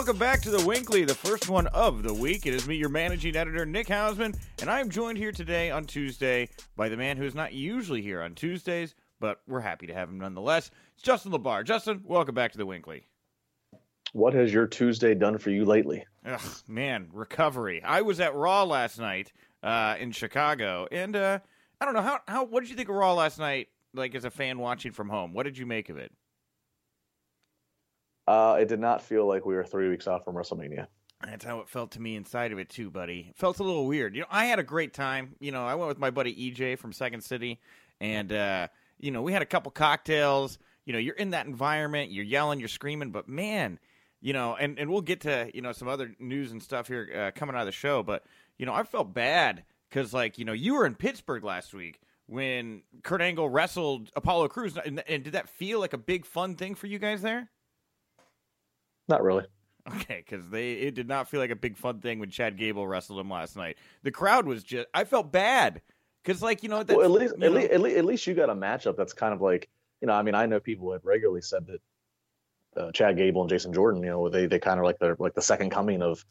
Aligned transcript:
Welcome 0.00 0.16
back 0.16 0.40
to 0.40 0.50
the 0.50 0.64
WINCLY, 0.64 1.06
the 1.06 1.14
first 1.14 1.50
one 1.50 1.66
of 1.66 2.02
the 2.02 2.14
week. 2.14 2.46
It 2.46 2.54
is 2.54 2.66
me, 2.66 2.74
your 2.74 2.88
managing 2.88 3.36
editor, 3.36 3.66
Nick 3.66 3.88
Hausman, 3.88 4.34
and 4.62 4.70
I 4.70 4.80
am 4.80 4.88
joined 4.88 5.18
here 5.18 5.30
today 5.30 5.70
on 5.70 5.84
Tuesday 5.84 6.48
by 6.74 6.88
the 6.88 6.96
man 6.96 7.18
who 7.18 7.24
is 7.24 7.34
not 7.34 7.52
usually 7.52 8.00
here 8.00 8.22
on 8.22 8.34
Tuesdays, 8.34 8.94
but 9.20 9.42
we're 9.46 9.60
happy 9.60 9.86
to 9.88 9.92
have 9.92 10.08
him 10.08 10.18
nonetheless. 10.18 10.70
It's 10.94 11.02
Justin 11.02 11.32
LaBar. 11.32 11.66
Justin, 11.66 12.00
welcome 12.06 12.34
back 12.34 12.50
to 12.52 12.56
the 12.56 12.64
WINCLY. 12.64 13.02
What 14.14 14.32
has 14.32 14.50
your 14.54 14.66
Tuesday 14.66 15.14
done 15.14 15.36
for 15.36 15.50
you 15.50 15.66
lately? 15.66 16.06
Ugh, 16.24 16.40
man, 16.66 17.08
recovery. 17.12 17.82
I 17.84 18.00
was 18.00 18.20
at 18.20 18.34
Raw 18.34 18.64
last 18.64 18.98
night 18.98 19.34
uh, 19.62 19.96
in 20.00 20.12
Chicago, 20.12 20.88
and 20.90 21.14
uh, 21.14 21.40
I 21.78 21.84
don't 21.84 21.92
know 21.92 22.00
how 22.00 22.20
how. 22.26 22.44
What 22.44 22.60
did 22.60 22.70
you 22.70 22.76
think 22.76 22.88
of 22.88 22.94
Raw 22.94 23.12
last 23.12 23.38
night? 23.38 23.68
Like 23.92 24.14
as 24.14 24.24
a 24.24 24.30
fan 24.30 24.58
watching 24.60 24.92
from 24.92 25.10
home, 25.10 25.34
what 25.34 25.42
did 25.42 25.58
you 25.58 25.66
make 25.66 25.90
of 25.90 25.98
it? 25.98 26.10
Uh, 28.30 28.54
it 28.54 28.68
did 28.68 28.78
not 28.78 29.02
feel 29.02 29.26
like 29.26 29.44
we 29.44 29.56
were 29.56 29.64
three 29.64 29.88
weeks 29.88 30.06
out 30.06 30.24
from 30.24 30.36
WrestleMania. 30.36 30.86
That's 31.20 31.44
how 31.44 31.58
it 31.58 31.68
felt 31.68 31.90
to 31.92 32.00
me 32.00 32.14
inside 32.14 32.52
of 32.52 32.60
it 32.60 32.68
too, 32.68 32.88
buddy. 32.88 33.26
It 33.30 33.36
felt 33.36 33.58
a 33.58 33.64
little 33.64 33.88
weird. 33.88 34.14
You 34.14 34.20
know, 34.20 34.28
I 34.30 34.44
had 34.44 34.60
a 34.60 34.62
great 34.62 34.94
time. 34.94 35.34
You 35.40 35.50
know, 35.50 35.66
I 35.66 35.74
went 35.74 35.88
with 35.88 35.98
my 35.98 36.10
buddy 36.10 36.32
EJ 36.32 36.78
from 36.78 36.92
Second 36.92 37.22
City, 37.22 37.58
and 38.00 38.32
uh, 38.32 38.68
you 39.00 39.10
know, 39.10 39.20
we 39.20 39.32
had 39.32 39.42
a 39.42 39.46
couple 39.46 39.72
cocktails. 39.72 40.60
You 40.84 40.92
know, 40.92 41.00
you're 41.00 41.16
in 41.16 41.30
that 41.30 41.46
environment, 41.46 42.12
you're 42.12 42.24
yelling, 42.24 42.60
you're 42.60 42.68
screaming, 42.68 43.10
but 43.10 43.28
man, 43.28 43.80
you 44.20 44.32
know, 44.32 44.54
and, 44.54 44.78
and 44.78 44.90
we'll 44.90 45.00
get 45.00 45.22
to 45.22 45.50
you 45.52 45.60
know 45.60 45.72
some 45.72 45.88
other 45.88 46.14
news 46.20 46.52
and 46.52 46.62
stuff 46.62 46.86
here 46.86 47.10
uh, 47.12 47.36
coming 47.36 47.56
out 47.56 47.62
of 47.62 47.66
the 47.66 47.72
show, 47.72 48.04
but 48.04 48.22
you 48.58 48.64
know, 48.64 48.72
I 48.72 48.84
felt 48.84 49.12
bad 49.12 49.64
because 49.88 50.14
like 50.14 50.38
you 50.38 50.44
know 50.44 50.52
you 50.52 50.74
were 50.74 50.86
in 50.86 50.94
Pittsburgh 50.94 51.42
last 51.42 51.74
week 51.74 52.00
when 52.26 52.82
Kurt 53.02 53.22
Angle 53.22 53.48
wrestled 53.48 54.12
Apollo 54.14 54.48
Crews, 54.50 54.76
and, 54.76 55.02
and 55.08 55.24
did 55.24 55.32
that 55.32 55.48
feel 55.48 55.80
like 55.80 55.94
a 55.94 55.98
big 55.98 56.24
fun 56.24 56.54
thing 56.54 56.76
for 56.76 56.86
you 56.86 57.00
guys 57.00 57.22
there? 57.22 57.50
Not 59.10 59.22
really. 59.24 59.44
Okay, 59.94 60.22
because 60.24 60.48
they 60.50 60.74
it 60.74 60.94
did 60.94 61.08
not 61.08 61.28
feel 61.28 61.40
like 61.40 61.50
a 61.50 61.56
big 61.56 61.76
fun 61.76 62.00
thing 62.00 62.20
when 62.20 62.30
Chad 62.30 62.56
Gable 62.56 62.86
wrestled 62.86 63.18
him 63.18 63.28
last 63.30 63.56
night. 63.56 63.76
The 64.02 64.10
crowd 64.10 64.46
was 64.46 64.62
just 64.62 64.86
I 64.94 65.04
felt 65.04 65.32
bad 65.32 65.82
because 66.22 66.42
like 66.42 66.62
you 66.62 66.68
know 66.68 66.84
well, 66.88 67.02
at 67.02 67.10
least 67.10 67.34
at, 67.42 67.52
least, 67.52 67.70
at 67.70 67.80
least 67.80 67.96
at 67.96 68.04
least 68.04 68.26
you 68.26 68.34
got 68.34 68.50
a 68.50 68.54
matchup 68.54 68.96
that's 68.96 69.12
kind 69.12 69.34
of 69.34 69.40
like 69.40 69.68
you 70.00 70.06
know 70.06 70.12
I 70.12 70.22
mean 70.22 70.34
I 70.34 70.46
know 70.46 70.60
people 70.60 70.92
have 70.92 71.04
regularly 71.04 71.40
said 71.40 71.66
that 71.66 72.80
uh, 72.80 72.92
Chad 72.92 73.16
Gable 73.16 73.40
and 73.40 73.50
Jason 73.50 73.72
Jordan 73.72 74.02
you 74.02 74.10
know 74.10 74.28
they 74.28 74.46
they 74.46 74.58
kind 74.58 74.78
of 74.78 74.86
like 74.86 74.98
they're 75.00 75.16
like 75.18 75.34
the 75.34 75.42
second 75.42 75.70
coming 75.70 76.02
of 76.02 76.24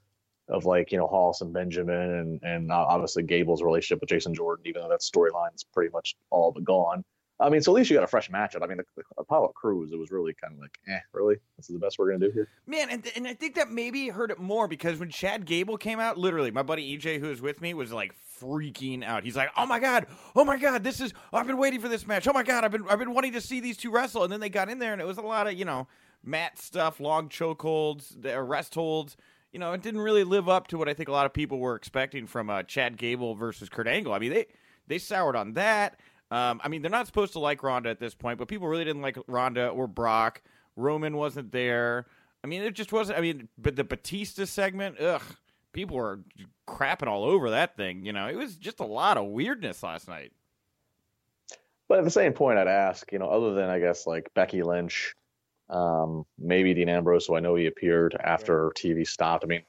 of 0.48 0.66
like 0.66 0.92
you 0.92 0.98
know 0.98 1.08
Haas 1.08 1.42
and 1.42 1.52
Benjamin 1.52 2.14
and 2.14 2.44
and 2.44 2.72
obviously 2.72 3.24
Gable's 3.24 3.62
relationship 3.62 4.00
with 4.00 4.10
Jason 4.10 4.34
Jordan 4.34 4.68
even 4.68 4.84
though 4.84 4.90
that 4.90 5.02
storyline's 5.02 5.66
pretty 5.74 5.92
much 5.92 6.16
all 6.30 6.52
but 6.52 6.64
gone. 6.64 7.04
I 7.42 7.50
mean, 7.50 7.62
so 7.62 7.72
at 7.72 7.76
least 7.76 7.90
you 7.90 7.96
got 7.96 8.04
a 8.04 8.08
fresh 8.08 8.30
matchup. 8.30 8.64
I 8.64 8.68
mean, 8.68 8.78
the, 8.78 8.86
the 8.98 9.04
Apollo 9.18 9.54
Crews, 9.56 9.92
it 9.94 9.98
was 9.98 10.12
really 10.12 10.34
kind 10.34 10.54
of 10.54 10.60
like, 10.60 10.78
eh, 10.88 11.00
really? 11.14 11.36
This 11.56 11.70
is 11.70 11.74
the 11.74 11.80
best 11.80 11.98
we're 11.98 12.10
going 12.10 12.20
to 12.20 12.28
do 12.28 12.34
here? 12.34 12.48
Man, 12.68 12.90
and, 12.90 13.10
and 13.16 13.28
I 13.28 13.34
think 13.34 13.56
that 13.56 13.72
maybe 13.72 14.10
hurt 14.10 14.30
it 14.30 14.40
more 14.40 14.68
because 14.68 15.00
when 15.00 15.10
Chad 15.10 15.46
Gable 15.46 15.78
came 15.78 16.00
out, 16.00 16.18
literally, 16.18 16.52
my 16.52 16.64
buddy 16.64 16.98
EJ, 16.98 17.20
who 17.20 17.28
was 17.28 17.42
with 17.42 17.62
me, 17.62 17.74
was 17.74 17.94
like 17.94 18.14
freaking 18.42 19.04
out. 19.04 19.24
He's 19.24 19.38
like, 19.38 19.50
oh 19.56 19.66
my 19.66 19.80
God, 19.80 20.08
oh 20.36 20.44
my 20.44 20.58
God, 20.58 20.84
this 20.84 21.00
is, 21.00 21.14
I've 21.32 21.48
been 21.48 21.58
waiting 21.58 21.80
for 21.80 21.88
this 21.88 22.06
match. 22.06 22.28
Oh 22.28 22.34
my 22.34 22.44
God, 22.44 22.66
I've 22.66 22.72
been, 22.72 22.86
I've 22.90 23.00
been 23.00 23.14
wanting 23.14 23.34
to 23.34 23.42
see 23.42 23.62
these 23.62 23.78
two 23.78 23.92
wrestle. 23.92 24.24
And 24.24 24.32
then 24.32 24.42
they 24.42 24.50
got 24.50 24.70
in 24.70 24.80
there 24.80 24.92
and 24.92 25.02
it 25.02 25.08
was 25.08 25.18
a 25.18 25.22
lot 25.22 25.48
of, 25.48 25.54
you 25.54 25.66
know, 25.66 25.88
mat 26.24 26.58
stuff, 26.60 27.00
long 27.00 27.30
chokeholds, 27.30 28.26
arrest 28.26 28.76
holds. 28.76 29.16
You 29.54 29.60
know, 29.60 29.72
it 29.74 29.82
didn't 29.82 30.02
really 30.02 30.24
live 30.24 30.48
up 30.48 30.68
to 30.68 30.78
what 30.78 30.90
I 30.90 30.94
think 30.94 31.10
a 31.10 31.14
lot 31.14 31.26
of 31.26 31.34
people 31.34 31.58
were 31.58 31.76
expecting 31.76 32.28
from 32.28 32.50
uh, 32.50 32.64
Chad 32.64 32.98
Gable 32.98 33.34
versus 33.34 33.70
Kurt 33.70 33.88
Angle. 33.88 34.14
I 34.14 34.20
mean, 34.20 34.32
they, 34.32 34.46
they 34.88 34.98
soured 34.98 35.36
on 35.36 35.54
that. 35.54 36.00
Um, 36.32 36.62
I 36.64 36.68
mean, 36.68 36.82
they're 36.82 36.92
not 36.92 37.08
supposed 37.08 37.34
to 37.34 37.40
like 37.40 37.64
Ronda 37.64 37.90
at 37.90 38.00
this 38.00 38.14
point, 38.14 38.38
but 38.38 38.48
people 38.48 38.68
really 38.68 38.86
didn't 38.86 39.02
like 39.02 39.18
Ronda 39.28 39.70
or 39.70 39.88
Brock. 39.88 40.42
Roman 40.76 41.18
wasn't 41.18 41.52
there. 41.52 42.06
I 42.44 42.48
mean, 42.48 42.62
it 42.62 42.74
just 42.74 42.94
wasn't. 42.94 43.18
I 43.18 43.22
mean, 43.22 43.50
but 43.58 43.76
the 43.76 43.84
Batista 43.84 44.46
segment, 44.46 45.00
ugh, 45.00 45.24
people 45.74 45.98
were 45.98 46.20
crapping 46.68 47.08
all 47.08 47.26
over 47.26 47.50
that 47.50 47.76
thing. 47.76 48.06
You 48.06 48.14
know, 48.14 48.28
it 48.28 48.36
was 48.36 48.56
just 48.56 48.80
a 48.80 48.86
lot 48.86 49.18
of 49.18 49.28
weirdness 49.28 49.84
last 49.84 50.08
night. 50.08 50.32
But 51.88 51.98
at 51.98 52.04
the 52.04 52.12
same 52.12 52.34
point, 52.34 52.60
I'd 52.60 52.68
ask, 52.68 53.12
you 53.12 53.18
know, 53.18 53.30
other 53.30 53.56
than 53.56 53.70
I 53.70 53.80
guess 53.80 54.06
like 54.06 54.32
Becky 54.36 54.62
Lynch, 54.62 55.16
um, 55.70 56.26
maybe 56.38 56.74
Dean 56.74 56.88
Ambrose, 56.88 57.26
so 57.26 57.36
I 57.36 57.40
know 57.40 57.56
he 57.56 57.66
appeared 57.66 58.16
after 58.24 58.68
right. 58.68 58.76
TV 58.76 59.08
stopped. 59.08 59.44
I 59.44 59.48
mean, 59.48 59.64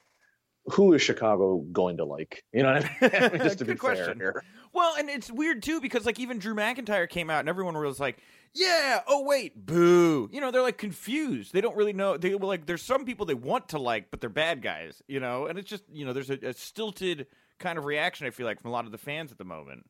who 0.65 0.93
is 0.93 1.01
Chicago 1.01 1.57
going 1.71 1.97
to 1.97 2.05
like? 2.05 2.43
You 2.53 2.63
know 2.63 2.73
what 2.73 2.85
I 2.85 2.89
mean? 3.01 3.11
I 3.23 3.29
mean 3.29 3.41
just 3.41 3.59
to 3.59 3.65
be 3.65 3.75
question. 3.75 4.05
fair 4.05 4.15
here. 4.15 4.43
Well, 4.73 4.95
and 4.97 5.09
it's 5.09 5.31
weird 5.31 5.63
too 5.63 5.81
because 5.81 6.05
like 6.05 6.19
even 6.19 6.39
Drew 6.39 6.55
McIntyre 6.55 7.09
came 7.09 7.29
out 7.29 7.39
and 7.41 7.49
everyone 7.49 7.77
was 7.77 7.99
like, 7.99 8.19
"Yeah, 8.53 9.01
oh 9.07 9.23
wait, 9.23 9.65
boo." 9.65 10.29
You 10.31 10.39
know, 10.39 10.51
they're 10.51 10.61
like 10.61 10.77
confused. 10.77 11.53
They 11.53 11.61
don't 11.61 11.75
really 11.75 11.93
know. 11.93 12.17
They 12.17 12.35
were 12.35 12.47
like, 12.47 12.65
there's 12.65 12.83
some 12.83 13.05
people 13.05 13.25
they 13.25 13.33
want 13.33 13.69
to 13.69 13.79
like, 13.79 14.11
but 14.11 14.21
they're 14.21 14.29
bad 14.29 14.61
guys. 14.61 15.01
You 15.07 15.19
know, 15.19 15.47
and 15.47 15.57
it's 15.57 15.69
just 15.69 15.83
you 15.91 16.05
know, 16.05 16.13
there's 16.13 16.29
a, 16.29 16.37
a 16.43 16.53
stilted 16.53 17.27
kind 17.59 17.77
of 17.77 17.85
reaction. 17.85 18.27
I 18.27 18.29
feel 18.29 18.45
like 18.45 18.61
from 18.61 18.69
a 18.69 18.73
lot 18.73 18.85
of 18.85 18.91
the 18.91 18.97
fans 18.97 19.31
at 19.31 19.37
the 19.37 19.45
moment. 19.45 19.85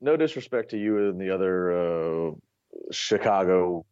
No 0.00 0.16
disrespect 0.16 0.70
to 0.72 0.78
you 0.78 1.08
and 1.08 1.18
the 1.18 1.30
other 1.30 2.28
uh, 2.28 2.30
Chicago 2.92 3.86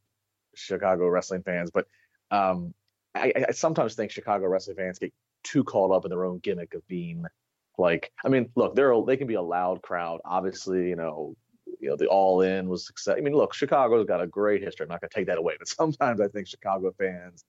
Chicago 0.54 1.08
wrestling 1.08 1.42
fans, 1.42 1.70
but 1.70 1.86
um, 2.30 2.74
I, 3.14 3.32
I 3.48 3.52
sometimes 3.52 3.94
think 3.94 4.10
Chicago 4.10 4.46
wrestling 4.46 4.76
fans 4.76 4.98
get 4.98 5.12
too 5.44 5.64
caught 5.64 5.92
up 5.92 6.04
in 6.04 6.10
their 6.10 6.24
own 6.24 6.38
gimmick 6.40 6.74
of 6.74 6.86
being 6.88 7.24
like 7.78 8.12
I 8.24 8.28
mean, 8.28 8.50
look, 8.56 8.74
they're 8.74 8.94
they 9.06 9.16
can 9.16 9.26
be 9.26 9.34
a 9.34 9.42
loud 9.42 9.82
crowd. 9.82 10.20
Obviously, 10.24 10.88
you 10.88 10.96
know, 10.96 11.36
you 11.80 11.88
know, 11.88 11.96
the 11.96 12.06
all 12.06 12.42
in 12.42 12.68
was 12.68 12.86
success. 12.86 13.16
I 13.18 13.20
mean, 13.20 13.34
look, 13.34 13.54
Chicago's 13.54 14.06
got 14.06 14.20
a 14.22 14.26
great 14.26 14.62
history. 14.62 14.84
I'm 14.84 14.90
not 14.90 15.00
gonna 15.00 15.10
take 15.14 15.26
that 15.26 15.38
away, 15.38 15.54
but 15.58 15.68
sometimes 15.80 16.20
I 16.20 16.28
think 16.28 16.46
Chicago 16.46 16.92
fans, 16.98 17.44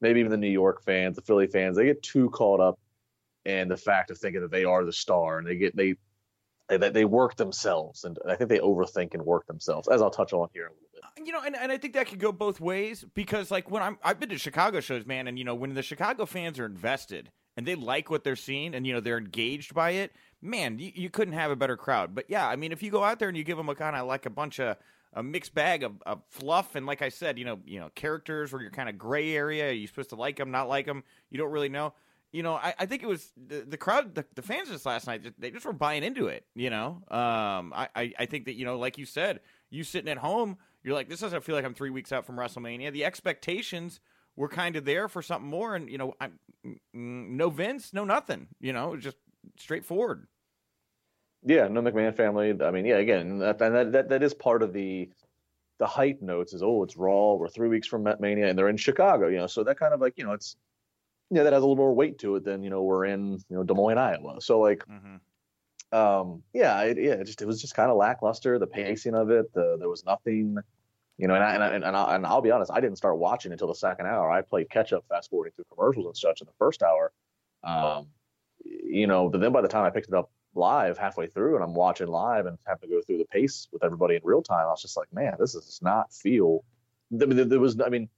maybe 0.00 0.20
even 0.20 0.30
the 0.30 0.36
New 0.36 0.48
York 0.48 0.84
fans, 0.84 1.16
the 1.16 1.22
Philly 1.22 1.46
fans, 1.46 1.76
they 1.76 1.86
get 1.86 2.02
too 2.02 2.30
caught 2.30 2.60
up 2.60 2.78
in 3.44 3.68
the 3.68 3.76
fact 3.76 4.10
of 4.10 4.18
thinking 4.18 4.42
that 4.42 4.50
they 4.50 4.64
are 4.64 4.84
the 4.84 4.92
star 4.92 5.38
and 5.38 5.46
they 5.46 5.56
get 5.56 5.74
they 5.76 5.94
they, 6.68 6.76
they 6.90 7.04
work 7.04 7.36
themselves 7.36 8.04
and 8.04 8.18
I 8.28 8.36
think 8.36 8.50
they 8.50 8.58
overthink 8.58 9.14
and 9.14 9.24
work 9.24 9.46
themselves, 9.46 9.88
as 9.88 10.02
I'll 10.02 10.10
touch 10.10 10.32
on 10.32 10.48
here 10.52 10.66
a 10.66 10.70
little 10.70 10.88
bit. 10.92 11.02
Uh, 11.04 11.24
you 11.24 11.32
know, 11.32 11.40
and, 11.44 11.56
and 11.56 11.72
I 11.72 11.78
think 11.78 11.94
that 11.94 12.08
could 12.08 12.18
go 12.18 12.32
both 12.32 12.60
ways 12.60 13.04
because 13.14 13.50
like 13.50 13.70
when 13.70 13.82
I'm 13.82 13.98
I've 14.02 14.20
been 14.20 14.28
to 14.30 14.38
Chicago 14.38 14.80
shows, 14.80 15.06
man, 15.06 15.26
and 15.28 15.38
you 15.38 15.44
know, 15.44 15.54
when 15.54 15.74
the 15.74 15.82
Chicago 15.82 16.26
fans 16.26 16.58
are 16.58 16.66
invested 16.66 17.30
and 17.56 17.66
they 17.66 17.74
like 17.74 18.10
what 18.10 18.24
they're 18.24 18.36
seeing 18.36 18.74
and 18.74 18.86
you 18.86 18.92
know 18.92 19.00
they're 19.00 19.18
engaged 19.18 19.74
by 19.74 19.90
it, 19.90 20.12
man, 20.42 20.78
you, 20.78 20.92
you 20.94 21.10
couldn't 21.10 21.34
have 21.34 21.50
a 21.50 21.56
better 21.56 21.76
crowd. 21.76 22.14
But 22.14 22.26
yeah, 22.28 22.46
I 22.46 22.56
mean, 22.56 22.72
if 22.72 22.82
you 22.82 22.90
go 22.90 23.02
out 23.02 23.18
there 23.18 23.28
and 23.28 23.36
you 23.36 23.44
give 23.44 23.56
them 23.56 23.68
a 23.68 23.74
kind 23.74 23.96
of 23.96 24.06
like 24.06 24.26
a 24.26 24.30
bunch 24.30 24.60
of 24.60 24.76
a 25.14 25.22
mixed 25.22 25.54
bag 25.54 25.82
of, 25.82 26.02
of, 26.04 26.22
fluff 26.28 26.74
and 26.74 26.84
like 26.86 27.00
I 27.00 27.08
said, 27.08 27.38
you 27.38 27.44
know, 27.44 27.58
you 27.64 27.80
know, 27.80 27.88
characters 27.94 28.52
where 28.52 28.60
you're 28.60 28.70
kind 28.70 28.88
of 28.88 28.98
gray 28.98 29.34
area. 29.34 29.72
You're 29.72 29.88
supposed 29.88 30.10
to 30.10 30.16
like 30.16 30.36
them, 30.36 30.50
not 30.50 30.68
like 30.68 30.84
them. 30.84 31.02
You 31.30 31.38
don't 31.38 31.50
really 31.50 31.70
know. 31.70 31.94
You 32.32 32.42
know, 32.42 32.54
I, 32.54 32.74
I 32.78 32.86
think 32.86 33.02
it 33.02 33.06
was 33.06 33.32
the, 33.36 33.64
the 33.66 33.78
crowd, 33.78 34.14
the, 34.14 34.24
the, 34.34 34.42
fans 34.42 34.68
just 34.68 34.84
last 34.84 35.06
night. 35.06 35.22
They 35.38 35.50
just 35.50 35.64
were 35.64 35.72
buying 35.72 36.02
into 36.02 36.26
it. 36.26 36.44
You 36.54 36.68
know, 36.68 37.02
um, 37.10 37.72
I, 37.74 37.88
I, 37.96 38.12
I 38.18 38.26
think 38.26 38.44
that 38.44 38.54
you 38.54 38.66
know, 38.66 38.78
like 38.78 38.98
you 38.98 39.06
said, 39.06 39.40
you 39.70 39.82
sitting 39.82 40.10
at 40.10 40.18
home, 40.18 40.58
you're 40.82 40.94
like, 40.94 41.08
this 41.08 41.20
doesn't 41.20 41.42
feel 41.42 41.54
like 41.54 41.64
I'm 41.64 41.74
three 41.74 41.90
weeks 41.90 42.12
out 42.12 42.26
from 42.26 42.36
WrestleMania. 42.36 42.92
The 42.92 43.06
expectations 43.06 44.00
were 44.36 44.48
kind 44.48 44.76
of 44.76 44.84
there 44.84 45.08
for 45.08 45.22
something 45.22 45.48
more. 45.48 45.74
And 45.74 45.90
you 45.90 45.98
know, 45.98 46.14
I, 46.20 46.28
no 46.92 47.50
Vince, 47.50 47.92
no 47.92 48.04
nothing. 48.04 48.48
You 48.60 48.72
know, 48.72 48.96
just 48.96 49.16
straightforward. 49.58 50.26
Yeah, 51.44 51.68
no 51.68 51.82
McMahon 51.82 52.14
family. 52.14 52.54
I 52.62 52.70
mean, 52.70 52.84
yeah, 52.84 52.96
again, 52.96 53.38
that 53.38 53.58
that 53.58 53.92
that, 53.92 54.08
that 54.08 54.22
is 54.22 54.34
part 54.34 54.62
of 54.62 54.72
the 54.72 55.10
the 55.78 55.86
hype 55.86 56.20
notes. 56.20 56.52
Is 56.52 56.62
oh, 56.62 56.82
it's 56.82 56.96
Raw. 56.96 57.34
We're 57.34 57.48
three 57.48 57.68
weeks 57.68 57.86
from 57.86 58.08
Mania, 58.20 58.48
and 58.48 58.58
they're 58.58 58.68
in 58.68 58.76
Chicago. 58.76 59.28
You 59.28 59.38
know, 59.38 59.46
so 59.46 59.64
that 59.64 59.78
kind 59.78 59.94
of 59.94 60.00
like 60.00 60.14
you 60.16 60.24
know, 60.24 60.32
it's 60.32 60.56
yeah, 61.30 61.42
that 61.42 61.52
has 61.52 61.62
a 61.62 61.66
little 61.66 61.76
more 61.76 61.94
weight 61.94 62.18
to 62.20 62.36
it 62.36 62.44
than 62.44 62.62
you 62.62 62.70
know 62.70 62.82
we're 62.82 63.06
in 63.06 63.32
you 63.48 63.56
know 63.56 63.62
Des 63.62 63.74
Moines, 63.74 63.98
Iowa. 63.98 64.40
So 64.40 64.60
like. 64.60 64.84
Mm-hmm. 64.86 65.16
Um, 65.90 66.42
yeah, 66.52 66.82
it, 66.82 66.98
yeah, 66.98 67.12
it 67.12 67.24
just 67.24 67.40
it 67.40 67.46
was 67.46 67.62
just 67.62 67.74
kind 67.74 67.90
of 67.90 67.96
lackluster. 67.96 68.58
The 68.58 68.66
pacing 68.66 69.14
of 69.14 69.30
it, 69.30 69.50
the, 69.54 69.78
there 69.78 69.88
was 69.88 70.04
nothing, 70.04 70.58
you 71.16 71.26
know, 71.26 71.34
and 71.34 71.42
I, 71.42 71.54
and, 71.54 71.64
I, 71.64 71.68
and, 71.68 71.96
I, 71.96 72.14
and 72.14 72.26
I'll 72.26 72.42
be 72.42 72.50
honest, 72.50 72.70
I 72.70 72.78
didn't 72.80 72.98
start 72.98 73.16
watching 73.16 73.52
until 73.52 73.68
the 73.68 73.74
second 73.74 74.04
hour. 74.04 74.30
I 74.30 74.42
played 74.42 74.68
catch 74.68 74.92
up, 74.92 75.06
fast 75.08 75.30
forwarding 75.30 75.54
through 75.56 75.64
commercials 75.74 76.04
and 76.04 76.14
such 76.14 76.42
in 76.42 76.46
the 76.46 76.52
first 76.58 76.82
hour. 76.82 77.10
Um, 77.64 78.08
you 78.64 79.06
know, 79.06 79.30
but 79.30 79.40
then 79.40 79.50
by 79.52 79.62
the 79.62 79.68
time 79.68 79.84
I 79.84 79.90
picked 79.90 80.08
it 80.08 80.14
up 80.14 80.30
live 80.54 80.98
halfway 80.98 81.26
through 81.26 81.54
and 81.54 81.64
I'm 81.64 81.74
watching 81.74 82.08
live 82.08 82.46
and 82.46 82.58
having 82.66 82.88
to 82.88 82.94
go 82.94 83.00
through 83.00 83.18
the 83.18 83.24
pace 83.26 83.68
with 83.72 83.84
everybody 83.84 84.16
in 84.16 84.20
real 84.24 84.42
time, 84.42 84.66
I 84.66 84.70
was 84.70 84.82
just 84.82 84.96
like, 84.96 85.12
man, 85.12 85.36
this 85.38 85.54
does 85.54 85.80
not 85.82 86.12
feel. 86.12 86.64
I 87.12 87.24
mean, 87.24 87.48
there 87.48 87.60
was, 87.60 87.80
I 87.80 87.88
mean, 87.88 88.08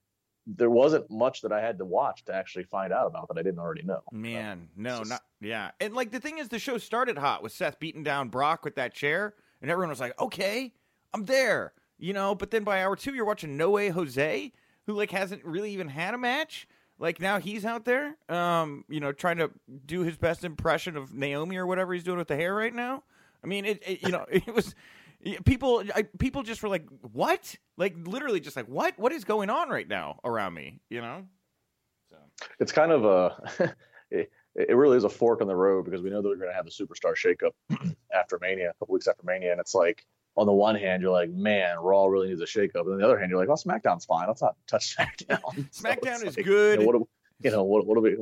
there 0.56 0.70
wasn't 0.70 1.11
much 1.11 1.43
that 1.43 1.52
I 1.52 1.61
had 1.61 1.79
to 1.79 1.85
watch 1.85 2.25
to 2.26 2.35
actually 2.35 2.64
find 2.64 2.93
out 2.93 3.06
about 3.06 3.29
that 3.29 3.38
I 3.38 3.43
didn't 3.43 3.61
already 3.61 3.82
know. 3.82 4.02
Man, 4.12 4.69
no, 4.76 4.99
just, 4.99 5.11
not 5.11 5.23
yeah. 5.41 5.70
And 5.81 5.94
like 5.94 6.11
the 6.11 6.20
thing 6.20 6.38
is, 6.38 6.49
the 6.49 6.58
show 6.58 6.79
started 6.79 7.19
hot 7.19 7.43
with 7.43 7.52
Seth 7.52 7.79
beating 7.79 8.02
down 8.02 8.29
Brock 8.29 8.64
with 8.64 8.76
that 8.76 8.94
chair, 8.94 9.35
and 9.62 9.70
everyone 9.70 9.91
was 9.91 10.00
like, 10.00 10.20
okay, 10.20 10.73
I'm 11.12 11.25
there 11.25 11.73
you 12.00 12.12
know. 12.12 12.35
But 12.35 12.50
then 12.50 12.64
by 12.64 12.82
hour 12.82 12.97
two, 12.97 13.14
you're 13.14 13.25
watching 13.25 13.56
No 13.56 13.70
Way 13.70 13.91
Jose, 13.91 14.52
who 14.87 14.94
like 14.94 15.11
hasn't 15.11 15.44
really 15.44 15.73
even 15.73 15.88
had 15.88 16.14
a 16.14 16.19
match. 16.19 16.67
Like 16.99 17.20
now 17.20 17.38
he's 17.38 17.64
out 17.64 17.85
there, 17.85 18.17
um, 18.29 18.85
you 18.88 19.00
know, 19.00 19.12
trying 19.12 19.38
to 19.38 19.50
do 19.87 20.00
his 20.00 20.17
best 20.17 20.44
impression 20.44 20.96
of 20.96 21.14
Naomi 21.14 21.56
or 21.56 21.67
whatever 21.67 21.94
he's 21.94 22.05
doing 22.05 22.19
with 22.19 22.29
the 22.29 22.37
hair 22.37 22.55
right 22.55 22.75
now. 22.75 23.05
I 23.43 23.46
mean, 23.46 23.64
it, 23.64 23.82
it 23.87 24.03
you 24.03 24.11
know, 24.11 24.26
it 24.31 24.53
was 24.53 24.75
people 25.44 25.84
I, 25.94 26.02
people 26.19 26.43
just 26.43 26.62
were 26.62 26.69
like, 26.69 26.87
"What?" 27.12 27.55
Like 27.76 27.94
literally 28.05 28.40
just 28.40 28.56
like, 28.56 28.67
"What? 28.67 28.99
What 28.99 29.12
is 29.12 29.25
going 29.25 29.50
on 29.50 29.69
right 29.69 29.88
now 29.88 30.20
around 30.25 30.55
me?" 30.55 30.81
You 30.88 31.00
know. 31.00 31.26
So 32.11 32.17
it's 32.58 32.72
kind 32.72 32.93
of 32.93 33.05
a. 33.05 33.75
it, 34.11 34.31
it 34.55 34.76
really 34.76 34.96
is 34.96 35.05
a 35.05 35.08
fork 35.08 35.40
in 35.40 35.49
the 35.49 35.55
road 35.55 35.84
because 35.84 36.02
we 36.02 36.11
know 36.11 36.22
that 36.22 36.28
we're 36.28 36.37
going 36.37 36.50
to 36.50 36.55
have 36.55 36.64
the 36.64 36.70
superstar 36.70 37.14
shakeup 37.14 37.52
after 38.12 38.38
Mania, 38.40 38.70
a 38.70 38.72
couple 38.75 38.94
weeks 38.94 39.06
after 39.06 39.22
Mania, 39.25 39.52
and 39.52 39.61
it's 39.61 39.75
like 39.75 40.05
on 40.37 40.46
the 40.46 40.52
one 40.52 40.75
hand 40.75 41.02
you're 41.02 41.12
like, 41.12 41.31
man, 41.31 41.76
Raw 41.78 42.06
really 42.06 42.28
needs 42.28 42.40
a 42.40 42.44
shakeup, 42.44 42.82
and 42.82 42.93
on 42.93 42.99
the 42.99 43.05
other 43.05 43.19
hand 43.19 43.31
you're 43.31 43.38
like, 43.38 43.49
well, 43.49 43.56
SmackDown's 43.56 44.05
fine. 44.05 44.26
Let's 44.26 44.43
not 44.43 44.56
touch 44.67 44.96
SmackDown. 44.99 45.70
SmackDown 45.70 46.19
so 46.19 46.26
is 46.26 46.37
like, 46.37 46.46
good. 46.46 46.81
You 46.81 46.87
know, 46.87 46.99
what, 46.99 47.08
you 47.43 47.50
know, 47.50 47.62
what, 47.62 47.87
what 47.87 47.94
do 47.96 48.00
we? 48.00 48.17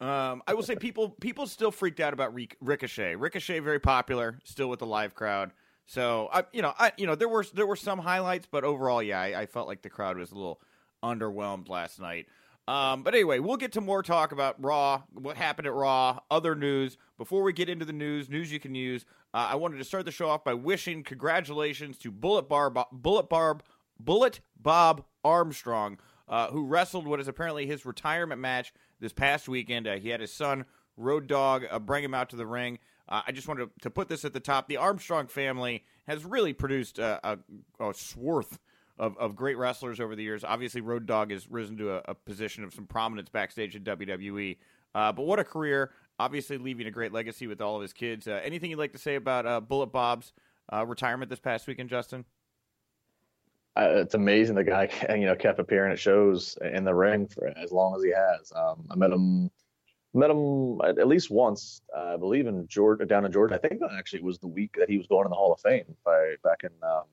Um, 0.00 0.42
I 0.46 0.54
will 0.54 0.62
say 0.62 0.74
people 0.74 1.10
people 1.20 1.46
still 1.46 1.70
freaked 1.70 2.00
out 2.00 2.12
about 2.12 2.34
Ricochet. 2.60 3.14
Ricochet 3.14 3.60
very 3.60 3.78
popular 3.78 4.40
still 4.44 4.68
with 4.68 4.80
the 4.80 4.86
live 4.86 5.14
crowd. 5.14 5.52
So 5.86 6.28
I, 6.32 6.44
you 6.52 6.62
know, 6.62 6.72
I, 6.78 6.92
you 6.96 7.06
know, 7.06 7.14
there 7.14 7.28
were 7.28 7.44
there 7.52 7.66
were 7.66 7.76
some 7.76 7.98
highlights, 7.98 8.46
but 8.50 8.64
overall, 8.64 9.02
yeah, 9.02 9.20
I, 9.20 9.42
I 9.42 9.46
felt 9.46 9.68
like 9.68 9.82
the 9.82 9.90
crowd 9.90 10.16
was 10.16 10.32
a 10.32 10.34
little 10.34 10.60
underwhelmed 11.02 11.68
last 11.68 12.00
night. 12.00 12.26
Um, 12.66 13.02
but 13.02 13.14
anyway, 13.14 13.40
we'll 13.40 13.58
get 13.58 13.72
to 13.72 13.82
more 13.82 14.02
talk 14.02 14.32
about 14.32 14.62
Raw, 14.62 15.02
what 15.12 15.36
happened 15.36 15.66
at 15.66 15.74
Raw, 15.74 16.20
other 16.30 16.54
news. 16.54 16.96
Before 17.18 17.42
we 17.42 17.52
get 17.52 17.68
into 17.68 17.84
the 17.84 17.92
news, 17.92 18.30
news 18.30 18.50
you 18.50 18.58
can 18.58 18.74
use, 18.74 19.04
uh, 19.34 19.48
I 19.50 19.56
wanted 19.56 19.76
to 19.78 19.84
start 19.84 20.06
the 20.06 20.10
show 20.10 20.30
off 20.30 20.44
by 20.44 20.54
wishing 20.54 21.02
congratulations 21.02 21.98
to 21.98 22.10
Bullet 22.10 22.48
Barb, 22.48 22.78
Bullet 22.90 23.28
Barb, 23.28 23.62
Bullet 24.00 24.40
Bob 24.58 25.04
Armstrong, 25.22 25.98
uh, 26.26 26.48
who 26.48 26.64
wrestled 26.64 27.06
what 27.06 27.20
is 27.20 27.28
apparently 27.28 27.66
his 27.66 27.84
retirement 27.84 28.40
match 28.40 28.72
this 28.98 29.12
past 29.12 29.46
weekend. 29.46 29.86
Uh, 29.86 29.96
he 29.96 30.08
had 30.08 30.20
his 30.20 30.32
son 30.32 30.64
Road 30.96 31.26
Dog 31.26 31.64
uh, 31.70 31.78
bring 31.78 32.02
him 32.02 32.14
out 32.14 32.30
to 32.30 32.36
the 32.36 32.46
ring. 32.46 32.78
Uh, 33.08 33.22
I 33.26 33.32
just 33.32 33.48
wanted 33.48 33.70
to 33.82 33.90
put 33.90 34.08
this 34.08 34.24
at 34.24 34.32
the 34.32 34.40
top. 34.40 34.68
The 34.68 34.78
Armstrong 34.78 35.26
family 35.26 35.84
has 36.06 36.24
really 36.24 36.52
produced 36.52 36.98
a, 36.98 37.20
a, 37.22 37.38
a 37.80 37.94
swath 37.94 38.58
of, 38.98 39.16
of 39.18 39.36
great 39.36 39.58
wrestlers 39.58 40.00
over 40.00 40.16
the 40.16 40.22
years. 40.22 40.44
Obviously, 40.44 40.80
Road 40.80 41.06
Dog 41.06 41.30
has 41.30 41.50
risen 41.50 41.76
to 41.78 41.96
a, 41.96 42.02
a 42.06 42.14
position 42.14 42.64
of 42.64 42.72
some 42.72 42.86
prominence 42.86 43.28
backstage 43.28 43.76
in 43.76 43.82
WWE. 43.84 44.56
Uh, 44.94 45.12
but 45.12 45.24
what 45.24 45.38
a 45.38 45.44
career! 45.44 45.90
Obviously, 46.18 46.58
leaving 46.58 46.86
a 46.86 46.90
great 46.90 47.12
legacy 47.12 47.46
with 47.46 47.60
all 47.60 47.76
of 47.76 47.82
his 47.82 47.92
kids. 47.92 48.28
Uh, 48.28 48.40
anything 48.44 48.70
you'd 48.70 48.78
like 48.78 48.92
to 48.92 48.98
say 48.98 49.16
about 49.16 49.46
uh, 49.46 49.60
Bullet 49.60 49.88
Bob's 49.88 50.32
uh, 50.72 50.86
retirement 50.86 51.28
this 51.28 51.40
past 51.40 51.66
weekend, 51.66 51.90
Justin? 51.90 52.24
Uh, 53.76 53.88
it's 53.94 54.14
amazing 54.14 54.54
the 54.54 54.62
guy 54.62 54.88
you 55.16 55.26
know 55.26 55.34
kept 55.34 55.58
appearing 55.58 55.92
at 55.92 55.98
shows 55.98 56.56
in 56.62 56.84
the 56.84 56.94
ring 56.94 57.26
for 57.26 57.52
as 57.58 57.72
long 57.72 57.96
as 57.96 58.02
he 58.04 58.10
has. 58.10 58.52
Um, 58.54 58.86
I 58.90 58.94
met 58.94 59.10
him 59.10 59.50
met 60.14 60.30
him 60.30 60.80
at 60.82 61.08
least 61.08 61.30
once, 61.30 61.82
uh, 61.96 62.14
I 62.14 62.16
believe 62.16 62.46
in 62.46 62.66
Georgia, 62.68 63.04
down 63.04 63.24
in 63.24 63.32
Georgia. 63.32 63.54
I 63.54 63.58
think 63.58 63.80
actually 63.98 64.20
it 64.20 64.24
was 64.24 64.38
the 64.38 64.48
week 64.48 64.76
that 64.78 64.88
he 64.88 64.96
was 64.96 65.06
going 65.06 65.26
in 65.26 65.30
the 65.30 65.36
Hall 65.36 65.52
of 65.52 65.60
Fame 65.60 65.96
by 66.04 66.34
back 66.42 66.62
in 66.62 66.70
um, 66.82 67.04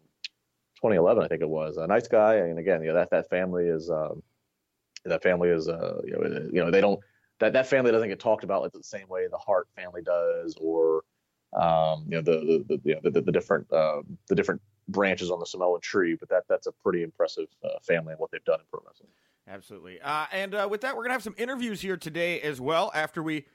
2011, 0.75 1.24
I 1.24 1.27
think 1.27 1.42
it 1.42 1.50
was. 1.50 1.77
A 1.77 1.88
nice 1.88 2.07
guy, 2.07 2.36
and 2.36 2.59
again, 2.59 2.81
you 2.81 2.89
know 2.89 2.95
that 2.95 3.09
that 3.12 3.30
family 3.30 3.65
is 3.65 3.89
um, 3.89 4.21
that 5.06 5.24
family 5.24 5.50
is 5.50 5.68
uh, 5.68 6.01
you 6.03 6.13
know 6.13 6.50
you 6.51 6.63
know 6.63 6.71
they 6.71 6.81
don't 6.81 7.00
that 7.39 7.53
that 7.53 7.68
family 7.68 7.92
doesn't 7.92 8.09
get 8.09 8.19
talked 8.19 8.44
about 8.44 8.62
like 8.62 8.71
the 8.71 8.83
same 8.83 9.07
way 9.07 9.27
the 9.30 9.38
Hart 9.38 9.68
family 9.75 10.01
does, 10.01 10.56
or 10.62 11.03
um, 11.59 12.06
you 12.07 12.15
know 12.15 12.21
the 12.21 12.63
the 12.68 12.77
the, 12.77 12.81
you 12.83 12.95
know, 12.95 13.01
the, 13.03 13.21
the 13.21 13.31
different 13.31 13.71
uh, 13.71 14.01
the 14.27 14.36
different 14.36 14.62
branches 14.88 15.31
on 15.31 15.39
the 15.39 15.45
Samoan 15.45 15.81
tree. 15.81 16.15
But 16.19 16.30
that 16.30 16.44
that's 16.48 16.68
a 16.68 16.71
pretty 16.71 17.03
impressive 17.03 17.48
uh, 17.63 17.80
family 17.81 18.12
and 18.12 18.19
what 18.19 18.31
they've 18.31 18.44
done 18.44 18.59
in 18.59 18.65
pro 18.71 18.81
wrestling. 18.86 19.09
Absolutely. 19.51 20.00
Uh, 20.01 20.27
and 20.31 20.56
uh, 20.56 20.68
with 20.71 20.81
that, 20.81 20.95
we're 20.95 21.03
gonna 21.03 21.13
have 21.13 21.24
some 21.24 21.36
interviews 21.38 21.81
here 21.81 21.98
today 21.98 22.39
as 22.39 22.62
well. 22.62 22.89
After 22.95 23.21
we 23.21 23.45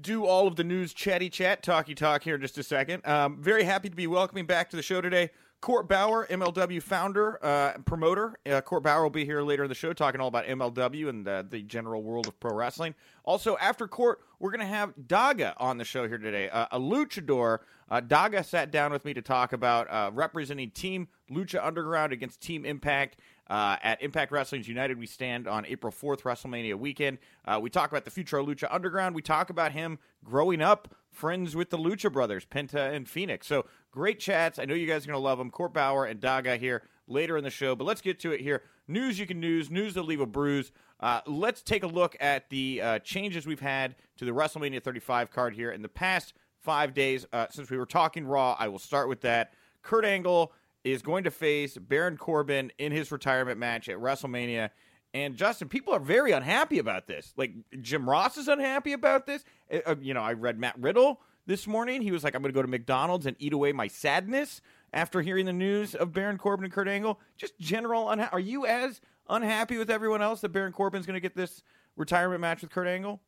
do 0.00 0.26
all 0.26 0.48
of 0.48 0.56
the 0.56 0.64
news 0.64 0.92
chatty 0.92 1.30
chat, 1.30 1.62
talky 1.62 1.94
talk 1.94 2.24
here 2.24 2.34
in 2.34 2.40
just 2.40 2.58
a 2.58 2.62
second. 2.64 3.06
Um, 3.06 3.40
very 3.40 3.62
happy 3.62 3.88
to 3.88 3.96
be 3.96 4.08
welcoming 4.08 4.46
back 4.46 4.68
to 4.70 4.76
the 4.76 4.82
show 4.82 5.00
today 5.00 5.30
Court 5.60 5.88
Bauer, 5.88 6.26
MLW 6.28 6.80
founder, 6.80 7.44
uh, 7.44 7.72
promoter. 7.84 8.34
Uh, 8.46 8.60
Court 8.60 8.84
Bauer 8.84 9.02
will 9.02 9.10
be 9.10 9.24
here 9.24 9.42
later 9.42 9.64
in 9.64 9.68
the 9.68 9.74
show 9.74 9.92
talking 9.92 10.20
all 10.20 10.28
about 10.28 10.46
MLW 10.46 11.08
and 11.08 11.26
uh, 11.26 11.42
the 11.48 11.62
general 11.62 12.02
world 12.02 12.28
of 12.28 12.38
pro 12.38 12.54
wrestling. 12.54 12.94
Also, 13.24 13.56
after 13.60 13.88
Court, 13.88 14.20
we're 14.38 14.52
going 14.52 14.60
to 14.60 14.66
have 14.66 14.94
Daga 15.06 15.54
on 15.56 15.76
the 15.76 15.84
show 15.84 16.06
here 16.06 16.18
today, 16.18 16.48
uh, 16.48 16.66
a 16.70 16.78
luchador. 16.78 17.58
Uh, 17.90 18.00
Daga 18.00 18.44
sat 18.44 18.70
down 18.70 18.92
with 18.92 19.04
me 19.04 19.12
to 19.14 19.22
talk 19.22 19.52
about 19.52 19.90
uh, 19.90 20.10
representing 20.12 20.70
Team 20.70 21.08
Lucha 21.28 21.64
Underground 21.64 22.12
against 22.12 22.40
Team 22.40 22.64
Impact. 22.64 23.16
Uh, 23.48 23.76
at 23.82 24.02
Impact 24.02 24.30
Wrestling's 24.30 24.68
United 24.68 24.98
We 24.98 25.06
Stand 25.06 25.48
on 25.48 25.64
April 25.66 25.92
4th, 25.92 26.22
WrestleMania 26.22 26.74
weekend. 26.74 27.18
Uh, 27.46 27.58
we 27.62 27.70
talk 27.70 27.90
about 27.90 28.04
the 28.04 28.10
future 28.10 28.36
of 28.38 28.46
Lucha 28.46 28.68
Underground. 28.70 29.14
We 29.14 29.22
talk 29.22 29.48
about 29.48 29.72
him 29.72 29.98
growing 30.22 30.60
up 30.60 30.94
friends 31.10 31.56
with 31.56 31.70
the 31.70 31.78
Lucha 31.78 32.12
Brothers, 32.12 32.44
Penta 32.44 32.94
and 32.94 33.08
Phoenix. 33.08 33.46
So 33.46 33.64
great 33.90 34.18
chats. 34.20 34.58
I 34.58 34.66
know 34.66 34.74
you 34.74 34.86
guys 34.86 35.04
are 35.04 35.08
going 35.08 35.18
to 35.18 35.24
love 35.24 35.38
them. 35.38 35.50
Court 35.50 35.72
Bauer 35.72 36.04
and 36.04 36.20
Daga 36.20 36.58
here 36.58 36.82
later 37.06 37.36
in 37.36 37.44
the 37.44 37.50
show. 37.50 37.74
But 37.74 37.84
let's 37.84 38.00
get 38.00 38.20
to 38.20 38.32
it 38.32 38.40
here. 38.40 38.62
News 38.86 39.18
you 39.18 39.26
can 39.26 39.40
news, 39.40 39.70
news 39.70 39.94
that 39.94 40.02
leave 40.02 40.20
a 40.20 40.26
bruise. 40.26 40.70
Uh, 41.00 41.20
let's 41.26 41.62
take 41.62 41.82
a 41.82 41.86
look 41.88 42.16
at 42.20 42.50
the 42.50 42.80
uh, 42.82 42.98
changes 43.00 43.46
we've 43.46 43.60
had 43.60 43.96
to 44.16 44.24
the 44.24 44.32
WrestleMania 44.32 44.82
35 44.82 45.30
card 45.30 45.54
here 45.54 45.70
in 45.70 45.82
the 45.82 45.88
past 45.88 46.34
five 46.58 46.94
days. 46.94 47.26
Uh, 47.32 47.46
since 47.50 47.70
we 47.70 47.78
were 47.78 47.86
talking 47.86 48.26
Raw, 48.26 48.56
I 48.58 48.68
will 48.68 48.78
start 48.78 49.08
with 49.08 49.20
that. 49.22 49.54
Kurt 49.82 50.04
Angle 50.04 50.52
is 50.84 51.02
going 51.02 51.24
to 51.24 51.30
face 51.30 51.76
Baron 51.76 52.16
Corbin 52.16 52.72
in 52.78 52.92
his 52.92 53.10
retirement 53.10 53.58
match 53.58 53.88
at 53.88 53.96
WrestleMania. 53.98 54.70
And 55.14 55.36
Justin, 55.36 55.68
people 55.68 55.94
are 55.94 56.00
very 56.00 56.32
unhappy 56.32 56.78
about 56.78 57.06
this. 57.06 57.32
Like 57.36 57.52
Jim 57.80 58.08
Ross 58.08 58.36
is 58.36 58.48
unhappy 58.48 58.92
about 58.92 59.26
this. 59.26 59.44
Uh, 59.72 59.80
uh 59.86 59.94
you 60.00 60.14
know, 60.14 60.20
I 60.20 60.34
read 60.34 60.58
Matt 60.58 60.78
Riddle 60.78 61.20
this 61.46 61.66
morning. 61.66 62.02
He 62.02 62.12
was 62.12 62.22
like, 62.22 62.34
"I'm 62.34 62.42
going 62.42 62.52
to 62.52 62.56
go 62.56 62.62
to 62.62 62.68
McDonald's 62.68 63.26
and 63.26 63.36
eat 63.38 63.52
away 63.52 63.72
my 63.72 63.88
sadness." 63.88 64.60
After 64.90 65.20
hearing 65.20 65.44
the 65.44 65.52
news 65.52 65.94
of 65.94 66.14
Baron 66.14 66.38
Corbin 66.38 66.64
and 66.64 66.72
Kurt 66.72 66.88
Angle, 66.88 67.20
just 67.36 67.58
general 67.58 68.06
unha- 68.06 68.32
Are 68.32 68.40
you 68.40 68.64
as 68.64 69.02
unhappy 69.28 69.76
with 69.76 69.90
everyone 69.90 70.22
else 70.22 70.40
that 70.40 70.48
Baron 70.48 70.72
Corbin's 70.72 71.04
going 71.04 71.14
to 71.14 71.20
get 71.20 71.36
this 71.36 71.62
retirement 71.94 72.40
match 72.40 72.62
with 72.62 72.70
Kurt 72.70 72.86
Angle? 72.86 73.20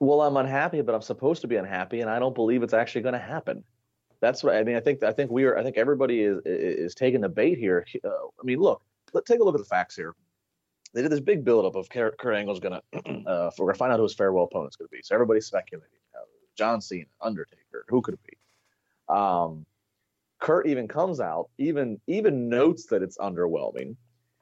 Well, 0.00 0.22
I'm 0.22 0.38
unhappy, 0.38 0.80
but 0.80 0.94
I'm 0.94 1.02
supposed 1.02 1.42
to 1.42 1.48
be 1.48 1.56
unhappy, 1.56 2.00
and 2.00 2.08
I 2.08 2.18
don't 2.18 2.34
believe 2.34 2.62
it's 2.62 2.72
actually 2.72 3.02
going 3.02 3.12
to 3.12 3.18
happen 3.18 3.62
that's 4.22 4.42
what 4.42 4.56
I 4.56 4.62
mean. 4.62 4.76
I 4.76 4.80
think 4.80 5.02
I 5.02 5.12
think 5.12 5.30
we 5.30 5.44
are. 5.44 5.58
I 5.58 5.62
think 5.62 5.76
everybody 5.76 6.22
is 6.22 6.40
is 6.46 6.94
taking 6.94 7.20
the 7.20 7.28
bait 7.28 7.58
here. 7.58 7.84
Uh, 8.02 8.08
I 8.08 8.44
mean, 8.44 8.60
look, 8.60 8.82
let's 9.12 9.28
take 9.28 9.40
a 9.40 9.44
look 9.44 9.54
at 9.54 9.60
the 9.60 9.66
facts 9.66 9.96
here. 9.96 10.14
They 10.94 11.02
did 11.02 11.10
this 11.10 11.20
big 11.20 11.44
buildup 11.44 11.74
of 11.74 11.90
Kurt, 11.90 12.16
Kurt 12.18 12.34
Angle's 12.34 12.60
gonna. 12.60 12.80
Uh, 13.26 13.50
we're 13.58 13.66
gonna 13.66 13.78
find 13.78 13.92
out 13.92 13.98
who 13.98 14.02
his 14.02 14.14
farewell 14.14 14.44
opponent's 14.44 14.76
gonna 14.76 14.88
be. 14.88 15.00
So 15.02 15.14
everybody's 15.14 15.46
speculating. 15.46 15.88
John 16.56 16.80
Cena, 16.80 17.06
Undertaker, 17.20 17.84
who 17.88 18.02
could 18.02 18.14
it 18.14 18.20
be? 18.24 18.36
Um, 19.08 19.64
Kurt 20.40 20.66
even 20.66 20.88
comes 20.88 21.20
out, 21.20 21.48
even 21.58 22.00
even 22.06 22.48
notes 22.48 22.86
that 22.86 23.02
it's 23.02 23.18
underwhelming. 23.18 23.96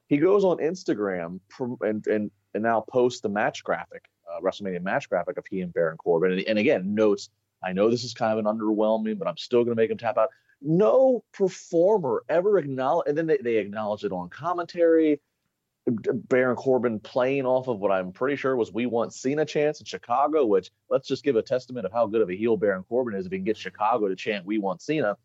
He 0.09 0.16
goes 0.16 0.45
on 0.45 0.59
Instagram 0.59 1.40
and 1.83 2.07
and 2.07 2.31
and 2.54 2.62
now 2.62 2.81
posts 2.81 3.21
the 3.21 3.28
match 3.28 3.62
graphic, 3.62 4.04
uh, 4.31 4.40
WrestleMania 4.40 4.83
match 4.83 5.09
graphic 5.09 5.37
of 5.37 5.45
he 5.49 5.61
and 5.61 5.73
Baron 5.73 5.99
Corbin, 5.99 6.33
and, 6.33 6.40
and 6.43 6.59
again 6.59 6.95
notes 6.95 7.28
I 7.62 7.73
know 7.73 7.90
this 7.90 8.05
is 8.05 8.14
kind 8.14 8.38
of 8.38 8.45
an 8.45 8.59
underwhelming, 8.59 9.19
but 9.19 9.29
I'm 9.29 9.37
still 9.37 9.64
going 9.64 9.76
to 9.76 9.81
make 9.81 9.90
him 9.90 9.99
tap 9.99 10.19
out. 10.19 10.31
No 10.62 11.25
performer 11.33 12.23
ever 12.29 12.59
acknowledge, 12.59 13.09
and 13.09 13.17
then 13.17 13.26
they, 13.26 13.38
they 13.38 13.57
acknowledge 13.57 14.05
it 14.05 14.12
on 14.12 14.29
commentary. 14.29 15.21
Baron 15.87 16.57
Corbin 16.57 17.00
playing 17.00 17.47
off 17.47 17.67
of 17.69 17.81
what 17.81 17.90
I'm 17.90 18.12
pretty 18.12 18.37
sure 18.37 18.55
was 18.55 18.73
we 18.73 18.87
want 18.87 19.14
Cena 19.14 19.45
chance 19.45 19.81
in 19.81 19.87
Chicago, 19.87 20.45
which 20.45 20.71
let's 20.90 21.09
just 21.09 21.25
give 21.25 21.37
a 21.37 21.43
testament 21.43 21.87
of 21.87 21.93
how 21.93 22.07
good 22.07 22.21
of 22.21 22.29
a 22.31 22.37
heel 22.37 22.57
Baron 22.57 22.85
Corbin 22.88 23.14
is 23.14 23.26
if 23.26 23.33
he 23.33 23.38
can 23.38 23.45
get 23.45 23.57
Chicago 23.57 24.09
to 24.09 24.14
chant 24.14 24.45
we 24.45 24.59
want 24.59 24.83
Cena. 24.83 25.17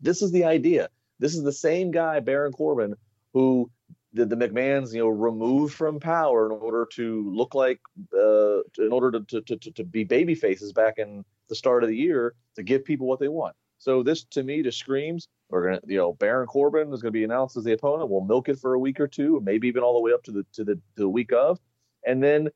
This 0.00 0.22
is 0.22 0.30
the 0.30 0.44
idea. 0.44 0.88
This 1.18 1.34
is 1.34 1.42
the 1.42 1.52
same 1.52 1.90
guy, 1.90 2.20
Baron 2.20 2.52
Corbin, 2.52 2.94
who 3.32 3.70
the, 4.12 4.24
the 4.24 4.36
McMahons, 4.36 4.92
you 4.92 5.00
know, 5.00 5.08
removed 5.08 5.74
from 5.74 5.98
power 5.98 6.46
in 6.46 6.52
order 6.52 6.86
to 6.92 7.28
look 7.30 7.54
like, 7.54 7.80
uh, 8.14 8.60
in 8.78 8.92
order 8.92 9.10
to, 9.10 9.40
to, 9.42 9.56
to, 9.56 9.70
to 9.72 9.84
be 9.84 10.04
baby 10.04 10.36
faces 10.36 10.72
back 10.72 10.98
in 10.98 11.24
the 11.48 11.54
start 11.54 11.82
of 11.82 11.88
the 11.88 11.96
year 11.96 12.34
to 12.56 12.62
give 12.62 12.84
people 12.84 13.06
what 13.06 13.20
they 13.20 13.28
want. 13.28 13.54
So 13.78 14.02
this 14.02 14.24
to 14.24 14.42
me 14.42 14.62
just 14.62 14.78
screams 14.78 15.28
we're 15.50 15.64
gonna, 15.64 15.80
you 15.86 15.96
know, 15.96 16.12
Baron 16.12 16.46
Corbin 16.46 16.92
is 16.92 17.00
gonna 17.00 17.12
be 17.12 17.24
announced 17.24 17.56
as 17.56 17.64
the 17.64 17.72
opponent. 17.72 18.10
We'll 18.10 18.20
milk 18.20 18.48
it 18.48 18.58
for 18.58 18.74
a 18.74 18.78
week 18.78 19.00
or 19.00 19.08
two, 19.08 19.40
maybe 19.42 19.68
even 19.68 19.82
all 19.82 19.94
the 19.94 20.00
way 20.00 20.12
up 20.12 20.22
to 20.24 20.32
the 20.32 20.46
to 20.54 20.64
the, 20.64 20.74
to 20.74 20.80
the 20.96 21.08
week 21.08 21.32
of, 21.32 21.58
and 22.04 22.22
then 22.22 22.50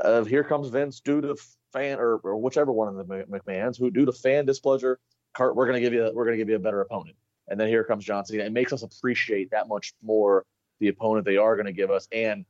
uh, 0.00 0.24
here 0.24 0.44
comes 0.44 0.68
Vince 0.68 1.00
due 1.00 1.20
to 1.20 1.36
fan 1.72 1.98
or, 1.98 2.16
or 2.18 2.36
whichever 2.36 2.72
one 2.72 2.88
of 2.88 2.94
the 2.96 3.24
McMahon's 3.24 3.76
who 3.76 3.90
due 3.90 4.04
to 4.04 4.12
fan 4.12 4.46
displeasure, 4.46 5.00
Kurt, 5.34 5.56
we're 5.56 5.66
gonna 5.66 5.80
give 5.80 5.92
you 5.92 6.10
we're 6.14 6.24
gonna 6.24 6.36
give 6.36 6.48
you 6.48 6.56
a 6.56 6.60
better 6.60 6.80
opponent. 6.80 7.16
And 7.48 7.58
then 7.58 7.68
here 7.68 7.82
comes 7.82 8.04
John 8.04 8.24
Cena. 8.24 8.44
It 8.44 8.52
makes 8.52 8.72
us 8.72 8.82
appreciate 8.82 9.50
that 9.50 9.68
much 9.68 9.94
more 10.02 10.44
the 10.80 10.88
opponent 10.88 11.24
they 11.24 11.38
are 11.38 11.56
to 11.56 11.72
give 11.72 11.90
us. 11.90 12.06
And 12.12 12.44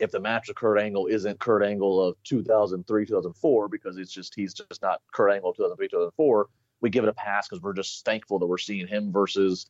if 0.00 0.10
the 0.10 0.20
match 0.20 0.48
of 0.48 0.56
Kurt 0.56 0.78
Angle 0.78 1.06
isn't 1.06 1.38
Kurt 1.38 1.62
Angle 1.62 2.02
of 2.02 2.16
2003, 2.24 3.06
2004, 3.06 3.68
because 3.68 3.96
it's 3.96 4.12
just 4.12 4.34
he's 4.34 4.54
just 4.54 4.82
not 4.82 5.00
Kurt 5.12 5.32
Angle 5.32 5.50
of 5.50 5.56
2003, 5.56 5.88
2004, 5.88 6.48
we 6.80 6.90
give 6.90 7.04
it 7.04 7.08
a 7.08 7.14
pass 7.14 7.48
because 7.48 7.62
we're 7.62 7.74
just 7.74 8.04
thankful 8.04 8.38
that 8.38 8.46
we're 8.46 8.58
seeing 8.58 8.86
him 8.86 9.12
versus 9.12 9.66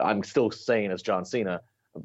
I'm 0.00 0.22
still 0.22 0.50
saying 0.50 0.90
it's 0.90 1.02
John 1.02 1.24
Cena 1.24 1.60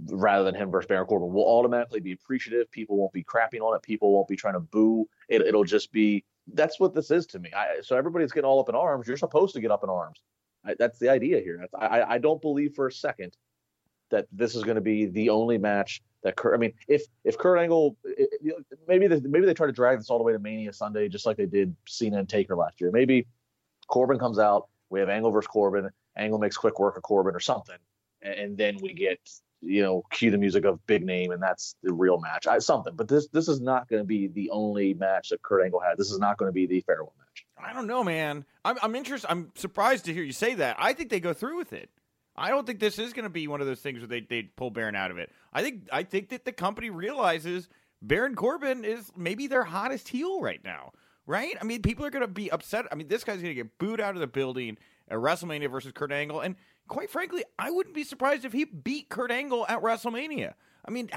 rather 0.10 0.44
than 0.44 0.56
him 0.56 0.70
versus 0.70 0.88
Baron 0.88 1.08
Corbin. 1.08 1.32
We'll 1.32 1.46
automatically 1.46 2.00
be 2.00 2.12
appreciative. 2.12 2.70
People 2.72 2.98
won't 2.98 3.14
be 3.14 3.24
crapping 3.24 3.62
on 3.62 3.76
it. 3.76 3.82
People 3.84 4.12
won't 4.12 4.28
be 4.28 4.36
trying 4.36 4.56
to 4.56 4.60
boo. 4.60 5.08
It, 5.30 5.54
will 5.54 5.64
just 5.64 5.92
be 5.92 6.26
that's 6.54 6.80
what 6.80 6.94
this 6.94 7.12
is 7.12 7.26
to 7.28 7.40
me. 7.40 7.52
I, 7.56 7.82
so 7.82 7.96
everybody's 7.96 8.32
getting 8.32 8.48
all 8.48 8.60
up 8.60 8.70
in 8.70 8.76
arms. 8.76 9.08
You're 9.08 9.18
supposed 9.18 9.54
to 9.56 9.62
get 9.62 9.72
up 9.72 9.84
in 9.84 9.90
arms. 9.90 10.22
I, 10.66 10.76
that's 10.78 11.00
the 11.00 11.10
idea 11.10 11.40
here. 11.40 11.66
I, 11.78 12.04
I 12.04 12.18
don't 12.18 12.42
believe 12.42 12.74
for 12.74 12.88
a 12.88 12.92
second 12.92 13.36
that 14.10 14.28
this 14.32 14.56
is 14.56 14.64
going 14.64 14.76
to 14.76 14.82
be 14.82 15.06
the 15.06 15.30
only 15.30 15.58
match 15.58 16.02
that 16.28 16.36
Kurt. 16.36 16.54
I 16.54 16.58
mean, 16.58 16.74
if 16.88 17.04
if 17.24 17.38
Kurt 17.38 17.58
Angle, 17.58 17.96
maybe 18.88 19.08
they, 19.08 19.20
maybe 19.22 19.46
they 19.46 19.54
try 19.54 19.66
to 19.66 19.74
drag 19.74 19.98
this 19.98 20.10
all 20.10 20.18
the 20.18 20.24
way 20.24 20.34
to 20.34 20.40
Mania 20.40 20.74
Sunday, 20.74 21.08
just 21.08 21.26
like 21.26 21.38
they 21.38 21.46
did 21.46 21.76
Cena 21.88 22.20
and 22.20 22.30
Taker 22.30 22.56
last 22.56 22.80
year. 22.82 22.92
Maybe 22.92 23.26
Corbin 23.88 24.20
comes 24.20 24.38
out, 24.38 24.68
we 24.90 25.00
have 25.00 25.10
Angle 25.10 25.32
versus 25.32 25.48
Corbin, 25.48 25.90
Angle 26.18 26.40
makes 26.40 26.58
quick 26.58 26.80
work 26.80 26.98
of 26.98 27.04
Corbin 27.04 27.34
or 27.34 27.40
something, 27.40 27.78
and, 28.22 28.34
and 28.34 28.58
then 28.58 28.78
we 28.82 28.94
get 28.94 29.20
you 29.62 29.82
know 29.82 30.04
cue 30.12 30.30
the 30.30 30.38
music 30.38 30.66
of 30.66 30.86
big 30.86 31.06
name, 31.06 31.32
and 31.32 31.42
that's 31.42 31.76
the 31.82 31.94
real 31.94 32.20
match. 32.20 32.46
I, 32.46 32.60
something, 32.60 32.94
but 32.96 33.08
this 33.08 33.30
this 33.30 33.48
is 33.48 33.62
not 33.62 33.88
going 33.88 34.02
to 34.02 34.08
be 34.08 34.28
the 34.28 34.50
only 34.50 34.94
match 34.94 35.30
that 35.30 35.42
Kurt 35.42 35.64
Angle 35.64 35.80
had. 35.80 35.98
This 35.98 36.12
is 36.12 36.20
not 36.20 36.38
going 36.38 36.50
to 36.50 36.54
be 36.54 36.66
the 36.66 36.82
farewell 36.82 37.14
match. 37.18 37.46
I 37.58 37.74
don't 37.74 37.88
know, 37.88 38.04
man. 38.04 38.44
I'm 38.66 38.78
I'm 38.82 38.96
interested. 38.96 39.32
I'm 39.32 39.52
surprised 39.56 40.06
to 40.06 40.14
hear 40.14 40.24
you 40.24 40.34
say 40.34 40.56
that. 40.56 40.76
I 40.78 40.92
think 40.92 41.10
they 41.10 41.22
go 41.22 41.34
through 41.34 41.58
with 41.58 41.72
it. 41.72 41.90
I 42.38 42.50
don't 42.50 42.68
think 42.68 42.80
this 42.80 43.00
is 43.00 43.14
going 43.14 43.24
to 43.24 43.30
be 43.30 43.48
one 43.48 43.62
of 43.62 43.68
those 43.68 43.80
things 43.80 44.00
where 44.00 44.08
they 44.08 44.22
they 44.22 44.44
pull 44.44 44.70
Baron 44.70 44.96
out 44.96 45.12
of 45.12 45.18
it. 45.18 45.32
I 45.54 45.62
think 45.62 45.88
I 45.92 46.04
think 46.04 46.30
that 46.30 46.46
the 46.46 46.52
company 46.52 46.90
realizes 46.90 47.70
Baron 48.02 48.36
Corbin 48.36 48.86
is 48.86 49.12
maybe 49.16 49.48
their 49.48 49.64
hottest 49.64 50.08
heel 50.08 50.42
right 50.42 50.64
now. 50.64 50.92
Right? 51.26 51.56
I 51.60 51.66
mean, 51.66 51.82
people 51.82 52.06
are 52.06 52.10
going 52.10 52.22
to 52.22 52.28
be 52.28 52.50
upset. 52.52 52.86
I 52.90 52.96
mean, 52.96 53.10
this 53.10 53.26
guy's 53.26 53.42
going 53.42 53.54
to 53.54 53.54
get 53.54 53.78
booed 53.80 54.00
out 54.00 54.16
of 54.16 54.22
the 54.22 54.28
building 54.28 54.78
at 55.10 55.18
WrestleMania 55.18 55.70
versus 55.70 55.92
Kurt 55.94 56.14
Angle, 56.14 56.40
and 56.40 56.56
quite 56.88 57.10
frankly, 57.10 57.44
I 57.60 57.70
wouldn't 57.70 57.96
be 57.96 58.04
surprised 58.04 58.46
if 58.46 58.54
he 58.54 58.64
beat 58.64 59.10
Kurt 59.10 59.32
Angle 59.32 59.66
at 59.68 59.82
WrestleMania. 59.82 60.54
I 60.86 60.92
mean, 60.92 61.10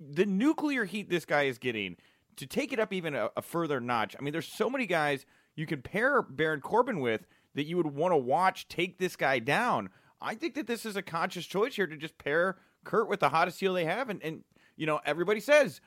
the 0.00 0.26
nuclear 0.26 0.84
heat 0.84 1.08
this 1.08 1.24
guy 1.24 1.44
is 1.44 1.58
getting 1.58 1.96
to 2.36 2.46
take 2.46 2.72
it 2.72 2.80
up 2.80 2.92
even 2.92 3.14
a, 3.14 3.30
a 3.36 3.42
further 3.42 3.80
notch. 3.80 4.16
I 4.18 4.22
mean, 4.22 4.32
there's 4.32 4.48
so 4.48 4.68
many 4.68 4.86
guys 4.86 5.26
you 5.54 5.66
can 5.66 5.82
pair 5.82 6.22
Baron 6.22 6.60
Corbin 6.60 7.00
with 7.00 7.26
that 7.54 7.64
you 7.64 7.76
would 7.76 7.86
want 7.86 8.12
to 8.12 8.16
watch 8.16 8.68
take 8.68 8.98
this 8.98 9.16
guy 9.16 9.38
down. 9.38 9.90
I 10.22 10.34
think 10.34 10.54
that 10.54 10.66
this 10.66 10.86
is 10.86 10.96
a 10.96 11.02
conscious 11.02 11.46
choice 11.46 11.74
here 11.74 11.86
to 11.86 11.96
just 11.96 12.16
pair 12.18 12.56
Kurt 12.84 13.08
with 13.08 13.20
the 13.20 13.28
hottest 13.28 13.60
heel 13.60 13.74
they 13.74 13.84
have. 13.84 14.08
And, 14.08 14.22
and 14.22 14.44
you 14.76 14.86
know, 14.86 15.00
everybody 15.04 15.40
says 15.40 15.80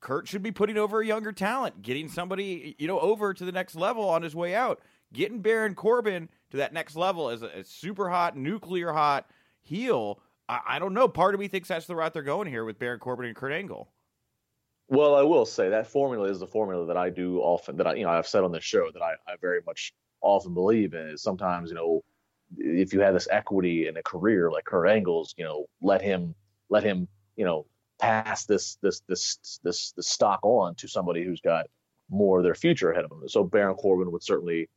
Kurt 0.00 0.28
should 0.28 0.42
be 0.42 0.52
putting 0.52 0.78
over 0.78 1.00
a 1.00 1.06
younger 1.06 1.32
talent, 1.32 1.82
getting 1.82 2.08
somebody, 2.08 2.74
you 2.78 2.86
know, 2.86 3.00
over 3.00 3.34
to 3.34 3.44
the 3.44 3.52
next 3.52 3.74
level 3.74 4.08
on 4.08 4.22
his 4.22 4.34
way 4.34 4.54
out. 4.54 4.80
Getting 5.12 5.40
Baron 5.40 5.74
Corbin 5.74 6.28
to 6.50 6.58
that 6.58 6.72
next 6.72 6.94
level 6.94 7.30
as 7.30 7.42
a, 7.42 7.46
a 7.46 7.64
super 7.64 8.08
hot, 8.08 8.36
nuclear 8.36 8.92
hot 8.92 9.28
heel. 9.60 10.20
I, 10.48 10.60
I, 10.68 10.78
don't 10.78 10.94
know. 10.94 11.08
Part 11.08 11.34
of 11.34 11.40
me 11.40 11.48
thinks 11.48 11.68
that's 11.68 11.86
the 11.86 11.96
route 11.96 12.14
they're 12.14 12.22
going 12.22 12.46
here 12.46 12.64
with 12.64 12.78
Baron 12.78 13.00
Corbin 13.00 13.26
and 13.26 13.34
Kurt 13.34 13.52
Angle. 13.52 13.90
Well, 14.88 15.16
I 15.16 15.22
will 15.22 15.46
say 15.46 15.68
that 15.68 15.88
formula 15.88 16.28
is 16.28 16.38
the 16.38 16.46
formula 16.46 16.86
that 16.86 16.96
I 16.96 17.10
do 17.10 17.40
often, 17.40 17.76
that 17.76 17.88
I, 17.88 17.94
you 17.94 18.04
know, 18.04 18.10
I've 18.10 18.26
said 18.26 18.44
on 18.44 18.52
this 18.52 18.64
show 18.64 18.90
that 18.92 19.02
I, 19.02 19.12
I 19.26 19.34
very 19.40 19.60
much 19.66 19.92
often 20.20 20.54
believe 20.54 20.94
in. 20.94 21.08
Is 21.08 21.22
sometimes, 21.22 21.70
you 21.70 21.76
know, 21.76 22.02
if 22.58 22.92
you 22.92 23.00
have 23.00 23.14
this 23.14 23.28
equity 23.30 23.86
in 23.86 23.96
a 23.96 24.02
career 24.02 24.50
like 24.50 24.64
Kurt 24.64 24.88
Angle's, 24.88 25.34
you 25.36 25.44
know, 25.44 25.66
let 25.80 26.02
him 26.02 26.34
let 26.68 26.82
him, 26.82 27.08
you 27.36 27.44
know, 27.44 27.66
pass 28.00 28.46
this 28.46 28.76
this 28.82 29.02
this 29.08 29.60
this 29.62 29.92
this 29.92 30.08
stock 30.08 30.40
on 30.42 30.74
to 30.76 30.88
somebody 30.88 31.24
who's 31.24 31.40
got 31.40 31.66
more 32.08 32.38
of 32.38 32.44
their 32.44 32.54
future 32.54 32.90
ahead 32.90 33.04
of 33.04 33.10
them. 33.10 33.28
So 33.28 33.44
Baron 33.44 33.76
Corbin 33.76 34.10
would 34.12 34.22
certainly 34.22 34.68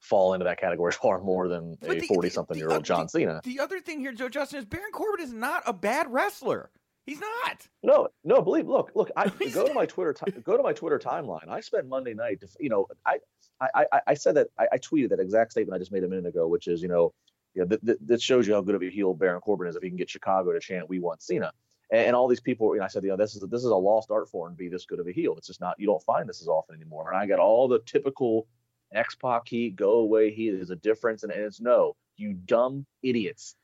fall 0.00 0.34
into 0.34 0.44
that 0.44 0.58
category 0.58 0.92
far 1.02 1.20
more 1.20 1.48
than 1.48 1.76
but 1.80 1.96
a 1.96 2.00
forty 2.00 2.30
something 2.30 2.58
year 2.58 2.70
old 2.70 2.84
John 2.84 3.08
Cena. 3.08 3.40
The 3.44 3.60
other 3.60 3.80
thing 3.80 4.00
here, 4.00 4.12
Joe 4.12 4.28
Justin, 4.28 4.58
is 4.58 4.64
Baron 4.64 4.92
Corbin 4.92 5.24
is 5.24 5.32
not 5.32 5.62
a 5.66 5.72
bad 5.72 6.12
wrestler. 6.12 6.70
He's 7.06 7.20
not. 7.20 7.66
No, 7.82 8.08
no. 8.24 8.42
Believe. 8.42 8.68
Look, 8.68 8.92
look. 8.94 9.10
I 9.16 9.28
go 9.52 9.66
to 9.66 9.74
my 9.74 9.86
Twitter. 9.86 10.14
go 10.44 10.56
to 10.56 10.62
my 10.62 10.72
Twitter 10.72 10.98
timeline. 10.98 11.48
I 11.48 11.60
spend 11.60 11.88
Monday 11.88 12.14
night. 12.14 12.40
To, 12.40 12.48
you 12.58 12.68
know, 12.68 12.86
I, 13.04 13.18
I, 13.60 13.86
I, 13.92 14.00
I 14.08 14.14
said 14.14 14.36
that. 14.36 14.48
I, 14.58 14.68
I, 14.72 14.78
tweeted 14.78 15.10
that 15.10 15.20
exact 15.20 15.52
statement 15.52 15.74
I 15.74 15.78
just 15.78 15.92
made 15.92 16.04
a 16.04 16.08
minute 16.08 16.26
ago, 16.26 16.46
which 16.46 16.68
is, 16.68 16.82
you 16.82 16.88
know, 16.88 17.12
you 17.54 17.62
know, 17.62 17.68
th- 17.68 17.80
th- 17.84 17.98
this 18.00 18.22
shows 18.22 18.46
you 18.46 18.54
how 18.54 18.60
good 18.60 18.74
of 18.74 18.82
a 18.82 18.90
heel 18.90 19.14
Baron 19.14 19.40
Corbin 19.40 19.66
is 19.66 19.76
if 19.76 19.82
he 19.82 19.88
can 19.88 19.96
get 19.96 20.10
Chicago 20.10 20.52
to 20.52 20.60
chant 20.60 20.88
"We 20.88 21.00
want 21.00 21.22
Cena." 21.22 21.52
And, 21.90 22.08
and 22.08 22.16
all 22.16 22.28
these 22.28 22.40
people, 22.40 22.74
you 22.74 22.80
know, 22.80 22.84
I 22.84 22.88
said, 22.88 23.02
you 23.02 23.10
know, 23.10 23.16
this 23.16 23.34
is 23.34 23.42
this 23.42 23.64
is 23.64 23.70
a 23.70 23.76
lost 23.76 24.10
art 24.10 24.28
form 24.28 24.52
to 24.52 24.56
be 24.56 24.68
this 24.68 24.86
good 24.86 25.00
of 25.00 25.08
a 25.08 25.12
heel. 25.12 25.34
It's 25.36 25.46
just 25.46 25.60
not. 25.60 25.78
You 25.78 25.86
don't 25.86 26.02
find 26.02 26.28
this 26.28 26.40
as 26.40 26.48
often 26.48 26.76
anymore. 26.76 27.10
And 27.10 27.18
I 27.18 27.26
got 27.26 27.38
all 27.38 27.66
the 27.66 27.80
typical 27.80 28.46
X 28.92 29.14
Pac 29.14 29.48
heat, 29.48 29.76
go 29.76 29.98
away 29.98 30.30
heat. 30.32 30.50
There's 30.50 30.70
a 30.70 30.76
difference, 30.76 31.22
and, 31.22 31.32
and 31.32 31.42
it's 31.42 31.60
no, 31.60 31.96
you 32.16 32.34
dumb 32.34 32.86
idiots. 33.02 33.56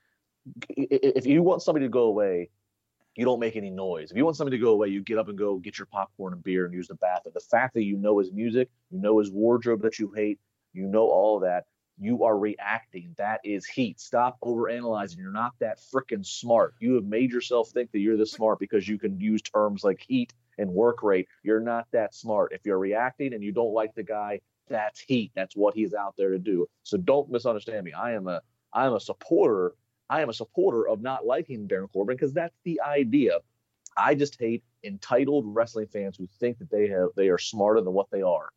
If 0.69 1.27
you 1.27 1.43
want 1.43 1.63
somebody 1.63 1.87
to 1.87 1.91
go 1.91 2.05
away, 2.05 2.51
you 3.17 3.25
don't 3.25 3.41
make 3.41 3.57
any 3.57 3.71
noise. 3.71 4.11
If 4.11 4.17
you 4.17 4.25
want 4.25 4.37
somebody 4.37 4.59
to 4.59 4.63
go 4.63 4.73
away, 4.73 4.89
you 4.89 5.03
get 5.03 5.19
up 5.19 5.29
and 5.29 5.39
go 5.39 5.57
get 5.57 5.79
your 5.79 5.87
popcorn 5.87 6.35
and 6.35 6.45
beer 6.45 6.67
and 6.67 6.75
use 6.75 6.89
the 6.89 6.95
bathroom. 6.95 7.33
The 7.35 7.41
fact 7.41 7.75
that 7.75 7.85
you 7.85 7.97
know 7.97 8.19
his 8.19 8.33
music, 8.33 8.69
you 8.91 9.01
know 9.01 9.19
his 9.19 9.31
wardrobe 9.31 9.83
that 9.83 9.99
you 9.99 10.13
hate, 10.15 10.39
you 10.73 10.87
know 10.87 11.09
all 11.09 11.41
that, 11.41 11.65
you 11.99 12.25
are 12.25 12.39
reacting. 12.39 13.15
That 13.17 13.41
is 13.43 13.67
heat. 13.67 13.99
Stop 14.01 14.39
overanalyzing. 14.45 15.17
You're 15.17 15.33
not 15.33 15.53
that 15.61 15.79
freaking 15.79 16.27
smart. 16.27 16.75
You 16.79 16.95
have 16.95 17.05
made 17.05 17.33
yourself 17.33 17.71
think 17.71 17.91
that 17.93 18.01
you're 18.01 18.19
this 18.19 18.33
smart 18.33 18.59
because 18.59 18.87
you 18.87 18.99
can 18.99 19.19
use 19.19 19.41
terms 19.41 19.83
like 19.83 20.05
heat 20.07 20.35
and 20.59 20.71
work 20.71 21.03
rate. 21.03 21.29
You're 21.43 21.61
not 21.61 21.87
that 21.93 22.15
smart. 22.15 22.53
If 22.53 22.67
you're 22.67 22.79
reacting 22.79 23.33
and 23.33 23.43
you 23.43 23.53
don't 23.53 23.73
like 23.73 23.95
the 23.95 24.03
guy, 24.03 24.41
that's 24.69 25.01
heat. 25.01 25.33
That's 25.35 25.57
what 25.57 25.75
he's 25.75 25.95
out 25.95 26.15
there 26.19 26.31
to 26.31 26.39
do. 26.39 26.67
So 26.83 26.99
don't 26.99 27.31
misunderstand 27.31 27.85
me. 27.85 27.93
I 27.93 28.13
am 28.13 28.29
a 28.29 28.43
I 28.73 28.87
am 28.87 28.93
a 28.93 29.01
supporter 29.01 29.75
I 30.09 30.23
am 30.23 30.29
a 30.29 30.35
supporter 30.35 30.89
of 30.89 31.03
not 31.03 31.27
liking 31.27 31.67
Baron 31.67 31.89
Corbin 31.89 32.17
because 32.17 32.33
that's 32.33 32.57
the 32.65 32.81
idea. 32.81 33.39
I 33.97 34.15
just 34.15 34.39
hate 34.39 34.63
entitled 34.85 35.45
wrestling 35.47 35.87
fans 35.87 36.17
who 36.17 36.29
think 36.39 36.59
that 36.59 36.71
they 36.71 36.89
have 36.89 37.09
they 37.17 37.29
are 37.29 37.39
smarter 37.39 37.81
than 37.81 37.93
what 37.93 38.11
they 38.11 38.23
are. 38.23 38.51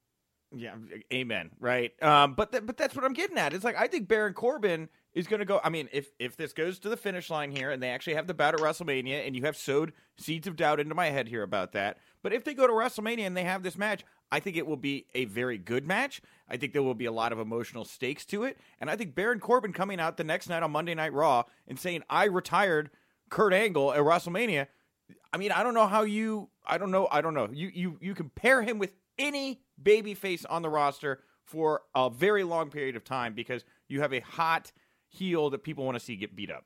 Yeah, 0.55 0.75
amen. 1.13 1.51
Right, 1.59 1.91
um, 2.03 2.33
but 2.33 2.51
th- 2.51 2.65
but 2.65 2.75
that's 2.75 2.95
what 2.95 3.05
I'm 3.05 3.13
getting 3.13 3.37
at. 3.37 3.53
It's 3.53 3.63
like 3.63 3.77
I 3.77 3.87
think 3.87 4.07
Baron 4.07 4.33
Corbin 4.33 4.89
is 5.13 5.27
going 5.27 5.39
to 5.39 5.45
go. 5.45 5.61
I 5.63 5.69
mean, 5.69 5.89
if 5.91 6.09
if 6.17 6.37
this 6.37 6.53
goes 6.53 6.79
to 6.79 6.89
the 6.89 6.97
finish 6.97 7.29
line 7.29 7.51
here, 7.51 7.69
and 7.69 7.81
they 7.81 7.89
actually 7.89 8.15
have 8.15 8.25
the 8.25 8.33
bout 8.33 8.55
at 8.55 8.59
WrestleMania, 8.59 9.27
and 9.27 9.35
you 9.35 9.43
have 9.43 9.55
sowed 9.55 9.93
seeds 10.17 10.47
of 10.47 10.55
doubt 10.55 10.79
into 10.79 10.95
my 10.95 11.07
head 11.07 11.27
here 11.27 11.43
about 11.43 11.73
that, 11.73 11.97
but 12.23 12.33
if 12.33 12.43
they 12.43 12.55
go 12.55 12.65
to 12.65 12.73
WrestleMania 12.73 13.27
and 13.27 13.37
they 13.37 13.43
have 13.43 13.61
this 13.61 13.77
match, 13.77 14.03
I 14.31 14.39
think 14.39 14.57
it 14.57 14.67
will 14.67 14.77
be 14.77 15.05
a 15.13 15.25
very 15.25 15.57
good 15.57 15.88
match. 15.88 16.21
I 16.48 16.57
think 16.57 16.74
there 16.74 16.83
will 16.83 16.95
be 16.95 17.05
a 17.05 17.12
lot 17.12 17.31
of 17.31 17.39
emotional 17.39 17.86
stakes 17.86 18.25
to 18.25 18.43
it. 18.43 18.57
And 18.79 18.89
I 18.89 18.95
think 18.95 19.15
Baron 19.15 19.39
Corbin 19.39 19.74
coming 19.74 20.00
out 20.00 20.17
the 20.17 20.24
next 20.24 20.50
night 20.50 20.63
on 20.63 20.71
Monday 20.71 20.93
Night 20.95 21.13
Raw 21.13 21.43
and 21.67 21.79
saying, 21.79 22.03
I 22.09 22.25
retired 22.25 22.91
Kurt 23.29 23.53
Angle 23.53 23.93
at 23.93 24.00
WrestleMania. 24.00 24.67
I 25.33 25.38
mean, 25.38 25.51
I 25.51 25.63
don't 25.63 25.74
know 25.74 25.88
how 25.88 26.03
you 26.03 26.50
I 26.65 26.77
don't 26.77 26.91
know, 26.91 27.07
I 27.12 27.21
don't 27.21 27.33
know. 27.33 27.50
You 27.51 27.71
you 27.74 27.98
you 28.00 28.13
compare 28.13 28.62
him 28.62 28.77
with 28.77 28.93
any 29.17 29.62
babyface 29.81 30.45
on 30.50 30.62
the 30.62 30.69
roster 30.69 31.21
for 31.43 31.81
a 31.95 32.09
very 32.09 32.43
long 32.43 32.69
period 32.69 32.95
of 32.95 33.03
time 33.03 33.33
because 33.33 33.65
you 33.88 34.01
have 34.01 34.13
a 34.13 34.19
hot 34.19 34.71
heel 35.07 35.50
that 35.50 35.63
people 35.63 35.83
want 35.83 35.98
to 35.98 36.03
see 36.03 36.15
get 36.15 36.36
beat 36.36 36.51
up. 36.51 36.65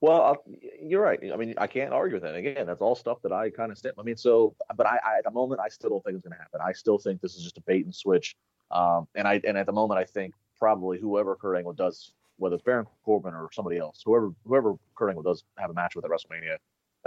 Well, 0.00 0.22
I'll, 0.22 0.44
you're 0.82 1.02
right. 1.02 1.18
I 1.32 1.36
mean, 1.36 1.54
I 1.58 1.66
can't 1.66 1.92
argue 1.92 2.16
with 2.16 2.22
that. 2.22 2.34
Again, 2.34 2.66
that's 2.66 2.80
all 2.80 2.94
stuff 2.94 3.22
that 3.22 3.32
I 3.32 3.50
kind 3.50 3.72
of 3.72 3.78
stand. 3.78 3.94
I 3.98 4.02
mean, 4.02 4.16
so, 4.16 4.54
but 4.76 4.86
I, 4.86 4.98
I, 5.04 5.18
at 5.18 5.24
the 5.24 5.30
moment, 5.30 5.60
I 5.60 5.68
still 5.68 5.90
don't 5.90 6.04
think 6.04 6.16
it's 6.16 6.26
going 6.26 6.36
to 6.36 6.42
happen. 6.42 6.60
I 6.62 6.72
still 6.72 6.98
think 6.98 7.20
this 7.20 7.34
is 7.34 7.42
just 7.42 7.56
a 7.58 7.62
bait 7.62 7.84
and 7.84 7.94
switch. 7.94 8.36
Um, 8.70 9.08
and 9.14 9.26
I, 9.26 9.40
and 9.46 9.56
at 9.56 9.66
the 9.66 9.72
moment, 9.72 9.98
I 9.98 10.04
think 10.04 10.34
probably 10.58 10.98
whoever 10.98 11.34
Kurt 11.36 11.56
Angle 11.56 11.72
does, 11.72 12.12
whether 12.36 12.56
it's 12.56 12.64
Baron 12.64 12.86
Corbin 13.04 13.32
or 13.32 13.48
somebody 13.52 13.78
else, 13.78 14.02
whoever, 14.04 14.32
whoever 14.44 14.74
Kurt 14.96 15.10
Angle 15.10 15.22
does 15.22 15.44
have 15.56 15.70
a 15.70 15.74
match 15.74 15.96
with 15.96 16.04
at 16.04 16.10
WrestleMania, 16.10 16.56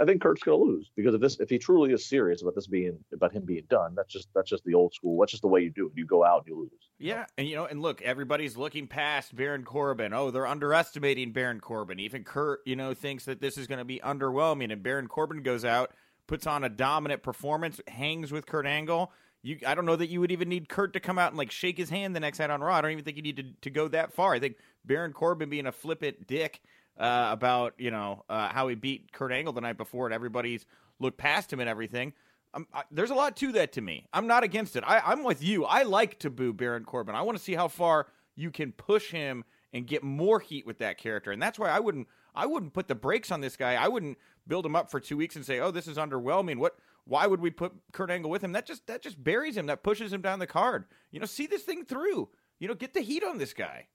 I 0.00 0.06
think 0.06 0.22
Kurt's 0.22 0.42
going 0.42 0.58
to 0.58 0.64
lose 0.64 0.90
because 0.96 1.14
if 1.14 1.20
this, 1.20 1.38
if 1.40 1.50
he 1.50 1.58
truly 1.58 1.92
is 1.92 2.06
serious 2.06 2.40
about 2.40 2.54
this 2.54 2.66
being 2.66 2.98
about 3.12 3.32
him 3.32 3.44
being 3.44 3.64
done, 3.68 3.94
that's 3.94 4.10
just 4.10 4.28
that's 4.34 4.48
just 4.48 4.64
the 4.64 4.72
old 4.72 4.94
school. 4.94 5.20
That's 5.20 5.32
just 5.32 5.42
the 5.42 5.48
way 5.48 5.60
you 5.60 5.70
do 5.70 5.86
it. 5.86 5.92
You 5.94 6.06
go 6.06 6.24
out 6.24 6.44
and 6.46 6.48
you 6.48 6.58
lose. 6.58 6.70
Yeah, 6.98 7.26
and 7.36 7.46
you 7.46 7.54
know, 7.54 7.66
and 7.66 7.82
look, 7.82 8.00
everybody's 8.00 8.56
looking 8.56 8.86
past 8.86 9.36
Baron 9.36 9.62
Corbin. 9.62 10.14
Oh, 10.14 10.30
they're 10.30 10.46
underestimating 10.46 11.32
Baron 11.32 11.60
Corbin. 11.60 12.00
Even 12.00 12.24
Kurt, 12.24 12.60
you 12.64 12.76
know, 12.76 12.94
thinks 12.94 13.26
that 13.26 13.42
this 13.42 13.58
is 13.58 13.66
going 13.66 13.78
to 13.78 13.84
be 13.84 14.00
underwhelming, 14.00 14.72
and 14.72 14.82
Baron 14.82 15.06
Corbin 15.06 15.42
goes 15.42 15.66
out, 15.66 15.92
puts 16.26 16.46
on 16.46 16.64
a 16.64 16.70
dominant 16.70 17.22
performance, 17.22 17.78
hangs 17.86 18.32
with 18.32 18.46
Kurt 18.46 18.66
Angle. 18.66 19.12
You, 19.42 19.58
I 19.66 19.74
don't 19.74 19.86
know 19.86 19.96
that 19.96 20.08
you 20.08 20.20
would 20.20 20.32
even 20.32 20.48
need 20.48 20.68
Kurt 20.70 20.94
to 20.94 21.00
come 21.00 21.18
out 21.18 21.28
and 21.28 21.38
like 21.38 21.50
shake 21.50 21.76
his 21.76 21.90
hand 21.90 22.16
the 22.16 22.20
next 22.20 22.38
night 22.38 22.50
on 22.50 22.62
Raw. 22.62 22.76
I 22.76 22.80
don't 22.80 22.92
even 22.92 23.04
think 23.04 23.16
you 23.18 23.22
need 23.22 23.36
to, 23.36 23.44
to 23.62 23.70
go 23.70 23.88
that 23.88 24.12
far. 24.14 24.34
I 24.34 24.40
think 24.40 24.56
Baron 24.84 25.12
Corbin 25.12 25.50
being 25.50 25.66
a 25.66 25.72
flippant 25.72 26.26
dick 26.26 26.60
uh, 27.00 27.28
about 27.32 27.74
you 27.78 27.90
know 27.90 28.24
uh, 28.28 28.50
how 28.50 28.68
he 28.68 28.76
beat 28.76 29.10
Kurt 29.12 29.32
Angle 29.32 29.54
the 29.54 29.62
night 29.62 29.78
before, 29.78 30.06
and 30.06 30.14
everybody's 30.14 30.66
looked 31.00 31.18
past 31.18 31.52
him 31.52 31.58
and 31.58 31.68
everything. 31.68 32.12
Um, 32.52 32.66
I, 32.74 32.82
there's 32.90 33.10
a 33.10 33.14
lot 33.14 33.36
to 33.38 33.52
that 33.52 33.72
to 33.72 33.80
me. 33.80 34.06
I'm 34.12 34.26
not 34.26 34.44
against 34.44 34.76
it. 34.76 34.84
I, 34.86 34.98
I'm 34.98 35.24
with 35.24 35.42
you. 35.42 35.64
I 35.64 35.84
like 35.84 36.18
to 36.20 36.30
boo 36.30 36.52
Baron 36.52 36.84
Corbin. 36.84 37.14
I 37.14 37.22
want 37.22 37.38
to 37.38 37.42
see 37.42 37.54
how 37.54 37.68
far 37.68 38.08
you 38.36 38.50
can 38.50 38.72
push 38.72 39.10
him 39.10 39.44
and 39.72 39.86
get 39.86 40.02
more 40.02 40.40
heat 40.40 40.66
with 40.66 40.78
that 40.78 40.98
character, 40.98 41.32
and 41.32 41.42
that's 41.42 41.58
why 41.58 41.70
I 41.70 41.80
wouldn't. 41.80 42.06
I 42.34 42.46
wouldn't 42.46 42.74
put 42.74 42.86
the 42.86 42.94
brakes 42.94 43.32
on 43.32 43.40
this 43.40 43.56
guy. 43.56 43.74
I 43.74 43.88
wouldn't 43.88 44.18
build 44.46 44.64
him 44.66 44.76
up 44.76 44.90
for 44.90 45.00
two 45.00 45.16
weeks 45.16 45.36
and 45.36 45.44
say, 45.44 45.58
"Oh, 45.58 45.70
this 45.70 45.88
is 45.88 45.96
underwhelming." 45.96 46.58
What? 46.58 46.76
Why 47.04 47.26
would 47.26 47.40
we 47.40 47.50
put 47.50 47.72
Kurt 47.92 48.10
Angle 48.10 48.30
with 48.30 48.44
him? 48.44 48.52
That 48.52 48.66
just 48.66 48.86
that 48.88 49.02
just 49.02 49.22
buries 49.24 49.56
him. 49.56 49.66
That 49.66 49.82
pushes 49.82 50.12
him 50.12 50.20
down 50.20 50.38
the 50.38 50.46
card. 50.46 50.84
You 51.10 51.18
know, 51.18 51.26
see 51.26 51.46
this 51.46 51.62
thing 51.62 51.84
through. 51.84 52.28
You 52.58 52.68
know, 52.68 52.74
get 52.74 52.92
the 52.92 53.00
heat 53.00 53.24
on 53.24 53.38
this 53.38 53.54
guy. 53.54 53.86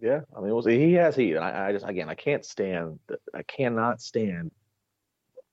Yeah, 0.00 0.20
I 0.36 0.40
mean, 0.40 0.60
he 0.68 0.94
has 0.94 1.14
heat, 1.14 1.36
I, 1.36 1.68
I, 1.68 1.72
just 1.72 1.86
again, 1.86 2.08
I 2.08 2.14
can't 2.14 2.44
stand, 2.44 2.98
I 3.34 3.42
cannot 3.44 4.00
stand. 4.00 4.50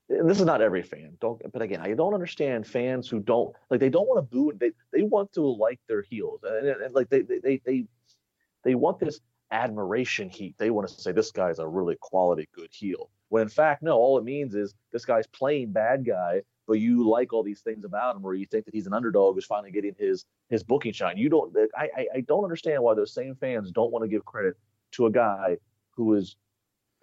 And 0.09 0.27
this 0.27 0.39
is 0.39 0.45
not 0.45 0.61
every 0.61 0.81
fan, 0.81 1.17
don't. 1.21 1.39
But 1.51 1.61
again, 1.61 1.81
I 1.81 1.93
don't 1.93 2.15
understand 2.15 2.65
fans 2.65 3.07
who 3.07 3.19
don't 3.19 3.55
like 3.69 3.79
they 3.79 3.89
don't 3.89 4.07
want 4.07 4.17
to 4.17 4.35
boo. 4.35 4.51
They 4.57 4.71
they 4.91 5.03
want 5.03 5.31
to 5.33 5.41
like 5.41 5.79
their 5.87 6.01
heels, 6.01 6.39
and, 6.43 6.67
and, 6.67 6.81
and 6.81 6.95
like 6.95 7.09
they, 7.09 7.21
they 7.21 7.61
they 7.63 7.85
they 8.63 8.73
want 8.73 8.99
this 8.99 9.19
admiration 9.51 10.29
heat. 10.29 10.55
They 10.57 10.71
want 10.71 10.87
to 10.87 10.93
say 10.99 11.11
this 11.11 11.31
guy's 11.31 11.59
a 11.59 11.67
really 11.67 11.95
quality 12.01 12.49
good 12.55 12.69
heel. 12.71 13.11
When 13.29 13.43
in 13.43 13.49
fact, 13.49 13.83
no, 13.83 13.97
all 13.97 14.17
it 14.17 14.23
means 14.23 14.55
is 14.55 14.73
this 14.91 15.05
guy's 15.05 15.27
playing 15.27 15.73
bad 15.73 16.05
guy, 16.05 16.41
but 16.67 16.79
you 16.79 17.07
like 17.07 17.31
all 17.31 17.43
these 17.43 17.61
things 17.61 17.85
about 17.85 18.15
him, 18.15 18.25
or 18.25 18.33
you 18.33 18.47
think 18.47 18.65
that 18.65 18.73
he's 18.73 18.87
an 18.87 18.93
underdog 18.93 19.35
who's 19.35 19.45
finally 19.45 19.71
getting 19.71 19.95
his 19.99 20.25
his 20.49 20.63
booking 20.63 20.93
shine. 20.93 21.17
You 21.17 21.29
don't. 21.29 21.55
I 21.77 21.89
I, 21.95 22.07
I 22.15 22.21
don't 22.21 22.43
understand 22.43 22.83
why 22.83 22.95
those 22.95 23.13
same 23.13 23.35
fans 23.35 23.71
don't 23.71 23.91
want 23.91 24.03
to 24.03 24.09
give 24.09 24.25
credit 24.25 24.55
to 24.93 25.05
a 25.05 25.11
guy 25.11 25.57
who 25.91 26.15
is 26.15 26.35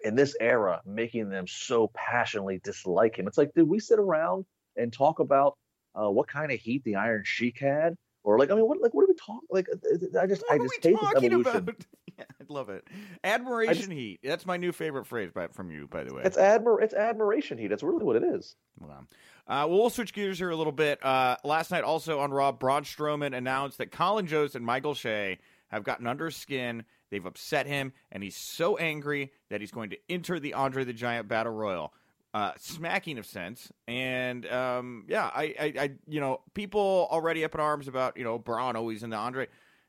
in 0.01 0.15
this 0.15 0.35
era 0.39 0.81
making 0.85 1.29
them 1.29 1.47
so 1.47 1.89
passionately 1.93 2.59
dislike 2.63 3.17
him. 3.17 3.27
It's 3.27 3.37
like, 3.37 3.53
did 3.53 3.67
we 3.67 3.79
sit 3.79 3.99
around 3.99 4.45
and 4.75 4.93
talk 4.93 5.19
about 5.19 5.57
uh, 5.95 6.09
what 6.09 6.27
kind 6.27 6.51
of 6.51 6.59
heat 6.59 6.83
the 6.83 6.95
Iron 6.95 7.23
Sheik 7.25 7.59
had? 7.59 7.95
Or 8.27 8.37
like, 8.37 8.51
I 8.51 8.55
mean, 8.55 8.67
what 8.67 8.81
like 8.81 8.93
what 8.93 9.03
are 9.03 9.07
we 9.07 9.13
talking? 9.13 9.47
Like, 9.49 9.69
uh, 9.71 10.19
I 10.21 10.27
just, 10.27 10.43
what 10.49 10.51
I 10.51 10.57
just 10.57 10.83
hate 10.83 10.97
this 10.99 11.23
evolution. 11.23 11.75
Yeah, 12.17 12.25
I 12.41 12.45
love 12.49 12.69
it. 12.69 12.83
Admiration 13.23 13.75
just, 13.75 13.91
heat. 13.91 14.19
That's 14.23 14.43
my 14.43 14.57
new 14.57 14.71
favorite 14.71 15.05
phrase 15.05 15.29
by, 15.31 15.49
from 15.49 15.69
you, 15.69 15.87
by 15.87 16.03
the 16.03 16.15
way. 16.15 16.23
It's 16.25 16.35
admir, 16.35 16.81
it's 16.81 16.95
admiration 16.95 17.59
heat. 17.59 17.67
That's 17.67 17.83
really 17.83 18.03
what 18.03 18.15
it 18.15 18.23
is. 18.23 18.55
Well, 18.79 19.07
uh, 19.47 19.67
we'll 19.69 19.91
switch 19.91 20.13
gears 20.13 20.39
here 20.39 20.49
a 20.49 20.55
little 20.55 20.73
bit. 20.73 21.05
Uh, 21.05 21.37
last 21.43 21.69
night, 21.69 21.83
also 21.83 22.19
on 22.19 22.31
Raw, 22.31 22.51
Braun 22.51 22.85
Strowman 22.85 23.37
announced 23.37 23.77
that 23.77 23.91
Colin 23.91 24.25
Jost 24.25 24.55
and 24.55 24.65
Michael 24.65 24.95
Che 24.95 25.37
have 25.67 25.83
gotten 25.83 26.07
under 26.07 26.25
his 26.25 26.35
skin. 26.35 26.85
They've 27.11 27.23
upset 27.23 27.67
him, 27.67 27.93
and 28.11 28.23
he's 28.23 28.35
so 28.35 28.77
angry 28.77 29.31
that 29.51 29.61
he's 29.61 29.71
going 29.71 29.91
to 29.91 29.97
enter 30.09 30.39
the 30.39 30.55
Andre 30.55 30.85
the 30.85 30.93
Giant 30.93 31.27
Battle 31.27 31.53
Royal 31.53 31.93
uh, 32.33 32.51
smacking 32.57 33.17
of 33.17 33.25
sense. 33.25 33.71
And 33.87 34.45
um, 34.47 35.05
yeah, 35.07 35.29
I, 35.33 35.55
I, 35.59 35.73
I, 35.79 35.91
you 36.07 36.19
know, 36.19 36.41
people 36.53 37.07
already 37.11 37.43
up 37.43 37.55
in 37.55 37.61
arms 37.61 37.87
about 37.87 38.17
you 38.17 38.23
know 38.23 38.37
Braun 38.37 38.75
always 38.75 39.03
in 39.03 39.09
the 39.09 39.17
Andre. 39.17 39.47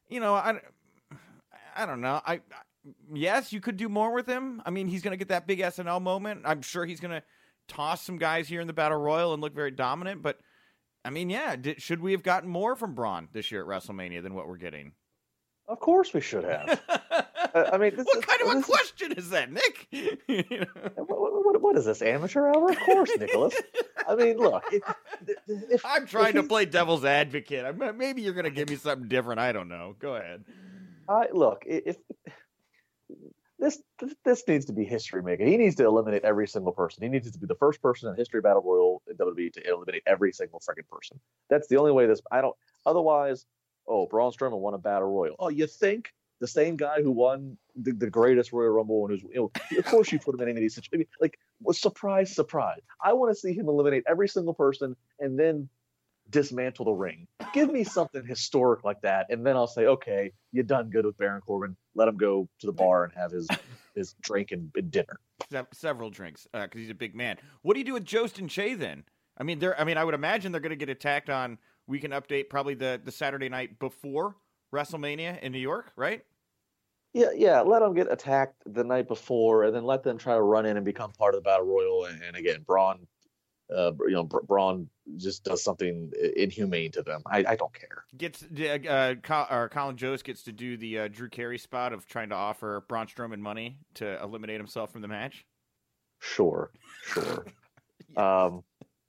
You 0.08 0.20
know, 0.20 0.34
I, 0.34 0.60
I 1.76 1.86
don't 1.86 2.00
know. 2.00 2.20
I, 2.26 2.34
I 2.34 2.40
yes, 3.12 3.52
you 3.52 3.60
could 3.60 3.76
do 3.76 3.88
more 3.88 4.12
with 4.14 4.26
him. 4.26 4.62
I 4.64 4.70
mean, 4.70 4.88
he's 4.88 5.02
going 5.02 5.12
to 5.12 5.18
get 5.18 5.28
that 5.28 5.46
big 5.46 5.60
SNL 5.60 6.00
moment. 6.02 6.42
I'm 6.44 6.62
sure 6.62 6.86
he's 6.86 7.00
going 7.00 7.14
to 7.14 7.22
toss 7.66 8.02
some 8.02 8.18
guys 8.18 8.48
here 8.48 8.60
in 8.60 8.66
the 8.66 8.72
Battle 8.72 8.98
Royal 8.98 9.34
and 9.34 9.42
look 9.42 9.54
very 9.54 9.70
dominant. 9.70 10.22
But 10.22 10.38
I 11.04 11.10
mean, 11.10 11.30
yeah, 11.30 11.56
did, 11.56 11.80
should 11.80 12.00
we 12.00 12.12
have 12.12 12.22
gotten 12.22 12.48
more 12.48 12.76
from 12.76 12.94
Braun 12.94 13.28
this 13.32 13.50
year 13.50 13.62
at 13.62 13.68
WrestleMania 13.68 14.22
than 14.22 14.34
what 14.34 14.48
we're 14.48 14.56
getting? 14.56 14.92
Of 15.68 15.80
course 15.80 16.14
we 16.14 16.22
should 16.22 16.44
have. 16.44 16.80
Uh, 16.88 17.70
I 17.72 17.76
mean, 17.78 17.94
what 17.96 18.26
kind 18.26 18.40
of 18.42 18.58
a 18.58 18.62
question 18.62 19.12
is, 19.12 19.30
that, 19.30 19.52
Nick? 19.52 19.86
what, 20.96 21.08
what, 21.08 21.60
what 21.60 21.76
is 21.76 21.84
this 21.84 22.00
amateur 22.00 22.48
hour? 22.48 22.70
Of 22.70 22.80
course, 22.80 23.10
Nicholas. 23.18 23.54
I 24.08 24.14
mean, 24.14 24.38
look. 24.38 24.64
If, 24.72 24.82
if, 25.46 25.84
I'm 25.84 26.06
trying 26.06 26.34
to 26.34 26.42
play 26.42 26.64
devil's 26.64 27.04
advocate. 27.04 27.76
Maybe 27.96 28.22
you're 28.22 28.32
going 28.32 28.44
to 28.44 28.50
give 28.50 28.70
me 28.70 28.76
something 28.76 29.08
different. 29.08 29.40
I 29.40 29.52
don't 29.52 29.68
know. 29.68 29.94
Go 29.98 30.14
ahead. 30.16 30.44
I 31.08 31.26
look. 31.32 31.64
If 31.66 31.96
this 33.58 33.82
this 34.24 34.44
needs 34.46 34.66
to 34.66 34.72
be 34.72 34.84
history 34.84 35.22
making. 35.22 35.48
He 35.48 35.56
needs 35.56 35.76
to 35.76 35.84
eliminate 35.84 36.24
every 36.24 36.46
single 36.46 36.72
person. 36.72 37.02
He 37.02 37.08
needs 37.08 37.30
to 37.30 37.38
be 37.38 37.46
the 37.46 37.56
first 37.56 37.82
person 37.82 38.08
in 38.08 38.16
history 38.16 38.40
battle 38.40 38.62
royal 38.62 39.02
in 39.08 39.16
WWE 39.16 39.52
to 39.54 39.68
eliminate 39.68 40.02
every 40.06 40.32
single 40.32 40.60
freaking 40.60 40.88
person. 40.90 41.18
That's 41.50 41.66
the 41.68 41.76
only 41.76 41.92
way 41.92 42.06
this. 42.06 42.22
I 42.30 42.40
don't. 42.40 42.54
Otherwise, 42.86 43.46
oh, 43.88 44.06
Braun 44.06 44.32
Strowman 44.32 44.58
won 44.58 44.74
a 44.74 44.78
battle 44.78 45.08
royal. 45.08 45.36
Oh, 45.38 45.48
you 45.48 45.66
think 45.66 46.12
the 46.40 46.46
same 46.46 46.76
guy 46.76 47.02
who 47.02 47.10
won 47.10 47.56
the, 47.74 47.92
the 47.92 48.10
greatest 48.10 48.52
Royal 48.52 48.70
Rumble 48.70 49.06
and 49.06 49.20
who's 49.20 49.22
you 49.32 49.50
know, 49.72 49.78
of 49.78 49.84
course 49.86 50.12
you 50.12 50.18
put 50.18 50.34
him 50.34 50.40
in 50.42 50.48
any 50.48 50.58
of 50.58 50.62
these 50.62 50.74
situations. 50.74 51.10
Like, 51.20 51.38
was 51.60 51.80
surprise, 51.80 52.34
surprise. 52.34 52.80
I 53.02 53.12
want 53.12 53.34
to 53.34 53.40
see 53.40 53.52
him 53.52 53.68
eliminate 53.68 54.04
every 54.06 54.28
single 54.28 54.54
person 54.54 54.96
and 55.18 55.38
then 55.38 55.68
dismantle 56.30 56.84
the 56.84 56.92
ring. 56.92 57.26
Give 57.52 57.70
me 57.72 57.84
something 57.84 58.24
historic 58.24 58.84
like 58.84 59.00
that, 59.02 59.26
and 59.30 59.44
then 59.44 59.56
I'll 59.56 59.66
say, 59.66 59.86
okay, 59.86 60.32
you 60.52 60.62
done 60.62 60.90
good 60.90 61.06
with 61.06 61.16
Baron 61.16 61.40
Corbin. 61.40 61.76
Let 61.94 62.08
him 62.08 62.16
go 62.16 62.48
to 62.60 62.66
the 62.66 62.72
bar 62.72 63.04
and 63.04 63.12
have 63.14 63.32
his 63.32 63.48
his 63.94 64.14
drink 64.20 64.52
and, 64.52 64.70
and 64.76 64.90
dinner. 64.90 65.18
Several 65.72 66.10
drinks 66.10 66.46
because 66.52 66.68
uh, 66.74 66.78
he's 66.78 66.90
a 66.90 66.94
big 66.94 67.14
man. 67.14 67.38
What 67.62 67.74
do 67.74 67.80
you 67.80 67.86
do 67.86 67.94
with 67.94 68.04
Jost 68.04 68.38
and 68.38 68.50
Che 68.50 68.74
then? 68.74 69.04
I 69.38 69.44
mean, 69.44 69.58
they're. 69.58 69.78
I 69.80 69.84
mean, 69.84 69.96
I 69.96 70.04
would 70.04 70.14
imagine 70.14 70.52
they're 70.52 70.60
going 70.60 70.70
to 70.70 70.76
get 70.76 70.88
attacked 70.88 71.30
on. 71.30 71.58
We 71.88 71.98
can 71.98 72.12
update 72.12 72.48
probably 72.48 72.74
the 72.74 73.00
the 73.02 73.10
Saturday 73.10 73.48
night 73.48 73.78
before 73.80 74.36
WrestleMania 74.72 75.40
in 75.40 75.50
New 75.50 75.58
York, 75.58 75.92
right? 75.96 76.24
Yeah, 77.14 77.30
yeah. 77.34 77.60
Let 77.62 77.80
them 77.80 77.94
get 77.94 78.12
attacked 78.12 78.62
the 78.66 78.84
night 78.84 79.08
before, 79.08 79.64
and 79.64 79.74
then 79.74 79.84
let 79.84 80.04
them 80.04 80.18
try 80.18 80.34
to 80.34 80.42
run 80.42 80.66
in 80.66 80.76
and 80.76 80.84
become 80.84 81.10
part 81.10 81.34
of 81.34 81.42
the 81.42 81.48
battle 81.48 81.66
royal. 81.66 82.04
And, 82.04 82.22
and 82.22 82.36
again, 82.36 82.62
Braun 82.64 83.06
uh, 83.74 83.92
you 84.06 84.12
know, 84.12 84.24
Braun 84.24 84.88
just 85.16 85.44
does 85.44 85.62
something 85.62 86.10
inhumane 86.36 86.90
to 86.92 87.02
them. 87.02 87.22
I, 87.26 87.44
I 87.48 87.56
don't 87.56 87.72
care. 87.74 88.04
Gets 88.16 88.44
uh, 88.44 89.14
or 89.50 89.68
Colin 89.68 89.96
Jost 89.96 90.24
gets 90.24 90.42
to 90.44 90.52
do 90.52 90.76
the 90.76 91.00
uh, 91.00 91.08
Drew 91.08 91.28
Carey 91.28 91.58
spot 91.58 91.92
of 91.92 92.06
trying 92.06 92.30
to 92.30 92.34
offer 92.34 92.84
Braun 92.88 93.06
Strowman 93.06 93.40
money 93.40 93.78
to 93.94 94.20
eliminate 94.22 94.58
himself 94.58 94.90
from 94.90 95.02
the 95.02 95.08
match. 95.08 95.44
Sure, 96.20 96.70
sure. 97.04 97.44
yeah. 98.16 98.44
Um, 98.44 98.64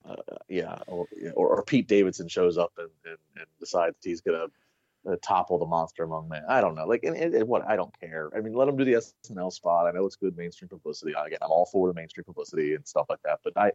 uh, 0.10 0.36
yeah, 0.48 0.78
or, 0.88 1.08
or, 1.36 1.64
Pete 1.64 1.88
Davidson 1.88 2.28
shows 2.28 2.58
up 2.58 2.72
and, 2.78 2.90
and, 3.06 3.18
and 3.36 3.46
decides 3.60 3.96
he's 4.04 4.22
gonna 4.22 4.48
uh, 5.08 5.16
topple 5.22 5.58
the 5.58 5.66
monster 5.66 6.04
among 6.04 6.28
men. 6.30 6.44
I 6.48 6.62
don't 6.62 6.76
know. 6.76 6.86
Like, 6.86 7.04
and, 7.04 7.16
and, 7.16 7.48
what? 7.48 7.68
I 7.68 7.76
don't 7.76 7.98
care. 8.00 8.30
I 8.36 8.42
mean, 8.42 8.54
let 8.54 8.68
him 8.68 8.78
do 8.78 8.86
the 8.86 8.94
SNL 8.94 9.52
spot. 9.52 9.88
I 9.88 9.92
know 9.92 10.06
it's 10.06 10.16
good 10.16 10.36
mainstream 10.38 10.70
publicity. 10.70 11.14
Again, 11.14 11.40
I'm 11.42 11.52
all 11.52 11.66
for 11.66 11.88
the 11.88 11.94
mainstream 11.94 12.26
publicity 12.26 12.76
and 12.76 12.88
stuff 12.88 13.08
like 13.10 13.22
that. 13.24 13.40
But 13.44 13.54
I, 13.58 13.72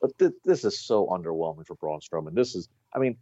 but 0.00 0.16
th- 0.18 0.32
this 0.44 0.64
is 0.64 0.78
so 0.78 1.06
underwhelming 1.06 1.66
for 1.66 1.74
Braun 1.74 2.00
Strowman. 2.00 2.34
This 2.34 2.54
is, 2.54 2.68
I 2.94 2.98
mean, 2.98 3.16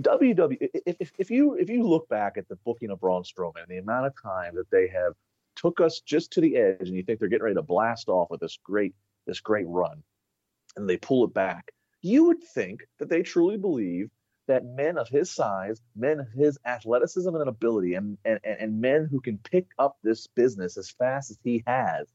WWE. 0.00 0.56
If, 0.60 0.96
if, 1.00 1.12
if 1.18 1.30
you 1.30 1.54
if 1.54 1.68
you 1.68 1.82
look 1.82 2.08
back 2.08 2.36
at 2.36 2.48
the 2.48 2.56
booking 2.56 2.90
of 2.90 3.00
Braun 3.00 3.22
Strowman, 3.22 3.62
and 3.62 3.68
the 3.68 3.78
amount 3.78 4.06
of 4.06 4.14
time 4.20 4.54
that 4.56 4.70
they 4.70 4.88
have 4.88 5.12
took 5.56 5.80
us 5.80 6.00
just 6.00 6.32
to 6.32 6.40
the 6.40 6.56
edge, 6.56 6.88
and 6.88 6.96
you 6.96 7.02
think 7.02 7.20
they're 7.20 7.28
getting 7.28 7.44
ready 7.44 7.54
to 7.54 7.62
blast 7.62 8.08
off 8.08 8.30
with 8.30 8.40
this 8.40 8.58
great 8.62 8.94
this 9.26 9.40
great 9.40 9.66
run, 9.68 10.02
and 10.76 10.88
they 10.88 10.96
pull 10.96 11.24
it 11.24 11.34
back, 11.34 11.72
you 12.02 12.24
would 12.26 12.42
think 12.42 12.86
that 12.98 13.08
they 13.08 13.22
truly 13.22 13.56
believe 13.56 14.10
that 14.46 14.64
men 14.64 14.98
of 14.98 15.08
his 15.08 15.30
size, 15.30 15.80
men 15.96 16.20
of 16.20 16.28
his 16.32 16.58
athleticism 16.66 17.34
and 17.34 17.48
ability, 17.48 17.94
and, 17.94 18.18
and, 18.24 18.38
and 18.44 18.80
men 18.80 19.08
who 19.10 19.20
can 19.20 19.38
pick 19.38 19.66
up 19.78 19.96
this 20.02 20.26
business 20.26 20.76
as 20.76 20.90
fast 20.90 21.30
as 21.30 21.38
he 21.42 21.64
has, 21.66 22.06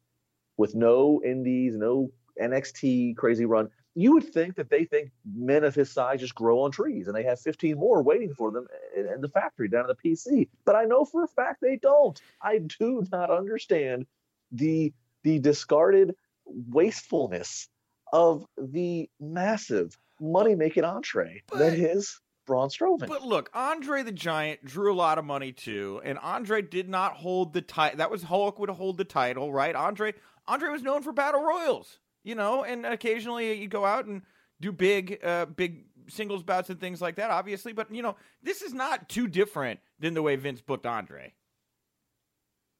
with 0.57 0.75
no 0.75 1.21
indies, 1.23 1.75
no 1.75 2.11
NXT 2.39 3.15
crazy 3.17 3.45
run, 3.45 3.69
you 3.95 4.13
would 4.13 4.31
think 4.31 4.55
that 4.55 4.69
they 4.69 4.85
think 4.85 5.11
men 5.25 5.63
of 5.63 5.75
his 5.75 5.91
size 5.91 6.19
just 6.19 6.35
grow 6.35 6.61
on 6.61 6.71
trees 6.71 7.07
and 7.07 7.15
they 7.15 7.23
have 7.23 7.39
15 7.39 7.77
more 7.77 8.03
waiting 8.03 8.33
for 8.33 8.51
them 8.51 8.67
in, 8.95 9.21
the 9.21 9.29
factory 9.29 9.67
down 9.67 9.89
at 9.89 9.97
the 9.97 10.09
PC. 10.09 10.47
But 10.65 10.75
I 10.75 10.85
know 10.85 11.05
for 11.05 11.23
a 11.23 11.27
fact 11.27 11.61
they 11.61 11.77
don't. 11.77 12.19
I 12.41 12.59
do 12.59 13.05
not 13.11 13.31
understand 13.31 14.05
the 14.51 14.93
the 15.23 15.39
discarded 15.39 16.15
wastefulness 16.45 17.67
of 18.13 18.45
the 18.57 19.09
massive 19.19 19.97
money 20.19 20.55
making 20.55 20.83
entree 20.83 21.41
but, 21.47 21.59
that 21.59 21.73
is 21.73 22.19
Braun 22.45 22.69
Strowman. 22.69 23.07
But 23.07 23.23
look, 23.23 23.49
Andre 23.53 24.03
the 24.03 24.11
Giant 24.11 24.65
drew 24.65 24.91
a 24.91 24.95
lot 24.95 25.17
of 25.19 25.25
money 25.25 25.51
too, 25.51 26.01
and 26.03 26.17
Andre 26.19 26.61
did 26.61 26.89
not 26.89 27.13
hold 27.13 27.53
the 27.53 27.61
title. 27.61 27.97
That 27.97 28.09
was 28.09 28.23
Hulk 28.23 28.59
would 28.59 28.69
hold 28.69 28.97
the 28.97 29.05
title, 29.05 29.53
right? 29.53 29.75
Andre 29.75 30.13
Andre 30.47 30.69
was 30.69 30.81
known 30.81 31.03
for 31.03 31.13
battle 31.13 31.43
royals 31.43 31.99
you 32.23 32.35
know, 32.35 32.63
and 32.63 32.85
occasionally 32.85 33.53
you 33.53 33.67
go 33.67 33.85
out 33.85 34.05
and 34.05 34.21
do 34.59 34.71
big, 34.71 35.19
uh, 35.23 35.45
big 35.45 35.85
singles 36.07 36.43
bouts 36.43 36.69
and 36.69 36.79
things 36.79 37.01
like 37.01 37.15
that, 37.15 37.31
obviously. 37.31 37.73
But 37.73 37.93
you 37.93 38.01
know, 38.01 38.15
this 38.43 38.61
is 38.61 38.73
not 38.73 39.09
too 39.09 39.27
different 39.27 39.79
than 39.99 40.13
the 40.13 40.21
way 40.21 40.35
Vince 40.35 40.61
booked 40.61 40.85
Andre. 40.85 41.33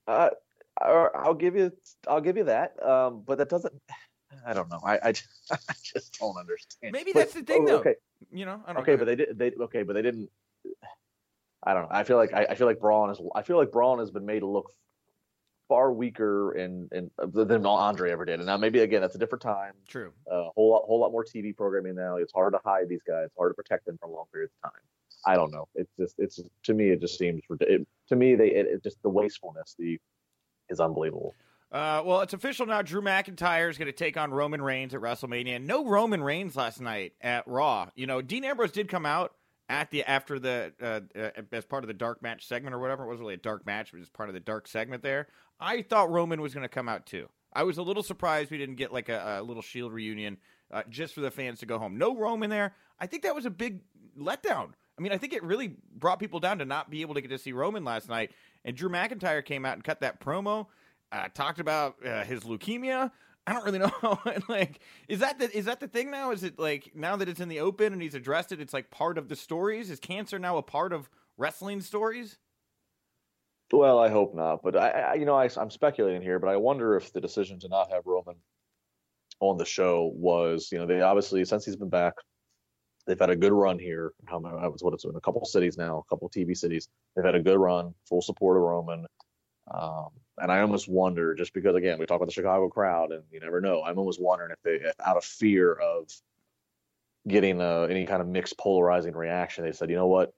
Uh, 0.07 0.29
I'll 0.81 1.33
give 1.33 1.55
you, 1.55 1.71
I'll 2.07 2.21
give 2.21 2.37
you 2.37 2.45
that. 2.45 2.73
Um, 2.83 3.23
but 3.25 3.37
that 3.37 3.49
doesn't. 3.49 3.73
I 4.45 4.53
don't 4.53 4.69
know. 4.69 4.79
I, 4.83 4.99
I, 5.03 5.11
just, 5.13 5.27
I 5.51 5.73
just 5.83 6.19
don't 6.19 6.37
understand. 6.37 6.93
Maybe 6.93 7.11
that's 7.11 7.33
the 7.33 7.43
thing, 7.43 7.63
oh, 7.63 7.67
though. 7.67 7.79
Okay. 7.79 7.95
You 8.31 8.45
know. 8.45 8.61
okay, 8.77 8.95
but 8.95 9.05
they 9.05 9.15
did. 9.15 9.37
They 9.37 9.51
okay, 9.51 9.83
but 9.83 9.93
they 9.93 10.01
didn't. 10.01 10.29
I 11.63 11.73
don't 11.73 11.83
know. 11.83 11.89
I 11.91 12.03
feel 12.03 12.17
like 12.17 12.33
I, 12.33 12.47
I 12.49 12.55
feel 12.55 12.67
like 12.67 12.79
Braun 12.79 13.09
is. 13.09 13.19
I 13.35 13.41
feel 13.41 13.57
like 13.57 13.71
Braun 13.71 13.99
has 13.99 14.11
been 14.11 14.25
made 14.25 14.39
to 14.39 14.47
look 14.47 14.71
far 15.69 15.93
weaker 15.93 16.51
and 16.53 16.91
and 16.91 17.11
than 17.31 17.65
Andre 17.65 18.11
ever 18.11 18.25
did. 18.25 18.39
And 18.39 18.47
now 18.47 18.57
maybe 18.57 18.79
again 18.79 19.01
that's 19.01 19.15
a 19.15 19.19
different 19.19 19.41
time. 19.41 19.73
True. 19.87 20.11
A 20.29 20.33
uh, 20.33 20.49
whole 20.55 20.71
lot 20.71 20.83
whole 20.85 20.99
lot 20.99 21.11
more 21.11 21.23
TV 21.23 21.55
programming 21.55 21.95
now. 21.95 22.17
It's 22.17 22.33
hard 22.33 22.53
to 22.53 22.59
hide 22.65 22.89
these 22.89 23.03
guys. 23.07 23.25
It's 23.27 23.37
hard 23.37 23.51
to 23.51 23.53
protect 23.53 23.85
them 23.85 23.97
for 24.01 24.09
long 24.09 24.25
periods 24.33 24.51
of 24.63 24.71
time. 24.71 24.81
I 25.25 25.35
don't 25.35 25.51
know. 25.51 25.67
It's 25.75 25.91
just 25.97 26.15
it's 26.17 26.41
to 26.63 26.73
me 26.73 26.89
it 26.89 26.99
just 26.99 27.17
seems 27.17 27.41
it, 27.61 27.87
to 28.07 28.15
me 28.15 28.35
they 28.35 28.49
it, 28.49 28.65
it 28.65 28.83
just 28.83 29.01
the 29.03 29.09
wastefulness 29.09 29.75
the 29.77 29.99
is 30.69 30.79
unbelievable. 30.79 31.35
Uh, 31.71 32.01
well, 32.03 32.21
it's 32.21 32.33
official 32.33 32.65
now. 32.65 32.81
Drew 32.81 33.01
McIntyre 33.01 33.69
is 33.69 33.77
going 33.77 33.87
to 33.87 33.91
take 33.91 34.17
on 34.17 34.31
Roman 34.31 34.61
Reigns 34.61 34.95
at 34.95 35.01
WrestleMania. 35.01 35.61
No 35.61 35.85
Roman 35.85 36.23
Reigns 36.23 36.55
last 36.55 36.81
night 36.81 37.13
at 37.21 37.47
Raw. 37.47 37.89
You 37.95 38.07
know, 38.07 38.21
Dean 38.21 38.43
Ambrose 38.43 38.71
did 38.71 38.87
come 38.87 39.05
out 39.05 39.33
at 39.69 39.91
the 39.91 40.03
after 40.03 40.39
the 40.39 40.73
uh, 40.81 41.01
uh, 41.17 41.29
as 41.51 41.65
part 41.65 41.83
of 41.83 41.87
the 41.87 41.93
dark 41.93 42.23
match 42.23 42.47
segment 42.47 42.73
or 42.73 42.79
whatever. 42.79 43.03
It 43.03 43.07
wasn't 43.07 43.21
really 43.21 43.35
a 43.35 43.37
dark 43.37 43.65
match, 43.67 43.91
but 43.91 43.97
it 43.97 44.01
was 44.01 44.09
part 44.09 44.29
of 44.29 44.33
the 44.33 44.39
dark 44.39 44.67
segment 44.67 45.03
there. 45.03 45.27
I 45.59 45.83
thought 45.83 46.09
Roman 46.09 46.41
was 46.41 46.53
going 46.53 46.63
to 46.63 46.69
come 46.69 46.89
out 46.89 47.05
too. 47.05 47.29
I 47.53 47.63
was 47.63 47.77
a 47.77 47.83
little 47.83 48.03
surprised 48.03 48.49
we 48.49 48.57
didn't 48.57 48.75
get 48.75 48.91
like 48.91 49.09
a, 49.09 49.39
a 49.39 49.43
little 49.43 49.61
Shield 49.61 49.93
reunion 49.93 50.37
uh, 50.71 50.83
just 50.89 51.13
for 51.13 51.21
the 51.21 51.31
fans 51.31 51.59
to 51.59 51.65
go 51.67 51.77
home. 51.77 51.97
No 51.97 52.15
Roman 52.15 52.49
there. 52.49 52.73
I 52.99 53.05
think 53.05 53.23
that 53.23 53.35
was 53.35 53.45
a 53.45 53.51
big 53.51 53.81
letdown. 54.17 54.71
I 54.97 55.01
mean, 55.01 55.11
I 55.11 55.17
think 55.17 55.33
it 55.33 55.43
really 55.43 55.75
brought 55.95 56.19
people 56.19 56.39
down 56.39 56.59
to 56.59 56.65
not 56.65 56.89
be 56.89 57.01
able 57.01 57.13
to 57.13 57.21
get 57.21 57.29
to 57.29 57.37
see 57.37 57.53
Roman 57.53 57.85
last 57.85 58.09
night. 58.09 58.31
And 58.65 58.75
Drew 58.75 58.89
McIntyre 58.89 59.43
came 59.43 59.65
out 59.65 59.75
and 59.75 59.83
cut 59.83 60.01
that 60.01 60.19
promo, 60.19 60.67
uh, 61.11 61.27
talked 61.33 61.59
about 61.59 61.95
uh, 62.05 62.23
his 62.23 62.41
leukemia. 62.41 63.11
I 63.47 63.53
don't 63.53 63.65
really 63.65 63.79
know. 64.03 64.19
like, 64.47 64.79
is 65.07 65.19
that 65.19 65.39
the 65.39 65.55
is 65.55 65.65
that 65.65 65.79
the 65.79 65.87
thing 65.87 66.11
now? 66.11 66.31
Is 66.31 66.43
it 66.43 66.59
like 66.59 66.91
now 66.95 67.15
that 67.15 67.27
it's 67.27 67.39
in 67.39 67.49
the 67.49 67.59
open 67.59 67.93
and 67.93 68.01
he's 68.01 68.15
addressed 68.15 68.51
it, 68.51 68.61
it's 68.61 68.73
like 68.73 68.91
part 68.91 69.17
of 69.17 69.27
the 69.27 69.35
stories? 69.35 69.89
Is 69.89 69.99
cancer 69.99 70.39
now 70.39 70.57
a 70.57 70.63
part 70.63 70.93
of 70.93 71.09
wrestling 71.37 71.81
stories? 71.81 72.37
Well, 73.71 73.99
I 73.99 74.09
hope 74.09 74.33
not. 74.35 74.61
But 74.63 74.75
I, 74.75 74.89
I 74.89 75.13
you 75.15 75.25
know, 75.25 75.35
I, 75.35 75.49
I'm 75.57 75.69
speculating 75.69 76.21
here, 76.21 76.39
but 76.39 76.49
I 76.49 76.57
wonder 76.57 76.95
if 76.95 77.13
the 77.13 77.21
decision 77.21 77.59
to 77.59 77.67
not 77.67 77.91
have 77.91 78.05
Roman 78.05 78.35
on 79.39 79.57
the 79.57 79.65
show 79.65 80.11
was, 80.15 80.69
you 80.71 80.77
know, 80.77 80.85
they 80.85 81.01
obviously 81.01 81.45
since 81.45 81.65
he's 81.65 81.75
been 81.75 81.89
back, 81.89 82.13
they've 83.07 83.19
had 83.19 83.29
a 83.29 83.35
good 83.35 83.53
run 83.53 83.79
here. 83.79 84.13
How 84.25 84.39
many? 84.39 84.55
was 84.55 84.83
what 84.83 84.93
it's 84.93 85.05
in 85.05 85.15
a 85.15 85.21
couple 85.21 85.43
cities 85.45 85.77
now, 85.77 85.99
a 85.99 86.09
couple 86.09 86.29
TV 86.29 86.55
cities. 86.55 86.87
They've 87.15 87.25
had 87.25 87.35
a 87.35 87.41
good 87.41 87.57
run, 87.57 87.93
full 88.07 88.21
support 88.21 88.57
of 88.57 88.63
Roman. 88.63 89.05
Um, 89.71 90.09
and 90.41 90.51
I 90.51 90.61
almost 90.61 90.87
wonder, 90.87 91.33
just 91.33 91.53
because 91.53 91.75
again 91.75 91.99
we 91.99 92.05
talk 92.05 92.17
about 92.17 92.27
the 92.27 92.33
Chicago 92.33 92.69
crowd, 92.69 93.11
and 93.11 93.23
you 93.31 93.39
never 93.39 93.61
know. 93.61 93.83
I'm 93.83 93.97
almost 93.97 94.21
wondering 94.21 94.51
if 94.51 94.61
they, 94.63 94.87
if 94.87 94.95
out 95.05 95.17
of 95.17 95.23
fear 95.23 95.73
of 95.73 96.09
getting 97.27 97.61
uh, 97.61 97.87
any 97.89 98.05
kind 98.05 98.21
of 98.21 98.27
mixed 98.27 98.57
polarizing 98.57 99.13
reaction, 99.13 99.63
they 99.63 99.71
said, 99.71 99.89
you 99.89 99.95
know 99.95 100.07
what, 100.07 100.33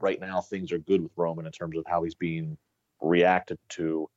right 0.00 0.20
now 0.20 0.40
things 0.40 0.72
are 0.72 0.78
good 0.78 1.02
with 1.02 1.12
Roman 1.16 1.46
in 1.46 1.52
terms 1.52 1.76
of 1.76 1.84
how 1.86 2.02
he's 2.02 2.14
being 2.14 2.56
reacted 3.00 3.58
to. 3.70 4.08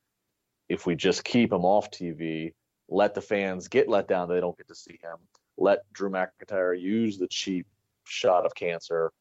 If 0.67 0.85
we 0.85 0.95
just 0.95 1.23
keep 1.23 1.51
him 1.51 1.63
off 1.63 1.91
TV, 1.91 2.53
let 2.89 3.13
the 3.13 3.21
fans 3.21 3.67
get 3.67 3.87
let 3.87 4.07
down 4.07 4.29
they 4.29 4.39
don't 4.39 4.57
get 4.57 4.67
to 4.67 4.75
see 4.75 4.99
him. 5.01 5.17
Let 5.57 5.79
Drew 5.93 6.09
McIntyre 6.09 6.79
use 6.79 7.17
the 7.17 7.27
cheap 7.27 7.67
shot 8.05 8.45
of 8.45 8.55
cancer. 8.55 9.11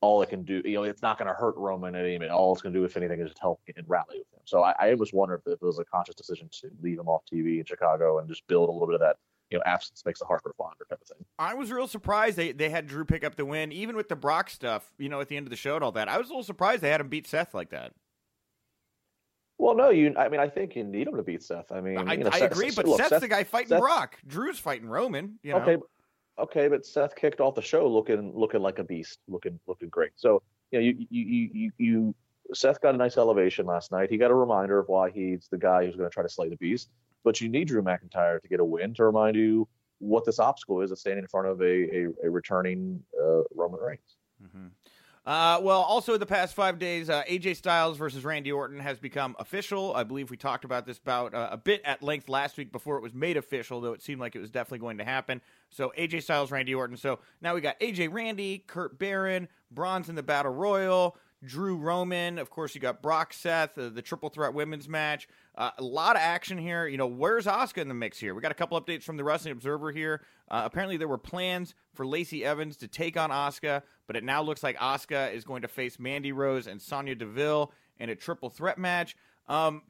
All 0.00 0.22
it 0.22 0.28
can 0.28 0.44
do, 0.44 0.62
you 0.64 0.74
know, 0.74 0.84
it's 0.84 1.02
not 1.02 1.18
going 1.18 1.26
to 1.26 1.34
hurt 1.34 1.56
Roman 1.56 1.94
at 1.96 2.04
any 2.04 2.18
minute. 2.18 2.32
All 2.32 2.52
it's 2.52 2.62
going 2.62 2.72
to 2.72 2.78
do, 2.78 2.84
if 2.84 2.96
anything, 2.96 3.20
is 3.20 3.28
just 3.28 3.40
help 3.40 3.60
and 3.76 3.84
rally 3.88 4.18
with 4.18 4.32
him. 4.32 4.40
So 4.44 4.62
I, 4.62 4.74
I 4.78 4.94
was 4.94 5.12
wondering 5.12 5.40
if 5.44 5.52
it 5.52 5.62
was 5.62 5.80
a 5.80 5.84
conscious 5.84 6.14
decision 6.14 6.48
to 6.60 6.70
leave 6.80 6.98
him 6.98 7.08
off 7.08 7.22
TV 7.32 7.58
in 7.58 7.64
Chicago 7.64 8.18
and 8.18 8.28
just 8.28 8.46
build 8.46 8.68
a 8.68 8.72
little 8.72 8.86
bit 8.86 8.94
of 8.94 9.00
that 9.00 9.16
you 9.50 9.58
know, 9.58 9.62
absence 9.64 10.02
makes 10.04 10.20
the 10.20 10.26
heart 10.26 10.42
grow 10.42 10.52
fonder 10.56 10.84
type 10.88 11.00
of 11.00 11.08
thing. 11.08 11.24
I 11.38 11.54
was 11.54 11.72
real 11.72 11.88
surprised 11.88 12.36
they, 12.36 12.52
they 12.52 12.68
had 12.68 12.86
Drew 12.86 13.04
pick 13.04 13.24
up 13.24 13.36
the 13.36 13.44
win, 13.44 13.72
even 13.72 13.96
with 13.96 14.08
the 14.08 14.16
Brock 14.16 14.50
stuff, 14.50 14.90
you 14.98 15.08
know, 15.08 15.20
at 15.20 15.28
the 15.28 15.36
end 15.36 15.46
of 15.46 15.50
the 15.50 15.56
show 15.56 15.74
and 15.74 15.84
all 15.84 15.92
that. 15.92 16.08
I 16.08 16.18
was 16.18 16.28
a 16.28 16.30
little 16.30 16.42
surprised 16.42 16.82
they 16.82 16.90
had 16.90 17.00
him 17.00 17.08
beat 17.08 17.26
Seth 17.26 17.54
like 17.54 17.70
that. 17.70 17.92
Well, 19.56 19.74
no, 19.74 19.90
you. 19.90 20.14
I 20.16 20.28
mean, 20.28 20.40
I 20.40 20.48
think 20.48 20.76
you 20.76 20.84
need 20.84 21.08
him 21.08 21.16
to 21.16 21.22
beat 21.22 21.42
Seth. 21.42 21.72
I 21.72 21.80
mean, 21.80 22.08
I, 22.08 22.14
you 22.14 22.24
know, 22.24 22.30
I 22.32 22.38
Seth, 22.38 22.52
agree, 22.52 22.70
but 22.70 22.86
look, 22.86 22.98
Seth's 22.98 23.10
Seth, 23.10 23.20
the 23.20 23.28
guy 23.28 23.42
fighting 23.42 23.70
Seth, 23.70 23.80
Brock. 23.80 24.18
Drew's 24.26 24.58
fighting 24.58 24.88
Roman. 24.88 25.38
You 25.42 25.54
know? 25.54 25.58
Okay, 25.60 25.76
okay, 26.38 26.68
but 26.68 26.86
Seth 26.86 27.14
kicked 27.16 27.40
off 27.40 27.54
the 27.54 27.62
show 27.62 27.86
looking 27.86 28.32
looking 28.34 28.60
like 28.60 28.78
a 28.78 28.84
beast, 28.84 29.18
looking 29.28 29.58
looking 29.66 29.88
great. 29.88 30.12
So 30.16 30.42
you 30.70 30.78
know, 30.78 30.84
you 30.84 31.06
you 31.10 31.50
you 31.52 31.72
you, 31.78 32.14
Seth 32.54 32.80
got 32.80 32.94
a 32.94 32.98
nice 32.98 33.16
elevation 33.16 33.66
last 33.66 33.92
night. 33.92 34.10
He 34.10 34.16
got 34.16 34.30
a 34.30 34.34
reminder 34.34 34.78
of 34.78 34.88
why 34.88 35.10
he's 35.10 35.48
the 35.50 35.58
guy 35.58 35.84
who's 35.84 35.96
going 35.96 36.08
to 36.08 36.14
try 36.14 36.22
to 36.22 36.28
slay 36.28 36.48
the 36.48 36.56
beast. 36.56 36.90
But 37.24 37.40
you 37.40 37.48
need 37.48 37.68
Drew 37.68 37.82
McIntyre 37.82 38.40
to 38.40 38.48
get 38.48 38.60
a 38.60 38.64
win 38.64 38.94
to 38.94 39.04
remind 39.04 39.36
you 39.36 39.68
what 39.98 40.24
this 40.24 40.38
obstacle 40.38 40.80
is 40.80 40.92
of 40.92 40.98
standing 40.98 41.24
in 41.24 41.28
front 41.28 41.48
of 41.48 41.60
a 41.60 41.64
a, 41.64 42.06
a 42.24 42.30
returning 42.30 43.02
uh, 43.20 43.42
Roman 43.54 43.80
Reigns. 43.80 44.16
Mm-hmm. 44.42 44.68
Uh, 45.28 45.60
well, 45.62 45.82
also 45.82 46.14
in 46.14 46.20
the 46.20 46.24
past 46.24 46.54
five 46.54 46.78
days, 46.78 47.10
uh, 47.10 47.22
AJ 47.28 47.56
Styles 47.56 47.98
versus 47.98 48.24
Randy 48.24 48.50
Orton 48.50 48.80
has 48.80 48.98
become 48.98 49.36
official. 49.38 49.94
I 49.94 50.02
believe 50.02 50.30
we 50.30 50.38
talked 50.38 50.64
about 50.64 50.86
this 50.86 50.98
bout 50.98 51.34
uh, 51.34 51.50
a 51.52 51.58
bit 51.58 51.82
at 51.84 52.02
length 52.02 52.30
last 52.30 52.56
week 52.56 52.72
before 52.72 52.96
it 52.96 53.02
was 53.02 53.12
made 53.12 53.36
official, 53.36 53.82
though 53.82 53.92
it 53.92 54.00
seemed 54.00 54.22
like 54.22 54.34
it 54.36 54.38
was 54.38 54.50
definitely 54.50 54.78
going 54.78 54.96
to 54.96 55.04
happen. 55.04 55.42
So 55.68 55.92
AJ 55.98 56.22
Styles, 56.22 56.50
Randy 56.50 56.74
Orton. 56.74 56.96
So 56.96 57.18
now 57.42 57.54
we 57.54 57.60
got 57.60 57.78
AJ 57.78 58.10
Randy, 58.10 58.64
Kurt 58.66 58.98
Baron, 58.98 59.48
Braun's 59.70 60.08
in 60.08 60.14
the 60.14 60.22
Battle 60.22 60.54
Royal. 60.54 61.14
Drew 61.44 61.76
Roman, 61.76 62.38
of 62.38 62.50
course, 62.50 62.74
you 62.74 62.80
got 62.80 63.00
Brock 63.00 63.32
Seth, 63.32 63.78
uh, 63.78 63.90
the 63.90 64.02
triple 64.02 64.28
threat 64.28 64.54
women's 64.54 64.88
match. 64.88 65.28
Uh, 65.54 65.70
a 65.78 65.82
lot 65.82 66.16
of 66.16 66.22
action 66.22 66.58
here. 66.58 66.86
You 66.88 66.96
know, 66.96 67.06
where's 67.06 67.46
Asuka 67.46 67.78
in 67.78 67.88
the 67.88 67.94
mix 67.94 68.18
here? 68.18 68.34
We 68.34 68.42
got 68.42 68.50
a 68.50 68.56
couple 68.56 68.80
updates 68.80 69.04
from 69.04 69.16
the 69.16 69.24
Wrestling 69.24 69.52
Observer 69.52 69.92
here. 69.92 70.22
Uh, 70.50 70.62
apparently, 70.64 70.96
there 70.96 71.06
were 71.06 71.18
plans 71.18 71.74
for 71.94 72.04
Lacey 72.04 72.44
Evans 72.44 72.76
to 72.78 72.88
take 72.88 73.16
on 73.16 73.30
Asuka, 73.30 73.82
but 74.08 74.16
it 74.16 74.24
now 74.24 74.42
looks 74.42 74.64
like 74.64 74.76
Asuka 74.78 75.32
is 75.32 75.44
going 75.44 75.62
to 75.62 75.68
face 75.68 76.00
Mandy 76.00 76.32
Rose 76.32 76.66
and 76.66 76.82
Sonya 76.82 77.14
Deville 77.14 77.72
in 77.98 78.08
a 78.08 78.16
triple 78.16 78.48
threat 78.48 78.78
match. 78.78 79.14
Um, 79.46 79.82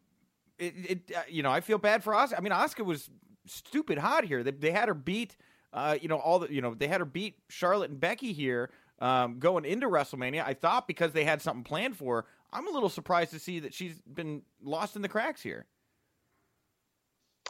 it, 0.59 0.74
it 0.76 1.12
uh, 1.16 1.20
you 1.31 1.42
know, 1.42 1.50
I 1.50 1.61
feel 1.61 1.78
bad 1.78 2.04
for 2.04 2.12
Asuka. 2.12 2.37
I 2.37 2.40
mean, 2.40 2.52
Asuka 2.52 2.85
was 2.85 3.09
stupid 3.46 3.96
hot 3.96 4.24
here. 4.24 4.42
They, 4.42 4.50
they 4.50 4.72
had 4.72 4.88
her 4.88 4.94
beat. 4.94 5.37
Uh, 5.72 5.96
you 6.00 6.09
know, 6.09 6.18
all 6.18 6.40
the 6.40 6.52
you 6.52 6.61
know, 6.61 6.74
they 6.74 6.88
had 6.88 7.00
her 7.00 7.07
beat 7.07 7.37
Charlotte 7.48 7.90
and 7.90 8.00
Becky 8.00 8.33
here 8.33 8.70
um, 8.98 9.38
going 9.38 9.64
into 9.64 9.87
WrestleMania. 9.87 10.44
I 10.44 10.54
thought 10.54 10.88
because 10.88 11.12
they 11.12 11.24
had 11.24 11.40
something 11.40 11.62
planned 11.64 11.96
for 11.96 12.16
her. 12.16 12.24
I'm 12.52 12.66
a 12.66 12.70
little 12.70 12.88
surprised 12.88 13.31
to 13.33 13.38
see 13.38 13.61
that 13.61 13.72
she's 13.72 14.00
been 14.02 14.42
lost 14.62 14.96
in 14.96 15.02
the 15.02 15.09
cracks 15.09 15.42
here. 15.42 15.66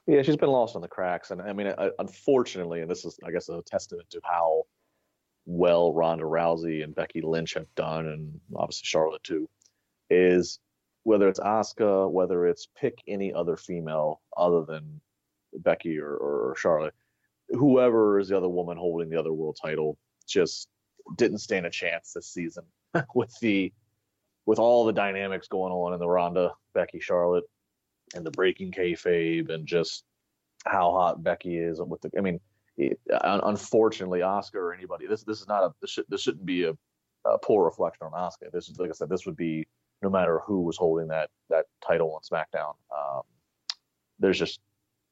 Yeah, 0.06 0.22
she's 0.22 0.36
been 0.36 0.50
lost 0.50 0.74
in 0.74 0.80
the 0.80 0.88
cracks, 0.88 1.30
and 1.30 1.40
I 1.40 1.52
mean, 1.52 1.72
unfortunately, 1.98 2.80
and 2.80 2.90
this 2.90 3.04
is, 3.04 3.18
I 3.24 3.30
guess, 3.30 3.48
a 3.48 3.62
testament 3.62 4.08
to 4.10 4.20
how 4.24 4.64
well 5.48 5.94
Ronda 5.94 6.24
Rousey 6.24 6.84
and 6.84 6.94
Becky 6.94 7.22
Lynch 7.22 7.54
have 7.54 7.74
done, 7.74 8.06
and 8.06 8.38
obviously 8.54 8.84
Charlotte 8.84 9.24
too, 9.24 9.48
is 10.10 10.60
whether 11.04 11.26
it's 11.26 11.40
Asuka, 11.40 12.08
whether 12.10 12.46
it's 12.46 12.68
pick 12.78 12.98
any 13.08 13.32
other 13.32 13.56
female 13.56 14.20
other 14.36 14.62
than 14.64 15.00
Becky 15.54 15.98
or, 15.98 16.14
or 16.14 16.54
Charlotte, 16.58 16.94
whoever 17.48 18.18
is 18.18 18.28
the 18.28 18.36
other 18.36 18.48
woman 18.48 18.76
holding 18.76 19.08
the 19.08 19.18
other 19.18 19.32
world 19.32 19.58
title, 19.60 19.96
just 20.26 20.68
didn't 21.16 21.38
stand 21.38 21.64
a 21.64 21.70
chance 21.70 22.12
this 22.12 22.28
season 22.28 22.64
with 23.14 23.34
the 23.40 23.72
with 24.44 24.58
all 24.58 24.84
the 24.84 24.92
dynamics 24.92 25.48
going 25.48 25.72
on 25.72 25.94
in 25.94 25.98
the 25.98 26.08
Ronda 26.08 26.52
Becky 26.74 27.00
Charlotte 27.00 27.44
and 28.14 28.24
the 28.24 28.30
breaking 28.30 28.72
kayfabe 28.72 29.50
and 29.50 29.66
just 29.66 30.04
how 30.66 30.90
hot 30.92 31.22
Becky 31.22 31.56
is 31.56 31.80
with 31.80 32.02
the. 32.02 32.10
I 32.18 32.20
mean, 32.20 32.38
unfortunately, 33.22 34.20
Asuka 34.20 34.56
or 34.56 34.72
anybody. 34.72 35.06
This 35.06 35.24
this 35.24 35.40
is 35.40 35.48
not 35.48 35.64
a 35.64 35.72
this, 35.80 35.90
should, 35.90 36.04
this 36.08 36.22
shouldn't 36.22 36.46
be 36.46 36.64
a, 36.64 36.72
a 37.24 37.38
poor 37.38 37.64
reflection 37.64 38.06
on 38.06 38.12
Asuka. 38.12 38.50
This 38.52 38.68
is 38.68 38.78
like 38.78 38.90
I 38.90 38.92
said. 38.92 39.08
This 39.08 39.26
would 39.26 39.36
be 39.36 39.66
no 40.02 40.10
matter 40.10 40.40
who 40.46 40.62
was 40.62 40.76
holding 40.76 41.08
that 41.08 41.30
that 41.50 41.66
title 41.86 42.14
on 42.14 42.20
SmackDown. 42.20 42.74
Um, 42.94 43.22
there's 44.18 44.38
just 44.38 44.60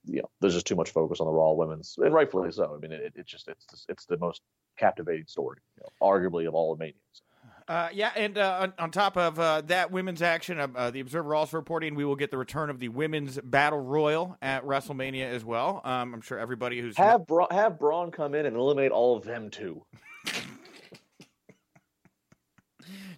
you 0.04 0.22
know 0.22 0.30
there's 0.40 0.54
just 0.54 0.66
too 0.66 0.76
much 0.76 0.90
focus 0.90 1.20
on 1.20 1.26
the 1.26 1.32
Raw 1.32 1.52
women's, 1.52 1.96
and 1.98 2.14
rightfully 2.14 2.52
so. 2.52 2.74
I 2.74 2.78
mean, 2.78 2.92
it, 2.92 3.12
it 3.16 3.26
just 3.26 3.48
it's 3.48 3.86
it's 3.88 4.06
the 4.06 4.18
most 4.18 4.42
captivating 4.78 5.26
story, 5.26 5.58
you 5.76 5.82
know, 5.82 6.06
arguably 6.06 6.46
of 6.46 6.54
all 6.54 6.74
the 6.74 6.78
manias. 6.78 7.22
Uh, 7.68 7.88
yeah, 7.92 8.12
and 8.14 8.38
uh, 8.38 8.58
on, 8.60 8.72
on, 8.78 8.90
top 8.92 9.16
of 9.16 9.40
uh, 9.40 9.60
that 9.62 9.90
women's 9.90 10.22
action, 10.22 10.60
uh, 10.60 10.68
uh, 10.76 10.90
the 10.90 11.00
Observer 11.00 11.34
also 11.34 11.56
reporting 11.56 11.96
we 11.96 12.04
will 12.04 12.14
get 12.14 12.30
the 12.30 12.38
return 12.38 12.70
of 12.70 12.78
the 12.78 12.88
women's 12.88 13.40
battle 13.42 13.80
royal 13.80 14.36
at 14.40 14.64
WrestleMania 14.64 15.24
as 15.24 15.44
well. 15.44 15.80
Um, 15.84 16.14
I'm 16.14 16.20
sure 16.20 16.38
everybody 16.38 16.80
who's 16.80 16.96
have 16.96 17.26
Bra- 17.26 17.48
have 17.50 17.76
Braun 17.76 18.12
come 18.12 18.36
in 18.36 18.46
and 18.46 18.56
eliminate 18.56 18.92
all 18.92 19.16
of 19.16 19.24
them 19.24 19.50
too. 19.50 19.84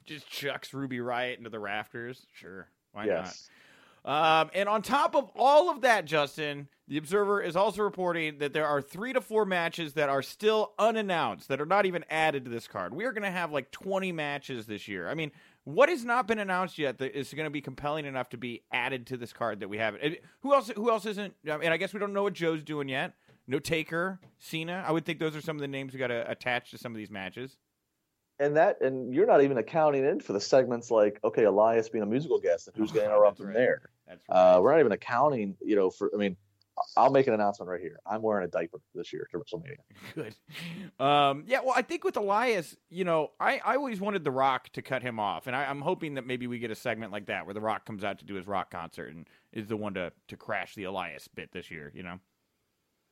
Just 0.06 0.30
chucks 0.30 0.72
Ruby 0.72 0.96
Riott 0.96 1.36
into 1.36 1.50
the 1.50 1.58
rafters. 1.58 2.24
Sure, 2.32 2.70
why 2.92 3.04
yes. 3.04 3.50
not? 4.06 4.40
Um, 4.42 4.50
and 4.54 4.66
on 4.66 4.80
top 4.80 5.14
of 5.14 5.30
all 5.36 5.68
of 5.68 5.82
that, 5.82 6.06
Justin, 6.06 6.68
the 6.88 6.96
Observer 6.96 7.42
is 7.42 7.54
also 7.54 7.82
reporting 7.82 8.38
that 8.38 8.54
there 8.54 8.66
are 8.66 8.80
three 8.80 9.12
to 9.12 9.20
four 9.20 9.44
matches 9.44 9.92
that 9.92 10.08
are 10.08 10.22
still 10.22 10.72
unannounced, 10.78 11.48
that 11.48 11.60
are 11.60 11.66
not 11.66 11.84
even 11.84 12.02
added 12.08 12.44
to 12.44 12.50
this 12.50 12.66
card. 12.66 12.94
We 12.94 13.04
are 13.04 13.12
going 13.12 13.24
to 13.24 13.30
have 13.30 13.52
like 13.52 13.70
20 13.70 14.10
matches 14.12 14.64
this 14.64 14.88
year. 14.88 15.06
I 15.06 15.12
mean, 15.12 15.30
what 15.64 15.90
has 15.90 16.02
not 16.02 16.26
been 16.26 16.38
announced 16.38 16.78
yet 16.78 16.96
that 16.98 17.14
is 17.16 17.32
going 17.34 17.44
to 17.44 17.50
be 17.50 17.60
compelling 17.60 18.06
enough 18.06 18.30
to 18.30 18.38
be 18.38 18.62
added 18.72 19.06
to 19.08 19.18
this 19.18 19.34
card 19.34 19.60
that 19.60 19.68
we 19.68 19.76
have? 19.76 19.96
Who 20.40 20.54
else? 20.54 20.70
Who 20.74 20.90
else 20.90 21.04
isn't? 21.04 21.34
I 21.50 21.58
mean, 21.58 21.72
I 21.72 21.76
guess 21.76 21.92
we 21.92 22.00
don't 22.00 22.14
know 22.14 22.22
what 22.22 22.32
Joe's 22.32 22.62
doing 22.62 22.88
yet. 22.88 23.12
No 23.46 23.58
Taker, 23.58 24.18
Cena. 24.38 24.82
I 24.86 24.90
would 24.90 25.04
think 25.04 25.18
those 25.18 25.36
are 25.36 25.42
some 25.42 25.56
of 25.56 25.60
the 25.60 25.68
names 25.68 25.92
we 25.92 25.98
got 25.98 26.06
to 26.06 26.30
attach 26.30 26.70
to 26.70 26.78
some 26.78 26.92
of 26.92 26.96
these 26.96 27.10
matches. 27.10 27.58
And 28.40 28.56
that, 28.56 28.80
and 28.80 29.12
you're 29.12 29.26
not 29.26 29.42
even 29.42 29.58
accounting 29.58 30.06
in 30.06 30.20
for 30.20 30.32
the 30.32 30.40
segments 30.40 30.90
like, 30.90 31.18
okay, 31.24 31.44
Elias 31.44 31.88
being 31.88 32.04
a 32.04 32.06
musical 32.06 32.38
guest 32.38 32.68
and 32.68 32.76
who's 32.76 32.92
going 32.92 33.06
to 33.06 33.12
interrupt 33.12 33.40
him 33.40 33.46
right. 33.46 33.54
there. 33.54 33.82
That's 34.06 34.20
uh, 34.30 34.32
right. 34.32 34.54
Uh, 34.54 34.60
we're 34.60 34.70
not 34.72 34.80
even 34.80 34.92
accounting, 34.92 35.56
you 35.62 35.76
know, 35.76 35.90
for. 35.90 36.10
I 36.14 36.16
mean, 36.16 36.36
I'll 36.96 37.10
make 37.10 37.26
an 37.26 37.34
announcement 37.34 37.70
right 37.70 37.80
here. 37.80 37.98
I'm 38.06 38.22
wearing 38.22 38.44
a 38.44 38.48
diaper 38.48 38.78
this 38.94 39.12
year 39.12 39.28
to 39.30 39.38
WrestleMania. 39.38 39.76
Good. 40.14 40.34
Um, 41.04 41.44
yeah, 41.46 41.60
well, 41.60 41.74
I 41.76 41.82
think 41.82 42.04
with 42.04 42.16
Elias, 42.16 42.76
you 42.90 43.04
know, 43.04 43.30
I, 43.40 43.60
I 43.64 43.76
always 43.76 44.00
wanted 44.00 44.24
The 44.24 44.30
Rock 44.30 44.70
to 44.70 44.82
cut 44.82 45.02
him 45.02 45.18
off, 45.20 45.46
and 45.46 45.54
I, 45.54 45.70
am 45.70 45.80
hoping 45.80 46.14
that 46.14 46.26
maybe 46.26 46.46
we 46.46 46.58
get 46.58 46.70
a 46.70 46.74
segment 46.74 47.12
like 47.12 47.26
that 47.26 47.44
where 47.44 47.54
The 47.54 47.60
Rock 47.60 47.84
comes 47.84 48.04
out 48.04 48.18
to 48.18 48.24
do 48.24 48.34
his 48.34 48.46
rock 48.46 48.70
concert 48.70 49.12
and 49.12 49.26
is 49.52 49.66
the 49.66 49.76
one 49.76 49.94
to 49.94 50.12
to 50.28 50.36
crash 50.36 50.74
the 50.74 50.84
Elias 50.84 51.28
bit 51.28 51.52
this 51.52 51.70
year. 51.70 51.90
You 51.94 52.02
know. 52.02 52.18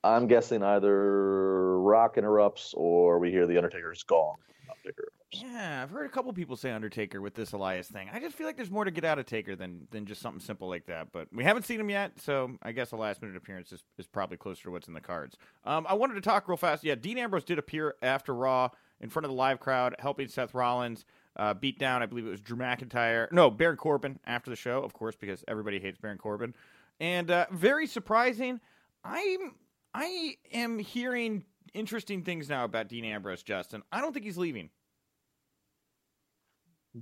I'm 0.04 0.26
guessing 0.28 0.62
either 0.62 1.80
Rock 1.80 2.16
interrupts 2.16 2.74
or 2.76 3.18
we 3.18 3.30
hear 3.30 3.46
the 3.46 3.56
Undertaker's 3.56 4.02
gong. 4.04 4.36
Undertaker. 4.70 5.08
Yeah, 5.32 5.82
I've 5.82 5.90
heard 5.90 6.06
a 6.06 6.08
couple 6.08 6.32
people 6.32 6.56
say 6.56 6.70
Undertaker 6.70 7.20
with 7.20 7.34
this 7.34 7.52
Elias 7.52 7.88
thing. 7.88 8.08
I 8.12 8.20
just 8.20 8.36
feel 8.36 8.46
like 8.46 8.56
there's 8.56 8.70
more 8.70 8.84
to 8.84 8.92
get 8.92 9.04
out 9.04 9.18
of 9.18 9.26
Taker 9.26 9.56
than 9.56 9.88
than 9.90 10.06
just 10.06 10.22
something 10.22 10.40
simple 10.40 10.68
like 10.68 10.86
that. 10.86 11.08
But 11.10 11.28
we 11.32 11.42
haven't 11.42 11.64
seen 11.64 11.80
him 11.80 11.90
yet, 11.90 12.20
so 12.20 12.52
I 12.62 12.70
guess 12.70 12.92
a 12.92 12.96
last 12.96 13.20
minute 13.20 13.36
appearance 13.36 13.72
is, 13.72 13.82
is 13.98 14.06
probably 14.06 14.36
closer 14.36 14.62
to 14.64 14.70
what's 14.70 14.86
in 14.86 14.94
the 14.94 15.00
cards. 15.00 15.36
Um, 15.64 15.84
I 15.88 15.94
wanted 15.94 16.14
to 16.14 16.20
talk 16.20 16.46
real 16.48 16.56
fast. 16.56 16.84
Yeah, 16.84 16.94
Dean 16.94 17.18
Ambrose 17.18 17.44
did 17.44 17.58
appear 17.58 17.96
after 18.02 18.32
Raw 18.32 18.70
in 19.00 19.10
front 19.10 19.24
of 19.24 19.30
the 19.30 19.36
live 19.36 19.58
crowd, 19.58 19.96
helping 19.98 20.28
Seth 20.28 20.54
Rollins 20.54 21.04
uh, 21.36 21.54
beat 21.54 21.78
down. 21.78 22.02
I 22.04 22.06
believe 22.06 22.26
it 22.26 22.30
was 22.30 22.40
Drew 22.40 22.56
McIntyre. 22.56 23.30
No, 23.32 23.50
Baron 23.50 23.76
Corbin 23.76 24.20
after 24.26 24.48
the 24.48 24.56
show, 24.56 24.82
of 24.82 24.92
course, 24.92 25.16
because 25.16 25.42
everybody 25.48 25.80
hates 25.80 25.98
Baron 25.98 26.18
Corbin. 26.18 26.54
And 27.00 27.30
uh, 27.32 27.46
very 27.50 27.88
surprising. 27.88 28.60
I'm 29.04 29.56
I 29.92 30.36
am 30.52 30.78
hearing 30.78 31.44
interesting 31.74 32.22
things 32.22 32.48
now 32.48 32.64
about 32.64 32.88
Dean 32.88 33.04
Ambrose, 33.04 33.42
Justin. 33.42 33.82
I 33.90 34.00
don't 34.00 34.12
think 34.12 34.24
he's 34.24 34.38
leaving. 34.38 34.70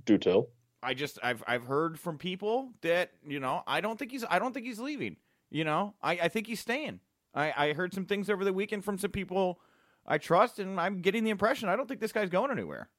Do 0.03 0.17
tell. 0.17 0.49
I 0.83 0.93
just 0.93 1.19
I've 1.23 1.43
I've 1.47 1.65
heard 1.65 1.99
from 1.99 2.17
people 2.17 2.71
that 2.81 3.11
you 3.27 3.39
know 3.39 3.63
I 3.65 3.81
don't 3.81 3.97
think 3.97 4.11
he's 4.11 4.25
I 4.29 4.39
don't 4.39 4.53
think 4.53 4.65
he's 4.65 4.79
leaving. 4.79 5.17
You 5.49 5.63
know 5.63 5.95
I 6.01 6.13
I 6.13 6.27
think 6.27 6.47
he's 6.47 6.59
staying. 6.59 6.99
I 7.33 7.53
I 7.69 7.73
heard 7.73 7.93
some 7.93 8.05
things 8.05 8.29
over 8.29 8.43
the 8.43 8.53
weekend 8.53 8.83
from 8.83 8.97
some 8.97 9.11
people 9.11 9.59
I 10.05 10.17
trust, 10.17 10.59
and 10.59 10.79
I'm 10.79 11.01
getting 11.01 11.23
the 11.23 11.31
impression 11.31 11.69
I 11.69 11.75
don't 11.75 11.87
think 11.87 11.99
this 11.99 12.11
guy's 12.11 12.29
going 12.29 12.51
anywhere. 12.51 12.89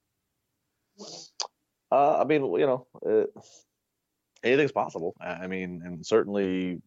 Uh, 1.93 2.19
I 2.19 2.25
mean, 2.25 2.43
you 2.43 2.67
know, 2.67 2.87
uh, 3.07 3.41
anything's 4.43 4.73
possible. 4.73 5.15
I 5.21 5.47
mean, 5.47 5.83
and 5.85 6.05
certainly, 6.05 6.81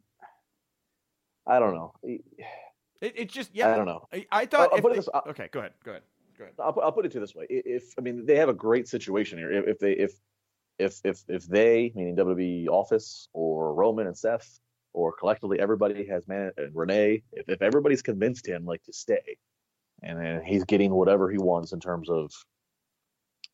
I 1.47 1.59
don't 1.59 1.73
know. 1.73 1.93
It, 2.03 2.21
it 3.01 3.29
just 3.29 3.51
yeah. 3.53 3.71
I 3.71 3.77
don't 3.77 3.85
know. 3.85 4.07
I, 4.11 4.25
I 4.31 4.45
thought. 4.45 4.71
I'll, 4.73 4.85
I'll 4.85 4.93
this, 4.93 5.07
okay, 5.29 5.47
go 5.51 5.59
ahead. 5.59 5.73
Go 5.83 5.91
ahead. 5.91 6.03
Go 6.39 6.45
ahead. 6.45 6.55
I'll, 6.59 6.75
I'll 6.81 6.91
put 6.91 7.05
it 7.05 7.11
to 7.11 7.19
this 7.19 7.35
way: 7.35 7.45
if 7.49 7.93
I 7.97 8.01
mean, 8.01 8.25
they 8.25 8.37
have 8.37 8.49
a 8.49 8.53
great 8.53 8.87
situation 8.87 9.37
here. 9.37 9.51
If, 9.51 9.67
if 9.67 9.79
they 9.79 9.91
if 9.91 10.13
if 10.79 10.99
if 11.03 11.23
if 11.27 11.45
they, 11.47 11.91
meaning 11.93 12.15
WWE 12.15 12.69
office 12.69 13.27
or 13.33 13.73
Roman 13.73 14.07
and 14.07 14.17
Seth, 14.17 14.59
or 14.93 15.11
collectively 15.11 15.59
everybody 15.59 16.07
has 16.07 16.27
man 16.27 16.51
and 16.57 16.73
Renee, 16.73 17.23
if, 17.33 17.49
if 17.49 17.61
everybody's 17.61 18.01
convinced 18.01 18.47
him 18.47 18.65
like 18.65 18.81
to 18.83 18.93
stay, 18.93 19.37
and 20.01 20.17
then 20.17 20.41
he's 20.43 20.63
getting 20.63 20.91
whatever 20.93 21.29
he 21.29 21.37
wants 21.37 21.73
in 21.73 21.81
terms 21.81 22.09
of 22.09 22.31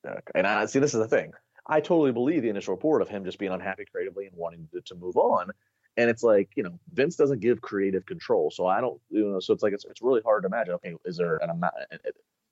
uh, 0.07 0.21
and 0.35 0.45
I 0.45 0.65
see 0.67 0.79
this 0.79 0.93
is 0.93 0.99
the 0.99 1.07
thing. 1.07 1.31
I 1.67 1.79
totally 1.79 2.11
believe 2.11 2.43
the 2.43 2.49
initial 2.49 2.75
report 2.75 3.01
of 3.01 3.09
him 3.09 3.25
just 3.25 3.39
being 3.39 3.51
unhappy 3.51 3.85
creatively 3.85 4.27
and 4.27 4.35
wanting 4.37 4.67
to, 4.73 4.81
to 4.81 4.95
move 4.95 5.17
on. 5.17 5.49
And 5.97 6.09
it's 6.09 6.21
like, 6.21 6.49
you 6.55 6.61
know, 6.61 6.77
Vince 6.93 7.15
doesn't 7.15 7.39
give 7.39 7.61
creative 7.61 8.05
control. 8.05 8.51
So 8.51 8.67
I 8.67 8.81
don't, 8.81 8.99
you 9.09 9.25
know, 9.25 9.39
so 9.39 9.53
it's 9.53 9.63
like, 9.63 9.73
it's, 9.73 9.85
it's 9.85 10.01
really 10.01 10.21
hard 10.21 10.43
to 10.43 10.47
imagine, 10.47 10.73
okay, 10.75 10.93
is 11.05 11.17
there 11.17 11.37
an 11.37 11.49
amount, 11.49 11.73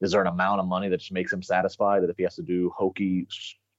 is 0.03 0.11
there 0.11 0.21
an 0.21 0.27
amount 0.27 0.59
of 0.59 0.67
money 0.67 0.89
that 0.89 0.97
just 0.97 1.11
makes 1.11 1.31
him 1.31 1.41
satisfied 1.41 2.03
that 2.03 2.09
if 2.09 2.17
he 2.17 2.23
has 2.23 2.35
to 2.35 2.41
do 2.41 2.71
hokey 2.77 3.27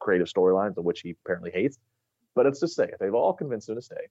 creative 0.00 0.26
storylines, 0.26 0.76
of 0.76 0.84
which 0.84 1.00
he 1.00 1.16
apparently 1.24 1.50
hates, 1.50 1.78
but 2.34 2.46
it's 2.46 2.60
to 2.60 2.68
say, 2.68 2.88
if 2.92 2.98
they've 2.98 3.14
all 3.14 3.32
convinced 3.32 3.68
him 3.68 3.76
to 3.76 3.82
stay, 3.82 4.08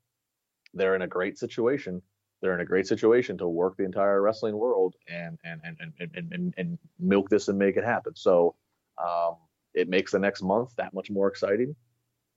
they're 0.74 0.96
in 0.96 1.02
a 1.02 1.08
great 1.08 1.38
situation. 1.38 2.02
They're 2.42 2.54
in 2.54 2.62
a 2.62 2.66
great 2.66 2.88
situation 2.88 3.38
to 3.40 3.48
work 3.48 3.78
the 3.78 3.84
entire 3.84 4.22
wrestling 4.22 4.58
world 4.58 4.96
and, 5.08 5.40
and, 5.44 5.62
and, 5.64 5.78
and, 5.80 6.12
and, 6.14 6.34
and, 6.34 6.54
and 6.58 6.78
milk 7.00 7.30
this 7.30 7.48
and 7.48 7.58
make 7.58 7.78
it 7.78 7.84
happen. 7.84 8.14
So, 8.16 8.56
um, 9.04 9.36
it 9.74 9.90
makes 9.90 10.12
the 10.12 10.20
next 10.20 10.44
month 10.44 10.76
that 10.78 10.94
much 10.94 11.10
more 11.10 11.28
exciting. 11.28 11.76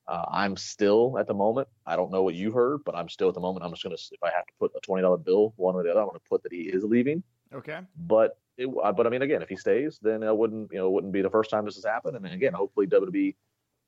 Uh, 0.08 0.24
I'm 0.30 0.56
still 0.56 1.18
at 1.18 1.26
the 1.26 1.34
moment. 1.34 1.68
I 1.84 1.96
don't 1.96 2.10
know 2.10 2.22
what 2.22 2.34
you 2.34 2.52
heard, 2.52 2.84
but 2.84 2.94
I'm 2.94 3.08
still 3.08 3.28
at 3.28 3.34
the 3.34 3.40
moment. 3.40 3.64
I'm 3.64 3.72
just 3.72 3.82
gonna 3.82 3.96
if 3.96 4.22
I 4.22 4.30
have 4.30 4.46
to 4.46 4.52
put 4.58 4.70
a 4.76 4.80
twenty 4.80 5.02
dollar 5.02 5.18
bill 5.18 5.52
one 5.56 5.74
or 5.74 5.82
the 5.82 5.90
other, 5.90 6.00
I'm 6.00 6.06
gonna 6.06 6.20
put 6.28 6.42
that 6.44 6.52
he 6.52 6.62
is 6.62 6.84
leaving. 6.84 7.22
Okay. 7.52 7.80
But 7.96 8.38
it, 8.56 8.68
uh, 8.82 8.92
but 8.92 9.06
I 9.06 9.10
mean, 9.10 9.22
again, 9.22 9.42
if 9.42 9.48
he 9.48 9.56
stays, 9.56 9.98
then 10.00 10.22
it 10.22 10.36
wouldn't 10.36 10.72
you 10.72 10.78
know 10.78 10.86
it 10.86 10.92
wouldn't 10.92 11.12
be 11.12 11.22
the 11.22 11.30
first 11.30 11.50
time 11.50 11.64
this 11.64 11.74
has 11.76 11.84
happened. 11.84 12.16
And 12.16 12.26
again, 12.26 12.52
hopefully 12.52 12.86
WWE 12.86 13.34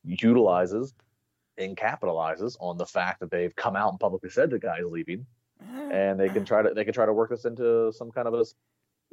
utilizes 0.05 0.95
and 1.57 1.77
capitalizes 1.77 2.57
on 2.61 2.79
the 2.79 2.87
fact 2.87 3.21
that 3.21 3.31
they've 3.31 3.55
come 3.57 3.77
out 3.77 3.91
and 3.91 4.01
publicly 4.01 4.31
said 4.31 4.51
the 4.51 4.59
guy's 4.59 4.85
leaving, 4.85 5.27
and 5.91 6.19
they 6.19 6.29
can 6.29 6.45
try 6.45 6.63
to 6.63 6.73
they 6.75 6.85
can 6.85 6.95
try 6.95 7.07
to 7.07 7.13
work 7.13 7.31
this 7.31 7.45
into 7.45 7.93
some 7.93 8.11
kind 8.11 8.29
of 8.29 8.35
a 8.35 8.45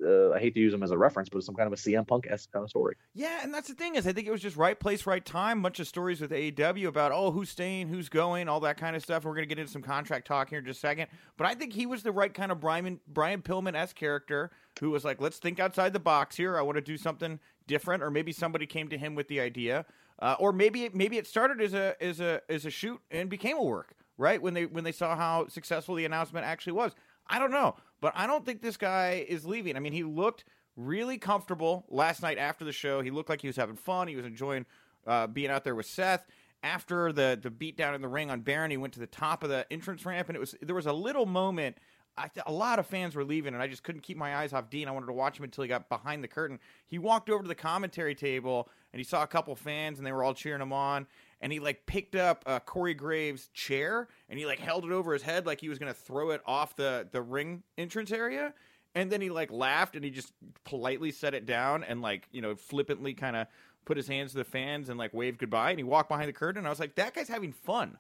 uh, 0.04 0.32
I 0.32 0.40
hate 0.40 0.54
to 0.56 0.60
use 0.60 0.74
him 0.74 0.84
as 0.84 0.92
a 0.92 0.98
reference, 0.98 1.30
but 1.30 1.38
it's 1.38 1.46
some 1.46 1.56
kind 1.56 1.68
of 1.68 1.74
a 1.74 1.76
CM 1.82 2.08
Punk 2.08 2.28
esque 2.30 2.52
kind 2.52 2.64
of 2.64 2.70
story. 2.70 2.96
Yeah, 3.14 3.40
and 3.44 3.54
that's 3.54 3.68
the 3.68 3.76
thing 3.76 3.96
is, 3.96 4.06
I 4.06 4.14
think 4.14 4.28
it 4.28 4.32
was 4.32 4.42
just 4.42 4.58
right 4.58 4.80
place, 4.80 5.06
right 5.06 5.26
time. 5.26 5.62
Bunch 5.62 5.80
of 5.80 5.88
stories 5.88 6.20
with 6.20 6.32
AEW 6.32 6.88
about 6.88 7.12
oh, 7.12 7.32
who's 7.32 7.50
staying, 7.50 7.88
who's 7.88 8.10
going, 8.10 8.50
all 8.50 8.60
that 8.62 8.78
kind 8.78 8.96
of 8.96 9.02
stuff. 9.02 9.24
We're 9.24 9.36
gonna 9.36 9.46
get 9.46 9.60
into 9.60 9.72
some 9.72 9.82
contract 9.82 10.28
talk 10.28 10.50
here 10.50 10.60
in 10.60 10.66
just 10.66 10.80
a 10.80 10.82
second. 10.82 11.08
But 11.38 11.48
I 11.48 11.56
think 11.56 11.74
he 11.74 11.86
was 11.86 12.04
the 12.04 12.12
right 12.12 12.34
kind 12.34 12.52
of 12.52 12.60
Brian 12.60 13.00
Brian 13.08 13.42
Pillman 13.42 13.76
esque 13.76 13.96
character 13.96 14.52
who 14.80 14.92
was 14.92 15.06
like, 15.06 15.22
let's 15.22 15.38
think 15.38 15.60
outside 15.60 15.94
the 15.94 16.00
box 16.00 16.36
here. 16.36 16.58
I 16.58 16.62
want 16.62 16.76
to 16.76 16.82
do 16.82 16.98
something 16.98 17.40
different, 17.68 18.04
or 18.04 18.12
maybe 18.12 18.32
somebody 18.32 18.66
came 18.66 18.90
to 18.90 18.98
him 18.98 19.16
with 19.16 19.28
the 19.28 19.40
idea, 19.40 19.86
uh, 20.20 20.36
or 20.40 20.52
maybe 20.52 20.90
maybe 20.94 21.18
it 21.18 21.28
started 21.28 21.62
as 21.62 21.74
a 21.74 21.96
as 22.02 22.20
a 22.20 22.42
as 22.50 22.66
a 22.66 22.70
shoot 22.70 23.00
and 23.12 23.30
became 23.30 23.58
a 23.58 23.64
work. 23.64 23.96
Right 24.18 24.42
when 24.42 24.54
they 24.54 24.66
when 24.66 24.84
they 24.84 24.94
saw 24.94 25.16
how 25.16 25.48
successful 25.48 25.96
the 25.96 26.06
announcement 26.06 26.46
actually 26.46 26.74
was. 26.74 26.94
I 27.28 27.40
don't 27.40 27.52
know. 27.52 27.76
But 28.06 28.14
I 28.16 28.28
don't 28.28 28.46
think 28.46 28.62
this 28.62 28.78
guy 28.78 29.26
is 29.28 29.48
leaving. 29.48 29.76
I 29.76 29.80
mean, 29.80 29.92
he 29.92 30.04
looked 30.04 30.46
really 30.76 31.18
comfortable 31.18 31.86
last 31.90 32.22
night 32.22 32.38
after 32.38 32.64
the 32.64 32.72
show. 32.72 33.02
He 33.02 33.10
looked 33.10 33.30
like 33.30 33.42
he 33.42 33.48
was 33.48 33.56
having 33.56 33.78
fun. 33.78 34.08
He 34.08 34.16
was 34.16 34.28
enjoying 34.28 34.68
uh, 35.08 35.26
being 35.26 35.50
out 35.50 35.64
there 35.64 35.74
with 35.74 35.88
Seth. 35.88 36.28
After 36.62 37.12
the 37.12 37.40
the 37.42 37.50
beat 37.50 37.78
down 37.78 37.96
in 37.96 38.04
the 38.04 38.08
ring 38.08 38.30
on 38.30 38.42
Baron, 38.42 38.70
he 38.70 38.78
went 38.78 38.94
to 38.94 39.00
the 39.00 39.08
top 39.08 39.42
of 39.42 39.50
the 39.50 39.66
entrance 39.74 40.06
ramp, 40.06 40.30
and 40.30 40.36
it 40.36 40.40
was 40.40 40.54
there 40.62 40.76
was 40.76 40.86
a 40.86 40.94
little 40.94 41.26
moment. 41.26 41.80
I, 42.16 42.30
a 42.46 42.52
lot 42.52 42.78
of 42.78 42.86
fans 42.86 43.16
were 43.16 43.24
leaving, 43.24 43.56
and 43.56 43.64
I 43.64 43.66
just 43.66 43.82
couldn't 43.82 44.02
keep 44.02 44.18
my 44.18 44.36
eyes 44.36 44.54
off 44.54 44.70
Dean. 44.70 44.88
I 44.88 44.92
wanted 44.92 45.08
to 45.08 45.14
watch 45.14 45.40
him 45.40 45.44
until 45.44 45.64
he 45.64 45.68
got 45.68 45.90
behind 45.90 46.24
the 46.24 46.28
curtain. 46.28 46.60
He 46.86 47.00
walked 47.00 47.32
over 47.32 47.42
to 47.42 47.48
the 47.48 47.56
commentary 47.56 48.14
table, 48.14 48.70
and 48.94 49.00
he 49.00 49.04
saw 49.04 49.24
a 49.24 49.28
couple 49.28 49.56
fans, 49.56 49.98
and 49.98 50.06
they 50.06 50.12
were 50.12 50.24
all 50.24 50.36
cheering 50.36 50.62
him 50.62 50.74
on 50.74 51.08
and 51.46 51.54
he 51.54 51.60
like 51.60 51.86
picked 51.86 52.16
up 52.16 52.42
uh, 52.48 52.60
Corey 52.60 52.96
Graves' 52.96 53.50
chair 53.54 54.08
and 54.30 54.40
he 54.40 54.48
like 54.48 54.58
held 54.58 54.84
it 54.84 54.92
over 54.92 55.14
his 55.14 55.22
head 55.22 55.46
like 55.46 55.62
he 55.62 55.70
was 55.70 55.78
gonna 55.78 55.94
throw 55.94 56.32
it 56.32 56.42
off 56.44 56.76
the 56.76 57.08
the 57.12 57.22
ring 57.22 57.62
entrance 57.78 58.12
area. 58.12 58.52
And 58.96 59.12
then 59.12 59.22
he 59.22 59.30
like 59.30 59.52
laughed 59.52 59.96
and 59.96 60.04
he 60.04 60.10
just 60.10 60.34
politely 60.64 61.12
set 61.12 61.36
it 61.36 61.46
down 61.46 61.84
and 61.84 62.02
like 62.02 62.28
you 62.32 62.42
know 62.42 62.56
flippantly 62.56 63.14
kind 63.14 63.36
of 63.36 63.46
put 63.86 63.96
his 63.96 64.08
hands 64.08 64.32
to 64.32 64.40
the 64.40 64.44
fans 64.44 64.90
and 64.90 64.98
like 64.98 65.14
waved 65.14 65.38
goodbye 65.38 65.70
and 65.70 65.78
he 65.78 65.84
walked 65.84 66.10
behind 66.10 66.30
the 66.30 66.34
curtain 66.34 66.58
and 66.58 66.66
I 66.66 66.72
was 66.72 66.80
like 66.80 66.96
that 66.96 67.14
guy's 67.14 67.28
having 67.28 67.52
fun. 67.54 68.00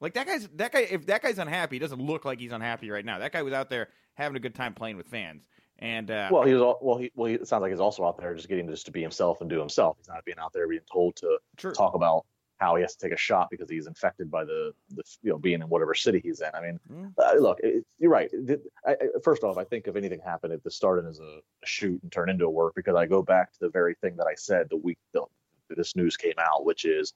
Like 0.00 0.14
that 0.14 0.26
guy's 0.26 0.48
that 0.54 0.72
guy 0.72 0.88
if 0.90 1.04
that 1.04 1.20
guy's 1.20 1.38
unhappy, 1.38 1.76
he 1.76 1.80
doesn't 1.80 2.00
look 2.00 2.24
like 2.24 2.40
he's 2.40 2.52
unhappy 2.52 2.88
right 2.90 3.04
now. 3.04 3.18
That 3.18 3.32
guy 3.32 3.42
was 3.42 3.52
out 3.52 3.68
there 3.68 3.90
having 4.14 4.38
a 4.38 4.40
good 4.40 4.54
time 4.54 4.72
playing 4.72 4.96
with 4.96 5.08
fans. 5.08 5.42
And 5.78 6.10
uh, 6.10 6.30
well, 6.32 6.44
he 6.44 6.54
was 6.54 6.62
all, 6.62 6.78
well. 6.80 6.96
He 6.96 7.12
well, 7.14 7.28
he, 7.28 7.34
it 7.34 7.46
sounds 7.46 7.60
like 7.60 7.72
he's 7.72 7.80
also 7.80 8.06
out 8.06 8.16
there 8.16 8.34
just 8.34 8.48
getting 8.48 8.66
just 8.66 8.86
to 8.86 8.92
be 8.92 9.02
himself 9.02 9.42
and 9.42 9.50
do 9.50 9.58
himself. 9.58 9.98
He's 9.98 10.08
not 10.08 10.24
being 10.24 10.38
out 10.38 10.54
there 10.54 10.66
being 10.66 10.80
told 10.90 11.16
to 11.16 11.36
True. 11.58 11.74
talk 11.74 11.92
about 11.92 12.24
how 12.58 12.76
he 12.76 12.82
has 12.82 12.94
to 12.96 13.06
take 13.06 13.14
a 13.14 13.20
shot 13.20 13.48
because 13.50 13.68
he's 13.68 13.86
infected 13.86 14.30
by 14.30 14.44
the, 14.44 14.72
the 14.90 15.02
you 15.22 15.30
know 15.30 15.38
being 15.38 15.60
in 15.60 15.68
whatever 15.68 15.94
city 15.94 16.20
he's 16.22 16.40
in. 16.40 16.50
I 16.54 16.60
mean, 16.60 16.80
mm. 16.90 17.12
uh, 17.18 17.38
look, 17.38 17.58
it, 17.62 17.84
you're 17.98 18.10
right. 18.10 18.30
It, 18.32 18.62
I, 18.86 18.92
I, 18.92 19.06
first 19.22 19.44
off, 19.44 19.58
I 19.58 19.64
think 19.64 19.86
if 19.86 19.96
anything 19.96 20.20
happened, 20.20 20.52
it 20.52 20.62
just 20.62 20.76
started 20.76 21.06
as 21.08 21.20
a, 21.20 21.40
a, 21.62 21.66
shoot 21.66 22.02
and 22.02 22.10
turned 22.10 22.30
into 22.30 22.46
a 22.46 22.50
work 22.50 22.74
because 22.74 22.96
I 22.96 23.06
go 23.06 23.22
back 23.22 23.52
to 23.52 23.58
the 23.60 23.68
very 23.68 23.94
thing 24.00 24.16
that 24.16 24.26
I 24.26 24.34
said 24.34 24.68
the 24.70 24.76
week 24.76 24.98
the, 25.12 25.22
this 25.70 25.96
news 25.96 26.16
came 26.16 26.38
out, 26.38 26.64
which 26.64 26.84
is 26.84 27.12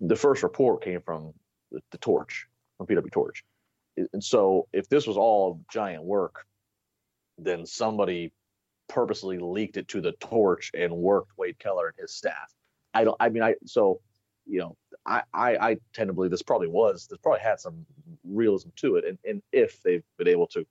the 0.00 0.16
first 0.16 0.42
report 0.42 0.82
came 0.82 1.00
from 1.02 1.32
the, 1.70 1.80
the 1.90 1.98
Torch 1.98 2.46
from 2.78 2.86
PW 2.86 3.10
Torch, 3.10 3.44
and 4.12 4.24
so 4.24 4.68
if 4.72 4.88
this 4.88 5.06
was 5.06 5.16
all 5.16 5.60
giant 5.70 6.02
work, 6.02 6.46
then 7.38 7.66
somebody 7.66 8.32
purposely 8.88 9.38
leaked 9.38 9.76
it 9.76 9.88
to 9.88 10.00
the 10.00 10.12
Torch 10.12 10.70
and 10.74 10.92
worked 10.92 11.32
Wade 11.36 11.58
Keller 11.58 11.88
and 11.88 11.96
his 11.98 12.14
staff. 12.14 12.52
I 12.94 13.04
don't. 13.04 13.16
I 13.20 13.28
mean, 13.28 13.42
I 13.42 13.54
so 13.64 14.00
you 14.46 14.60
know, 14.60 14.76
I, 15.06 15.22
I, 15.32 15.56
I 15.56 15.76
tend 15.92 16.08
to 16.08 16.14
believe 16.14 16.30
this 16.30 16.42
probably 16.42 16.68
was, 16.68 17.06
this 17.06 17.18
probably 17.18 17.40
had 17.40 17.60
some 17.60 17.84
realism 18.24 18.70
to 18.76 18.96
it. 18.96 19.04
And, 19.04 19.18
and 19.28 19.42
if 19.52 19.82
they've 19.82 20.04
been 20.18 20.28
able 20.28 20.46
to 20.48 20.64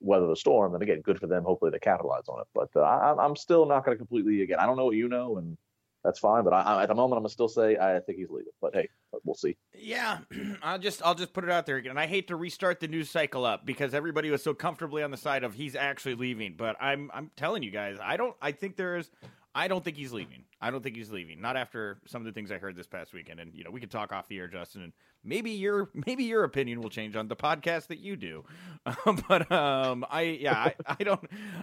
weather 0.00 0.26
the 0.26 0.36
storm, 0.36 0.72
then 0.72 0.82
again, 0.82 1.00
good 1.00 1.18
for 1.18 1.26
them. 1.26 1.44
Hopefully 1.44 1.70
they 1.70 1.78
capitalize 1.78 2.28
on 2.28 2.40
it. 2.40 2.46
But 2.54 2.68
uh, 2.76 2.82
I, 2.82 3.24
I'm 3.24 3.36
still 3.36 3.66
not 3.66 3.84
going 3.84 3.96
to 3.96 3.98
completely, 3.98 4.42
again, 4.42 4.58
I 4.58 4.66
don't 4.66 4.76
know 4.76 4.86
what 4.86 4.96
you 4.96 5.08
know, 5.08 5.38
and 5.38 5.56
that's 6.04 6.18
fine. 6.18 6.44
But 6.44 6.52
I, 6.52 6.82
at 6.82 6.88
the 6.88 6.94
moment, 6.94 7.16
I'm 7.16 7.22
gonna 7.22 7.30
still 7.30 7.48
say 7.48 7.76
I 7.78 7.98
think 8.00 8.18
he's 8.18 8.28
leaving. 8.28 8.52
But 8.60 8.74
hey, 8.74 8.88
we'll 9.24 9.34
see. 9.34 9.56
Yeah, 9.74 10.18
I'll 10.62 10.78
just 10.78 11.02
I'll 11.02 11.14
just 11.14 11.32
put 11.32 11.44
it 11.44 11.50
out 11.50 11.64
there 11.64 11.76
again. 11.76 11.90
And 11.90 11.98
I 11.98 12.06
hate 12.06 12.28
to 12.28 12.36
restart 12.36 12.78
the 12.80 12.88
news 12.88 13.10
cycle 13.10 13.46
up 13.46 13.64
because 13.64 13.94
everybody 13.94 14.30
was 14.30 14.42
so 14.42 14.52
comfortably 14.52 15.02
on 15.02 15.10
the 15.10 15.16
side 15.16 15.42
of 15.42 15.54
he's 15.54 15.74
actually 15.74 16.14
leaving. 16.14 16.54
But 16.56 16.76
I'm 16.80 17.10
I'm 17.14 17.30
telling 17.36 17.62
you 17.62 17.70
guys, 17.70 17.96
I 18.02 18.18
don't. 18.18 18.36
I 18.42 18.52
think 18.52 18.76
there's 18.76 19.10
I 19.54 19.68
don't 19.68 19.84
think 19.84 19.96
he's 19.96 20.12
leaving. 20.12 20.44
I 20.60 20.70
don't 20.70 20.82
think 20.82 20.96
he's 20.96 21.10
leaving. 21.10 21.40
Not 21.40 21.56
after 21.56 21.98
some 22.06 22.22
of 22.22 22.26
the 22.26 22.32
things 22.32 22.50
I 22.50 22.58
heard 22.58 22.74
this 22.74 22.88
past 22.88 23.12
weekend. 23.12 23.38
And 23.38 23.54
you 23.54 23.62
know, 23.62 23.70
we 23.70 23.80
could 23.80 23.90
talk 23.90 24.12
off 24.12 24.26
the 24.26 24.38
air, 24.38 24.48
Justin, 24.48 24.82
and 24.82 24.92
maybe 25.22 25.52
your 25.52 25.90
maybe 26.06 26.24
your 26.24 26.42
opinion 26.42 26.80
will 26.80 26.90
change 26.90 27.14
on 27.14 27.28
the 27.28 27.36
podcast 27.36 27.86
that 27.88 27.98
you 27.98 28.16
do. 28.16 28.44
but 29.28 29.50
um, 29.52 30.04
I 30.10 30.22
yeah, 30.22 30.54
I, 30.54 30.74
I, 30.98 31.04
don't, 31.04 31.20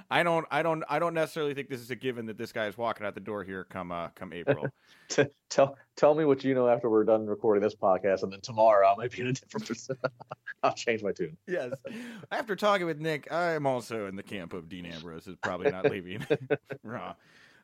I 0.10 0.24
don't, 0.24 0.46
I 0.52 0.64
don't, 0.64 0.84
I 0.90 1.00
don't 1.00 1.14
necessarily 1.14 1.54
think 1.54 1.70
this 1.70 1.82
is 1.82 1.92
a 1.92 1.96
given 1.96 2.28
that 2.28 2.38
this 2.38 2.54
guy 2.54 2.68
is 2.68 2.78
walking 2.78 3.06
out 3.06 3.14
the 3.14 3.20
door 3.20 3.44
here 3.44 3.66
come 3.66 3.92
uh, 3.92 4.10
come 4.16 4.32
April. 4.32 4.68
tell 5.50 5.76
tell 5.98 6.16
me 6.16 6.24
what 6.24 6.44
you 6.46 6.54
know 6.54 6.70
after 6.70 6.90
we're 6.90 7.04
done 7.04 7.26
recording 7.26 7.62
this 7.62 7.76
podcast, 7.76 8.24
and 8.24 8.32
then 8.32 8.42
tomorrow 8.42 8.88
I 8.88 8.96
might 8.96 9.12
be 9.12 9.22
in 9.22 9.28
a 9.28 9.34
different. 9.34 9.68
Person. 9.68 9.98
I'll 10.64 10.74
change 10.74 11.02
my 11.02 11.12
tune. 11.12 11.36
Yes. 11.48 11.74
After 12.32 12.56
talking 12.56 12.86
with 12.86 13.00
Nick, 13.00 13.32
I 13.32 13.54
am 13.54 13.66
also 13.66 14.06
in 14.06 14.16
the 14.16 14.24
camp 14.24 14.54
of 14.54 14.70
Dean 14.70 14.86
Ambrose 14.86 15.26
is 15.26 15.36
probably 15.42 15.72
not 15.72 15.90
leaving. 15.90 16.26
Raw 16.84 17.16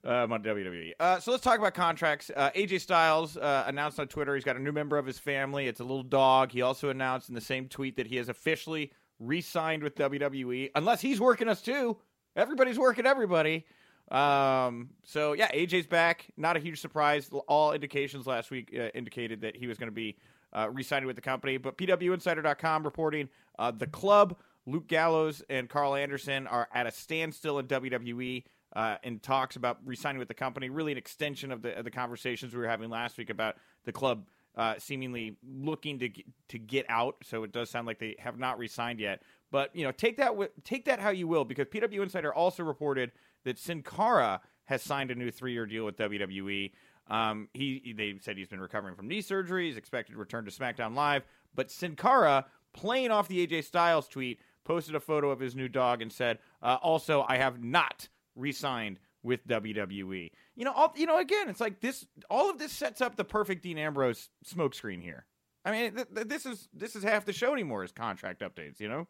um, 0.07 0.31
on 0.31 0.41
WWE. 0.41 0.93
Uh, 0.99 1.19
so 1.19 1.31
let's 1.31 1.43
talk 1.43 1.59
about 1.59 1.73
contracts. 1.73 2.31
Uh, 2.35 2.49
AJ 2.55 2.81
Styles 2.81 3.35
uh, 3.37 3.65
announced 3.67 3.99
on 3.99 4.07
Twitter 4.07 4.33
he's 4.35 4.45
got 4.45 4.55
a 4.55 4.61
new 4.61 4.71
member 4.71 4.97
of 4.97 5.05
his 5.05 5.19
family. 5.19 5.67
It's 5.67 5.81
a 5.81 5.83
little 5.83 6.03
dog. 6.03 6.51
He 6.51 6.61
also 6.61 6.89
announced 6.89 7.29
in 7.29 7.35
the 7.35 7.41
same 7.41 7.67
tweet 7.67 7.97
that 7.97 8.07
he 8.07 8.15
has 8.15 8.29
officially 8.29 8.91
re-signed 9.19 9.83
with 9.83 9.95
WWE, 9.95 10.71
unless 10.75 11.01
he's 11.01 11.19
working 11.19 11.49
us 11.49 11.61
too. 11.61 11.97
Everybody's 12.35 12.79
working 12.79 13.05
everybody. 13.05 13.65
Um, 14.09 14.91
so 15.03 15.33
yeah, 15.33 15.51
AJ's 15.51 15.87
back. 15.87 16.27
Not 16.37 16.55
a 16.55 16.59
huge 16.59 16.79
surprise. 16.79 17.29
All 17.47 17.73
indications 17.73 18.25
last 18.25 18.49
week 18.49 18.73
uh, 18.73 18.89
indicated 18.95 19.41
that 19.41 19.57
he 19.57 19.67
was 19.67 19.77
going 19.77 19.89
to 19.89 19.95
be 19.95 20.17
uh, 20.53 20.69
re-signed 20.71 21.05
with 21.05 21.17
the 21.17 21.21
company. 21.21 21.57
But 21.57 21.77
PWInsider.com 21.77 22.83
reporting 22.83 23.27
uh, 23.59 23.71
the 23.71 23.87
club 23.87 24.37
Luke 24.65 24.87
Gallows 24.87 25.43
and 25.49 25.67
Karl 25.67 25.95
Anderson 25.95 26.47
are 26.47 26.69
at 26.73 26.87
a 26.87 26.91
standstill 26.91 27.59
in 27.59 27.67
WWE 27.67 28.43
uh, 28.75 28.97
in 29.03 29.19
talks 29.19 29.55
about 29.55 29.79
re-signing 29.85 30.19
with 30.19 30.27
the 30.27 30.33
company. 30.33 30.69
Really, 30.69 30.91
an 30.91 30.97
extension 30.97 31.51
of 31.51 31.61
the 31.61 31.77
of 31.77 31.83
the 31.83 31.91
conversations 31.91 32.53
we 32.53 32.59
were 32.59 32.67
having 32.67 32.89
last 32.89 33.17
week 33.17 33.29
about 33.29 33.55
the 33.85 33.91
club 33.91 34.27
uh, 34.57 34.73
seemingly 34.79 35.37
looking 35.47 35.99
to 35.99 36.09
to 36.49 36.57
get 36.57 36.85
out. 36.89 37.15
So 37.23 37.43
it 37.43 37.51
does 37.51 37.69
sound 37.69 37.87
like 37.87 37.99
they 37.99 38.15
have 38.19 38.39
not 38.39 38.57
re-signed 38.57 38.99
yet. 38.99 39.21
But 39.51 39.73
you 39.75 39.85
know, 39.85 39.91
take 39.91 40.17
that 40.17 40.33
take 40.63 40.85
that 40.85 40.99
how 40.99 41.11
you 41.11 41.27
will, 41.27 41.45
because 41.45 41.67
PW 41.67 42.01
Insider 42.01 42.33
also 42.33 42.63
reported 42.63 43.11
that 43.45 43.57
Sin 43.57 43.83
Cara 43.83 44.41
has 44.65 44.81
signed 44.81 45.11
a 45.11 45.15
new 45.15 45.31
three-year 45.31 45.65
deal 45.65 45.85
with 45.85 45.95
WWE. 45.95 46.71
Um, 47.09 47.47
he 47.53 47.93
they 47.95 48.15
said 48.19 48.37
he's 48.37 48.49
been 48.49 48.59
recovering 48.59 48.95
from 48.95 49.07
knee 49.07 49.21
surgery. 49.21 49.67
He's 49.67 49.77
expected 49.77 50.13
to 50.13 50.19
return 50.19 50.43
to 50.45 50.51
SmackDown 50.51 50.95
Live. 50.95 51.23
But 51.55 51.71
Sin 51.71 51.95
Cara, 51.95 52.45
playing 52.73 53.11
off 53.11 53.27
the 53.27 53.45
AJ 53.45 53.63
Styles 53.63 54.07
tweet, 54.07 54.39
posted 54.65 54.95
a 54.95 54.99
photo 54.99 55.29
of 55.29 55.39
his 55.39 55.55
new 55.55 55.69
dog 55.69 56.01
and 56.01 56.11
said, 56.11 56.39
uh, 56.61 56.77
"Also, 56.81 57.25
I 57.29 57.37
have 57.37 57.63
not 57.63 58.09
re-signed 58.37 58.99
with 59.23 59.45
WWE." 59.47 60.31
You 60.55 60.65
know, 60.65 60.71
all, 60.71 60.93
you 60.95 61.05
know, 61.05 61.17
again, 61.17 61.49
it's 61.49 61.59
like 61.59 61.81
this. 61.81 62.05
All 62.29 62.49
of 62.49 62.57
this 62.57 62.71
sets 62.71 63.01
up 63.01 63.15
the 63.15 63.25
perfect 63.25 63.63
Dean 63.63 63.77
Ambrose 63.77 64.29
smokescreen 64.45 65.01
here. 65.01 65.25
I 65.65 65.71
mean, 65.71 65.95
th- 65.95 66.07
th- 66.15 66.27
this 66.27 66.45
is 66.45 66.69
this 66.73 66.95
is 66.95 67.03
half 67.03 67.25
the 67.25 67.33
show 67.33 67.51
anymore. 67.51 67.83
Is 67.83 67.91
contract 67.91 68.41
updates, 68.41 68.79
you 68.79 68.87
know? 68.87 69.07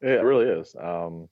It 0.00 0.22
really 0.22 0.46
is. 0.46 0.74
Um, 0.80 1.28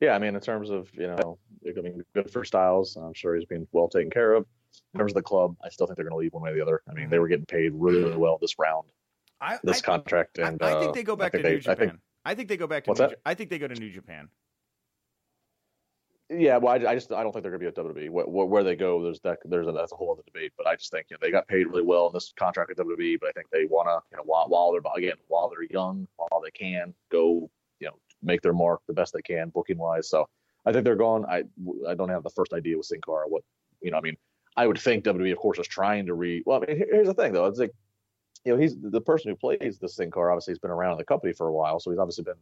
yeah, 0.00 0.14
I 0.14 0.18
mean, 0.18 0.34
in 0.34 0.40
terms 0.40 0.70
of 0.70 0.88
you 0.94 1.08
know, 1.08 1.38
I 1.66 1.80
mean, 1.80 2.02
good 2.14 2.30
for 2.30 2.44
Styles. 2.44 2.96
I'm 2.96 3.14
sure 3.14 3.36
he's 3.36 3.44
being 3.44 3.66
well 3.72 3.88
taken 3.88 4.10
care 4.10 4.32
of. 4.32 4.46
In 4.92 4.98
terms 4.98 5.12
of 5.12 5.16
the 5.16 5.22
club, 5.22 5.54
I 5.62 5.68
still 5.68 5.86
think 5.86 5.96
they're 5.96 6.04
going 6.04 6.14
to 6.14 6.18
leave 6.18 6.32
one 6.32 6.42
way 6.42 6.50
or 6.50 6.54
the 6.54 6.62
other. 6.62 6.82
I 6.88 6.94
mean, 6.94 7.10
they 7.10 7.18
were 7.18 7.28
getting 7.28 7.46
paid 7.46 7.72
really, 7.74 8.02
really 8.02 8.16
well 8.16 8.38
this 8.40 8.58
round, 8.58 8.88
I, 9.40 9.58
this 9.62 9.78
I, 9.78 9.86
contract, 9.86 10.38
and 10.38 10.60
I, 10.62 10.70
I 10.70 10.80
think 10.80 10.90
uh, 10.90 10.92
they 10.92 11.02
go 11.04 11.14
back 11.14 11.32
to 11.32 11.38
think 11.38 11.48
New 11.48 11.60
Japan. 11.60 11.76
I 11.76 11.90
think, 11.90 12.00
I 12.24 12.34
think 12.34 12.48
they 12.48 12.56
go 12.56 12.66
back 12.66 12.84
to. 12.84 12.90
What's 12.90 13.00
New 13.00 13.06
that? 13.08 13.12
Ja- 13.12 13.30
I 13.30 13.34
think 13.34 13.50
they 13.50 13.58
go 13.58 13.68
to 13.68 13.74
New 13.74 13.90
Japan. 13.90 14.28
Yeah, 16.30 16.56
well, 16.56 16.72
I, 16.72 16.92
I 16.92 16.94
just 16.94 17.12
I 17.12 17.22
don't 17.22 17.32
think 17.32 17.42
they're 17.42 17.56
going 17.56 17.60
to 17.60 17.72
be 17.72 17.80
at 17.80 18.08
WWE. 18.08 18.10
Where, 18.10 18.46
where, 18.46 18.64
they 18.64 18.76
go, 18.76 19.02
there's 19.02 19.20
that 19.20 19.40
there's 19.44 19.66
a, 19.66 19.72
that's 19.72 19.92
a 19.92 19.96
whole 19.96 20.12
other 20.12 20.22
debate. 20.24 20.52
But 20.56 20.66
I 20.66 20.74
just 20.74 20.90
think 20.90 21.06
you 21.10 21.14
know, 21.14 21.18
they 21.20 21.30
got 21.30 21.46
paid 21.48 21.66
really 21.66 21.82
well 21.82 22.06
in 22.06 22.12
this 22.14 22.32
contract 22.36 22.70
at 22.70 22.78
WWE. 22.78 23.20
But 23.20 23.28
I 23.28 23.32
think 23.32 23.48
they 23.50 23.66
want 23.66 23.88
to 23.88 24.00
you 24.10 24.16
know 24.16 24.22
while, 24.24 24.46
while 24.48 24.72
they're 24.72 24.80
again 24.96 25.16
while 25.28 25.50
they're 25.50 25.68
young, 25.70 26.08
while 26.16 26.40
they 26.42 26.50
can 26.50 26.94
go 27.10 27.50
you 27.80 27.88
know 27.88 27.94
make 28.22 28.40
their 28.40 28.54
mark 28.54 28.80
the 28.86 28.94
best 28.94 29.12
they 29.12 29.20
can 29.22 29.50
booking 29.50 29.76
wise. 29.76 30.08
So 30.08 30.26
I 30.64 30.72
think 30.72 30.84
they're 30.84 30.96
gone. 30.96 31.26
I 31.26 31.44
I 31.86 31.94
don't 31.94 32.08
have 32.08 32.22
the 32.22 32.30
first 32.30 32.54
idea 32.54 32.78
with 32.78 32.86
Sin 32.86 33.00
Cara 33.04 33.28
what 33.28 33.42
you 33.82 33.90
know. 33.90 33.98
I 33.98 34.00
mean, 34.00 34.16
I 34.56 34.66
would 34.66 34.78
think 34.78 35.04
WWE 35.04 35.32
of 35.32 35.38
course 35.38 35.58
is 35.58 35.68
trying 35.68 36.06
to 36.06 36.14
re. 36.14 36.42
Well, 36.46 36.62
I 36.62 36.66
mean, 36.66 36.78
here's 36.90 37.08
the 37.08 37.14
thing 37.14 37.34
though. 37.34 37.46
It's 37.46 37.58
like 37.58 37.72
you 38.46 38.52
know 38.54 38.58
he's 38.58 38.76
the 38.80 39.00
person 39.00 39.30
who 39.30 39.36
plays 39.36 39.78
this 39.78 39.96
Sin 39.96 40.10
Cara. 40.10 40.32
Obviously, 40.32 40.52
he's 40.52 40.58
been 40.58 40.70
around 40.70 40.92
in 40.92 40.98
the 40.98 41.04
company 41.04 41.34
for 41.34 41.48
a 41.48 41.52
while, 41.52 41.80
so 41.80 41.90
he's 41.90 42.00
obviously 42.00 42.24
been 42.24 42.34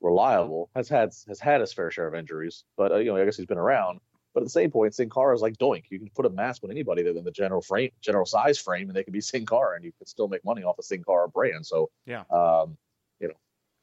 reliable. 0.00 0.70
Has 0.74 0.88
had 0.88 1.12
has 1.28 1.40
had 1.40 1.60
his 1.60 1.72
fair 1.72 1.90
share 1.90 2.06
of 2.06 2.14
injuries, 2.14 2.64
but 2.76 2.92
uh, 2.92 2.96
you 2.96 3.06
know 3.06 3.16
I 3.16 3.24
guess 3.24 3.36
he's 3.36 3.46
been 3.46 3.58
around. 3.58 4.00
But 4.34 4.40
at 4.40 4.46
the 4.46 4.50
same 4.50 4.72
point, 4.72 4.94
Sin 4.94 5.08
Cara 5.10 5.32
is 5.34 5.42
like 5.42 5.56
Doink. 5.58 5.84
You 5.90 5.98
can 6.00 6.10
put 6.14 6.26
a 6.26 6.30
mask 6.30 6.64
on 6.64 6.70
anybody 6.72 7.04
than 7.04 7.22
the 7.22 7.30
general 7.30 7.62
frame, 7.62 7.90
general 8.00 8.26
size 8.26 8.58
frame, 8.58 8.88
and 8.88 8.96
they 8.96 9.04
can 9.04 9.12
be 9.12 9.20
Sin 9.20 9.46
Cara, 9.46 9.76
and 9.76 9.84
you 9.84 9.92
can 9.96 10.06
still 10.06 10.26
make 10.26 10.44
money 10.44 10.64
off 10.64 10.76
the 10.76 10.82
Sin 10.82 11.04
Cara 11.04 11.28
brand. 11.28 11.64
So 11.64 11.88
Yeah. 12.04 12.24
um, 12.30 12.76
you 13.20 13.28
know, 13.28 13.34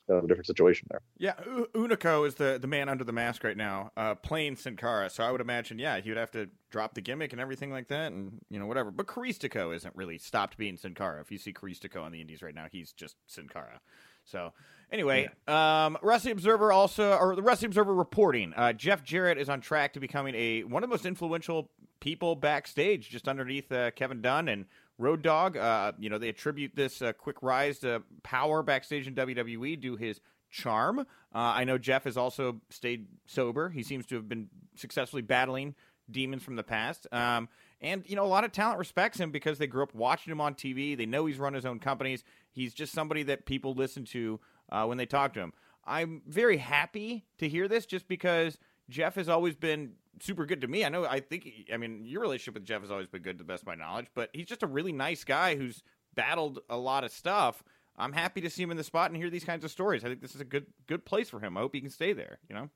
kind 0.10 0.17
of 0.17 0.26
a 0.26 0.28
different 0.28 0.47
situation 0.47 0.88
there. 0.91 1.00
Yeah, 1.17 1.36
U- 1.45 1.69
Hunico 1.74 2.28
is 2.28 2.36
the, 2.36 2.60
the 2.62 2.67
man 2.67 2.89
under 2.89 3.06
the 3.06 3.13
mask 3.13 3.45
right 3.45 3.56
now, 3.56 3.91
uh, 3.95 4.15
playing 4.15 4.58
Sin 4.58 4.76
Cara. 4.76 5.10
So 5.10 5.24
I 5.24 5.32
would 5.32 5.39
imagine, 5.39 5.80
yeah, 5.80 6.02
he 6.02 6.10
would 6.10 6.17
have 6.17 6.32
to 6.32 6.50
drop 6.69 6.95
the 6.95 7.02
gimmick 7.02 7.32
and 7.32 7.39
everything 7.39 7.71
like 7.71 7.88
that, 7.88 8.12
and 8.12 8.39
you 8.50 8.60
know 8.60 8.65
whatever. 8.65 8.91
But 8.91 9.08
Caristico 9.08 9.74
isn't 9.74 9.95
really 9.95 10.17
stopped 10.17 10.58
being 10.58 10.76
Sin 10.76 10.95
Cara. 10.95 11.21
If 11.21 11.32
you 11.32 11.38
see 11.38 11.54
Caristico 11.54 12.04
on 12.04 12.12
the 12.12 12.19
Indies 12.19 12.41
right 12.41 12.56
now, 12.56 12.65
he's 12.69 12.91
just 12.91 13.15
Sin 13.26 13.47
Cara. 13.47 13.80
So 14.26 14.52
anyway, 14.91 15.30
um, 15.47 15.97
Wrestling 16.01 16.34
Observer 16.34 16.71
also, 16.71 17.15
or 17.17 17.36
the 17.36 17.41
Wrestling 17.41 17.67
Observer 17.67 17.93
reporting, 17.93 18.54
uh, 18.56 18.73
Jeff 18.73 19.04
Jarrett 19.04 19.38
is 19.38 19.49
on 19.49 19.62
track 19.62 19.93
to 19.93 19.99
becoming 19.99 20.36
a 20.36 20.63
one 20.63 20.84
of 20.84 20.89
the 20.89 20.93
most 20.93 21.06
influential 21.06 21.69
people 21.99 22.36
backstage, 22.36 23.10
just 23.10 23.27
underneath 23.27 23.71
uh, 23.71 23.91
Kevin 23.91 24.21
Dunn 24.21 24.47
and 24.47 24.65
Road 24.97 25.21
Dog. 25.21 25.58
Uh, 25.58 25.93
you 25.99 26.10
know, 26.10 26.17
they 26.17 26.30
attribute 26.30 26.75
this 26.75 27.01
uh, 27.01 27.13
quick 27.13 27.38
rise 27.41 27.80
to 27.80 28.04
power 28.23 28.63
backstage 28.63 29.08
in 29.08 29.15
WWE 29.15 29.82
to 29.82 29.95
his 29.95 30.19
charm. 30.49 30.99
Uh, 30.99 31.04
I 31.34 31.63
know 31.63 31.77
Jeff 31.77 32.04
has 32.04 32.17
also 32.17 32.62
stayed 32.69 33.08
sober. 33.25 33.69
He 33.69 33.84
seems 33.84 34.06
to 34.08 34.15
have 34.15 34.27
been 34.27 34.49
successfully 34.75 35.21
battling 35.21 35.75
demons 36.10 36.43
from 36.43 36.56
the 36.58 36.63
past. 36.63 37.08
Um, 37.12 37.47
and, 37.80 38.04
you 38.06 38.15
know, 38.15 38.25
a 38.25 38.27
lot 38.27 38.43
of 38.43 38.51
talent 38.51 38.77
respects 38.77 39.19
him 39.19 39.32
because 39.32 39.58
they 39.58 39.67
grew 39.67 39.82
up 39.84 39.95
watching 39.95 40.32
him 40.32 40.41
on 40.41 40.54
TV. 40.54 40.95
They 40.95 41.06
know 41.06 41.25
he's 41.25 41.39
run 41.39 41.54
his 41.54 41.65
own 41.65 41.80
companies. 41.80 42.23
He's 42.51 42.73
just 42.73 42.93
somebody 42.93 43.23
that 43.23 43.45
people 43.45 43.73
listen 43.73 44.06
to 44.06 44.39
uh, 44.72 44.86
when 44.86 44.98
they 44.98 45.06
talk 45.06 45.34
to 45.34 45.40
him. 45.40 45.54
I'm 45.86 46.22
very 46.28 46.58
happy 46.58 47.26
to 47.40 47.50
hear 47.50 47.68
this 47.68 47.86
just 47.86 48.08
because 48.08 48.58
Jeff 48.90 49.16
has 49.16 49.30
always 49.30 49.56
been 49.56 49.94
super 50.22 50.46
good 50.46 50.62
to 50.62 50.68
me. 50.68 50.86
I 50.86 50.90
know, 50.90 51.06
I 51.06 51.20
think, 51.20 51.50
I 51.74 51.78
mean, 51.78 52.06
your 52.06 52.22
relationship 52.22 52.54
with 52.56 52.66
Jeff 52.66 52.82
has 52.82 52.92
always 52.92 53.08
been 53.08 53.24
good 53.24 53.38
to 53.38 53.44
the 53.44 53.48
best 53.48 53.64
of 53.64 53.68
my 53.68 53.76
knowledge, 53.76 54.08
but 54.14 54.30
he's 54.34 54.46
just 54.46 54.64
a 54.64 54.68
really 54.68 54.92
nice 54.92 55.24
guy 55.24 55.56
who's 55.56 55.82
battled 56.16 56.60
a 56.70 56.78
lot 56.78 57.04
of 57.04 57.12
stuff. 57.12 57.64
I'm 57.98 58.14
happy 58.14 58.42
to 58.42 58.50
see 58.50 58.64
him 58.64 58.72
in 58.72 58.78
the 58.78 58.84
spot 58.84 59.12
and 59.12 59.18
hear 59.18 59.30
these 59.30 59.44
kinds 59.44 59.64
of 59.64 59.72
stories. 59.72 60.04
I 60.04 60.08
think 60.08 60.22
this 60.22 60.36
is 60.36 60.42
a 60.42 60.46
good 60.46 60.66
good 60.88 61.06
place 61.06 61.30
for 61.30 61.40
him. 61.40 61.58
I 61.58 61.62
hope 61.62 61.74
he 61.74 61.82
can 61.82 61.90
stay 61.90 62.14
there. 62.14 62.40
You 62.50 62.56
know. 62.56 62.70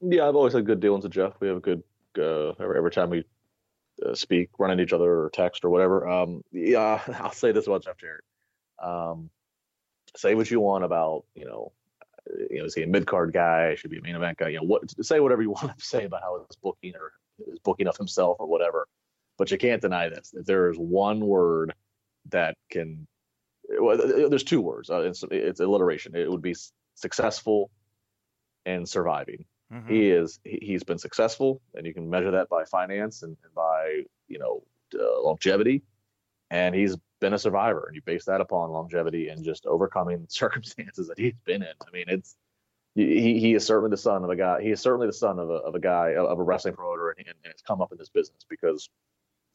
Yeah, 0.00 0.28
I've 0.28 0.34
always 0.34 0.54
had 0.54 0.66
good 0.66 0.80
dealings 0.80 1.04
with 1.04 1.12
Jeff. 1.12 1.34
We 1.40 1.48
have 1.48 1.58
a 1.58 1.60
good 1.60 1.82
uh, 2.18 2.50
every, 2.60 2.78
every 2.78 2.90
time 2.90 3.10
we 3.10 3.24
uh, 4.04 4.14
speak, 4.14 4.50
run 4.58 4.70
into 4.70 4.82
each 4.82 4.92
other 4.92 5.20
or 5.20 5.30
text 5.30 5.64
or 5.64 5.70
whatever. 5.70 6.08
Um, 6.08 6.42
yeah, 6.52 7.00
I'll 7.20 7.32
say 7.32 7.52
this 7.52 7.66
about 7.66 7.84
Jeff 7.84 7.96
Jarrett. 7.98 8.24
Um, 8.82 9.30
say 10.16 10.34
what 10.34 10.50
you 10.50 10.60
want 10.60 10.84
about 10.84 11.24
you 11.34 11.44
know, 11.44 11.72
you 12.50 12.58
know, 12.58 12.64
is 12.64 12.74
he 12.74 12.82
a 12.82 12.86
mid 12.86 13.06
card 13.06 13.32
guy? 13.32 13.74
Should 13.74 13.90
be 13.90 13.98
a 13.98 14.02
main 14.02 14.16
event 14.16 14.38
guy? 14.38 14.48
You 14.48 14.58
know, 14.58 14.64
what 14.64 14.82
say 15.04 15.20
whatever 15.20 15.42
you 15.42 15.50
want 15.62 15.76
to 15.78 15.84
say 15.84 16.04
about 16.04 16.22
how 16.22 16.44
his 16.48 16.56
booking 16.56 16.94
or 16.96 17.12
his 17.48 17.58
booking 17.60 17.86
of 17.86 17.96
himself 17.96 18.36
or 18.40 18.46
whatever. 18.46 18.86
But 19.36 19.50
you 19.50 19.58
can't 19.58 19.82
deny 19.82 20.08
this. 20.08 20.32
If 20.32 20.46
there 20.46 20.70
is 20.70 20.76
one 20.76 21.20
word 21.20 21.74
that 22.30 22.54
can, 22.70 23.06
well, 23.80 23.96
there's 23.96 24.44
two 24.44 24.60
words. 24.60 24.90
Uh, 24.90 25.00
it's, 25.00 25.24
it's 25.28 25.58
alliteration. 25.58 26.14
It 26.14 26.30
would 26.30 26.40
be 26.42 26.54
successful 26.94 27.70
and 28.64 28.88
surviving 28.88 29.44
Mhm. 29.72 29.88
he 29.88 30.10
is 30.10 30.40
he, 30.44 30.58
he's 30.60 30.84
been 30.84 30.98
successful 30.98 31.60
and 31.74 31.86
you 31.86 31.94
can 31.94 32.08
measure 32.08 32.30
that 32.30 32.48
by 32.48 32.64
finance 32.64 33.22
and, 33.22 33.36
and 33.44 33.54
by 33.54 34.02
you 34.28 34.38
know 34.38 34.62
uh, 34.98 35.22
longevity 35.22 35.82
and 36.50 36.74
he's 36.74 36.96
been 37.24 37.32
a 37.32 37.38
survivor 37.38 37.86
and 37.86 37.96
you 37.96 38.02
base 38.02 38.26
that 38.26 38.42
upon 38.42 38.70
longevity 38.70 39.28
and 39.28 39.42
just 39.42 39.64
overcoming 39.64 40.26
circumstances 40.28 41.08
that 41.08 41.18
he's 41.18 41.32
been 41.46 41.62
in 41.62 41.72
i 41.86 41.90
mean 41.90 42.04
it's 42.06 42.36
he, 42.94 43.40
he 43.40 43.54
is 43.54 43.64
certainly 43.64 43.88
the 43.88 43.96
son 43.96 44.22
of 44.22 44.28
a 44.28 44.36
guy 44.36 44.60
he 44.60 44.70
is 44.70 44.80
certainly 44.80 45.06
the 45.06 45.12
son 45.12 45.38
of 45.38 45.48
a, 45.48 45.54
of 45.54 45.74
a 45.74 45.80
guy 45.80 46.14
of 46.14 46.38
a 46.38 46.42
wrestling 46.42 46.74
promoter 46.74 47.10
and, 47.16 47.26
and 47.26 47.36
has 47.44 47.62
come 47.66 47.80
up 47.80 47.90
in 47.92 47.96
this 47.96 48.10
business 48.10 48.44
because 48.50 48.90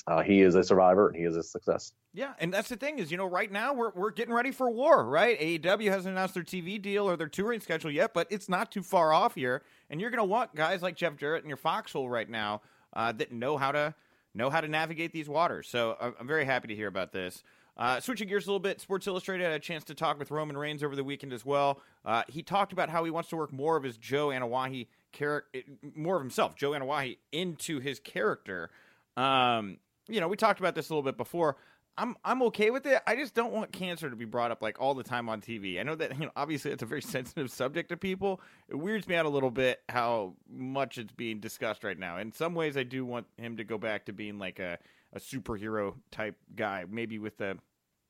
uh, 0.08 0.23
he 0.23 0.41
is 0.41 0.55
a 0.55 0.63
survivor 0.63 1.10
and 1.10 1.15
he 1.15 1.23
is 1.23 1.36
a 1.36 1.43
success 1.43 1.93
Yeah, 2.13 2.34
and 2.39 2.51
that's 2.51 2.69
the 2.69 2.75
thing 2.75 2.97
is, 2.97 3.12
you 3.12 3.17
know, 3.17 3.27
right 3.27 3.51
now 3.51 3.73
we're 3.73 3.91
we're 3.93 4.10
getting 4.10 4.34
ready 4.34 4.49
for 4.51 4.71
war, 4.71 5.05
right? 5.05 5.39
AEW 5.39 5.91
hasn't 5.91 6.13
announced 6.13 6.34
their 6.34 6.43
TV 6.43 6.82
deal 6.82 7.08
or 7.08 7.15
their 7.15 7.27
touring 7.27 7.60
schedule 7.60 7.91
yet, 7.91 8.15
but 8.15 8.25
it's 8.32 8.49
not 8.49 8.71
too 8.71 8.82
far 8.82 9.13
off 9.13 9.36
here. 9.36 9.62
And 9.89 10.01
you're 10.01 10.10
to 10.10 10.23
want 10.23 10.55
guys 10.55 10.82
like 10.82 10.95
Jeff 10.95 11.17
Jarrett 11.17 11.43
in 11.43 11.49
your 11.49 11.58
foxhole 11.58 12.10
right 12.10 12.27
now 12.27 12.62
uh, 12.93 13.12
that 13.12 13.32
know 13.32 13.58
how 13.58 13.71
to 13.71 13.93
know 14.34 14.49
how 14.49 14.61
to 14.61 14.67
navigate 14.67 15.11
these 15.13 15.30
waters. 15.30 15.67
So 15.67 15.97
I'm, 15.99 16.15
I'm 16.20 16.28
very 16.28 16.45
happy 16.45 16.67
to 16.70 16.76
hear 16.76 16.88
about 16.88 17.11
this. 17.11 17.43
Uh, 17.80 18.01
switching 18.01 18.27
gears 18.27 18.45
a 18.45 18.49
little 18.49 18.59
bit, 18.59 18.82
Sports 18.82 19.07
Illustrated 19.07 19.45
had 19.45 19.53
a 19.53 19.59
chance 19.59 19.86
to 19.86 19.95
talk 19.95 20.19
with 20.19 20.32
Roman 20.32 20.57
Reigns 20.57 20.84
over 20.84 20.97
the 20.97 21.03
weekend 21.03 21.32
as 21.32 21.45
well. 21.45 21.80
Uh, 22.03 22.23
he 22.27 22.43
talked 22.43 22.73
about 22.73 22.89
how 22.89 23.05
he 23.05 23.09
wants 23.09 23.30
to 23.30 23.38
work 23.38 23.53
more 23.53 23.77
of 23.77 23.84
his 23.84 23.97
Joe 23.97 24.27
Anoa'i 24.27 24.88
character, 25.13 25.61
more 25.95 26.17
of 26.17 26.21
himself, 26.21 26.57
Joe 26.57 26.71
Anoa'i, 26.71 27.17
into 27.32 27.80
his 27.80 28.01
character. 28.01 28.69
Um, 29.15 29.77
you 30.09 30.19
know, 30.19 30.27
we 30.27 30.36
talked 30.36 30.59
about 30.59 30.75
this 30.75 30.89
a 30.89 30.93
little 30.93 31.09
bit 31.09 31.15
before. 31.15 31.55
I'm 31.97 32.17
I'm 32.23 32.41
okay 32.43 32.69
with 32.69 32.86
it. 32.86 33.01
I 33.07 33.15
just 33.15 33.34
don't 33.34 33.53
want 33.53 33.71
cancer 33.71 34.09
to 34.09 34.15
be 34.15 34.25
brought 34.25 34.51
up 34.51 34.61
like 34.61 34.80
all 34.80 34.93
the 34.93 35.03
time 35.03 35.30
on 35.30 35.41
TV. 35.41 35.80
I 35.80 35.84
know 35.84 35.95
that 35.95 36.13
you 36.19 36.25
know 36.25 36.32
obviously 36.36 36.71
it's 36.71 36.84
a 36.84 36.86
very 36.86 37.01
sensitive 37.01 37.49
subject 37.49 37.89
to 37.89 37.97
people. 37.97 38.41
It 38.67 38.75
weirds 38.75 39.07
me 39.07 39.15
out 39.15 39.25
a 39.25 39.30
little 39.30 39.51
bit 39.51 39.80
how 39.88 40.34
much 40.49 40.97
it's 40.97 41.13
being 41.13 41.39
discussed 41.39 41.86
right 41.86 41.97
now. 41.97 42.17
In 42.17 42.34
some 42.34 42.55
ways, 42.55 42.75
I 42.75 42.84
do 42.84 43.05
want 43.05 43.27
him 43.38 43.55
to 43.55 43.63
go 43.63 43.77
back 43.77 44.05
to 44.07 44.13
being 44.13 44.38
like 44.38 44.59
a 44.59 44.80
a 45.13 45.19
superhero 45.19 45.95
type 46.11 46.36
guy, 46.55 46.86
maybe 46.89 47.17
with 47.19 47.39
a, 47.41 47.57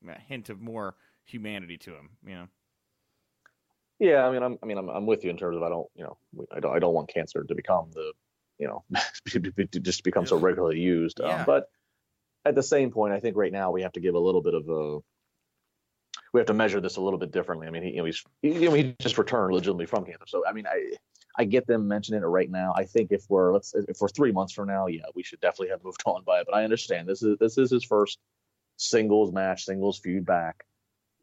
a 0.08 0.20
hint 0.20 0.48
of 0.48 0.60
more 0.60 0.94
humanity 1.24 1.78
to 1.78 1.90
him. 1.90 2.10
You 2.26 2.34
know. 2.34 2.48
Yeah, 4.00 4.26
I 4.26 4.32
mean, 4.32 4.42
I'm, 4.42 4.58
I 4.62 4.66
mean, 4.66 4.78
I'm, 4.78 4.88
I'm 4.88 5.06
with 5.06 5.24
you 5.24 5.30
in 5.30 5.36
terms 5.36 5.58
of 5.58 5.62
I 5.62 5.68
don't, 5.68 5.86
you 5.94 6.04
know, 6.04 6.16
I 6.50 6.60
don't, 6.60 6.74
I 6.74 6.78
don't 6.78 6.94
want 6.94 7.12
cancer 7.12 7.44
to 7.44 7.54
become 7.54 7.90
the, 7.92 8.12
you 8.58 8.66
know, 8.66 8.82
to 9.28 9.80
just 9.80 10.04
become 10.04 10.24
so 10.24 10.38
regularly 10.38 10.80
used. 10.80 11.20
Yeah. 11.22 11.40
Um, 11.40 11.44
but 11.44 11.66
at 12.46 12.54
the 12.54 12.62
same 12.62 12.90
point, 12.90 13.12
I 13.12 13.20
think 13.20 13.36
right 13.36 13.52
now 13.52 13.70
we 13.70 13.82
have 13.82 13.92
to 13.92 14.00
give 14.00 14.14
a 14.14 14.18
little 14.18 14.40
bit 14.40 14.54
of 14.54 14.68
a, 14.70 15.00
we 16.32 16.40
have 16.40 16.46
to 16.46 16.54
measure 16.54 16.80
this 16.80 16.96
a 16.96 17.00
little 17.02 17.18
bit 17.18 17.30
differently. 17.30 17.66
I 17.66 17.70
mean, 17.70 17.82
he, 17.82 17.90
you 17.90 17.96
know, 17.96 18.04
he's, 18.06 18.24
he, 18.40 18.54
you 18.54 18.70
know, 18.70 18.74
he 18.74 18.96
just 19.00 19.18
returned 19.18 19.52
legitimately 19.52 19.86
from 19.86 20.06
cancer. 20.06 20.24
So, 20.26 20.44
I 20.46 20.54
mean, 20.54 20.66
I, 20.66 20.92
I 21.36 21.44
get 21.44 21.66
them 21.66 21.86
mentioning 21.86 22.22
it 22.22 22.26
right 22.26 22.50
now. 22.50 22.72
I 22.74 22.84
think 22.84 23.12
if 23.12 23.24
we're, 23.28 23.52
let's, 23.52 23.74
if 23.74 24.00
we're 24.00 24.08
three 24.08 24.32
months 24.32 24.54
from 24.54 24.68
now, 24.68 24.86
yeah, 24.86 25.02
we 25.14 25.22
should 25.22 25.40
definitely 25.40 25.68
have 25.68 25.84
moved 25.84 26.02
on 26.06 26.24
by 26.24 26.40
it. 26.40 26.46
But 26.48 26.56
I 26.56 26.64
understand 26.64 27.06
this 27.06 27.22
is, 27.22 27.36
this 27.38 27.58
is 27.58 27.70
his 27.70 27.84
first 27.84 28.18
singles 28.80 29.32
match, 29.32 29.64
singles 29.64 29.98
feud 29.98 30.24
back. 30.24 30.64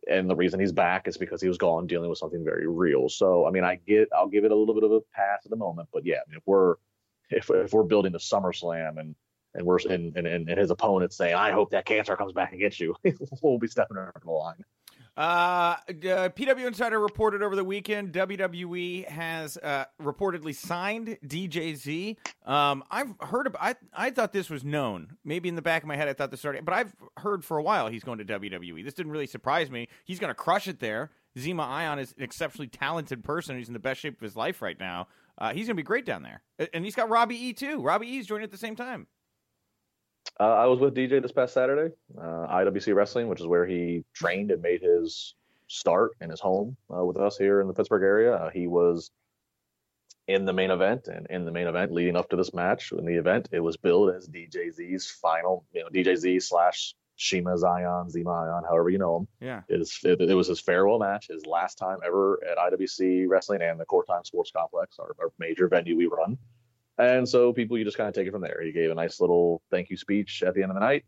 and 0.10 0.30
the 0.30 0.36
reason 0.36 0.60
he's 0.60 0.72
back 0.72 1.08
is 1.08 1.18
because 1.18 1.41
he 1.41 1.47
was 1.47 1.58
gone 1.58 1.88
dealing 1.88 2.10
with 2.10 2.20
something 2.20 2.43
very 2.45 2.68
real. 2.68 3.10
So 3.10 3.45
I 3.45 3.51
mean, 3.51 3.64
I 3.64 3.76
get 3.88 4.10
I'll 4.16 4.30
give 4.30 4.45
it 4.45 4.51
a 4.51 4.55
little 4.55 4.76
bit 4.76 4.84
of 4.84 4.91
a 4.91 5.01
pass 5.14 5.41
at 5.45 5.49
the 5.49 5.58
moment, 5.58 5.89
but 5.91 6.05
yeah, 6.05 6.22
if 6.30 6.43
we're 6.45 6.76
if, 7.30 7.49
if 7.49 7.74
we're 7.74 7.84
building 7.84 8.14
the 8.14 8.20
SummerSlam 8.20 8.99
and 8.99 9.16
and 9.53 9.66
we're 9.66 9.80
and, 9.89 10.16
and, 10.16 10.28
and 10.28 10.60
his 10.60 10.72
opponent 10.72 11.12
saying, 11.14 11.34
I 11.34 11.51
hope 11.51 11.72
that 11.72 11.86
cancer 11.86 12.16
comes 12.16 12.32
back 12.32 12.51
and 12.51 12.62
gets 12.62 12.80
you, 12.80 12.95
we'll 13.41 13.58
be 13.58 13.68
stepping 13.68 13.97
over 13.97 14.14
the 14.24 14.32
line. 14.32 14.64
Uh, 15.18 15.76
uh, 15.89 16.30
PW 16.30 16.68
Insider 16.68 16.99
reported 16.99 17.41
over 17.41 17.55
the 17.55 17.63
weekend 17.63 18.13
WWE 18.13 19.07
has 19.07 19.57
uh, 19.57 19.86
reportedly 19.99 20.53
signed 20.53 21.18
DJZ. 21.26 22.18
Um, 22.45 22.84
I've 22.91 23.15
heard 23.22 23.47
about. 23.47 23.61
I 23.63 23.76
I 23.95 24.11
thought 24.11 24.32
this 24.32 24.47
was 24.47 24.63
known. 24.63 25.18
Maybe 25.26 25.49
in 25.49 25.55
the 25.55 25.63
back 25.63 25.82
of 25.82 25.88
my 25.88 25.95
head, 25.95 26.07
I 26.07 26.13
thought 26.13 26.30
this 26.30 26.41
started, 26.41 26.65
but 26.65 26.76
I've 26.76 26.95
heard 27.18 27.43
for 27.43 27.57
a 27.57 27.63
while 27.63 27.88
he's 27.88 28.03
going 28.03 28.20
to 28.20 28.26
WWE. 28.26 28.86
This 28.86 28.93
didn't 28.93 29.11
really 29.11 29.26
surprise 29.26 29.72
me. 29.72 29.88
He's 30.05 30.20
going 30.20 30.30
to 30.30 30.36
crush 30.36 30.68
it 30.68 30.80
there. 30.80 31.09
Zema 31.36 31.68
Ion 31.68 31.97
is 31.97 32.13
an 32.15 32.24
exceptionally 32.24 32.68
talented 32.68 33.24
person. 33.24 33.57
He's 33.57 33.68
in 33.68 33.74
the 33.74 33.80
best 33.80 33.99
shape 33.99 34.18
of 34.18 34.22
his 34.22 34.36
life 34.36 34.61
right 34.61 34.80
now. 34.80 35.07
Uh, 35.39 35.51
he's 35.51 35.65
going 35.65 35.76
to 35.76 35.82
be 35.82 35.84
great 35.84 36.05
down 36.05 36.22
there, 36.22 36.41
and 36.74 36.86
he's 36.86 36.95
got 36.95 37.09
Robbie 37.09 37.36
E 37.36 37.53
too. 37.53 37.82
Robbie 37.82 38.07
E 38.07 38.20
is 38.20 38.28
joining 38.28 38.43
at 38.43 38.51
the 38.51 38.57
same 38.57 38.76
time. 38.76 39.07
Uh, 40.39 40.43
I 40.43 40.65
was 40.67 40.79
with 40.79 40.93
DJ 40.93 41.21
this 41.21 41.31
past 41.31 41.53
Saturday, 41.53 41.93
uh, 42.17 42.47
IWC 42.47 42.93
Wrestling, 42.93 43.27
which 43.27 43.41
is 43.41 43.47
where 43.47 43.65
he 43.65 44.03
trained 44.13 44.51
and 44.51 44.61
made 44.61 44.81
his 44.81 45.33
start 45.67 46.11
in 46.21 46.29
his 46.29 46.39
home 46.39 46.77
uh, 46.95 47.03
with 47.03 47.17
us 47.17 47.38
here 47.38 47.59
in 47.59 47.67
the 47.67 47.73
Pittsburgh 47.73 48.03
area. 48.03 48.35
Uh, 48.35 48.49
he 48.49 48.67
was 48.67 49.11
in 50.27 50.45
the 50.45 50.53
main 50.53 50.71
event, 50.71 51.07
and 51.07 51.25
in 51.29 51.45
the 51.45 51.51
main 51.51 51.67
event 51.67 51.91
leading 51.91 52.15
up 52.15 52.29
to 52.29 52.35
this 52.35 52.53
match, 52.53 52.91
in 52.91 53.05
the 53.05 53.15
event, 53.15 53.49
it 53.51 53.61
was 53.61 53.77
billed 53.77 54.13
as 54.13 54.27
DJZ's 54.27 55.09
final, 55.09 55.65
you 55.73 55.81
know, 55.81 55.89
DJZ 55.89 56.43
slash 56.43 56.93
Shima 57.15 57.57
Zion, 57.57 58.09
Zima 58.09 58.29
Ion, 58.29 58.63
however 58.63 58.89
you 58.89 58.99
know 58.99 59.17
him. 59.17 59.27
Yeah. 59.41 59.61
It, 59.67 59.81
is, 59.81 59.99
it, 60.03 60.21
it, 60.21 60.35
was 60.35 60.47
his 60.47 60.59
farewell 60.59 60.99
match, 60.99 61.29
his 61.29 61.45
last 61.47 61.79
time 61.79 61.97
ever 62.05 62.39
at 62.49 62.57
IWC 62.57 63.25
Wrestling 63.27 63.63
and 63.63 63.79
the 63.79 63.85
Court 63.85 64.05
Time 64.07 64.23
Sports 64.23 64.51
Complex, 64.55 64.97
our, 64.99 65.15
our 65.19 65.31
major 65.39 65.67
venue 65.67 65.97
we 65.97 66.05
run. 66.05 66.38
And 66.97 67.27
so 67.27 67.53
people, 67.53 67.77
you 67.77 67.85
just 67.85 67.97
kind 67.97 68.07
of 68.07 68.15
take 68.15 68.27
it 68.27 68.31
from 68.31 68.41
there. 68.41 68.61
He 68.63 68.71
gave 68.71 68.89
a 68.89 68.95
nice 68.95 69.19
little 69.19 69.61
thank 69.69 69.89
you 69.89 69.97
speech 69.97 70.43
at 70.43 70.55
the 70.55 70.63
end 70.63 70.71
of 70.71 70.75
the 70.75 70.81
night. 70.81 71.05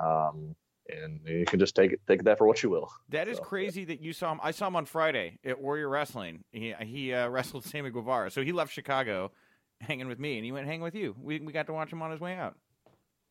Um, 0.00 0.54
and 0.88 1.20
you 1.24 1.44
can 1.44 1.58
just 1.58 1.74
take 1.74 1.92
it, 1.92 2.00
take 2.06 2.22
that 2.24 2.38
for 2.38 2.46
what 2.46 2.62
you 2.62 2.70
will. 2.70 2.90
That 3.08 3.28
is 3.28 3.38
so, 3.38 3.42
crazy 3.42 3.80
yeah. 3.80 3.86
that 3.88 4.00
you 4.00 4.12
saw 4.12 4.32
him. 4.32 4.40
I 4.42 4.50
saw 4.50 4.68
him 4.68 4.76
on 4.76 4.84
Friday 4.84 5.38
at 5.44 5.60
Warrior 5.60 5.88
Wrestling. 5.88 6.44
He 6.52 6.74
he 6.80 7.12
uh, 7.12 7.28
wrestled 7.30 7.64
Sammy 7.64 7.90
Guevara, 7.90 8.30
so 8.30 8.42
he 8.42 8.52
left 8.52 8.72
Chicago, 8.72 9.32
hanging 9.80 10.08
with 10.08 10.18
me, 10.18 10.36
and 10.36 10.44
he 10.44 10.52
went 10.52 10.66
hang 10.66 10.80
with 10.80 10.94
you. 10.94 11.16
We 11.20 11.40
we 11.40 11.52
got 11.52 11.66
to 11.66 11.72
watch 11.72 11.92
him 11.92 12.02
on 12.02 12.10
his 12.10 12.20
way 12.20 12.34
out. 12.34 12.56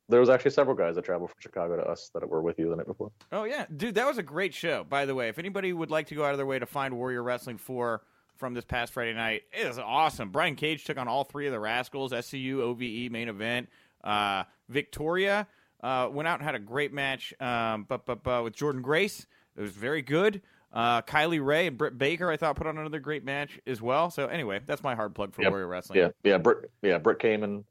There 0.07 0.19
was 0.19 0.29
actually 0.29 0.51
several 0.51 0.75
guys 0.75 0.95
that 0.95 1.05
traveled 1.05 1.31
from 1.31 1.39
Chicago 1.39 1.77
to 1.77 1.83
us 1.83 2.11
that 2.13 2.27
were 2.27 2.41
with 2.41 2.59
you 2.59 2.69
the 2.69 2.75
night 2.75 2.87
before. 2.87 3.11
Oh 3.31 3.45
yeah, 3.45 3.65
dude, 3.75 3.95
that 3.95 4.05
was 4.05 4.17
a 4.17 4.23
great 4.23 4.53
show. 4.53 4.83
By 4.83 5.05
the 5.05 5.15
way, 5.15 5.29
if 5.29 5.39
anybody 5.39 5.73
would 5.73 5.89
like 5.89 6.07
to 6.07 6.15
go 6.15 6.25
out 6.25 6.31
of 6.31 6.37
their 6.37 6.45
way 6.45 6.59
to 6.59 6.65
find 6.65 6.95
Warrior 6.95 7.23
Wrestling 7.23 7.57
for 7.57 8.03
from 8.37 8.53
this 8.53 8.65
past 8.65 8.93
Friday 8.93 9.13
night. 9.13 9.43
It 9.51 9.67
was 9.67 9.79
awesome. 9.79 10.29
Brian 10.29 10.55
Cage 10.55 10.83
took 10.83 10.97
on 10.97 11.07
all 11.07 11.23
three 11.23 11.47
of 11.47 11.53
the 11.53 11.59
Rascalz, 11.59 12.11
SCU, 12.11 12.59
OVE 12.59 13.11
main 13.11 13.29
event. 13.29 13.69
Uh, 14.03 14.43
Victoria 14.69 15.47
uh, 15.81 16.09
went 16.11 16.27
out 16.27 16.39
and 16.39 16.45
had 16.45 16.55
a 16.55 16.59
great 16.59 16.93
match 16.93 17.33
um, 17.39 17.85
but, 17.87 18.05
but, 18.05 18.23
but 18.23 18.43
with 18.43 18.53
Jordan 18.53 18.81
Grace. 18.81 19.25
It 19.57 19.61
was 19.61 19.71
very 19.71 20.01
good. 20.01 20.41
Uh, 20.73 21.01
Kylie 21.01 21.43
Rae 21.43 21.67
and 21.67 21.77
Britt 21.77 21.97
Baker, 21.97 22.29
I 22.29 22.35
thought, 22.35 22.57
put 22.57 22.67
on 22.67 22.77
another 22.77 22.99
great 22.99 23.23
match 23.23 23.59
as 23.65 23.81
well. 23.81 24.11
So 24.11 24.27
anyway, 24.27 24.59
that's 24.65 24.83
my 24.83 24.93
hard 24.93 25.15
plug 25.15 25.33
for 25.33 25.41
yep. 25.41 25.51
Warrior 25.51 25.67
Wrestling. 25.67 25.99
Yeah, 25.99 26.09
yeah, 26.23 26.37
Britt, 26.37 26.69
yeah, 26.81 26.97
Britt 26.97 27.19
came 27.19 27.43
and 27.43 27.63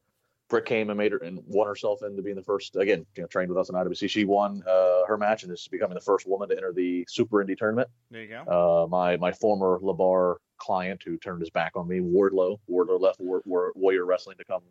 Britt 0.48 0.66
came 0.66 0.90
and 0.90 0.98
made 0.98 1.12
her 1.12 1.18
and 1.18 1.40
won 1.46 1.66
herself 1.66 2.02
into 2.02 2.22
being 2.22 2.36
the 2.36 2.42
first 2.42 2.76
again, 2.76 3.06
you 3.16 3.22
know, 3.22 3.26
trained 3.26 3.50
with 3.50 3.58
us 3.58 3.68
in 3.70 3.74
IWC. 3.74 4.10
She 4.10 4.24
won 4.24 4.62
uh, 4.66 5.04
her 5.06 5.16
match 5.16 5.42
and 5.42 5.52
is 5.52 5.66
becoming 5.68 5.94
the 5.94 6.00
first 6.00 6.28
woman 6.28 6.48
to 6.50 6.56
enter 6.56 6.72
the 6.72 7.04
Super 7.08 7.44
Indie 7.44 7.56
tournament. 7.56 7.88
There 8.10 8.22
you 8.22 8.28
go. 8.28 8.84
Uh, 8.84 8.86
my 8.88 9.16
my 9.16 9.32
former 9.32 9.78
Labar 9.80 10.36
client 10.58 11.02
who 11.04 11.16
turned 11.16 11.40
his 11.40 11.50
back 11.50 11.72
on 11.76 11.88
me, 11.88 12.00
Wardlow. 12.00 12.58
Wardlow 12.70 13.00
left 13.00 13.20
War, 13.20 13.42
War, 13.44 13.72
Warrior 13.74 14.04
Wrestling 14.04 14.36
to 14.38 14.44
come 14.44 14.62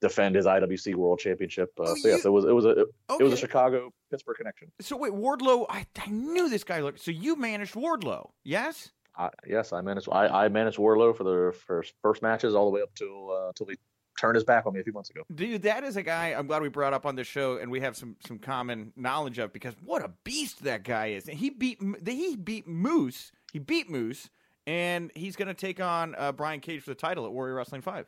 defend 0.00 0.34
his 0.34 0.46
IWC 0.46 0.94
World 0.96 1.18
Championship. 1.18 1.70
Uh, 1.78 1.84
oh, 1.86 1.94
so 1.94 2.08
yes, 2.08 2.24
it 2.24 2.30
was 2.30 2.44
it 2.44 2.52
was 2.52 2.64
a 2.64 2.70
it, 2.70 2.88
okay. 3.10 3.24
it 3.24 3.24
was 3.24 3.32
a 3.32 3.36
Chicago 3.36 3.90
Pittsburgh 4.10 4.36
connection. 4.36 4.70
So 4.80 4.96
wait, 4.96 5.12
Wardlow, 5.12 5.66
I, 5.68 5.86
I 5.98 6.10
knew 6.10 6.48
this 6.48 6.64
guy 6.64 6.80
looked. 6.80 7.00
So 7.00 7.10
you 7.10 7.36
managed 7.36 7.74
Wardlow, 7.74 8.30
yes? 8.42 8.90
Uh, 9.16 9.30
yes, 9.46 9.72
I 9.72 9.80
managed. 9.80 10.08
I, 10.10 10.26
I 10.26 10.48
managed 10.48 10.76
Wardlow 10.76 11.16
for 11.16 11.24
the 11.24 11.56
first 11.66 11.94
first 12.02 12.20
matches 12.20 12.54
all 12.54 12.64
the 12.64 12.70
way 12.70 12.82
up 12.82 12.92
till 12.94 13.30
uh, 13.30 13.52
till 13.54 13.66
he 13.66 13.76
turned 14.18 14.34
his 14.34 14.44
back 14.44 14.66
on 14.66 14.72
me 14.72 14.80
a 14.80 14.84
few 14.84 14.92
months 14.92 15.10
ago. 15.10 15.22
Dude, 15.34 15.62
that 15.62 15.84
is 15.84 15.96
a 15.96 16.02
guy 16.02 16.28
I'm 16.28 16.46
glad 16.46 16.62
we 16.62 16.68
brought 16.68 16.92
up 16.92 17.06
on 17.06 17.16
the 17.16 17.24
show 17.24 17.58
and 17.58 17.70
we 17.70 17.80
have 17.80 17.96
some 17.96 18.16
some 18.26 18.38
common 18.38 18.92
knowledge 18.96 19.38
of 19.38 19.52
because 19.52 19.74
what 19.84 20.04
a 20.04 20.10
beast 20.24 20.64
that 20.64 20.84
guy 20.84 21.08
is. 21.08 21.26
He 21.26 21.50
beat 21.50 21.80
he 22.06 22.36
beat 22.36 22.66
Moose. 22.66 23.32
He 23.52 23.58
beat 23.58 23.88
Moose 23.90 24.30
and 24.66 25.10
he's 25.14 25.36
going 25.36 25.48
to 25.48 25.54
take 25.54 25.80
on 25.80 26.14
uh, 26.16 26.32
Brian 26.32 26.60
Cage 26.60 26.82
for 26.82 26.90
the 26.90 26.94
title 26.94 27.26
at 27.26 27.32
Warrior 27.32 27.54
Wrestling 27.54 27.82
5 27.82 28.06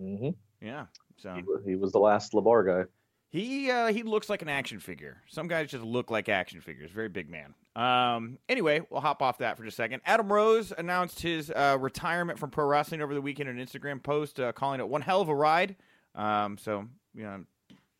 mm-hmm. 0.00 0.30
Yeah, 0.60 0.86
so 1.16 1.34
he, 1.34 1.70
he, 1.70 1.76
was 1.76 1.92
the 1.92 1.98
last 1.98 2.32
Labar 2.32 2.64
guy. 2.66 2.88
He 3.32 3.70
uh, 3.70 3.86
he 3.86 4.02
looks 4.02 4.28
like 4.28 4.42
an 4.42 4.50
action 4.50 4.78
figure. 4.78 5.22
Some 5.26 5.48
guys 5.48 5.70
just 5.70 5.82
look 5.82 6.10
like 6.10 6.28
action 6.28 6.60
figures. 6.60 6.90
Very 6.90 7.08
big 7.08 7.30
man. 7.30 7.54
Um, 7.74 8.36
anyway, 8.46 8.82
we'll 8.90 9.00
hop 9.00 9.22
off 9.22 9.38
that 9.38 9.56
for 9.56 9.64
just 9.64 9.76
a 9.76 9.82
second. 9.82 10.02
Adam 10.04 10.30
Rose 10.30 10.70
announced 10.76 11.22
his 11.22 11.50
uh, 11.50 11.78
retirement 11.80 12.38
from 12.38 12.50
pro 12.50 12.66
wrestling 12.66 13.00
over 13.00 13.14
the 13.14 13.22
weekend 13.22 13.48
in 13.48 13.58
an 13.58 13.66
Instagram 13.66 14.02
post, 14.02 14.38
uh, 14.38 14.52
calling 14.52 14.80
it 14.80 14.88
one 14.88 15.00
hell 15.00 15.22
of 15.22 15.30
a 15.30 15.34
ride. 15.34 15.76
Um, 16.14 16.58
so 16.58 16.86
you 17.14 17.22
know, 17.22 17.44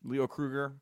Leo 0.03 0.27
Kruger, 0.27 0.73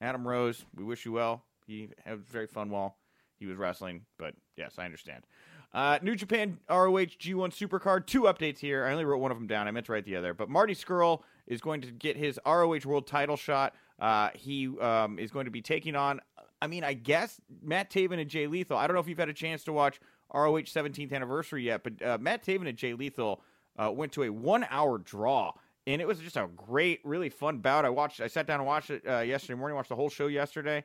Adam 0.00 0.26
Rose, 0.26 0.64
we 0.72 0.84
wish 0.84 1.04
you 1.04 1.10
well. 1.10 1.42
He 1.66 1.88
had 2.04 2.14
a 2.14 2.16
very 2.16 2.46
fun 2.46 2.70
while 2.70 2.96
he 3.40 3.46
was 3.46 3.56
wrestling, 3.56 4.02
but 4.18 4.34
yes, 4.56 4.74
I 4.78 4.84
understand. 4.84 5.24
Uh, 5.72 5.98
New 6.02 6.16
Japan 6.16 6.58
ROH 6.68 7.16
G1 7.18 7.50
Supercard. 7.50 8.06
Two 8.06 8.22
updates 8.22 8.58
here. 8.58 8.84
I 8.84 8.92
only 8.92 9.04
wrote 9.04 9.18
one 9.18 9.30
of 9.30 9.36
them 9.36 9.46
down. 9.46 9.68
I 9.68 9.70
meant 9.70 9.86
to 9.86 9.92
write 9.92 10.04
the 10.04 10.16
other. 10.16 10.34
But 10.34 10.48
Marty 10.48 10.74
Scurll 10.74 11.22
is 11.46 11.60
going 11.60 11.80
to 11.82 11.90
get 11.92 12.16
his 12.16 12.40
ROH 12.44 12.80
World 12.84 13.06
Title 13.06 13.36
shot. 13.36 13.74
Uh, 14.00 14.30
he 14.34 14.68
um, 14.78 15.18
is 15.18 15.30
going 15.30 15.44
to 15.44 15.50
be 15.50 15.62
taking 15.62 15.94
on. 15.94 16.20
I 16.60 16.66
mean, 16.66 16.84
I 16.84 16.94
guess 16.94 17.40
Matt 17.62 17.90
Taven 17.90 18.20
and 18.20 18.28
Jay 18.28 18.46
Lethal. 18.46 18.76
I 18.76 18.86
don't 18.86 18.94
know 18.94 19.00
if 19.00 19.08
you've 19.08 19.18
had 19.18 19.28
a 19.28 19.34
chance 19.34 19.64
to 19.64 19.72
watch 19.72 20.00
ROH 20.34 20.62
17th 20.62 21.12
anniversary 21.12 21.64
yet, 21.64 21.82
but 21.84 22.02
uh, 22.02 22.18
Matt 22.20 22.44
Taven 22.44 22.68
and 22.68 22.76
Jay 22.76 22.94
Lethal 22.94 23.40
uh, 23.78 23.90
went 23.90 24.12
to 24.12 24.24
a 24.24 24.30
one-hour 24.30 24.98
draw, 24.98 25.52
and 25.86 26.02
it 26.02 26.06
was 26.06 26.18
just 26.18 26.36
a 26.36 26.48
great, 26.56 27.00
really 27.04 27.28
fun 27.28 27.58
bout. 27.58 27.84
I 27.84 27.90
watched. 27.90 28.20
I 28.20 28.26
sat 28.26 28.46
down 28.46 28.60
and 28.60 28.66
watched 28.66 28.90
it 28.90 29.02
uh, 29.08 29.20
yesterday 29.20 29.58
morning. 29.58 29.76
Watched 29.76 29.88
the 29.88 29.96
whole 29.96 30.10
show 30.10 30.26
yesterday 30.26 30.84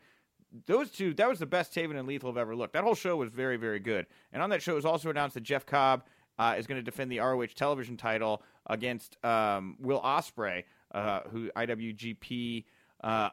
those 0.66 0.91
two, 0.91 1.14
that 1.16 1.30
was 1.30 1.39
the 1.39 1.45
best 1.45 1.74
Taven 1.74 1.97
and 1.97 2.08
Lethal 2.08 2.30
have 2.30 2.38
ever 2.38 2.56
looked. 2.56 2.74
That 2.74 2.84
whole 2.84 2.95
show 2.95 3.16
was 3.16 3.30
very, 3.30 3.58
very 3.58 3.80
good. 3.80 4.06
And 4.32 4.41
on 4.41 4.49
that 4.49 4.62
show, 4.62 4.74
it 4.74 4.76
was 4.76 4.86
also 4.86 5.10
announced 5.10 5.36
that 5.36 5.43
Jeff 5.43 5.66
Cobb 5.66 6.03
uh, 6.38 6.56
is 6.58 6.68
going 6.68 6.78
to 6.78 6.84
defend 6.84 7.12
the 7.12 7.20
ROH 7.20 7.47
television 7.56 7.97
title 7.97 8.41
against 8.68 9.24
um, 9.24 9.78
Will 9.80 10.01
Ospreay, 10.01 10.64
uh, 10.93 11.22
who 11.32 11.49
IWGP 11.56 12.66
uh, 13.03 13.30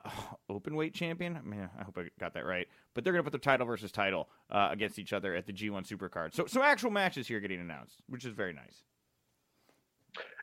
champion. 0.92 1.36
I 1.36 1.40
mean, 1.42 1.68
I 1.78 1.84
hope 1.84 1.98
I 1.98 2.08
got 2.20 2.34
that 2.34 2.46
right. 2.46 2.66
But 2.94 3.04
they're 3.04 3.12
going 3.12 3.24
to 3.24 3.30
put 3.30 3.38
the 3.38 3.44
title 3.44 3.66
versus 3.66 3.90
title 3.92 4.28
uh, 4.50 4.68
against 4.70 4.98
each 4.98 5.12
other 5.12 5.34
at 5.34 5.46
the 5.46 5.52
G1 5.52 5.86
Supercard. 5.86 6.34
So, 6.34 6.46
so 6.46 6.62
actual 6.62 6.90
matches 6.90 7.26
here 7.26 7.40
getting 7.40 7.60
announced, 7.60 8.02
which 8.08 8.24
is 8.24 8.34
very 8.34 8.52
nice. 8.52 8.84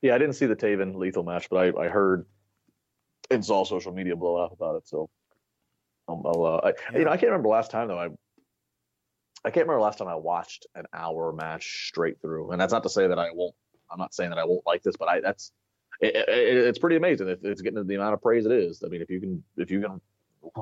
Yeah, 0.01 0.15
I 0.15 0.17
didn't 0.17 0.33
see 0.33 0.45
the 0.45 0.55
Taven 0.55 0.95
Lethal 0.95 1.23
match, 1.23 1.49
but 1.49 1.75
I, 1.77 1.85
I 1.85 1.87
heard 1.89 2.25
and 3.29 3.45
saw 3.45 3.63
social 3.63 3.91
media 3.91 4.15
blow 4.15 4.37
up 4.37 4.51
about 4.51 4.75
it. 4.77 4.87
So 4.87 5.09
I'll, 6.09 6.21
I'll 6.25 6.45
uh, 6.45 6.61
I, 6.63 6.73
yeah. 6.91 6.99
you 6.99 7.05
know, 7.05 7.11
I 7.11 7.17
can't 7.17 7.31
remember 7.31 7.49
last 7.49 7.71
time 7.71 7.87
though. 7.87 7.99
I 7.99 8.07
I 9.45 9.51
can't 9.51 9.67
remember 9.67 9.81
last 9.81 9.99
time 9.99 10.07
I 10.07 10.15
watched 10.15 10.67
an 10.75 10.85
hour 10.93 11.31
match 11.31 11.87
straight 11.87 12.19
through, 12.21 12.51
and 12.51 12.59
that's 12.59 12.73
not 12.73 12.83
to 12.83 12.89
say 12.89 13.07
that 13.07 13.19
I 13.19 13.29
won't. 13.31 13.55
I'm 13.91 13.99
not 13.99 14.13
saying 14.13 14.31
that 14.31 14.39
I 14.39 14.45
won't 14.45 14.65
like 14.65 14.83
this, 14.83 14.95
but 14.97 15.07
I 15.07 15.21
that's 15.21 15.51
it, 16.01 16.15
it, 16.15 16.57
it's 16.57 16.79
pretty 16.79 16.95
amazing. 16.95 17.29
If 17.29 17.43
it's 17.43 17.61
getting 17.61 17.85
the 17.85 17.95
amount 17.95 18.13
of 18.13 18.21
praise 18.21 18.45
it 18.45 18.51
is. 18.51 18.83
I 18.83 18.89
mean, 18.89 19.01
if 19.01 19.09
you 19.09 19.19
can 19.19 19.43
if 19.57 19.71
you 19.71 19.81
can 19.81 20.01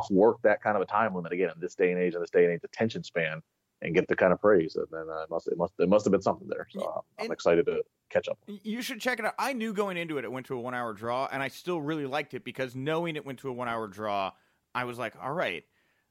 work 0.10 0.38
that 0.44 0.62
kind 0.62 0.76
of 0.76 0.82
a 0.82 0.86
time 0.86 1.16
limit 1.16 1.32
again 1.32 1.50
in 1.54 1.60
this 1.60 1.76
day 1.76 1.92
and 1.92 2.02
age, 2.02 2.16
in 2.16 2.22
this 2.22 2.30
day 2.30 2.44
and 2.44 2.54
age 2.54 2.62
attention 2.64 3.04
span, 3.04 3.42
and 3.82 3.94
get 3.94 4.08
the 4.08 4.16
kind 4.16 4.34
of 4.34 4.42
praise, 4.42 4.76
then 4.92 5.02
uh, 5.10 5.24
it 5.24 5.30
must 5.30 5.48
it 5.48 5.58
must 5.58 5.74
it 5.80 5.90
must 5.90 6.06
have 6.06 6.12
been 6.12 6.22
something 6.22 6.48
there. 6.48 6.68
So 6.72 7.04
I'm, 7.20 7.26
I'm 7.26 7.32
excited 7.32 7.66
to 7.68 7.84
catch 8.10 8.28
up. 8.28 8.38
You 8.48 8.82
should 8.82 9.00
check 9.00 9.20
it 9.20 9.26
out. 9.26 9.36
I 9.38 9.54
knew 9.54 9.74
going 9.74 9.98
into 9.98 10.18
it, 10.18 10.26
it 10.26 10.32
went 10.32 10.46
to 10.48 10.56
a 10.56 10.60
one 10.60 10.74
hour 10.74 10.94
draw, 10.94 11.28
and 11.32 11.42
I 11.44 11.48
still 11.48 11.82
really 11.82 12.06
liked 12.06 12.34
it 12.34 12.44
because 12.44 12.76
knowing 12.76 13.16
it 13.16 13.26
went 13.26 13.40
to 13.40 13.50
a 13.50 13.54
one 13.54 13.68
hour 13.68 13.88
draw 13.88 14.32
I 14.78 14.84
was 14.84 15.00
like, 15.00 15.16
all 15.20 15.34
right, 15.34 15.64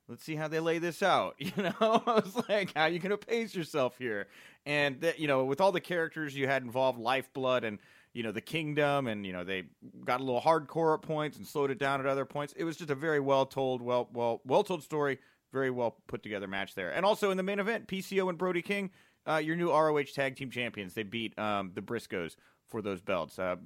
let's 0.08 0.24
see 0.24 0.34
how 0.34 0.48
they 0.48 0.58
lay 0.58 0.78
this 0.78 1.00
out. 1.00 1.36
You 1.38 1.52
know, 1.56 1.72
I 1.80 2.20
was 2.24 2.42
like, 2.48 2.72
how 2.74 2.86
you 2.86 2.98
to 2.98 3.16
pace 3.16 3.54
yourself 3.54 3.96
here? 3.96 4.26
And 4.66 5.00
that, 5.02 5.20
you 5.20 5.28
know, 5.28 5.44
with 5.44 5.60
all 5.60 5.70
the 5.70 5.80
characters 5.80 6.34
you 6.34 6.48
had 6.48 6.64
involved, 6.64 6.98
Lifeblood 6.98 7.62
and 7.62 7.78
you 8.12 8.22
know 8.22 8.32
the 8.32 8.40
Kingdom, 8.40 9.06
and 9.06 9.24
you 9.24 9.32
know 9.32 9.44
they 9.44 9.64
got 10.04 10.20
a 10.20 10.24
little 10.24 10.40
hardcore 10.40 10.94
at 10.94 11.02
points 11.02 11.36
and 11.36 11.46
slowed 11.46 11.70
it 11.70 11.78
down 11.78 12.00
at 12.00 12.06
other 12.06 12.24
points. 12.24 12.54
It 12.56 12.64
was 12.64 12.76
just 12.76 12.90
a 12.90 12.94
very 12.94 13.20
well 13.20 13.44
told, 13.46 13.82
well, 13.82 14.08
well, 14.12 14.40
well 14.44 14.64
told 14.64 14.82
story. 14.82 15.18
Very 15.52 15.70
well 15.70 15.96
put 16.08 16.22
together 16.22 16.48
match 16.48 16.74
there. 16.74 16.90
And 16.90 17.06
also 17.06 17.30
in 17.30 17.36
the 17.36 17.42
main 17.42 17.60
event, 17.60 17.86
PCO 17.86 18.28
and 18.28 18.36
Brody 18.36 18.62
King, 18.62 18.90
uh, 19.28 19.36
your 19.36 19.54
new 19.54 19.70
ROH 19.70 20.12
Tag 20.14 20.34
Team 20.34 20.50
Champions. 20.50 20.94
They 20.94 21.04
beat 21.04 21.38
um, 21.38 21.70
the 21.74 21.82
Briscoes 21.82 22.36
for 22.68 22.82
those 22.82 23.00
belts. 23.00 23.38
Uh, 23.38 23.56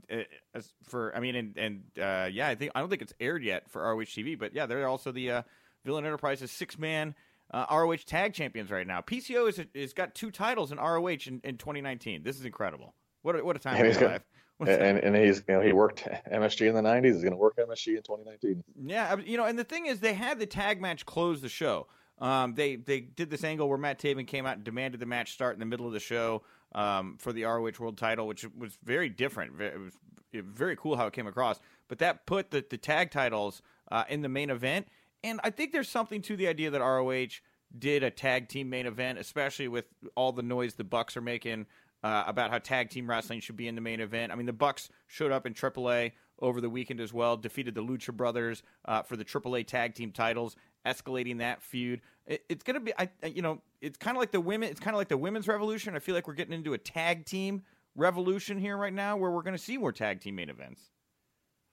as 0.55 0.73
for 0.85 1.15
I 1.17 1.21
mean, 1.21 1.35
and 1.37 1.57
and 1.57 1.83
uh, 2.01 2.29
yeah, 2.31 2.49
I 2.49 2.55
think 2.55 2.73
I 2.75 2.81
don't 2.81 2.89
think 2.89 3.03
it's 3.03 3.15
aired 3.21 3.43
yet 3.43 3.71
for 3.71 3.83
ROH 3.83 4.05
TV, 4.05 4.39
but 4.39 4.55
yeah, 4.55 4.67
they're 4.67 4.87
also 4.87 5.13
the 5.13 5.31
uh, 5.31 5.43
Villain 5.85 6.05
Enterprises 6.05 6.51
six 6.51 6.79
man 6.79 7.15
uh, 7.53 7.67
ROH 7.71 7.97
tag 8.07 8.35
champions 8.35 8.71
right 8.71 8.87
now. 8.87 9.01
PCO 9.01 9.49
is 9.49 9.61
is 9.75 9.93
got 9.93 10.15
two 10.15 10.31
titles 10.31 10.73
in 10.73 10.79
ROH 10.79 11.09
in, 11.27 11.41
in 11.45 11.57
2019. 11.57 12.23
This 12.23 12.39
is 12.39 12.45
incredible. 12.45 12.95
What 13.23 13.37
a, 13.37 13.45
what 13.45 13.57
a 13.57 13.59
time 13.59 13.77
And 13.77 13.87
he's 13.87 13.97
to 13.97 14.01
be 14.01 14.07
alive. 14.07 14.23
and, 14.61 14.99
and 14.99 15.17
he's 15.17 15.43
you 15.49 15.55
know 15.55 15.61
he 15.61 15.73
worked 15.73 16.07
MSG 16.33 16.69
in 16.69 16.75
the 16.75 16.83
'90s. 16.83 17.15
He's 17.15 17.23
going 17.23 17.33
to 17.33 17.39
work 17.39 17.57
MSG 17.57 17.97
in 17.97 18.03
2019. 18.03 18.63
Yeah, 18.87 19.17
you 19.25 19.37
know, 19.37 19.45
and 19.45 19.59
the 19.59 19.65
thing 19.65 19.87
is, 19.87 20.01
they 20.01 20.15
had 20.15 20.39
the 20.39 20.47
tag 20.47 20.81
match 20.81 21.07
close 21.07 21.41
the 21.41 21.49
show. 21.49 21.87
Um, 22.19 22.55
they 22.55 22.77
they 22.77 23.01
did 23.01 23.31
this 23.31 23.43
angle 23.43 23.69
where 23.69 23.79
Matt 23.79 23.99
Taven 23.99 24.27
came 24.27 24.47
out 24.47 24.57
and 24.57 24.65
demanded 24.65 25.01
the 25.01 25.07
match 25.07 25.33
start 25.33 25.55
in 25.55 25.61
the 25.61 25.67
middle 25.67 25.87
of 25.87 25.93
the 25.93 26.01
show 26.01 26.43
um, 26.75 27.17
for 27.19 27.33
the 27.33 27.45
ROH 27.45 27.73
World 27.79 27.99
Title, 27.99 28.27
which 28.27 28.47
was 28.57 28.79
very 28.85 29.09
different. 29.09 29.61
It 29.61 29.79
was 29.79 29.95
very 30.33 30.77
cool 30.77 30.97
how 30.97 31.07
it 31.07 31.13
came 31.13 31.27
across. 31.27 31.61
But 31.89 31.99
that 31.99 32.27
put 32.27 32.51
the, 32.51 32.65
the 32.69 32.79
tag 32.79 33.11
titles 33.11 33.63
uh, 33.91 34.05
in 34.09 34.23
the 34.23 34.29
main 34.29 34.51
event, 34.51 34.89
and 35.23 35.41
I 35.43 35.51
think 35.51 35.73
there's 35.73 35.89
something 35.89 36.23
to 36.23 36.37
the 36.37 36.49
idea 36.49 36.71
that 36.71 36.81
ROH 36.81 37.41
did 37.79 38.03
a 38.03 38.11
tag 38.11 38.49
team 38.49 38.71
main 38.71 38.87
event, 38.87 39.19
especially 39.19 39.69
with 39.69 39.87
all 40.15 40.33
the 40.33 40.43
noise 40.43 40.75
the 40.75 40.85
Bucks 40.85 41.17
are 41.17 41.21
making 41.21 41.67
uh, 42.03 42.25
about 42.27 42.51
how 42.51 42.59
tag 42.59 42.91
team 42.91 43.09
wrestling 43.09 43.41
should 43.41 43.57
be 43.57 43.69
in 43.69 43.75
the 43.75 43.81
main 43.81 44.01
event. 44.01 44.33
I 44.33 44.35
mean, 44.35 44.47
the 44.47 44.53
Bucks 44.53 44.89
showed 45.07 45.33
up 45.33 45.47
in 45.47 45.55
AAA 45.55 46.13
over 46.41 46.61
the 46.61 46.71
weekend 46.71 47.01
as 47.01 47.13
well, 47.13 47.37
defeated 47.37 47.75
the 47.75 47.83
Lucha 47.83 48.15
Brothers 48.15 48.63
uh, 48.87 49.03
for 49.03 49.17
the 49.17 49.25
AAA 49.25 49.67
tag 49.67 49.95
team 49.95 50.11
titles, 50.11 50.57
escalating 50.87 51.39
that 51.39 51.63
feud. 51.63 52.01
It, 52.27 52.45
it's 52.49 52.63
gonna 52.63 52.81
be, 52.81 52.93
I, 52.99 53.09
I- 53.23 53.27
you 53.27 53.43
know, 53.43 53.61
it's 53.81 53.99
kind 53.99 54.17
of 54.17 54.21
like 54.21 54.31
the 54.31 54.41
women. 54.41 54.69
It's 54.71 54.81
kind 54.81 54.95
of 54.95 54.99
like 54.99 55.09
the 55.09 55.17
women's 55.17 55.49
revolution. 55.49 55.95
I 55.97 55.99
feel 55.99 56.15
like 56.15 56.27
we're 56.29 56.35
getting 56.35 56.55
into 56.55 56.75
a 56.75 56.79
tag 56.79 57.25
team 57.25 57.63
revolution 57.97 58.59
here 58.59 58.77
right 58.77 58.93
now, 58.93 59.17
where 59.17 59.31
we're 59.31 59.43
going 59.43 59.57
to 59.57 59.63
see 59.63 59.77
more 59.79 59.93
tag 59.93 60.21
team 60.21 60.37
main 60.37 60.49
events. 60.51 60.91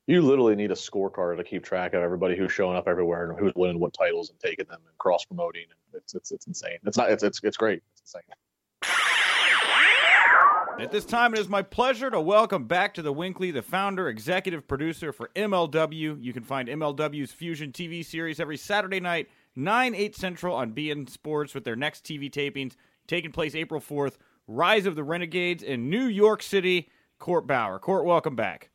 You 0.07 0.21
literally 0.21 0.55
need 0.55 0.71
a 0.71 0.75
scorecard 0.75 1.35
to 1.37 1.43
keep 1.43 1.63
track 1.65 1.93
of 1.93 2.01
everybody 2.01 2.37
who's 2.37 2.51
showing 2.51 2.77
up 2.77 2.87
everywhere 2.87 3.29
and 3.29 3.37
who's 3.37 3.53
winning 3.55 3.79
what 3.79 3.93
titles 3.93 4.29
and 4.29 4.39
taking 4.39 4.65
them 4.65 4.79
and 4.87 4.97
cross 4.97 5.25
promoting. 5.25 5.65
It's 5.93 6.13
it's 6.15 6.31
it's 6.31 6.47
insane. 6.47 6.77
It's 6.85 6.95
not. 6.97 7.11
It's 7.11 7.23
it's 7.23 7.41
it's 7.43 7.57
great. 7.57 7.81
It's 7.91 8.01
insane. 8.01 8.21
At 10.79 10.91
this 10.91 11.05
time, 11.05 11.33
it 11.33 11.39
is 11.39 11.49
my 11.49 11.63
pleasure 11.63 12.11
to 12.11 12.21
welcome 12.21 12.65
back 12.65 12.93
to 12.93 13.01
the 13.01 13.11
WINCLY, 13.11 13.49
the 13.49 13.63
founder, 13.63 14.09
executive 14.09 14.67
producer 14.67 15.11
for 15.11 15.31
MLW. 15.35 16.23
You 16.23 16.33
can 16.33 16.43
find 16.43 16.69
MLW's 16.69 17.31
Fusion 17.31 17.71
TV 17.71 18.05
series 18.05 18.39
every 18.39 18.57
Saturday 18.57 18.99
night, 18.99 19.27
9, 19.55 19.95
8 19.95 20.15
Central 20.15 20.55
on 20.55 20.73
beIN 20.73 21.09
Sports 21.09 21.55
with 21.55 21.63
their 21.63 21.75
next 21.75 22.03
TV 22.03 22.29
tapings 22.29 22.75
taking 23.07 23.31
place 23.31 23.55
April 23.55 23.81
4th. 23.81 24.17
Rise 24.47 24.85
of 24.85 24.95
the 24.95 25.03
Renegades 25.03 25.63
in 25.63 25.89
New 25.89 26.05
York 26.05 26.43
City. 26.43 26.89
Court 27.17 27.47
Bauer. 27.47 27.79
Court, 27.79 28.05
welcome 28.05 28.35
back. 28.35 28.69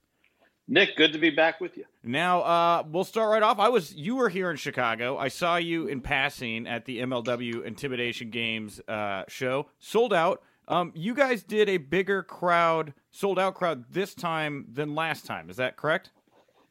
Nick, 0.66 0.96
good 0.96 1.12
to 1.12 1.20
be 1.20 1.30
back 1.30 1.60
with 1.60 1.76
you. 1.76 1.84
Now, 2.02 2.40
uh, 2.40 2.82
we'll 2.90 3.04
start 3.04 3.30
right 3.30 3.42
off. 3.44 3.60
I 3.60 3.68
was 3.68 3.94
you 3.94 4.16
were 4.16 4.28
here 4.28 4.50
in 4.50 4.56
Chicago. 4.56 5.18
I 5.18 5.28
saw 5.28 5.56
you 5.56 5.86
in 5.86 6.00
passing 6.00 6.66
at 6.66 6.84
the 6.84 6.98
MLW 6.98 7.64
Intimidation 7.64 8.30
Games 8.30 8.80
uh, 8.88 9.22
show. 9.28 9.68
Sold 9.78 10.12
out. 10.12 10.42
Um, 10.72 10.90
you 10.94 11.14
guys 11.14 11.42
did 11.42 11.68
a 11.68 11.76
bigger 11.76 12.22
crowd, 12.22 12.94
sold 13.10 13.38
out 13.38 13.54
crowd 13.54 13.84
this 13.90 14.14
time 14.14 14.64
than 14.72 14.94
last 14.94 15.26
time. 15.26 15.50
Is 15.50 15.56
that 15.56 15.76
correct? 15.76 16.08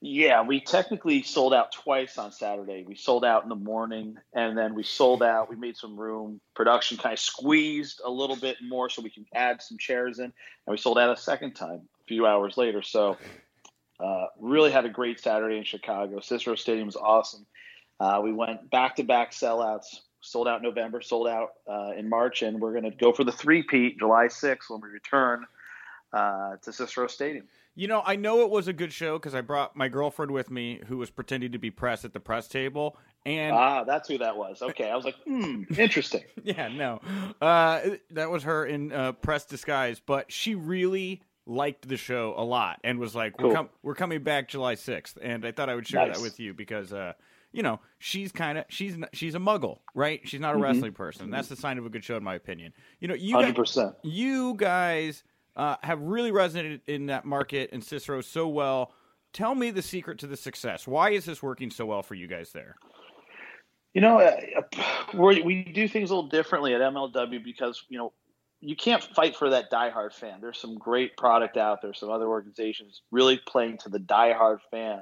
Yeah, 0.02 0.42
we 0.42 0.60
technically 0.60 1.22
sold 1.22 1.54
out 1.54 1.72
twice 1.72 2.18
on 2.18 2.32
Saturday. 2.32 2.84
We 2.88 2.96
sold 2.96 3.24
out 3.24 3.44
in 3.44 3.50
the 3.50 3.56
morning, 3.56 4.18
and 4.34 4.58
then 4.58 4.74
we 4.74 4.82
sold 4.82 5.22
out. 5.22 5.52
We 5.52 5.56
made 5.56 5.78
some 5.78 5.96
room. 5.96 6.42
Production 6.56 6.98
kind 6.98 7.14
of 7.14 7.20
squeezed 7.20 8.02
a 8.04 8.10
little 8.10 8.36
bit 8.36 8.58
more 8.68 8.90
so 8.90 9.04
we 9.04 9.12
could 9.12 9.28
add 9.36 9.62
some 9.62 9.78
chairs 9.78 10.18
in, 10.18 10.26
and 10.26 10.34
we 10.68 10.78
sold 10.78 10.98
out 10.98 11.16
a 11.16 11.22
second 11.22 11.54
time 11.54 11.82
a 12.02 12.04
few 12.08 12.26
hours 12.26 12.58
later. 12.58 12.82
So, 12.82 13.18
uh, 14.00 14.26
really 14.40 14.72
had 14.72 14.86
a 14.86 14.90
great 14.90 15.20
Saturday 15.20 15.58
in 15.58 15.64
Chicago. 15.64 16.22
Cicero 16.22 16.56
Stadium 16.56 16.88
was 16.88 16.96
awesome. 16.96 17.46
Uh, 18.00 18.20
we 18.24 18.34
went 18.34 18.72
back 18.72 18.96
to 18.96 19.04
back 19.04 19.30
sellouts. 19.30 20.00
Sold 20.22 20.48
out 20.48 20.58
in 20.58 20.64
November, 20.64 21.02
sold 21.02 21.28
out 21.28 21.50
uh, 21.68 21.92
in 21.98 22.08
March, 22.08 22.44
and 22.44 22.60
we're 22.60 22.72
going 22.72 22.84
to 22.90 22.96
go 22.96 23.12
for 23.12 23.24
the 23.24 23.32
three-peat 23.32 23.98
July 24.00 24.26
6th 24.28 24.70
when 24.70 24.80
we 24.82 24.90
return 24.90 25.46
uh, 26.14 26.58
to 26.62 26.72
Cicero 26.72 27.08
Stadium. 27.08 27.48
You 27.74 27.88
know, 27.88 28.04
I 28.06 28.18
know 28.18 28.42
it 28.42 28.50
was 28.50 28.68
a 28.68 28.74
good 28.74 28.94
show 28.94 29.18
because 29.18 29.34
I 29.34 29.42
brought 29.42 29.76
my 29.76 29.88
girlfriend 29.88 30.32
with 30.32 30.52
me, 30.52 30.82
who 30.88 30.98
was 30.98 31.10
pretending 31.10 31.54
to 31.54 31.58
be 31.58 31.72
press 31.72 32.06
at 32.06 32.14
the 32.14 32.20
press 32.20 32.48
table, 32.48 32.98
and 33.26 33.56
Ah, 33.56 33.84
that's 33.84 34.10
who 34.10 34.18
that 34.20 34.38
was. 34.38 34.62
Okay, 34.62 34.90
I 34.92 34.96
was 34.96 35.06
like, 35.06 35.16
hmm, 35.26 35.64
interesting. 35.78 36.24
yeah, 36.44 36.68
no, 36.68 37.00
uh, 37.42 37.82
that 38.12 38.30
was 38.30 38.44
her 38.44 38.66
in 38.66 38.92
uh, 38.92 39.14
press 39.14 39.46
disguise, 39.46 40.00
but 40.06 40.32
she 40.32 40.54
really 40.54 41.24
liked 41.48 41.88
the 41.88 41.98
show 41.98 42.36
a 42.38 42.44
lot 42.44 42.80
and 42.84 43.00
was 43.00 43.16
like, 43.16 43.40
"We're 43.42 43.54
com- 43.54 43.70
we're 43.82 43.96
coming 43.96 44.22
back 44.22 44.50
July 44.50 44.76
6th. 44.76 45.18
and 45.22 45.46
I 45.46 45.52
thought 45.52 45.70
I 45.70 45.76
would 45.76 45.88
share 45.88 46.06
Nice. 46.06 46.18
that 46.18 46.22
with 46.22 46.40
you 46.40 46.54
because, 46.54 46.92
uh, 46.94 47.14
you 47.54 47.64
know, 47.64 47.80
she's 48.00 48.32
kind 48.32 48.58
of 48.58 48.66
she's 48.70 48.96
she's 49.14 49.36
a 49.36 49.40
muggle, 49.40 49.80
right? 49.94 50.22
She's 50.24 50.40
not 50.40 50.56
a 50.56 50.58
Mhm. 50.58 50.62
wrestling 50.62 50.94
person. 50.94 51.30
That's 51.30 51.48
the 51.48 51.56
sign 51.56 51.78
of 51.78 51.86
a 51.86 51.90
good 51.90 52.04
show, 52.04 52.16
in 52.18 52.24
my 52.24 52.36
opinion. 52.36 52.74
You 53.00 53.08
know, 53.08 53.14
you 53.16 53.36
Hundred 53.36 53.56
guys, 53.56 53.78
you 54.04 54.54
guys 54.56 55.24
uh, 55.56 55.76
have 55.84 56.02
really 56.02 56.32
resonated 56.32 56.82
in 56.88 57.08
that 57.08 57.26
market 57.26 57.72
in 57.72 57.82
Cicero 57.82 58.22
so 58.22 58.48
well. 58.48 58.94
Tell 59.34 59.54
me 59.56 59.70
the 59.72 59.82
secret 59.82 60.20
to 60.20 60.28
the 60.28 60.38
success. 60.38 60.88
Why 60.88 61.10
is 61.12 61.26
this 61.26 61.42
working 61.44 61.70
so 61.72 61.86
well 61.86 62.04
for 62.04 62.16
you 62.16 62.28
guys 62.28 62.52
there? 62.52 62.76
You 63.94 64.00
know, 64.02 64.20
uh, 64.20 64.62
we 65.14 65.42
we 65.42 65.64
do 65.64 65.88
things 65.88 66.10
a 66.10 66.16
little 66.16 66.30
differently 66.30 66.74
at 66.74 66.82
MLW 66.82 67.44
because 67.44 67.84
you 67.90 67.98
know 67.98 68.14
you 68.62 68.76
can't 68.76 69.04
fight 69.04 69.36
for 69.36 69.50
that 69.50 69.70
diehard 69.72 70.14
fan. 70.14 70.40
There's 70.40 70.58
some 70.60 70.78
great 70.78 71.18
product 71.18 71.58
out 71.58 71.82
there. 71.82 71.94
Some 71.94 72.10
other 72.10 72.28
organizations 72.28 73.02
really 73.12 73.38
playing 73.46 73.80
to 73.80 73.90
the 73.90 74.00
diehard 74.00 74.60
fan. 74.70 75.02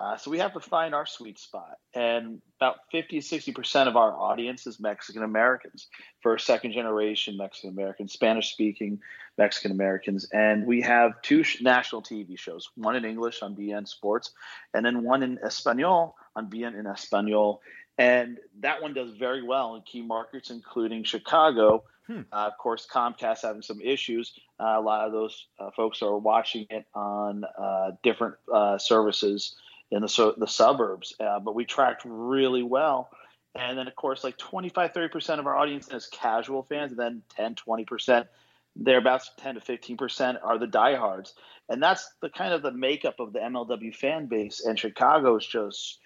Uh, 0.00 0.16
so 0.16 0.30
we 0.30 0.38
have 0.38 0.54
to 0.54 0.60
find 0.60 0.94
our 0.94 1.04
sweet 1.04 1.38
spot. 1.38 1.76
And 1.92 2.40
about 2.58 2.76
50 2.90 3.20
to 3.20 3.36
60% 3.36 3.86
of 3.86 3.96
our 3.96 4.12
audience 4.12 4.66
is 4.66 4.80
Mexican 4.80 5.22
Americans, 5.22 5.88
first, 6.22 6.46
second 6.46 6.72
generation 6.72 7.36
Mexican 7.36 7.70
Americans, 7.70 8.14
Spanish 8.14 8.50
speaking 8.50 9.00
Mexican 9.36 9.72
Americans. 9.72 10.26
And 10.32 10.66
we 10.66 10.80
have 10.80 11.20
two 11.20 11.42
sh- 11.42 11.60
national 11.60 12.00
TV 12.00 12.38
shows 12.38 12.70
one 12.76 12.96
in 12.96 13.04
English 13.04 13.42
on 13.42 13.54
beIN 13.54 13.86
Sports, 13.86 14.30
and 14.72 14.86
then 14.86 15.04
one 15.04 15.22
in 15.22 15.38
Espanol 15.44 16.16
on 16.34 16.48
beIN 16.48 16.78
in 16.78 16.86
Espanol. 16.86 17.60
And 17.98 18.38
that 18.60 18.80
one 18.80 18.94
does 18.94 19.14
very 19.16 19.42
well 19.42 19.74
in 19.74 19.82
key 19.82 20.00
markets, 20.00 20.48
including 20.48 21.04
Chicago. 21.04 21.84
Hmm. 22.06 22.22
Uh, 22.32 22.48
of 22.50 22.56
course, 22.56 22.88
Comcast 22.90 23.42
having 23.42 23.60
some 23.60 23.82
issues. 23.82 24.32
Uh, 24.58 24.76
a 24.78 24.80
lot 24.80 25.06
of 25.06 25.12
those 25.12 25.46
uh, 25.58 25.70
folks 25.76 26.00
are 26.00 26.16
watching 26.16 26.66
it 26.70 26.86
on 26.94 27.44
uh, 27.44 27.90
different 28.02 28.36
uh, 28.50 28.78
services 28.78 29.56
in 29.90 30.02
the 30.02 30.08
su- 30.08 30.34
the 30.36 30.46
suburbs. 30.46 31.14
Uh, 31.20 31.40
but 31.40 31.54
we 31.54 31.64
tracked 31.64 32.02
really 32.04 32.62
well. 32.62 33.10
And 33.54 33.76
then, 33.76 33.88
of 33.88 33.96
course, 33.96 34.22
like 34.22 34.36
25, 34.38 34.92
30% 34.92 35.38
of 35.38 35.46
our 35.46 35.56
audience 35.56 35.88
is 35.88 36.06
casual 36.06 36.62
fans, 36.62 36.92
and 36.92 37.00
then 37.00 37.22
10, 37.36 37.56
20%, 37.56 38.28
thereabouts 38.76 39.32
10 39.38 39.56
to 39.56 39.60
15% 39.60 40.38
are 40.42 40.58
the 40.58 40.68
diehards. 40.68 41.34
And 41.68 41.82
that's 41.82 42.08
the 42.22 42.30
kind 42.30 42.54
of 42.54 42.62
the 42.62 42.70
makeup 42.70 43.18
of 43.18 43.32
the 43.32 43.40
MLW 43.40 43.94
fan 43.94 44.26
base. 44.26 44.64
And 44.64 44.78
Chicago 44.78 45.36
is 45.36 45.46
just 45.46 45.98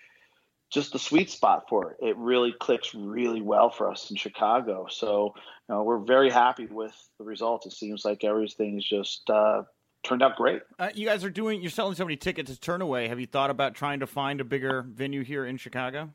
just 0.71 0.93
the 0.93 0.99
sweet 0.99 1.31
spot 1.31 1.69
for 1.69 1.93
it. 1.93 1.99
It 2.09 2.17
really 2.17 2.53
clicks 2.53 2.95
really 2.95 3.41
well 3.41 3.71
for 3.71 3.89
us 3.91 4.11
in 4.11 4.17
Chicago. 4.17 4.89
So 4.91 5.35
you 5.37 5.75
know, 5.75 5.85
we're 5.85 5.99
very 5.99 6.31
happy 6.31 6.67
with 6.67 6.95
the 7.19 7.25
results. 7.25 7.67
It 7.67 7.73
seems 7.73 8.05
like 8.05 8.25
everything's 8.25 8.85
just 8.85 9.31
uh, 9.31 9.63
turned 10.05 10.23
out 10.23 10.37
great. 10.37 10.63
Uh, 10.79 10.91
you 10.95 11.07
guys 11.07 11.25
are 11.25 11.31
doing. 11.31 11.61
You're 11.61 11.71
selling 11.71 11.95
so 11.95 12.05
many 12.05 12.17
tickets 12.17 12.51
as 12.51 12.59
Turnaway. 12.59 13.09
Have 13.09 13.19
you 13.19 13.27
thought 13.27 13.51
about 13.51 13.75
trying 13.75 14.01
to 14.01 14.07
find 14.07 14.41
a 14.41 14.45
bigger 14.45 14.83
venue 14.83 15.25
here 15.25 15.47
in 15.47 15.57
Chicago? 15.57 16.11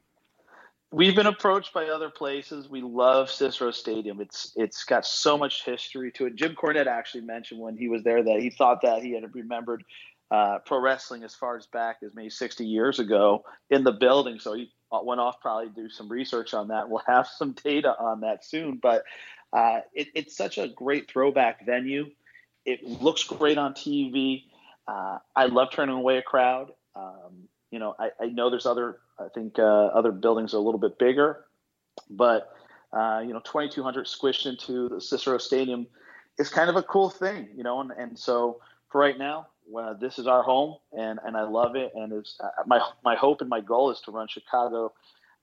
We've 0.91 1.15
been 1.15 1.27
approached 1.27 1.71
by 1.71 1.85
other 1.85 2.09
places. 2.09 2.67
We 2.67 2.81
love 2.81 3.29
Cicero 3.29 3.69
Stadium. 3.69 4.19
It's 4.21 4.53
it's 4.55 4.83
got 4.83 5.05
so 5.05 5.37
much 5.37 5.63
history 5.63 6.11
to 6.13 6.25
it. 6.25 6.35
Jim 6.35 6.55
Cornette 6.55 6.87
actually 6.87 7.21
mentioned 7.21 7.59
when 7.59 7.77
he 7.77 7.89
was 7.89 8.03
there 8.03 8.23
that 8.23 8.39
he 8.39 8.49
thought 8.49 8.81
that 8.81 9.03
he 9.03 9.13
had 9.13 9.23
remembered 9.35 9.83
uh, 10.31 10.59
pro 10.65 10.79
wrestling 10.79 11.23
as 11.23 11.35
far 11.35 11.57
as 11.57 11.67
back 11.67 11.97
as 12.03 12.11
maybe 12.15 12.29
60 12.29 12.65
years 12.65 12.99
ago 12.99 13.43
in 13.69 13.83
the 13.83 13.91
building. 13.91 14.39
So 14.39 14.53
he 14.53 14.71
went 14.91 15.19
off 15.19 15.39
probably 15.41 15.67
to 15.67 15.73
do 15.73 15.89
some 15.89 16.09
research 16.09 16.53
on 16.53 16.69
that. 16.69 16.89
We'll 16.89 17.03
have 17.05 17.27
some 17.27 17.53
data 17.63 17.95
on 17.99 18.21
that 18.21 18.43
soon. 18.43 18.79
But 18.81 19.03
uh, 19.53 19.81
it, 19.93 20.07
it's 20.15 20.35
such 20.35 20.57
a 20.57 20.67
great 20.67 21.09
throwback 21.09 21.65
venue. 21.65 22.05
It 22.69 22.83
looks 22.83 23.23
great 23.23 23.57
on 23.57 23.73
TV. 23.73 24.43
Uh, 24.87 25.17
I 25.35 25.45
love 25.45 25.69
turning 25.71 25.95
away 25.95 26.17
a 26.17 26.21
crowd. 26.21 26.71
Um, 26.95 27.47
you 27.71 27.79
know, 27.79 27.95
I, 27.99 28.09
I 28.19 28.25
know 28.27 28.49
there's 28.49 28.65
other, 28.65 28.99
I 29.19 29.27
think 29.33 29.59
uh, 29.59 29.63
other 29.63 30.11
buildings 30.11 30.53
are 30.53 30.57
a 30.57 30.61
little 30.61 30.79
bit 30.79 30.99
bigger, 30.99 31.45
but 32.09 32.55
uh, 32.91 33.21
you 33.25 33.33
know, 33.33 33.41
2,200 33.41 34.05
squished 34.05 34.45
into 34.45 34.89
the 34.89 35.01
Cicero 35.01 35.37
Stadium 35.37 35.87
is 36.37 36.49
kind 36.49 36.69
of 36.69 36.75
a 36.75 36.83
cool 36.83 37.09
thing, 37.09 37.49
you 37.55 37.63
know, 37.63 37.81
and, 37.81 37.91
and 37.91 38.17
so 38.17 38.59
for 38.89 38.99
right 39.01 39.17
now, 39.17 39.47
well, 39.67 39.95
this 39.99 40.17
is 40.17 40.27
our 40.27 40.41
home, 40.41 40.77
and, 40.97 41.19
and 41.23 41.37
I 41.37 41.43
love 41.43 41.75
it. 41.75 41.91
And 41.95 42.11
it's 42.11 42.39
uh, 42.43 42.49
my 42.65 42.81
my 43.03 43.15
hope 43.15 43.41
and 43.41 43.49
my 43.49 43.61
goal 43.61 43.91
is 43.91 43.99
to 44.01 44.11
run 44.11 44.27
Chicago. 44.27 44.93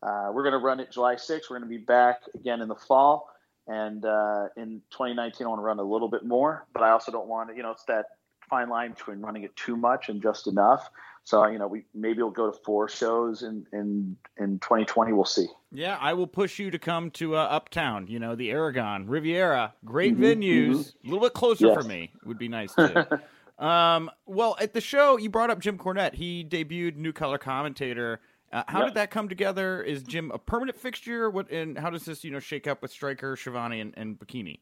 Uh, 0.02 0.30
we're 0.32 0.42
going 0.42 0.52
to 0.52 0.58
run 0.58 0.80
it 0.80 0.90
July 0.90 1.14
6th. 1.14 1.42
We're 1.48 1.58
going 1.58 1.70
to 1.70 1.78
be 1.78 1.78
back 1.78 2.22
again 2.34 2.60
in 2.60 2.68
the 2.68 2.74
fall, 2.74 3.30
and 3.66 4.04
uh, 4.04 4.48
in 4.56 4.82
2019, 4.90 5.46
I 5.46 5.50
want 5.50 5.58
to 5.60 5.64
run 5.64 5.78
a 5.78 5.82
little 5.82 6.08
bit 6.08 6.24
more. 6.24 6.66
But 6.72 6.82
I 6.82 6.90
also 6.90 7.10
don't 7.12 7.26
want 7.28 7.50
to, 7.50 7.56
you 7.56 7.62
know, 7.62 7.70
it's 7.72 7.84
that 7.84 8.06
fine 8.48 8.68
line 8.68 8.92
between 8.92 9.20
running 9.20 9.42
it 9.42 9.54
too 9.56 9.76
much 9.76 10.08
and 10.08 10.22
just 10.22 10.46
enough. 10.46 10.88
So 11.24 11.44
you 11.48 11.58
know, 11.58 11.66
we 11.66 11.84
maybe 11.92 12.22
we'll 12.22 12.30
go 12.30 12.52
to 12.52 12.58
four 12.64 12.88
shows 12.88 13.42
in 13.42 13.66
in 13.72 14.16
in 14.38 14.60
2020. 14.60 15.12
We'll 15.12 15.24
see. 15.24 15.48
Yeah, 15.72 15.98
I 16.00 16.12
will 16.14 16.28
push 16.28 16.60
you 16.60 16.70
to 16.70 16.78
come 16.78 17.10
to 17.12 17.34
uh, 17.34 17.40
Uptown. 17.40 18.06
You 18.06 18.20
know, 18.20 18.36
the 18.36 18.50
Aragon 18.52 19.08
Riviera, 19.08 19.74
great 19.84 20.16
Mhm, 20.16 20.20
venues. 20.20 20.70
mhm. 20.70 20.94
A 21.04 21.10
little 21.10 21.26
bit 21.26 21.32
closer 21.34 21.66
Yes. 21.66 21.74
for 21.74 21.82
me 21.82 22.12
would 22.24 22.38
be 22.38 22.46
nice 22.46 22.72
too. 22.76 23.04
um, 23.58 24.08
well, 24.26 24.56
at 24.60 24.72
the 24.72 24.80
show, 24.80 25.16
you 25.16 25.28
brought 25.28 25.50
up 25.50 25.58
Jim 25.58 25.76
Cornette. 25.76 26.14
He 26.14 26.44
debuted 26.44 26.94
new 26.96 27.12
color 27.12 27.38
commentator. 27.38 28.20
Uh, 28.56 28.62
how 28.68 28.78
Yep. 28.78 28.88
did 28.88 28.94
that 28.94 29.10
come 29.10 29.28
together? 29.28 29.82
Is 29.82 30.02
Jim 30.02 30.30
a 30.30 30.38
permanent 30.38 30.78
fixture? 30.78 31.28
What 31.28 31.50
and 31.50 31.76
how 31.76 31.90
does 31.90 32.06
this 32.06 32.24
you 32.24 32.30
know 32.30 32.38
shake 32.38 32.66
up 32.66 32.80
with 32.80 32.90
Striker, 32.90 33.36
Schiavone, 33.36 33.80
and, 33.80 33.92
and 33.98 34.18
Bocchini? 34.18 34.60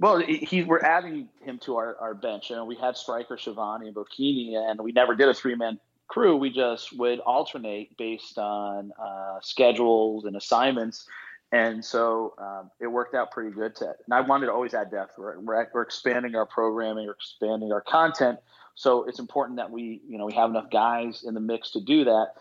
Well, 0.00 0.18
he, 0.18 0.64
we're 0.64 0.80
adding 0.80 1.28
him 1.40 1.60
to 1.60 1.76
our, 1.76 1.96
our 1.98 2.14
bench. 2.14 2.50
and 2.50 2.66
we 2.66 2.74
had 2.74 2.96
Striker, 2.96 3.38
Schiavone, 3.38 3.86
and 3.86 3.94
Bocchini, 3.94 4.56
and 4.56 4.80
we 4.80 4.90
never 4.90 5.14
did 5.14 5.28
a 5.28 5.34
three 5.34 5.54
man 5.54 5.78
crew. 6.08 6.36
We 6.36 6.50
just 6.50 6.98
would 6.98 7.20
alternate 7.20 7.96
based 7.96 8.36
on 8.36 8.90
uh, 9.00 9.38
schedules 9.42 10.24
and 10.24 10.34
assignments. 10.34 11.06
And 11.52 11.84
so 11.84 12.34
um, 12.38 12.70
it 12.80 12.88
worked 12.88 13.14
out 13.14 13.30
pretty 13.30 13.52
good. 13.52 13.76
To, 13.76 13.94
and 14.06 14.12
I 14.12 14.22
wanted 14.22 14.46
to 14.46 14.52
always 14.52 14.74
add 14.74 14.90
depth. 14.90 15.12
We're, 15.16 15.38
we're, 15.38 15.68
we're 15.72 15.82
expanding 15.82 16.34
our 16.34 16.46
programming, 16.46 17.06
we're 17.06 17.12
expanding 17.12 17.70
our 17.70 17.80
content. 17.80 18.40
So 18.74 19.04
it's 19.04 19.20
important 19.20 19.56
that 19.58 19.70
we, 19.70 20.02
you 20.08 20.18
know, 20.18 20.26
we 20.26 20.34
have 20.34 20.50
enough 20.50 20.70
guys 20.70 21.22
in 21.24 21.34
the 21.34 21.40
mix 21.40 21.70
to 21.72 21.80
do 21.80 22.04
that. 22.04 22.32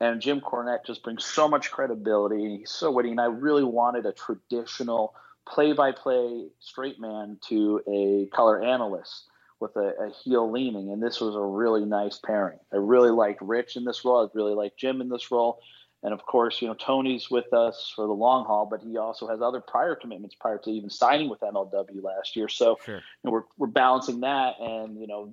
And 0.00 0.20
Jim 0.20 0.40
Cornette 0.40 0.84
just 0.84 1.02
brings 1.02 1.24
so 1.24 1.48
much 1.48 1.70
credibility. 1.70 2.58
He's 2.58 2.70
so 2.70 2.90
witty, 2.90 3.10
and 3.10 3.20
I 3.20 3.26
really 3.26 3.64
wanted 3.64 4.04
a 4.04 4.12
traditional 4.12 5.14
play-by-play 5.46 6.48
straight 6.60 7.00
man 7.00 7.38
to 7.48 7.80
a 7.88 8.28
color 8.34 8.62
analyst 8.62 9.28
with 9.60 9.74
a, 9.76 9.94
a 10.00 10.10
heel 10.10 10.50
leaning, 10.50 10.90
and 10.92 11.02
this 11.02 11.20
was 11.20 11.34
a 11.34 11.40
really 11.40 11.86
nice 11.86 12.18
pairing. 12.18 12.58
I 12.72 12.76
really 12.76 13.10
liked 13.10 13.40
Rich 13.40 13.76
in 13.76 13.84
this 13.84 14.04
role. 14.04 14.26
I 14.26 14.28
really 14.34 14.54
liked 14.54 14.78
Jim 14.78 15.00
in 15.00 15.08
this 15.08 15.30
role, 15.30 15.60
and 16.02 16.12
of 16.12 16.26
course, 16.26 16.60
you 16.60 16.68
know 16.68 16.74
Tony's 16.74 17.30
with 17.30 17.50
us 17.54 17.90
for 17.96 18.06
the 18.06 18.12
long 18.12 18.44
haul, 18.44 18.66
but 18.66 18.82
he 18.82 18.98
also 18.98 19.26
has 19.28 19.40
other 19.40 19.62
prior 19.62 19.94
commitments 19.94 20.34
prior 20.34 20.58
to 20.58 20.70
even 20.70 20.90
signing 20.90 21.30
with 21.30 21.40
MLW 21.40 22.02
last 22.02 22.36
year. 22.36 22.48
So 22.48 22.78
Sure. 22.84 22.96
you 22.96 23.02
know, 23.24 23.30
we're 23.30 23.44
we're 23.56 23.66
balancing 23.68 24.20
that, 24.20 24.60
and 24.60 25.00
you 25.00 25.06
know, 25.06 25.32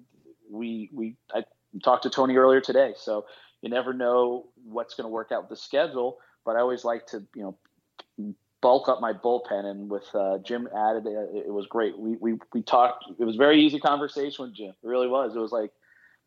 we 0.49 0.89
we 0.93 1.17
I 1.33 1.43
talked 1.83 2.03
to 2.03 2.09
Tony 2.09 2.37
earlier 2.37 2.61
today, 2.61 2.93
so 2.97 3.25
you 3.63 3.69
never 3.69 3.93
know 3.93 4.49
what's 4.65 4.93
going 4.93 5.05
to 5.05 5.09
work 5.09 5.31
out 5.31 5.43
with 5.43 5.49
the 5.49 5.63
schedule. 5.63 6.19
But 6.45 6.57
I 6.57 6.59
always 6.59 6.83
like 6.83 7.07
to 7.07 7.23
you 7.33 7.41
know 7.41 8.35
bulk 8.61 8.89
up 8.89 9.01
my 9.01 9.13
bullpen, 9.13 9.65
and 9.65 9.89
with 9.89 10.03
uh, 10.13 10.37
Jim 10.39 10.67
added, 10.75 11.07
it, 11.07 11.45
it 11.47 11.53
was 11.53 11.65
great. 11.67 11.97
We 11.97 12.17
we 12.17 12.37
we 12.53 12.61
talked. 12.61 13.05
It 13.17 13.23
was 13.23 13.35
a 13.35 13.39
very 13.39 13.63
easy 13.63 13.79
conversation 13.79 14.45
with 14.45 14.53
Jim. 14.53 14.73
It 14.83 14.87
really 14.87 15.07
was. 15.07 15.35
It 15.35 15.39
was 15.39 15.53
like 15.53 15.71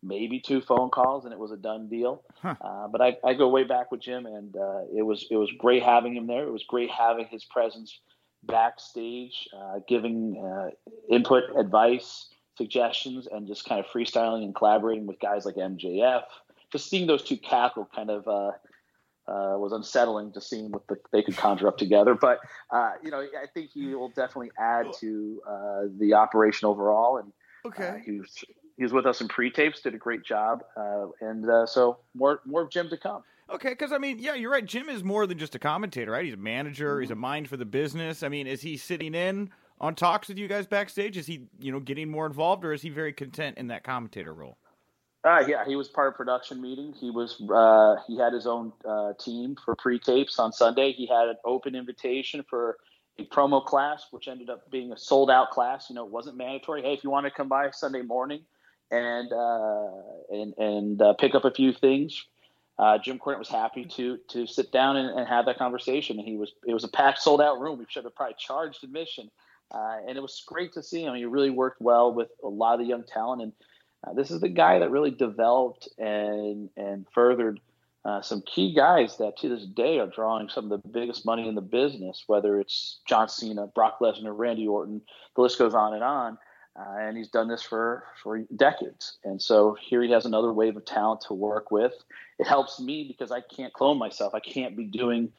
maybe 0.03 0.41
two 0.41 0.63
phone 0.63 0.89
calls, 0.89 1.25
and 1.25 1.33
it 1.33 1.39
was 1.39 1.53
a 1.53 1.57
done 1.59 1.89
deal. 1.89 2.23
Huh. 2.41 2.55
Uh, 2.61 2.89
but 2.89 3.03
I, 3.03 3.19
I 3.23 3.35
go 3.35 3.49
way 3.49 3.65
back 3.65 3.93
with 3.93 4.01
Jim, 4.01 4.25
and 4.25 4.57
uh, 4.57 4.81
it 4.95 5.03
was 5.03 5.27
it 5.31 5.37
was 5.37 5.51
great 5.59 5.83
having 5.83 6.17
him 6.17 6.27
there. 6.27 6.45
It 6.45 6.53
was 6.53 6.65
great 6.65 6.91
having 6.91 7.27
his 7.27 7.45
presence 7.45 8.01
backstage, 8.45 9.47
uh, 9.55 9.81
giving 9.87 10.43
uh, 10.43 10.71
input, 11.15 11.45
advice, 11.59 12.29
suggestions, 12.57 13.27
and 13.31 13.47
just 13.47 13.69
kind 13.69 13.79
of 13.79 13.87
freestyling 13.87 14.43
and 14.43 14.55
collaborating 14.55 15.07
with 15.07 15.21
guys 15.21 15.45
like 15.45 15.57
MJF. 15.57 16.23
Just 16.73 16.89
seeing 16.91 17.07
those 17.07 17.23
two 17.23 17.37
cackle 17.37 17.89
kind 17.95 18.11
of 18.11 18.27
uh, 18.27 18.51
uh, 19.29 19.57
was 19.59 19.73
unsettling. 19.73 20.33
Just 20.33 20.49
seeing 20.51 20.71
what 20.71 20.87
the, 20.89 20.97
they 21.13 21.23
could 21.23 21.37
conjure 21.37 21.69
up 21.69 21.79
together. 21.79 22.15
But 22.15 22.39
uh, 22.71 22.93
you 23.03 23.11
know, 23.11 23.21
I 23.21 23.47
think 23.55 23.71
he 23.73 23.95
will 23.95 24.09
definitely 24.11 24.51
add 24.59 24.87
to 25.01 25.43
uh, 25.49 25.83
the 25.99 26.15
operation 26.15 26.67
overall. 26.67 27.19
And 27.19 27.33
uh, 27.65 27.99
he 28.05 28.21
was 28.21 28.45
he 28.77 28.83
was 28.83 28.93
with 28.93 29.07
us 29.07 29.21
in 29.21 29.29
pre-tapes, 29.29 29.81
did 29.81 29.95
a 29.95 29.99
great 29.99 30.25
job, 30.25 30.63
uh, 30.77 31.07
and 31.21 31.49
uh, 31.49 31.67
so 31.67 31.99
more 32.15 32.41
more 32.45 32.63
of 32.63 32.71
Jim 32.71 32.89
to 32.91 32.97
come. 32.97 33.23
Okay, 33.49 33.71
because 33.71 33.93
I 33.93 33.99
mean, 33.99 34.19
yeah, 34.19 34.35
you're 34.35 34.51
right. 34.51 34.67
Jim 34.67 34.89
is 34.89 35.05
more 35.05 35.25
than 35.27 35.39
just 35.39 35.55
a 35.55 35.59
commentator, 35.61 36.11
right? 36.11 36.25
He's 36.25 36.35
a 36.35 36.37
manager. 36.37 37.01
He's 37.01 37.11
a 37.11 37.15
Mm-hmm. 37.15 37.21
mind 37.21 37.49
for 37.49 37.57
the 37.57 37.65
business. 37.65 38.23
I 38.25 38.29
mean, 38.29 38.49
is 38.49 38.61
he 38.61 38.77
sitting 38.77 39.15
in 39.15 39.51
on 39.81 39.95
talks 39.95 40.27
with 40.27 40.37
you 40.37 40.49
guys 40.49 40.67
backstage? 40.67 41.17
Is 41.17 41.27
he, 41.27 41.47
you 41.61 41.71
know, 41.71 41.79
getting 41.79 42.11
more 42.11 42.27
involved, 42.27 42.65
or 42.65 42.73
is 42.73 42.83
he 42.83 42.89
very 42.89 43.13
content 43.13 43.57
in 43.57 43.69
that 43.69 43.85
commentator 43.85 44.35
role? 44.35 44.59
Uh, 45.27 45.45
yeah, 45.49 45.65
he 45.67 45.75
was 45.75 45.89
part 45.89 46.07
of 46.07 46.15
production 46.15 46.63
meeting. 46.63 46.95
He 47.01 47.11
was 47.11 47.43
uh, 47.53 47.97
he 48.07 48.17
had 48.17 48.33
his 48.33 48.47
own 48.47 48.73
uh, 48.89 49.15
team 49.19 49.57
for 49.65 49.75
pre-tapes 49.75 50.39
on 50.39 50.53
Sunday. 50.53 50.93
He 50.93 51.07
had 51.07 51.29
an 51.29 51.37
open 51.45 51.75
invitation 51.75 52.45
for 52.49 52.79
a 53.19 53.25
promo 53.25 53.65
class, 53.65 54.07
which 54.13 54.29
ended 54.29 54.51
up 54.51 54.71
being 54.71 54.93
a 54.93 54.97
sold 54.97 55.29
out 55.29 55.51
class. 55.51 55.91
You 55.91 55.97
know, 55.97 56.07
it 56.07 56.13
wasn't 56.13 56.37
mandatory. 56.37 56.83
Hey, 56.83 56.95
if 56.95 57.03
you 57.03 57.11
want 57.11 57.27
to 57.27 57.33
come 57.33 57.49
by 57.49 57.71
Sunday 57.73 58.03
morning 58.03 58.43
and 58.93 59.33
uh, 59.33 59.89
and 60.31 60.55
and 60.59 61.03
uh, 61.03 61.15
pick 61.15 61.35
up 61.35 61.45
a 61.45 61.51
few 61.51 61.73
things, 61.73 62.25
uh, 62.79 62.99
Jim 62.99 63.19
Cornette 63.19 63.41
was 63.41 63.49
happy 63.49 63.85
to 63.97 64.19
to 64.29 64.47
sit 64.47 64.71
down 64.71 64.97
and, 64.97 65.19
and 65.19 65.29
have 65.29 65.47
that 65.47 65.59
conversation. 65.59 66.21
And 66.21 66.29
he 66.29 66.37
was 66.37 66.53
it 66.65 66.73
was 66.73 66.85
a 66.85 66.89
packed, 66.89 67.21
sold 67.21 67.41
out 67.41 67.59
room. 67.59 67.81
We 67.81 67.87
should 67.89 68.05
have 68.05 68.15
probably 68.15 68.37
charged 68.39 68.85
admission, 68.85 69.33
and 69.73 70.17
it 70.17 70.21
was 70.21 70.45
great 70.47 70.73
to 70.75 70.85
see 70.85 71.03
him. 71.03 71.17
He 71.17 71.25
really 71.25 71.51
worked 71.51 71.81
well 71.81 72.15
with 72.15 72.29
a 72.45 72.49
lot 72.49 72.75
of 72.75 72.79
the 72.79 72.87
young 72.87 73.03
talent 73.03 73.43
and. 73.43 73.53
Uh, 74.07 74.13
this 74.15 74.31
is 74.31 74.41
the 74.41 74.49
guy 74.49 74.79
that 74.79 74.91
really 74.91 75.11
developed 75.11 75.89
and 75.99 76.71
and 76.77 77.07
furthered 77.13 77.61
uh, 78.05 78.23
some 78.23 78.41
key 78.43 78.73
guys 78.73 79.17
that 79.17 79.37
to 79.37 79.49
this 79.49 79.65
day 79.65 79.99
are 79.99 80.07
drawing 80.07 80.49
some 80.49 80.71
of 80.71 80.83
the 80.83 80.89
biggest 80.89 81.27
money 81.27 81.49
in 81.49 81.57
the 81.57 81.61
business, 81.61 82.23
whether 82.29 82.61
it's 82.61 83.01
John 83.05 83.29
Cena, 83.29 83.67
Brock 83.67 83.99
Lesnar, 84.01 84.37
Randy 84.37 84.69
Orton, 84.69 85.03
the 85.35 85.43
list 85.43 85.59
goes 85.59 85.75
on 85.75 85.93
and 85.93 86.05
on. 86.05 86.39
Uh, 86.79 86.99
and 87.01 87.17
he's 87.17 87.29
done 87.29 87.49
this 87.49 87.63
for, 87.63 88.05
for 88.23 88.39
decades. 88.55 89.17
And 89.25 89.41
so 89.41 89.77
here 89.81 90.03
he 90.03 90.11
has 90.11 90.27
another 90.27 90.53
wave 90.53 90.77
of 90.77 90.85
talent 90.85 91.23
to 91.23 91.35
work 91.35 91.71
with. 91.71 91.95
It 92.39 92.47
helps 92.47 92.79
me 92.79 93.05
because 93.09 93.33
I 93.33 93.41
can't 93.41 93.73
clone 93.73 93.99
myself. 93.99 94.35
I 94.35 94.41
can't 94.41 94.77
be 94.77 94.85
doing 94.85 95.33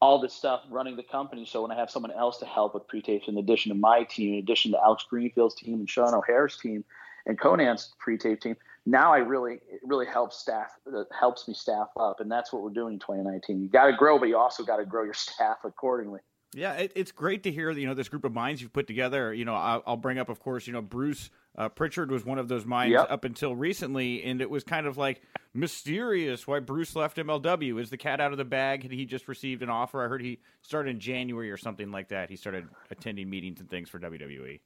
all 0.00 0.20
this 0.20 0.32
stuff 0.32 0.62
running 0.70 0.96
the 0.96 1.02
company. 1.02 1.44
So 1.44 1.62
when 1.62 1.72
I 1.72 1.74
have 1.74 1.90
someone 1.90 2.12
else 2.12 2.38
to 2.38 2.46
help 2.46 2.74
with 2.74 2.86
pre-tapes 2.86 3.26
in 3.26 3.36
addition 3.36 3.70
to 3.70 3.78
my 3.78 4.04
team, 4.04 4.34
in 4.34 4.38
addition 4.38 4.70
to 4.70 4.78
Alex 4.80 5.04
Greenfield's 5.10 5.56
team 5.56 5.80
and 5.80 5.90
Sean 5.90 6.14
O'Hare's 6.14 6.56
team, 6.56 6.84
and 7.28 7.38
Konnan's 7.38 7.94
pre-tape 7.98 8.40
team. 8.40 8.56
Now 8.86 9.12
I 9.12 9.18
really 9.18 9.54
it 9.70 9.80
really 9.84 10.06
helps 10.06 10.38
staff 10.38 10.72
uh, 10.92 11.04
helps 11.18 11.46
me 11.46 11.54
staff 11.54 11.88
up, 12.00 12.20
and 12.20 12.30
that's 12.30 12.52
what 12.52 12.62
we're 12.62 12.70
doing 12.70 12.94
in 12.94 12.98
2019. 12.98 13.60
You 13.60 13.68
got 13.68 13.86
to 13.86 13.92
grow, 13.92 14.18
but 14.18 14.28
you 14.28 14.36
also 14.36 14.64
got 14.64 14.78
to 14.78 14.86
grow 14.86 15.04
your 15.04 15.14
staff 15.14 15.58
accordingly. 15.64 16.20
Yeah, 16.54 16.72
it, 16.72 16.92
it's 16.96 17.12
great 17.12 17.42
to 17.42 17.52
hear 17.52 17.70
you 17.70 17.86
know 17.86 17.92
this 17.94 18.08
group 18.08 18.24
of 18.24 18.32
minds 18.32 18.62
you've 18.62 18.72
put 18.72 18.86
together. 18.86 19.34
You 19.34 19.44
know, 19.44 19.54
I'll, 19.54 19.82
I'll 19.86 19.96
bring 19.98 20.18
up, 20.18 20.30
of 20.30 20.40
course, 20.40 20.66
you 20.66 20.72
know 20.72 20.80
Bruce 20.80 21.28
uh, 21.58 21.68
Prichard 21.68 22.10
was 22.10 22.24
one 22.24 22.38
of 22.38 22.48
those 22.48 22.64
minds 22.64 22.92
Yep. 22.92 23.06
up 23.10 23.24
until 23.24 23.54
recently, 23.54 24.24
and 24.24 24.40
it 24.40 24.48
was 24.48 24.64
kind 24.64 24.86
of 24.86 24.96
like 24.96 25.20
mysterious 25.52 26.46
why 26.46 26.60
Bruce 26.60 26.96
left 26.96 27.18
MLW. 27.18 27.78
Is 27.80 27.90
the 27.90 27.98
cat 27.98 28.20
out 28.20 28.32
of 28.32 28.38
the 28.38 28.44
bag? 28.46 28.84
Had 28.84 28.92
he 28.92 29.04
just 29.04 29.28
received 29.28 29.62
an 29.62 29.68
offer? 29.68 30.02
I 30.02 30.08
heard 30.08 30.22
he 30.22 30.38
started 30.62 30.90
in 30.90 31.00
January 31.00 31.50
or 31.50 31.58
something 31.58 31.90
like 31.90 32.08
that. 32.08 32.30
He 32.30 32.36
started 32.36 32.66
attending 32.90 33.28
meetings 33.28 33.60
and 33.60 33.68
things 33.68 33.90
for. 33.90 33.98
WWE. 33.98 34.60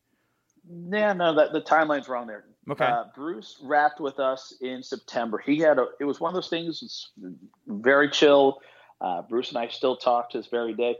Yeah, 0.91 1.13
no, 1.15 1.35
that 1.35 1.53
the 1.53 1.63
timeline's 1.63 2.09
wrong 2.09 2.27
there. 2.27 2.45
Okay. 2.71 2.85
Uh, 2.85 3.05
Bruce 3.15 3.59
wrapped 3.63 4.01
with 4.01 4.21
us 4.21 4.55
in 4.61 4.83
September. 4.83 5.39
He 5.39 5.59
had 5.59 5.79
a. 5.79 5.87
It 6.01 6.05
was 6.05 6.21
one 6.21 6.31
of 6.31 6.35
those 6.35 6.49
things. 6.49 6.81
It's 6.83 7.11
very 7.67 8.09
chill. 8.09 8.61
Uh, 9.01 9.23
Bruce 9.23 9.49
and 9.49 9.59
I 9.59 9.69
still 9.69 9.97
talk 9.97 10.31
to 10.31 10.39
this 10.39 10.47
very 10.47 10.73
day. 10.75 10.97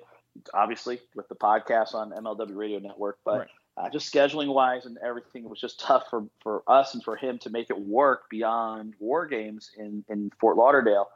Obviously, 0.55 0.99
with 1.15 1.29
the 1.29 1.37
podcast 1.37 1.95
on 1.95 2.11
MLW 2.11 2.57
Radio 2.57 2.79
Network, 2.81 3.19
but 3.25 3.39
Right. 3.41 3.49
uh, 3.77 3.91
just 3.91 4.13
scheduling 4.13 4.53
wise 4.53 4.87
and 4.87 4.99
everything, 5.05 5.45
it 5.45 5.51
was 5.51 5.61
just 5.61 5.79
tough 5.79 6.05
for, 6.11 6.25
for 6.43 6.63
us 6.67 6.95
and 6.95 7.03
for 7.05 7.17
him 7.17 7.39
to 7.41 7.51
make 7.51 7.69
it 7.71 7.79
work 7.79 8.29
beyond 8.31 8.95
War 8.99 9.27
Games 9.27 9.71
in 9.77 10.05
in 10.09 10.31
Fort 10.41 10.57
Lauderdale. 10.57 11.09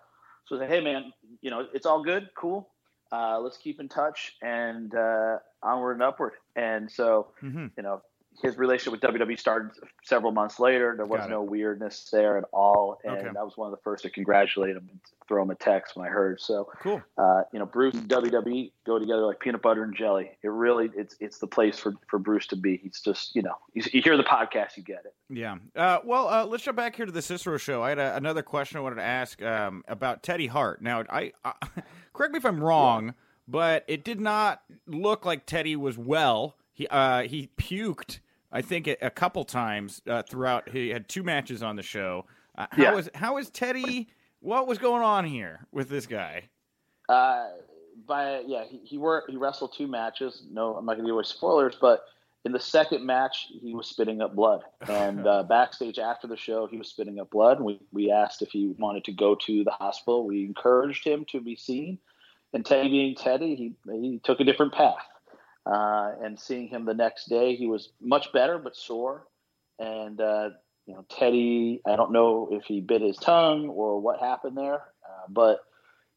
So 0.44 0.56
I 0.56 0.60
said, 0.60 0.68
hey 0.70 0.80
man, 0.80 1.12
you 1.42 1.50
know 1.50 1.66
it's 1.74 1.86
all 1.86 2.02
good, 2.04 2.28
cool. 2.36 2.68
Uh, 3.10 3.40
let's 3.40 3.56
keep 3.56 3.80
in 3.80 3.88
touch 3.88 4.36
and 4.42 4.94
uh, 4.94 5.38
onward 5.62 5.92
and 5.94 6.02
upward. 6.02 6.34
And 6.54 6.90
so 6.90 7.28
hmm 7.40 7.66
you 7.76 7.82
know, 7.82 8.02
his 8.42 8.58
relationship 8.58 8.92
with 8.92 9.14
WWE 9.14 9.38
started 9.38 9.70
several 10.04 10.32
months 10.32 10.58
later. 10.60 10.94
There 10.96 11.06
was 11.06 11.28
no 11.28 11.42
weirdness 11.42 12.08
there 12.12 12.36
at 12.38 12.44
all, 12.52 12.98
and 13.04 13.16
Okay. 13.16 13.28
I 13.38 13.42
was 13.42 13.56
one 13.56 13.66
of 13.72 13.76
the 13.78 13.82
first 13.82 14.02
to 14.02 14.10
congratulate 14.10 14.76
him 14.76 14.88
and 14.90 15.00
throw 15.26 15.42
him 15.42 15.50
a 15.50 15.54
text 15.54 15.96
when 15.96 16.06
I 16.06 16.10
heard. 16.10 16.40
So, 16.40 16.68
Cool. 16.80 17.02
uh, 17.18 17.42
you 17.52 17.58
know, 17.58 17.66
Bruce 17.66 17.94
and 17.94 18.08
WWE 18.08 18.70
go 18.86 18.98
together 18.98 19.22
like 19.26 19.40
peanut 19.40 19.62
butter 19.62 19.82
and 19.84 19.96
jelly. 19.96 20.30
It 20.42 20.48
really, 20.48 20.90
it's 20.94 21.16
it's 21.20 21.38
the 21.38 21.46
place 21.46 21.78
for 21.78 21.94
for 22.08 22.18
Bruce 22.18 22.46
to 22.48 22.56
be. 22.56 22.76
He's 22.76 23.00
just, 23.00 23.34
you 23.34 23.42
know, 23.42 23.56
you, 23.74 23.82
you 23.92 24.02
hear 24.02 24.16
the 24.16 24.22
podcast, 24.24 24.76
you 24.76 24.82
get 24.82 25.04
it. 25.04 25.14
Yeah. 25.28 25.56
Uh, 25.74 25.98
well, 26.04 26.28
uh, 26.28 26.44
let's 26.46 26.62
jump 26.62 26.76
back 26.76 26.94
here 26.96 27.06
to 27.06 27.12
the 27.12 27.22
Cicero 27.22 27.56
show. 27.58 27.82
I 27.82 27.88
had 27.90 27.98
a, 27.98 28.16
another 28.16 28.42
question 28.42 28.78
I 28.78 28.80
wanted 28.80 28.96
to 28.96 29.02
ask 29.04 29.42
um, 29.42 29.82
about 29.88 30.22
Teddy 30.22 30.46
Hart. 30.46 30.82
Now, 30.82 31.04
I, 31.08 31.32
I 31.44 31.52
correct 32.12 32.32
me 32.32 32.38
if 32.38 32.44
I'm 32.44 32.62
wrong, 32.62 33.14
but 33.48 33.84
it 33.88 34.04
did 34.04 34.20
not 34.20 34.62
look 34.86 35.24
like 35.24 35.46
Teddy 35.46 35.74
was 35.74 35.96
well. 35.98 36.56
He 36.72 36.86
uh, 36.88 37.22
he 37.22 37.48
puked. 37.56 38.18
I 38.56 38.62
think 38.62 38.86
a, 38.88 38.96
a 39.02 39.10
couple 39.10 39.44
times 39.44 40.00
uh, 40.08 40.22
throughout. 40.22 40.70
He 40.70 40.88
had 40.88 41.08
two 41.08 41.22
matches 41.22 41.62
on 41.62 41.76
the 41.76 41.82
show. 41.82 42.24
Uh, 42.56 42.66
how 42.70 42.82
Yeah. 42.82 42.96
is 42.96 43.10
how 43.14 43.36
is 43.36 43.50
Teddy? 43.50 44.08
What 44.40 44.66
was 44.66 44.78
going 44.78 45.02
on 45.02 45.26
here 45.26 45.66
with 45.72 45.90
this 45.90 46.06
guy? 46.06 46.44
Uh, 47.06 47.48
by 48.06 48.40
yeah, 48.46 48.64
he 48.64 48.78
he, 48.78 48.96
were, 48.96 49.24
he 49.28 49.36
wrestled 49.36 49.74
two 49.76 49.86
matches. 49.86 50.44
No, 50.50 50.74
I'm 50.74 50.86
not 50.86 50.94
gonna 50.94 51.06
give 51.06 51.14
away 51.14 51.24
spoilers, 51.24 51.76
but 51.78 52.06
in 52.46 52.52
the 52.52 52.60
second 52.60 53.04
match, 53.04 53.48
he 53.60 53.74
was 53.74 53.88
spitting 53.88 54.22
up 54.22 54.34
blood. 54.34 54.62
And 54.88 55.26
uh, 55.26 55.42
backstage 55.42 55.98
after 55.98 56.26
the 56.26 56.36
show, 56.36 56.66
he 56.66 56.78
was 56.78 56.88
spitting 56.88 57.20
up 57.20 57.28
blood. 57.30 57.58
And 57.58 57.66
we, 57.66 57.78
we 57.92 58.10
asked 58.10 58.40
if 58.40 58.50
he 58.52 58.74
wanted 58.78 59.04
to 59.04 59.12
go 59.12 59.34
to 59.34 59.64
the 59.64 59.72
hospital. 59.72 60.24
We 60.26 60.44
encouraged 60.44 61.04
him 61.04 61.26
to 61.32 61.40
be 61.42 61.56
seen. 61.56 61.98
And 62.54 62.64
Teddy 62.64 62.88
being 62.88 63.16
Teddy, 63.16 63.54
he, 63.54 63.74
he 63.92 64.20
took 64.24 64.40
a 64.40 64.44
different 64.44 64.72
path. 64.72 65.04
Uh, 65.66 66.12
and 66.22 66.38
seeing 66.38 66.68
him 66.68 66.84
the 66.84 66.94
next 66.94 67.28
day, 67.28 67.56
he 67.56 67.66
was 67.66 67.90
much 68.00 68.32
better, 68.32 68.58
but 68.58 68.76
sore. 68.76 69.26
And, 69.78 70.20
uh, 70.20 70.50
you 70.86 70.94
know, 70.94 71.04
Teddy, 71.10 71.80
I 71.86 71.96
don't 71.96 72.12
know 72.12 72.48
if 72.52 72.64
he 72.64 72.80
bit 72.80 73.02
his 73.02 73.16
tongue 73.16 73.68
or 73.68 74.00
what 74.00 74.20
happened 74.20 74.56
there, 74.56 74.82
uh, 75.04 75.26
but 75.28 75.60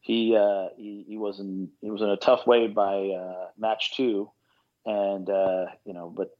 he, 0.00 0.36
uh, 0.36 0.68
he, 0.76 1.04
he 1.08 1.18
was 1.18 1.40
in 1.40 1.68
he 1.80 1.90
was 1.90 2.00
in 2.00 2.08
a 2.08 2.16
tough 2.16 2.46
way 2.46 2.68
by 2.68 3.08
uh, 3.08 3.48
match 3.58 3.96
two 3.96 4.30
and 4.86 5.28
uh, 5.28 5.66
you 5.84 5.92
know, 5.92 6.12
but 6.14 6.30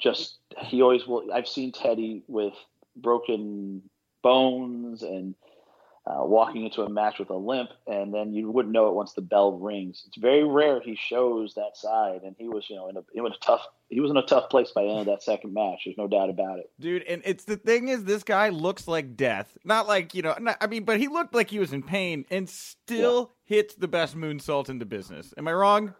just 0.00 0.38
he 0.58 0.82
always 0.82 1.06
will. 1.06 1.32
I've 1.32 1.48
seen 1.48 1.72
Teddy 1.72 2.22
with 2.26 2.54
broken 2.96 3.82
bones 4.22 5.02
and 5.02 5.34
uh, 6.06 6.24
walking 6.24 6.64
into 6.64 6.82
a 6.82 6.88
match 6.88 7.18
with 7.18 7.30
a 7.30 7.36
limp, 7.36 7.70
and 7.86 8.14
then 8.14 8.32
you 8.32 8.50
wouldn't 8.50 8.72
know 8.72 8.88
it 8.88 8.94
once 8.94 9.12
the 9.12 9.20
bell 9.20 9.52
rings. 9.52 10.04
It's 10.06 10.16
very 10.16 10.44
rare 10.44 10.80
he 10.80 10.96
shows 10.96 11.54
that 11.54 11.76
side, 11.76 12.22
and 12.22 12.34
he 12.38 12.48
was, 12.48 12.64
you 12.70 12.76
know, 12.76 12.88
in 12.88 12.96
a, 12.96 13.00
in 13.14 13.26
a 13.26 13.36
tough. 13.42 13.62
He 13.88 14.00
was 14.00 14.10
in 14.10 14.16
a 14.16 14.22
tough 14.22 14.50
place 14.50 14.70
by 14.70 14.82
the 14.82 14.90
end 14.90 15.00
of 15.00 15.06
that 15.06 15.22
second 15.22 15.54
match. 15.54 15.82
There's 15.84 15.96
no 15.96 16.08
doubt 16.08 16.30
about 16.30 16.58
it, 16.58 16.70
dude. 16.80 17.02
And 17.04 17.22
it's 17.24 17.44
the 17.44 17.56
thing 17.56 17.88
is, 17.88 18.04
this 18.04 18.22
guy 18.22 18.48
looks 18.48 18.88
like 18.88 19.16
death. 19.16 19.56
Not 19.64 19.86
like 19.86 20.14
you 20.14 20.22
know, 20.22 20.34
not, 20.40 20.56
I 20.60 20.66
mean, 20.66 20.84
but 20.84 20.98
he 20.98 21.08
looked 21.08 21.34
like 21.34 21.50
he 21.50 21.58
was 21.58 21.72
in 21.72 21.82
pain, 21.82 22.24
and 22.30 22.48
still 22.48 23.32
yeah. 23.48 23.56
hits 23.56 23.74
the 23.74 23.88
best 23.88 24.16
moonsault 24.16 24.68
in 24.68 24.78
the 24.78 24.86
business. 24.86 25.34
Am 25.36 25.48
I 25.48 25.52
wrong? 25.52 25.94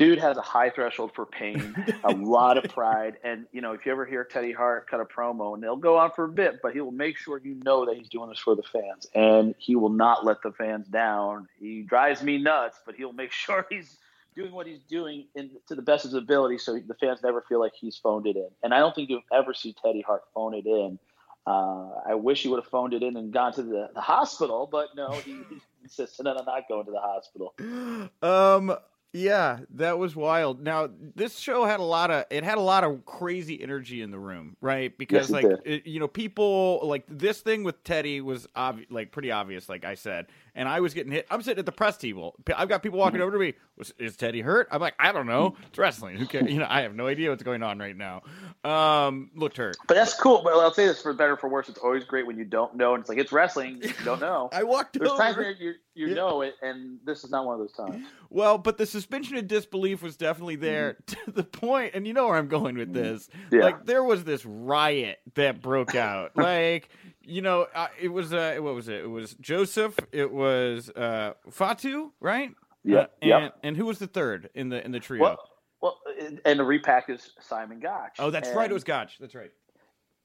Dude 0.00 0.18
has 0.18 0.38
a 0.38 0.42
high 0.42 0.70
threshold 0.70 1.12
for 1.14 1.26
pain, 1.26 1.74
a 2.04 2.10
lot 2.14 2.56
of 2.56 2.64
pride, 2.72 3.18
and 3.22 3.44
you 3.52 3.60
know 3.60 3.72
if 3.72 3.84
you 3.84 3.92
ever 3.92 4.06
hear 4.06 4.24
Teddy 4.24 4.50
Hart 4.50 4.88
cut 4.88 4.98
a 4.98 5.04
promo, 5.04 5.52
and 5.52 5.62
they'll 5.62 5.76
go 5.76 5.98
on 5.98 6.10
for 6.12 6.24
a 6.24 6.28
bit, 6.28 6.60
but 6.62 6.72
he 6.72 6.80
will 6.80 6.90
make 6.90 7.18
sure 7.18 7.38
you 7.38 7.54
know 7.62 7.84
that 7.84 7.98
he's 7.98 8.08
doing 8.08 8.30
this 8.30 8.38
for 8.38 8.56
the 8.56 8.62
fans, 8.62 9.06
and 9.14 9.54
he 9.58 9.76
will 9.76 9.90
not 9.90 10.24
let 10.24 10.42
the 10.42 10.52
fans 10.52 10.88
down. 10.88 11.48
He 11.58 11.82
drives 11.82 12.22
me 12.22 12.38
nuts, 12.38 12.80
but 12.86 12.94
he'll 12.94 13.12
make 13.12 13.30
sure 13.44 13.66
he's 13.68 13.98
doing 14.34 14.52
what 14.52 14.66
he's 14.66 14.80
doing 14.88 15.26
in, 15.34 15.50
to 15.68 15.74
the 15.74 15.82
best 15.82 16.06
of 16.06 16.12
his 16.12 16.18
ability, 16.18 16.56
so 16.56 16.78
the 16.78 16.94
fans 16.94 17.20
never 17.22 17.42
feel 17.42 17.60
like 17.60 17.74
he's 17.78 17.98
phoned 17.98 18.26
it 18.26 18.36
in. 18.36 18.48
And 18.62 18.72
I 18.72 18.78
don't 18.78 18.94
think 18.94 19.10
you'll 19.10 19.20
ever 19.30 19.52
see 19.52 19.74
Teddy 19.82 20.00
Hart 20.00 20.22
phone 20.34 20.54
it 20.54 20.64
in. 20.64 20.98
Uh, 21.46 21.90
I 22.06 22.14
wish 22.14 22.42
he 22.42 22.48
would 22.48 22.62
have 22.62 22.70
phoned 22.70 22.94
it 22.94 23.02
in 23.02 23.16
and 23.16 23.32
gone 23.32 23.52
to 23.54 23.62
the, 23.62 23.90
the 23.92 24.00
hospital, 24.00 24.66
but 24.70 24.88
no, 24.96 25.10
he, 25.10 25.32
he 25.50 25.60
insisted 25.82 26.26
on 26.26 26.36
not 26.46 26.68
going 26.68 26.86
to 26.86 26.90
the 26.90 27.00
hospital. 27.00 27.54
Um, 28.22 28.76
yeah, 29.12 29.60
that 29.74 29.98
was 29.98 30.14
wild. 30.14 30.62
Now, 30.62 30.88
this 31.16 31.38
show 31.38 31.64
had 31.64 31.80
a 31.80 31.84
lot 31.84 32.10
of 32.10 32.24
it 32.30 32.44
had 32.44 32.58
a 32.58 32.62
lot 32.62 32.84
of 32.84 33.04
crazy 33.04 33.60
energy 33.60 34.02
in 34.02 34.10
the 34.10 34.18
room, 34.18 34.56
right? 34.60 34.96
Because 34.96 35.30
yes, 35.30 35.42
like 35.42 35.60
it, 35.64 35.86
you 35.86 35.98
know, 35.98 36.08
people 36.08 36.80
like 36.84 37.04
this 37.08 37.40
thing 37.40 37.64
with 37.64 37.82
Teddy 37.82 38.20
was 38.20 38.46
obvi- 38.56 38.86
like 38.90 39.10
pretty 39.10 39.30
obvious 39.32 39.68
like 39.68 39.84
I 39.84 39.94
said 39.94 40.26
and 40.54 40.68
I 40.68 40.80
was 40.80 40.94
getting 40.94 41.12
hit. 41.12 41.26
I'm 41.30 41.42
sitting 41.42 41.58
at 41.58 41.66
the 41.66 41.72
press 41.72 41.96
table. 41.96 42.34
I've 42.54 42.68
got 42.68 42.82
people 42.82 42.98
walking 42.98 43.20
over 43.20 43.32
to 43.32 43.38
me. 43.38 43.54
Is 43.98 44.16
Teddy 44.16 44.40
hurt? 44.40 44.68
I'm 44.70 44.80
like, 44.80 44.94
I 44.98 45.12
don't 45.12 45.26
know. 45.26 45.56
It's 45.68 45.78
wrestling. 45.78 46.16
Who 46.16 46.26
cares? 46.26 46.40
You 46.50 46.58
know, 46.58 46.66
I 46.68 46.82
have 46.82 46.94
no 46.94 47.06
idea 47.06 47.30
what's 47.30 47.44
going 47.44 47.62
on 47.62 47.78
right 47.78 47.96
now. 47.96 48.22
Um, 48.64 49.30
looked 49.36 49.56
hurt. 49.56 49.76
But 49.86 49.94
that's 49.94 50.14
cool. 50.14 50.40
But 50.42 50.54
I'll 50.54 50.72
say 50.74 50.86
this 50.86 51.00
for 51.00 51.12
better 51.12 51.36
for 51.36 51.48
worse. 51.48 51.68
It's 51.68 51.78
always 51.78 52.04
great 52.04 52.26
when 52.26 52.36
you 52.36 52.44
don't 52.44 52.74
know, 52.74 52.94
and 52.94 53.00
it's 53.02 53.08
like 53.08 53.18
it's 53.18 53.30
wrestling. 53.30 53.78
You 53.82 53.92
don't 54.04 54.20
know. 54.20 54.48
I 54.52 54.64
walked 54.64 54.98
There's 54.98 55.10
over. 55.10 55.18
times 55.22 55.36
where 55.36 55.52
you 55.52 55.74
you 56.00 56.08
yeah. 56.08 56.14
know 56.14 56.40
it, 56.40 56.54
and 56.62 56.98
this 57.04 57.24
is 57.24 57.30
not 57.30 57.44
one 57.44 57.54
of 57.54 57.60
those 57.60 57.72
times. 57.72 58.06
Well, 58.30 58.56
but 58.56 58.78
the 58.78 58.86
suspension 58.86 59.36
of 59.36 59.46
disbelief 59.46 60.02
was 60.02 60.16
definitely 60.16 60.56
there 60.56 60.94
mm-hmm. 61.06 61.24
to 61.24 61.32
the 61.32 61.44
point, 61.44 61.92
and 61.94 62.06
you 62.06 62.14
know 62.14 62.26
where 62.26 62.36
I'm 62.36 62.48
going 62.48 62.76
with 62.76 62.92
mm-hmm. 62.92 63.02
this. 63.02 63.28
Yeah. 63.52 63.60
Like 63.60 63.84
there 63.84 64.02
was 64.02 64.24
this 64.24 64.44
riot 64.46 65.18
that 65.34 65.60
broke 65.60 65.94
out. 65.94 66.32
like 66.36 66.88
you 67.22 67.42
know, 67.42 67.66
uh, 67.74 67.88
it 68.00 68.08
was 68.08 68.32
uh, 68.32 68.56
what 68.60 68.74
was 68.74 68.88
it? 68.88 69.04
It 69.04 69.10
was 69.10 69.34
Joseph. 69.34 69.98
It 70.10 70.32
was 70.32 70.88
uh, 70.90 71.34
Fatu, 71.50 72.12
right? 72.20 72.50
Yeah. 72.82 72.98
Uh, 72.98 73.06
and, 73.22 73.28
yep. 73.28 73.56
and 73.62 73.76
who 73.76 73.86
was 73.86 73.98
the 73.98 74.06
third 74.06 74.48
in 74.54 74.70
the 74.70 74.84
in 74.84 74.92
the 74.92 75.00
trio? 75.00 75.22
Well, 75.22 75.50
well 75.82 75.98
and 76.44 76.58
the 76.58 76.64
repack 76.64 77.10
is 77.10 77.32
Simon 77.40 77.78
Gotch. 77.78 78.16
Oh, 78.18 78.30
that's 78.30 78.48
and, 78.48 78.56
right. 78.56 78.70
It 78.70 78.74
was 78.74 78.84
Gotch. 78.84 79.18
That's 79.20 79.34
right. 79.34 79.50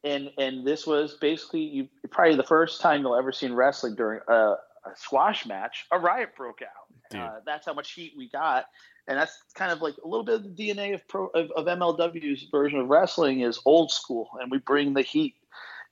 And 0.03 0.31
and 0.37 0.65
this 0.65 0.85
was 0.87 1.17
basically 1.19 1.61
you 1.61 1.89
probably 2.11 2.35
the 2.35 2.43
first 2.43 2.79
time 2.79 3.01
you'll 3.01 3.15
ever 3.15 3.31
seen 3.31 3.53
wrestling 3.53 3.95
during 3.95 4.21
a, 4.27 4.55
a 4.85 4.95
squash 4.95 5.45
match. 5.45 5.85
A 5.91 5.99
riot 5.99 6.35
broke 6.35 6.61
out. 6.61 7.17
Uh, 7.19 7.39
that's 7.45 7.65
how 7.65 7.73
much 7.73 7.91
heat 7.91 8.13
we 8.17 8.27
got 8.29 8.65
and 9.07 9.19
that's 9.19 9.37
kind 9.53 9.71
of 9.71 9.79
like 9.79 9.93
a 10.03 10.07
little 10.07 10.25
bit 10.25 10.35
of 10.35 10.43
the 10.43 10.49
DNA 10.49 10.95
of, 10.95 11.07
pro, 11.07 11.27
of, 11.27 11.51
of 11.51 11.65
MLW's 11.67 12.47
version 12.49 12.79
of 12.79 12.87
wrestling 12.87 13.41
is 13.41 13.59
old 13.63 13.91
school, 13.91 14.31
and 14.41 14.49
we 14.49 14.57
bring 14.57 14.95
the 14.95 15.03
heat 15.03 15.35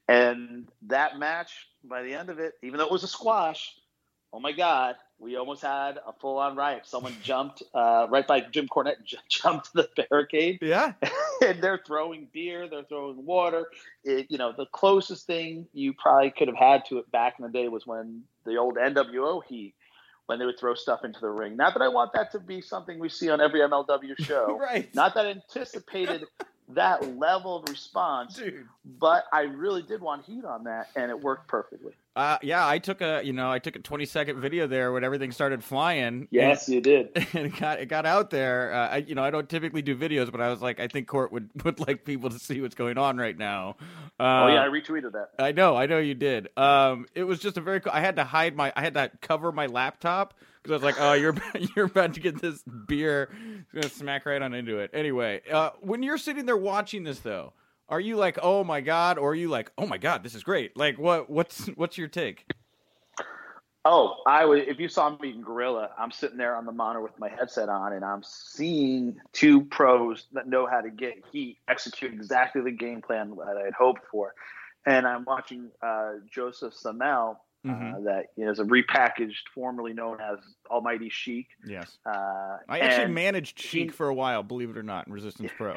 and 0.07 0.67
that 0.87 1.17
match, 1.17 1.67
by 1.83 2.03
the 2.03 2.13
end 2.13 2.29
of 2.29 2.39
it, 2.39 2.53
even 2.61 2.77
though 2.77 2.85
it 2.85 2.91
was 2.91 3.03
a 3.03 3.07
squash, 3.07 3.75
oh 4.33 4.39
my 4.39 4.51
God, 4.51 4.95
we 5.19 5.37
almost 5.37 5.61
had 5.61 5.97
a 6.05 6.11
full 6.19 6.37
on 6.37 6.55
riot. 6.55 6.85
Someone 6.85 7.15
jumped 7.23 7.63
uh, 7.73 8.07
right 8.09 8.27
by 8.27 8.41
Jim 8.41 8.67
Cornette, 8.67 9.03
j- 9.05 9.17
jumped 9.29 9.73
the 9.73 9.87
barricade. 9.95 10.59
Yeah. 10.61 10.93
and 11.45 11.61
they're 11.61 11.81
throwing 11.85 12.27
beer, 12.33 12.67
they're 12.67 12.83
throwing 12.83 13.25
water. 13.25 13.67
It, 14.03 14.27
you 14.29 14.37
know, 14.37 14.51
the 14.51 14.65
closest 14.67 15.25
thing 15.25 15.67
you 15.73 15.93
probably 15.93 16.31
could 16.31 16.47
have 16.47 16.57
had 16.57 16.85
to 16.85 16.97
it 16.97 17.09
back 17.11 17.35
in 17.39 17.45
the 17.45 17.51
day 17.51 17.69
was 17.69 17.87
when 17.87 18.23
the 18.45 18.57
old 18.57 18.75
NWO 18.75 19.43
heat 19.43 19.75
when 20.25 20.39
they 20.39 20.45
would 20.45 20.59
throw 20.59 20.73
stuff 20.73 21.03
into 21.03 21.19
the 21.19 21.29
ring. 21.29 21.57
Not 21.57 21.73
that 21.73 21.81
I 21.81 21.89
want 21.89 22.13
that 22.13 22.31
to 22.31 22.39
be 22.39 22.61
something 22.61 22.97
we 22.99 23.09
see 23.09 23.29
on 23.29 23.41
every 23.41 23.59
MLW 23.59 24.17
show. 24.19 24.57
right. 24.57 24.93
Not 24.95 25.15
that 25.15 25.25
I 25.25 25.29
anticipated 25.31 26.25
that 26.69 27.17
level 27.17 27.57
of 27.57 27.69
response. 27.69 28.37
Dude. 28.37 28.65
But 28.85 29.25
I 29.33 29.41
really 29.41 29.81
did 29.81 30.01
want 30.01 30.25
heat 30.25 30.45
on 30.45 30.63
that, 30.65 30.89
and 30.95 31.11
it 31.11 31.19
worked 31.19 31.47
perfectly. 31.47 31.93
Uh, 32.15 32.37
yeah, 32.43 32.67
I 32.67 32.77
took 32.77 33.01
a 33.01 33.21
you 33.23 33.33
know 33.33 33.51
I 33.51 33.57
took 33.57 33.75
a 33.75 33.79
twenty 33.79 34.05
second 34.05 34.39
video 34.39 34.67
there 34.67 34.91
when 34.91 35.03
everything 35.03 35.31
started 35.31 35.63
flying. 35.63 36.27
Yes, 36.29 36.67
and, 36.67 36.75
you 36.75 36.81
did. 36.81 37.09
And 37.33 37.47
it 37.47 37.59
got 37.59 37.79
it 37.79 37.87
got 37.87 38.05
out 38.05 38.29
there. 38.29 38.71
Uh, 38.71 38.87
I 38.89 38.97
you 38.97 39.15
know 39.15 39.23
I 39.23 39.31
don't 39.31 39.49
typically 39.49 39.81
do 39.81 39.95
videos, 39.95 40.31
but 40.31 40.39
I 40.39 40.49
was 40.49 40.61
like 40.61 40.79
I 40.79 40.87
think 40.87 41.07
Court 41.07 41.31
would 41.31 41.49
would 41.63 41.79
like 41.79 42.05
people 42.05 42.29
to 42.29 42.37
see 42.37 42.61
what's 42.61 42.75
going 42.75 42.99
on 42.99 43.17
right 43.17 43.37
now. 43.37 43.77
Uh, 44.19 44.43
oh 44.43 44.47
yeah, 44.47 44.63
I 44.63 44.67
retweeted 44.67 45.13
that. 45.13 45.31
I 45.39 45.53
know, 45.53 45.75
I 45.75 45.87
know 45.87 45.97
you 45.97 46.13
did. 46.13 46.49
Um, 46.55 47.07
it 47.15 47.23
was 47.23 47.39
just 47.39 47.57
a 47.57 47.61
very. 47.61 47.81
I 47.91 47.99
had 47.99 48.17
to 48.17 48.23
hide 48.23 48.55
my. 48.55 48.71
I 48.75 48.81
had 48.81 48.93
to 48.93 49.09
cover 49.21 49.51
my 49.51 49.65
laptop 49.65 50.35
because 50.61 50.71
I 50.71 50.75
was 50.75 50.83
like, 50.83 51.01
oh, 51.01 51.13
you're 51.13 51.35
you're 51.75 51.85
about 51.85 52.13
to 52.13 52.19
get 52.19 52.39
this 52.39 52.63
beer. 52.87 53.31
It's 53.61 53.73
gonna 53.73 53.89
smack 53.89 54.27
right 54.27 54.41
on 54.41 54.53
into 54.53 54.77
it. 54.77 54.91
Anyway, 54.93 55.41
uh, 55.51 55.71
when 55.81 56.03
you're 56.03 56.19
sitting 56.19 56.45
there 56.45 56.57
watching 56.57 57.03
this 57.03 57.19
though 57.21 57.53
are 57.89 57.99
you 57.99 58.15
like, 58.15 58.39
oh 58.41 58.63
my 58.63 58.81
god, 58.81 59.17
or 59.17 59.31
are 59.31 59.35
you 59.35 59.49
like, 59.49 59.71
oh 59.77 59.85
my 59.85 59.97
god, 59.97 60.23
this 60.23 60.35
is 60.35 60.43
great? 60.43 60.75
Like, 60.77 60.97
what 60.97 61.29
what's 61.29 61.67
what's 61.75 61.97
your 61.97 62.07
take? 62.07 62.45
Oh, 63.85 64.15
I 64.25 64.45
would. 64.45 64.67
If 64.67 64.79
you 64.79 64.87
saw 64.87 65.17
me 65.17 65.31
in 65.31 65.41
Gorilla, 65.41 65.89
I'm 65.97 66.11
sitting 66.11 66.37
there 66.37 66.55
on 66.55 66.65
the 66.65 66.71
monitor 66.71 67.01
with 67.01 67.19
my 67.19 67.27
headset 67.27 67.67
on, 67.67 67.91
and 67.91 68.05
I'm 68.05 68.23
seeing 68.23 69.17
two 69.33 69.65
pros 69.65 70.27
that 70.31 70.47
know 70.47 70.65
how 70.65 70.79
to 70.79 70.89
get 70.89 71.15
heat, 71.31 71.57
execute 71.67 72.13
exactly 72.13 72.61
the 72.61 72.71
game 72.71 73.01
plan 73.01 73.35
that 73.35 73.57
I 73.57 73.65
had 73.65 73.73
hoped 73.73 74.05
for, 74.09 74.33
and 74.85 75.05
I'm 75.05 75.25
watching 75.25 75.69
uh, 75.81 76.13
Josef 76.31 76.73
Samael 76.73 77.43
mm-hmm. 77.65 77.95
uh, 77.95 77.99
that 78.01 78.27
you 78.35 78.45
know, 78.45 78.51
is 78.51 78.59
a 78.59 78.63
repackaged, 78.63 79.47
formerly 79.53 79.93
known 79.93 80.19
as 80.21 80.39
Almighty 80.69 81.09
Sheik. 81.09 81.47
Yes, 81.65 81.97
uh, 82.05 82.57
I 82.69 82.79
actually 82.79 83.13
managed 83.13 83.59
Sheik 83.59 83.91
he, 83.91 83.95
for 83.95 84.07
a 84.07 84.13
while, 84.13 84.43
believe 84.43 84.69
it 84.69 84.77
or 84.77 84.83
not, 84.83 85.07
in 85.07 85.13
Resistance 85.13 85.51
Pro. 85.57 85.75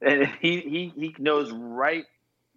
and 0.00 0.26
he, 0.40 0.60
he 0.60 0.92
he 0.96 1.14
knows 1.18 1.52
right 1.52 2.04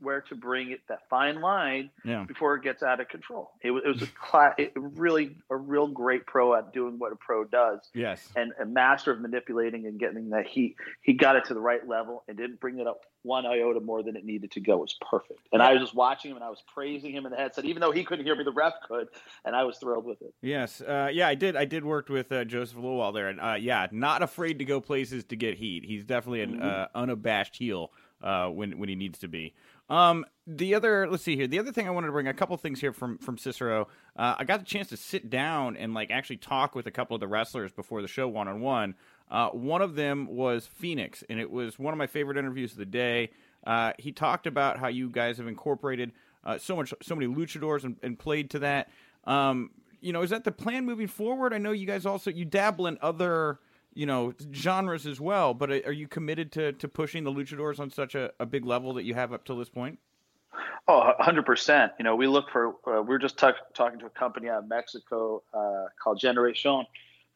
where 0.02 0.22
to 0.22 0.36
bring 0.36 0.72
it 0.72 0.82
that 0.89 1.08
fine 1.10 1.41
line 1.41 1.89
yeah. 2.04 2.24
before 2.28 2.56
it 2.56 2.64
gets 2.64 2.84
out 2.84 3.00
of 3.00 3.08
control. 3.08 3.52
It 3.62 3.72
was, 3.72 3.84
it 3.86 3.88
was 3.88 4.02
a 4.02 4.08
class, 4.08 4.56
it 4.58 4.72
really 4.76 5.36
a 5.50 5.56
real 5.56 5.88
great 5.88 6.26
pro 6.26 6.56
at 6.56 6.74
doing 6.74 7.00
what 7.00 7.12
a 7.12 7.16
pro 7.16 7.43
does. 7.43 7.80
Yes, 7.93 8.28
and 8.36 8.54
a 8.62 8.66
master 8.66 9.12
of 9.12 9.22
manipulating 9.22 9.86
and 9.86 10.00
getting 10.00 10.30
that 10.30 10.47
heat. 10.47 10.76
He 11.02 11.14
got 11.14 11.36
it 11.36 11.45
to 11.45 11.54
the 11.54 11.60
right 11.60 11.88
level 11.88 12.24
and 12.28 12.38
didn't 12.38 12.60
bring 12.60 12.80
it 12.80 12.88
up 12.88 13.02
one 13.24 13.45
iota 13.45 13.80
more 13.80 14.02
than 14.02 14.16
it 14.16 14.24
needed 14.24 14.52
to 14.52 14.62
go. 14.62 14.76
It 14.76 14.80
was 14.80 14.95
perfect. 15.10 15.39
And 15.52 15.62
I 15.62 15.74
was 15.74 15.82
just 15.82 15.95
watching 15.95 16.32
him 16.32 16.38
and 16.38 16.43
I 16.43 16.50
was 16.50 16.64
praising 16.74 17.12
him 17.12 17.26
in 17.26 17.32
the 17.32 17.38
headset, 17.38 17.66
even 17.66 17.82
though 17.82 17.91
he 17.91 18.04
couldn't 18.04 18.26
hear 18.26 18.36
me, 18.36 18.43
the 18.43 18.52
ref 18.52 18.74
could, 18.88 19.10
and 19.43 19.56
I 19.56 19.64
was 19.64 19.78
thrilled 19.78 20.06
with 20.06 20.22
it. 20.22 20.34
Yes, 20.41 20.82
uh, 20.82 21.10
yeah, 21.12 21.28
I 21.28 21.36
did. 21.36 21.56
I 21.56 21.66
did 21.66 21.84
work 21.84 22.10
with 22.10 22.32
uh, 22.32 22.45
Joseph 22.45 22.78
while 22.78 23.12
there, 23.12 23.28
and 23.28 23.39
uh, 23.39 23.58
yeah, 23.60 23.88
not 23.91 24.24
afraid 24.24 24.60
to 24.60 24.66
go 24.66 24.80
places 24.80 25.26
to 25.26 25.36
get 25.36 25.58
heat. 25.58 25.84
He's 25.86 26.06
definitely 26.06 26.41
an 26.41 26.54
mm-hmm. 26.54 26.70
Uh, 26.70 26.86
unabashed 26.95 27.58
heel 27.58 27.91
uh, 28.22 28.47
when 28.47 28.78
when 28.80 28.89
he 28.89 28.95
needs 28.95 29.20
to 29.20 29.28
be. 29.28 29.54
Um, 29.90 30.26
the 30.46 30.76
other, 30.76 31.08
let's 31.10 31.24
see 31.24 31.36
here. 31.36 31.48
The 31.48 31.60
other 31.60 31.72
thing 31.72 31.88
I 31.88 31.92
wanted 31.92 32.08
to 32.08 32.14
bring 32.14 32.28
a 32.28 32.34
couple 32.34 32.56
things 32.58 32.80
here 32.80 32.94
from 32.94 33.18
from 33.18 33.38
Cicero. 33.38 33.88
Uh, 34.16 34.36
I 34.38 34.44
got 34.44 34.60
the 34.60 34.66
chance 34.66 34.90
to 34.90 34.98
sit 34.98 35.30
down 35.30 35.78
and 35.78 35.94
like 35.94 36.12
actually 36.12 36.38
talk 36.38 36.76
with 36.76 36.88
a 36.88 36.92
couple 36.92 37.16
of 37.16 37.20
the 37.20 37.28
wrestlers 37.28 37.72
before 37.72 38.02
the 38.02 38.08
show 38.08 38.28
one 38.28 38.48
on 38.48 38.62
one. 38.62 38.96
One 39.30 39.82
of 39.82 39.96
them 39.96 40.28
was 40.28 40.68
Fenix, 40.68 41.24
and 41.30 41.40
it 41.40 41.50
was 41.52 41.78
one 41.78 41.94
of 41.94 41.98
my 41.98 42.08
favorite 42.08 42.38
interviews 42.38 42.72
of 42.72 42.78
the 42.78 42.86
day. 42.86 43.30
Uh, 43.66 43.94
he 44.00 44.12
talked 44.12 44.48
about 44.48 44.80
how 44.80 44.88
you 44.88 45.10
guys 45.10 45.38
have 45.38 45.48
incorporated 45.48 46.12
uh, 46.44 46.58
so 46.58 46.76
much, 46.76 46.94
so 47.02 47.16
many 47.16 47.28
luchadors 47.32 47.84
and, 47.84 47.98
and 48.02 48.18
played 48.18 48.50
to 48.52 48.60
that. 48.60 48.90
Um, 49.26 49.72
you 50.02 50.14
know, 50.14 50.22
is 50.22 50.30
that 50.30 50.46
the 50.46 50.52
plan 50.52 50.86
moving 50.86 51.08
forward? 51.08 51.54
I 51.54 51.58
know 51.58 51.72
you 51.72 51.86
guys 51.86 52.06
also 52.06 52.32
you 52.32 52.46
dabble 52.46 52.88
in 52.88 52.98
other 53.02 53.60
you 53.94 54.06
know 54.06 54.34
genres 54.54 55.06
as 55.06 55.20
well. 55.20 55.54
But 55.54 55.72
are 55.72 55.92
you 55.92 56.08
committed 56.08 56.52
to 56.54 56.74
to 56.74 56.88
pushing 56.88 57.24
the 57.24 57.32
luchadors 57.32 57.80
on 57.80 57.90
such 57.90 58.16
a, 58.16 58.32
a 58.40 58.46
big 58.46 58.66
level 58.66 58.94
that 58.94 59.04
you 59.04 59.14
have 59.14 59.34
up 59.34 59.46
till 59.46 59.58
this 59.58 59.70
point? 59.70 60.00
Oh, 60.88 61.12
100%. 61.22 61.92
You 62.00 62.04
know, 62.04 62.16
we 62.16 62.26
look 62.26 62.50
for, 62.50 62.74
uh, 62.88 63.04
we 63.04 63.14
are 63.14 63.20
just 63.20 63.38
talk, 63.38 63.56
talking 63.76 64.00
to 64.00 64.08
a 64.08 64.10
company 64.10 64.50
out 64.50 64.64
of 64.64 64.70
Mexico 64.70 65.44
uh, 65.54 65.86
called 66.02 66.20
Generation 66.20 66.84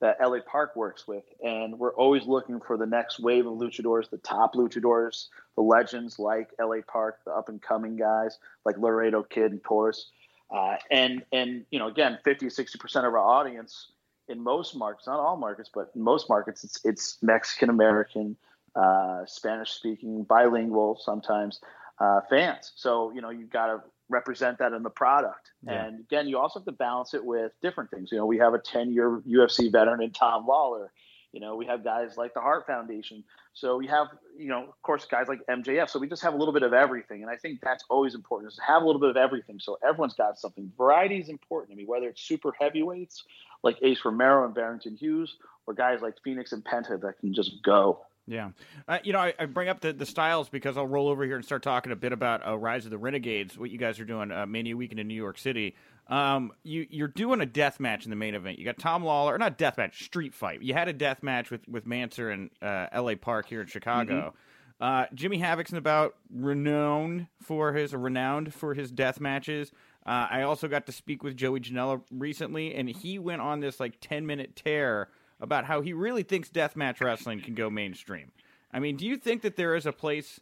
that 0.01 0.18
LA 0.20 0.39
Park 0.45 0.76
works 0.76 1.08
with. 1.08 1.24
And 1.43 1.78
we're 1.78 1.93
always 1.93 2.26
looking 2.26 2.60
for 2.60 2.78
the 2.78 2.88
next 2.88 3.20
wave 3.20 3.45
of 3.45 3.54
luchadors, 3.54 4.10
the 4.10 4.18
top 4.18 4.56
luchadors, 4.56 5.28
the 5.56 5.62
legends 5.62 6.18
like 6.18 6.49
LA 6.60 6.78
Park, 6.88 7.20
the 7.26 7.32
up 7.32 7.47
and 7.47 7.62
coming 7.62 7.95
guys 7.95 8.39
like 8.66 8.78
Laredo 8.80 9.22
Kid 9.22 9.51
and 9.51 9.64
Taurus. 9.64 10.10
Uh, 10.49 10.78
and, 10.89 11.24
and, 11.32 11.64
you 11.70 11.78
know, 11.78 11.88
again, 11.88 12.18
50, 12.24 12.47
60% 12.47 12.95
of 12.97 13.04
our 13.06 13.20
audience 13.20 13.89
in 14.28 14.41
most 14.41 14.76
markets, 14.76 15.07
not 15.07 15.19
all 15.19 15.38
markets, 15.38 15.69
but 15.74 15.91
in 15.95 16.01
most 16.01 16.30
markets, 16.30 16.63
it's, 16.63 16.80
it's 16.84 17.17
Mexican 17.21 17.69
American, 17.69 18.36
uh, 18.76 19.26
Spanish 19.26 19.71
speaking, 19.71 20.24
bilingual 20.24 20.99
sometimes 21.01 21.59
uh, 21.99 22.21
fans. 22.30 22.71
So 22.76 23.11
you 23.13 23.21
know 23.21 23.30
you've 23.30 23.51
got 23.51 23.67
to 23.67 23.82
represent 24.09 24.59
that 24.59 24.74
in 24.74 24.84
the 24.84 24.89
product. 24.89 25.51
Yeah. 25.63 25.86
And 25.86 25.99
again, 26.01 26.28
you 26.28 26.38
also 26.38 26.59
have 26.59 26.65
to 26.65 26.71
balance 26.71 27.13
it 27.13 27.24
with 27.24 27.51
different 27.61 27.89
things. 27.89 28.09
You 28.11 28.17
know, 28.17 28.26
we 28.26 28.38
have 28.38 28.53
a 28.53 28.59
10-year 28.59 29.21
UFC 29.28 29.71
veteran 29.71 30.03
in 30.03 30.11
Tom 30.11 30.45
Lawlor. 30.45 30.91
You 31.34 31.39
know, 31.39 31.55
we 31.55 31.65
have 31.65 31.84
guys 31.84 32.15
like 32.15 32.34
the 32.36 32.39
Hart 32.39 32.65
Foundation. 32.67 33.23
So 33.53 33.75
we 33.77 33.88
have, 33.88 34.07
you 34.38 34.49
know, 34.49 34.63
of 34.63 34.81
course, 34.84 35.05
guys 35.05 35.27
like 35.27 35.45
MJF. 35.47 35.89
So 35.89 35.99
we 35.99 36.07
just 36.07 36.21
have 36.21 36.34
a 36.34 36.38
little 36.38 36.53
bit 36.53 36.63
of 36.63 36.73
everything, 36.73 37.23
and 37.23 37.29
I 37.29 37.36
think 37.36 37.59
that's 37.61 37.84
always 37.89 38.13
important 38.15 38.51
is 38.51 38.57
to 38.57 38.63
have 38.63 38.84
a 38.84 38.86
little 38.86 39.01
bit 39.01 39.09
of 39.09 39.17
everything. 39.17 39.59
So 39.59 39.77
everyone's 39.84 40.13
got 40.13 40.39
something. 40.39 40.71
Variety 40.77 41.17
is 41.17 41.29
important. 41.29 41.73
I 41.73 41.75
mean, 41.75 41.88
whether 41.88 42.07
it's 42.07 42.21
super 42.21 42.53
heavyweights 42.59 43.23
like 43.63 43.77
Ace 43.81 44.05
Romero 44.05 44.45
and 44.45 44.53
Barrington 44.53 44.95
Hughes, 44.95 45.36
or 45.65 45.73
guys 45.73 46.01
like 46.01 46.15
Fenix 46.23 46.51
and 46.51 46.63
Penta 46.63 47.01
that 47.01 47.19
can 47.19 47.34
just 47.34 47.63
go. 47.63 48.05
Yeah, 48.26 48.51
uh, 48.88 48.99
you 49.03 49.11
know, 49.11 49.19
I, 49.19 49.34
I, 49.38 49.45
bring 49.47 49.67
up 49.67 49.82
the, 49.82 49.91
the 49.91 50.05
styles 50.05 50.47
because 50.47 50.78
I'll 50.78 50.88
roll 50.88 51.09
over 51.09 51.26
here 51.26 51.36
and 51.36 51.43
start 51.43 51.61
talking 51.61 51.91
a 51.91 51.95
bit 51.95 52.13
about 52.13 52.47
uh, 52.47 52.57
Rise 52.57 52.86
of 52.86 52.91
the 52.91 52.97
Renegades, 52.97 53.57
what 53.57 53.69
you 53.69 53.78
guys 53.78 53.99
are 53.99 54.05
doing, 54.05 54.32
uh, 54.32 54.45
Mania 54.45 54.78
Weekend 54.78 55.01
in 55.01 55.09
New 55.09 55.13
York 55.13 55.38
City. 55.38 55.76
Um, 56.07 56.53
you 56.63 56.88
you're 56.89 57.09
doing 57.09 57.41
a 57.41 57.45
death 57.45 57.82
match 57.82 58.05
in 58.05 58.09
the 58.09 58.15
main 58.15 58.34
event. 58.34 58.59
You 58.59 58.65
got 58.65 58.78
Tom 58.78 59.03
Lawlor, 59.03 59.34
or 59.34 59.38
not 59.38 59.57
death 59.57 59.78
match, 59.78 60.05
street 60.05 60.34
fight. 60.34 60.61
You 60.61 60.74
had 60.74 60.88
a 60.88 60.93
death 60.93 61.21
match 61.21 61.51
with 61.51 61.67
with 61.67 61.86
Mansoor 61.86 62.30
and 62.30 62.49
uh, 62.61 62.88
L.A. 62.93 63.15
Park 63.15 63.47
here 63.47 63.61
in 63.61 63.67
Chicago. 63.67 64.13
Mm-hmm. 64.13 64.84
Uh, 64.84 65.05
Jimmy 65.13 65.38
Havoc's 65.38 65.74
about 65.74 66.15
renowned 66.30 67.28
for 67.41 67.74
his 67.74 67.93
renowned 67.93 68.53
for 68.53 68.74
his 68.74 68.91
death 68.91 69.19
matches. 69.19 69.71
Uh, 70.05 70.28
I 70.30 70.41
also 70.41 70.67
got 70.67 70.86
to 70.88 70.91
speak 70.91 71.24
with 71.24 71.38
Joey 71.38 71.61
Janela 71.61 72.01
recently, 72.11 72.76
and 72.76 72.89
he 72.89 73.19
went 73.19 73.41
on 73.41 73.59
this 73.59 73.80
like 73.80 73.95
ten 74.01 74.26
minute 74.26 74.55
tear 74.55 75.09
about 75.39 75.65
how 75.65 75.81
he 75.81 75.93
really 75.93 76.23
thinks 76.23 76.49
deathmatch 76.49 77.01
wrestling 77.01 77.41
can 77.41 77.53
go 77.53 77.69
mainstream. 77.69 78.31
I 78.71 78.79
mean, 78.79 78.97
do 78.97 79.05
you 79.05 79.17
think 79.17 79.41
that 79.43 79.55
there 79.55 79.75
is 79.75 79.86
a 79.86 79.91
place 79.91 80.39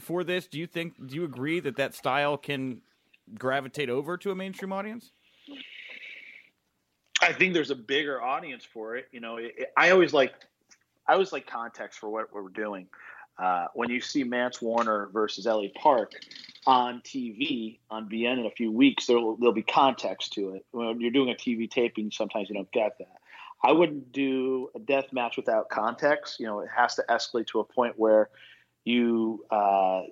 for 0.00 0.24
this? 0.24 0.46
Do 0.46 0.58
you 0.58 0.66
think? 0.66 0.94
Do 1.06 1.14
you 1.14 1.24
agree 1.24 1.60
that 1.60 1.76
that 1.76 1.94
style 1.94 2.36
can 2.36 2.82
gravitate 3.38 3.88
over 3.88 4.16
to 4.18 4.30
a 4.30 4.34
mainstream 4.34 4.72
audience? 4.72 5.12
I 7.22 7.32
think 7.32 7.54
there's 7.54 7.70
a 7.70 7.76
bigger 7.76 8.22
audience 8.22 8.64
for 8.64 8.96
it. 8.96 9.08
You 9.12 9.20
know, 9.20 9.36
it, 9.36 9.54
it, 9.56 9.72
I 9.76 9.90
always 9.90 10.12
like, 10.12 10.34
I 11.06 11.12
always 11.12 11.32
like 11.32 11.46
context 11.46 11.98
for 11.98 12.08
what, 12.08 12.32
we're 12.32 12.48
doing. 12.48 12.86
Uh, 13.38 13.66
when 13.74 13.88
you 13.88 14.00
see 14.00 14.24
Mance 14.24 14.60
Warner 14.60 15.08
versus 15.12 15.46
LA 15.46 15.68
Park 15.74 16.12
on 16.66 17.00
TV 17.00 17.78
on 17.90 18.08
beIN 18.08 18.38
in 18.38 18.46
a 18.46 18.50
few 18.50 18.70
weeks, 18.70 19.06
there'll, 19.06 19.36
there'll 19.36 19.54
be 19.54 19.62
context 19.62 20.32
to 20.34 20.54
it. 20.54 20.66
When 20.72 21.00
you're 21.00 21.10
doing 21.10 21.30
a 21.30 21.34
TV 21.34 21.70
taping, 21.70 22.10
sometimes 22.10 22.48
you 22.48 22.54
don't 22.54 22.70
get 22.72 22.98
that. 22.98 23.19
I 23.62 23.72
wouldn't 23.72 24.12
do 24.12 24.70
a 24.74 24.78
death 24.78 25.12
match 25.12 25.36
without 25.36 25.68
context. 25.68 26.40
You 26.40 26.46
know, 26.46 26.60
it 26.60 26.68
has 26.74 26.94
to 26.96 27.04
escalate 27.08 27.48
to 27.48 27.60
a 27.60 27.64
point 27.64 27.98
where 27.98 28.30
you 28.84 29.44
uh, 29.50 30.02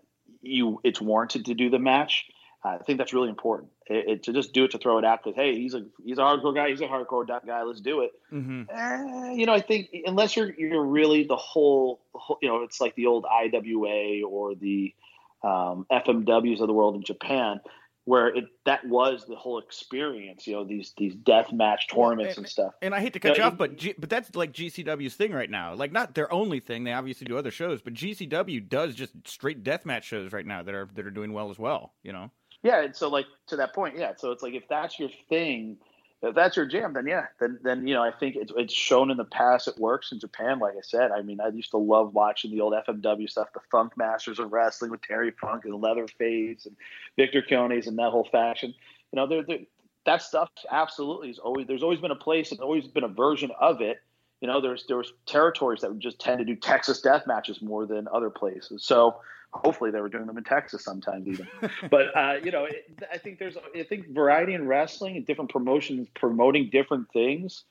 you 0.42 0.80
it's 0.84 1.00
warranted 1.00 1.46
to 1.46 1.54
do 1.54 1.70
the 1.70 1.78
match. 1.78 2.26
Uh, 2.64 2.70
I 2.70 2.78
think 2.78 2.98
that's 2.98 3.12
really 3.12 3.28
important. 3.28 3.70
It, 3.86 4.08
it, 4.08 4.22
to 4.24 4.32
just 4.32 4.52
do 4.52 4.64
it 4.64 4.72
to 4.72 4.78
throw 4.78 4.98
it 4.98 5.04
out 5.04 5.22
because 5.22 5.36
hey, 5.36 5.54
he's 5.54 5.74
a 5.74 5.86
he's 6.04 6.18
a 6.18 6.22
hardcore 6.22 6.54
guy, 6.54 6.68
he's 6.70 6.80
a 6.80 6.86
hardcore 6.86 7.26
guy. 7.26 7.62
Let's 7.62 7.80
do 7.80 8.00
it. 8.00 8.12
Mm-hmm. 8.32 8.62
Eh, 8.68 9.32
you 9.32 9.46
know, 9.46 9.54
I 9.54 9.60
think 9.60 9.88
unless 10.04 10.36
you're 10.36 10.52
you're 10.52 10.84
really 10.84 11.24
the 11.24 11.36
whole, 11.36 12.00
the 12.12 12.18
whole, 12.18 12.38
you 12.42 12.48
know, 12.48 12.64
it's 12.64 12.80
like 12.80 12.94
the 12.96 13.06
old 13.06 13.24
IWA 13.24 14.26
or 14.28 14.54
the 14.54 14.94
um, 15.42 15.86
FMWs 15.90 16.60
of 16.60 16.66
the 16.66 16.72
world 16.72 16.96
in 16.96 17.04
Japan 17.04 17.60
where 18.08 18.28
it 18.28 18.46
that 18.64 18.82
was 18.88 19.26
the 19.28 19.36
whole 19.36 19.58
experience. 19.58 20.46
You 20.46 20.54
know, 20.54 20.64
these 20.64 20.94
these 20.96 21.14
death 21.14 21.52
match 21.52 21.88
tournaments 21.88 22.38
and, 22.38 22.46
and, 22.46 22.50
stuff. 22.50 22.72
And 22.80 22.94
I 22.94 23.00
hate 23.00 23.12
to 23.12 23.20
cut 23.20 23.36
you, 23.36 23.42
know, 23.42 23.48
you 23.48 23.50
off, 23.52 23.58
but 23.58 23.76
G, 23.76 23.94
but 23.98 24.08
that's 24.08 24.34
like 24.34 24.52
GCW's 24.54 25.14
thing 25.14 25.32
right 25.32 25.50
now. 25.50 25.74
Like 25.74 25.92
not 25.92 26.14
their 26.14 26.32
only 26.32 26.58
thing. 26.58 26.84
They 26.84 26.94
obviously 26.94 27.26
do 27.26 27.36
other 27.36 27.50
shows, 27.50 27.82
but 27.82 27.92
GCW 27.92 28.66
does 28.66 28.94
just 28.94 29.12
straight 29.26 29.62
death 29.62 29.84
match 29.84 30.06
shows 30.06 30.32
right 30.32 30.46
now 30.46 30.62
that 30.62 30.74
are 30.74 30.88
that 30.94 31.06
are 31.06 31.10
doing 31.10 31.34
well 31.34 31.50
as 31.50 31.58
well. 31.58 31.92
You 32.02 32.14
know. 32.14 32.30
Yeah, 32.62 32.82
and 32.82 32.96
so 32.96 33.10
like 33.10 33.26
to 33.48 33.56
that 33.56 33.74
point, 33.74 33.98
yeah. 33.98 34.12
So 34.16 34.32
it's 34.32 34.42
like 34.42 34.54
if 34.54 34.66
that's 34.70 34.98
your 34.98 35.10
thing, 35.28 35.76
if 36.20 36.34
that's 36.34 36.56
your 36.56 36.66
jam, 36.66 36.94
then 36.94 37.06
yeah, 37.06 37.26
then 37.38 37.58
then 37.62 37.86
you 37.86 37.94
know 37.94 38.02
I 38.02 38.10
think 38.10 38.34
it's 38.34 38.52
it's 38.56 38.74
shown 38.74 39.10
in 39.10 39.16
the 39.16 39.24
past 39.24 39.68
it 39.68 39.78
works 39.78 40.10
in 40.10 40.18
Japan. 40.18 40.58
Like 40.58 40.74
I 40.74 40.82
said, 40.82 41.12
I 41.12 41.22
mean 41.22 41.40
I 41.40 41.48
used 41.48 41.70
to 41.70 41.76
love 41.76 42.12
watching 42.12 42.50
the 42.50 42.60
old 42.60 42.74
FMW 42.74 43.30
stuff, 43.30 43.52
the 43.54 43.60
Funk 43.70 43.96
Masters 43.96 44.40
of 44.40 44.52
Wrestling 44.52 44.90
with 44.90 45.02
Terry 45.02 45.30
Funk 45.30 45.64
and 45.64 45.80
Leatherface 45.80 46.66
and 46.66 46.76
Victor 47.16 47.42
Quiñones 47.42 47.86
and 47.86 47.98
that 47.98 48.10
whole 48.10 48.28
faction. 48.32 48.74
You 49.12 49.16
know, 49.16 49.26
they're, 49.28 49.44
they're, 49.44 49.58
that 50.06 50.22
stuff 50.22 50.50
absolutely 50.70 51.30
is 51.30 51.38
always 51.38 51.68
there's 51.68 51.84
always 51.84 52.00
been 52.00 52.10
a 52.10 52.16
place 52.16 52.50
and 52.50 52.60
always 52.60 52.88
been 52.88 53.04
a 53.04 53.08
version 53.08 53.52
of 53.60 53.80
it. 53.80 53.98
You 54.40 54.48
know, 54.48 54.60
there's 54.60 54.86
there 54.86 54.96
was 54.96 55.12
territories 55.26 55.82
that 55.82 55.90
would 55.90 56.00
just 56.00 56.18
tend 56.18 56.40
to 56.40 56.44
do 56.44 56.56
Texas 56.56 57.00
death 57.00 57.28
matches 57.28 57.62
more 57.62 57.86
than 57.86 58.08
other 58.12 58.30
places. 58.30 58.82
So 58.82 59.20
hopefully 59.52 59.90
they 59.90 60.00
were 60.00 60.08
doing 60.08 60.26
them 60.26 60.38
in 60.38 60.44
Texas 60.44 60.84
sometimes 60.84 61.26
even. 61.26 61.48
but 61.90 62.16
uh, 62.16 62.34
you 62.42 62.50
know, 62.50 62.64
it, 62.64 62.98
I 63.12 63.18
think 63.18 63.38
there's 63.38 63.56
I 63.76 63.82
think 63.82 64.08
variety 64.08 64.54
in 64.54 64.66
wrestling 64.66 65.16
and 65.16 65.26
different 65.26 65.50
promotions 65.50 66.08
promoting 66.14 66.70
different 66.70 67.10
things 67.12 67.64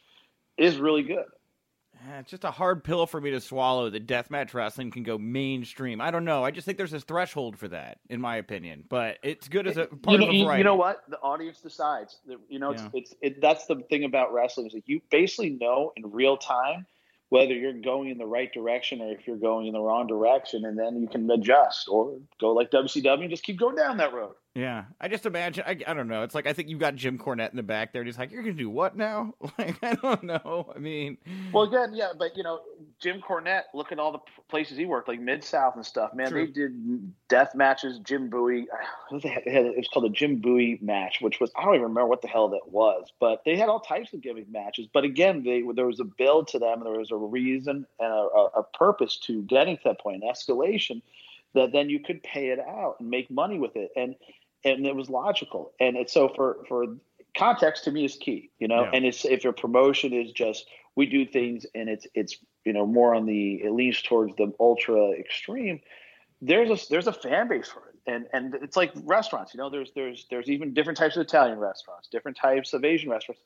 is 0.57 0.77
really 0.77 1.03
good. 1.03 1.25
Yeah, 2.05 2.19
it's 2.19 2.29
just 2.29 2.43
a 2.43 2.51
hard 2.51 2.83
pill 2.83 3.07
for 3.07 3.19
me 3.19 3.31
to 3.31 3.41
swallow 3.41 3.89
that 3.89 4.05
deathmatch 4.05 4.53
wrestling 4.53 4.91
can 4.91 5.01
go 5.01 5.17
mainstream. 5.17 5.99
I 5.99 6.11
don't 6.11 6.25
know. 6.25 6.43
I 6.43 6.51
just 6.51 6.65
think 6.65 6.77
there's 6.77 6.93
a 6.93 6.99
threshold 6.99 7.57
for 7.57 7.67
that, 7.69 7.97
in 8.09 8.21
my 8.21 8.35
opinion. 8.35 8.83
But 8.87 9.17
it's 9.23 9.47
good 9.47 9.65
as 9.65 9.77
a 9.77 9.87
part 9.87 10.13
you 10.13 10.17
know, 10.19 10.29
of 10.29 10.35
a 10.35 10.43
variety. 10.43 10.59
You 10.59 10.63
know 10.63 10.75
what? 10.75 11.01
The 11.09 11.17
audience 11.17 11.59
decides. 11.59 12.17
You 12.49 12.59
know, 12.59 12.71
it's, 12.71 12.83
yeah. 12.83 12.89
it's 12.93 13.15
it, 13.21 13.41
that's 13.41 13.65
the 13.65 13.77
thing 13.89 14.03
about 14.03 14.31
wrestling 14.31 14.67
is 14.67 14.73
that 14.73 14.83
you 14.85 15.01
basically 15.09 15.51
know 15.51 15.91
in 15.95 16.11
real 16.11 16.37
time 16.37 16.85
whether 17.29 17.53
you're 17.53 17.73
going 17.73 18.09
in 18.09 18.17
the 18.17 18.25
right 18.25 18.51
direction 18.53 19.01
or 19.01 19.11
if 19.11 19.27
you're 19.27 19.37
going 19.37 19.67
in 19.67 19.73
the 19.73 19.81
wrong 19.81 20.07
direction, 20.07 20.65
and 20.65 20.77
then 20.77 21.01
you 21.01 21.07
can 21.07 21.29
adjust 21.29 21.87
or 21.89 22.17
go 22.39 22.53
like 22.53 22.71
WCW 22.71 23.21
and 23.21 23.29
just 23.29 23.43
keep 23.43 23.59
going 23.59 23.75
down 23.75 23.97
that 23.97 24.13
road. 24.13 24.33
Yeah, 24.57 24.85
I 24.99 25.07
just 25.07 25.27
imagine. 25.27 25.63
I, 25.67 25.77
I 25.85 25.93
don't 25.93 26.07
know. 26.07 26.23
It's 26.23 26.33
like 26.33 26.47
I 26.47 26.53
think 26.53 26.67
you've 26.67 26.79
got 26.79 26.95
Jim 26.95 27.19
Cornette 27.19 27.51
in 27.51 27.57
the 27.57 27.61
back 27.61 27.93
there, 27.93 28.01
and 28.01 28.07
he's 28.07 28.17
like, 28.17 28.31
"You're 28.31 28.41
gonna 28.41 28.55
do 28.55 28.71
what 28.71 28.97
now?" 28.97 29.35
Like 29.59 29.77
I 29.83 29.93
don't 29.93 30.23
know. 30.23 30.73
I 30.75 30.79
mean, 30.79 31.17
well, 31.53 31.65
again, 31.65 31.93
yeah, 31.93 32.09
but 32.17 32.35
you 32.35 32.41
know, 32.41 32.61
Jim 32.99 33.21
Cornette. 33.21 33.65
Look 33.75 33.91
at 33.91 33.99
all 33.99 34.11
the 34.11 34.19
places 34.49 34.75
he 34.75 34.85
worked, 34.85 35.07
like 35.07 35.19
Mid 35.19 35.43
South 35.43 35.75
and 35.75 35.85
stuff. 35.85 36.15
Man, 36.15 36.31
True. 36.31 36.47
they 36.47 36.51
did 36.51 37.13
death 37.27 37.53
matches. 37.53 37.99
Jim 37.99 38.29
Bowie. 38.29 38.67
It 39.11 39.77
was 39.77 39.87
called 39.93 40.05
a 40.05 40.09
Jim 40.09 40.37
Bowie 40.37 40.79
match, 40.81 41.19
which 41.21 41.39
was 41.39 41.51
I 41.55 41.63
don't 41.63 41.75
even 41.75 41.83
remember 41.83 42.07
what 42.07 42.23
the 42.23 42.27
hell 42.27 42.49
that 42.49 42.71
was, 42.71 43.13
but 43.19 43.43
they 43.45 43.55
had 43.55 43.69
all 43.69 43.79
types 43.79 44.11
of 44.11 44.21
gimmick 44.21 44.49
matches. 44.49 44.87
But 44.91 45.03
again, 45.03 45.43
they 45.43 45.63
there 45.75 45.85
was 45.85 45.99
a 45.99 46.03
build 46.03 46.47
to 46.49 46.59
them, 46.59 46.79
and 46.79 46.85
there 46.85 46.99
was 46.99 47.11
a 47.11 47.15
reason 47.15 47.85
and 47.99 48.11
a, 48.11 48.57
a 48.57 48.63
purpose 48.73 49.17
to 49.27 49.43
getting 49.43 49.77
to 49.77 49.83
that 49.85 49.99
point, 49.99 50.23
an 50.23 50.29
escalation 50.29 51.03
that 51.53 51.71
then 51.71 51.89
you 51.89 51.99
could 51.99 52.21
pay 52.23 52.49
it 52.49 52.59
out 52.59 52.95
and 52.99 53.09
make 53.09 53.29
money 53.31 53.59
with 53.59 53.75
it. 53.75 53.91
And 53.95 54.15
and 54.63 54.85
it 54.85 54.95
was 54.95 55.09
logical. 55.09 55.73
And 55.79 55.95
it's 55.97 56.13
so 56.13 56.29
for 56.29 56.57
for 56.67 56.85
context 57.37 57.83
to 57.85 57.91
me 57.91 58.05
is 58.05 58.15
key, 58.15 58.51
you 58.59 58.67
know. 58.67 58.83
Yeah. 58.83 58.91
And 58.93 59.05
it's 59.05 59.25
if 59.25 59.43
your 59.43 59.53
promotion 59.53 60.13
is 60.13 60.31
just 60.31 60.67
we 60.95 61.05
do 61.05 61.25
things 61.25 61.65
and 61.75 61.89
it's 61.89 62.07
it's 62.13 62.37
you 62.65 62.73
know 62.73 62.85
more 62.85 63.13
on 63.13 63.25
the 63.25 63.55
it 63.63 63.71
leans 63.71 64.01
towards 64.01 64.35
the 64.35 64.51
ultra 64.59 65.11
extreme. 65.11 65.79
There's 66.41 66.69
a 66.69 66.89
there's 66.89 67.07
a 67.07 67.13
fan 67.13 67.47
base 67.47 67.67
for 67.67 67.89
it, 67.89 68.11
and 68.11 68.27
and 68.33 68.55
it's 68.61 68.77
like 68.77 68.91
restaurants. 69.03 69.53
You 69.53 69.59
know, 69.59 69.69
there's 69.69 69.91
there's 69.95 70.25
there's 70.29 70.49
even 70.49 70.73
different 70.73 70.97
types 70.97 71.15
of 71.15 71.21
Italian 71.21 71.59
restaurants, 71.59 72.07
different 72.09 72.37
types 72.37 72.73
of 72.73 72.83
Asian 72.83 73.09
restaurants. 73.09 73.41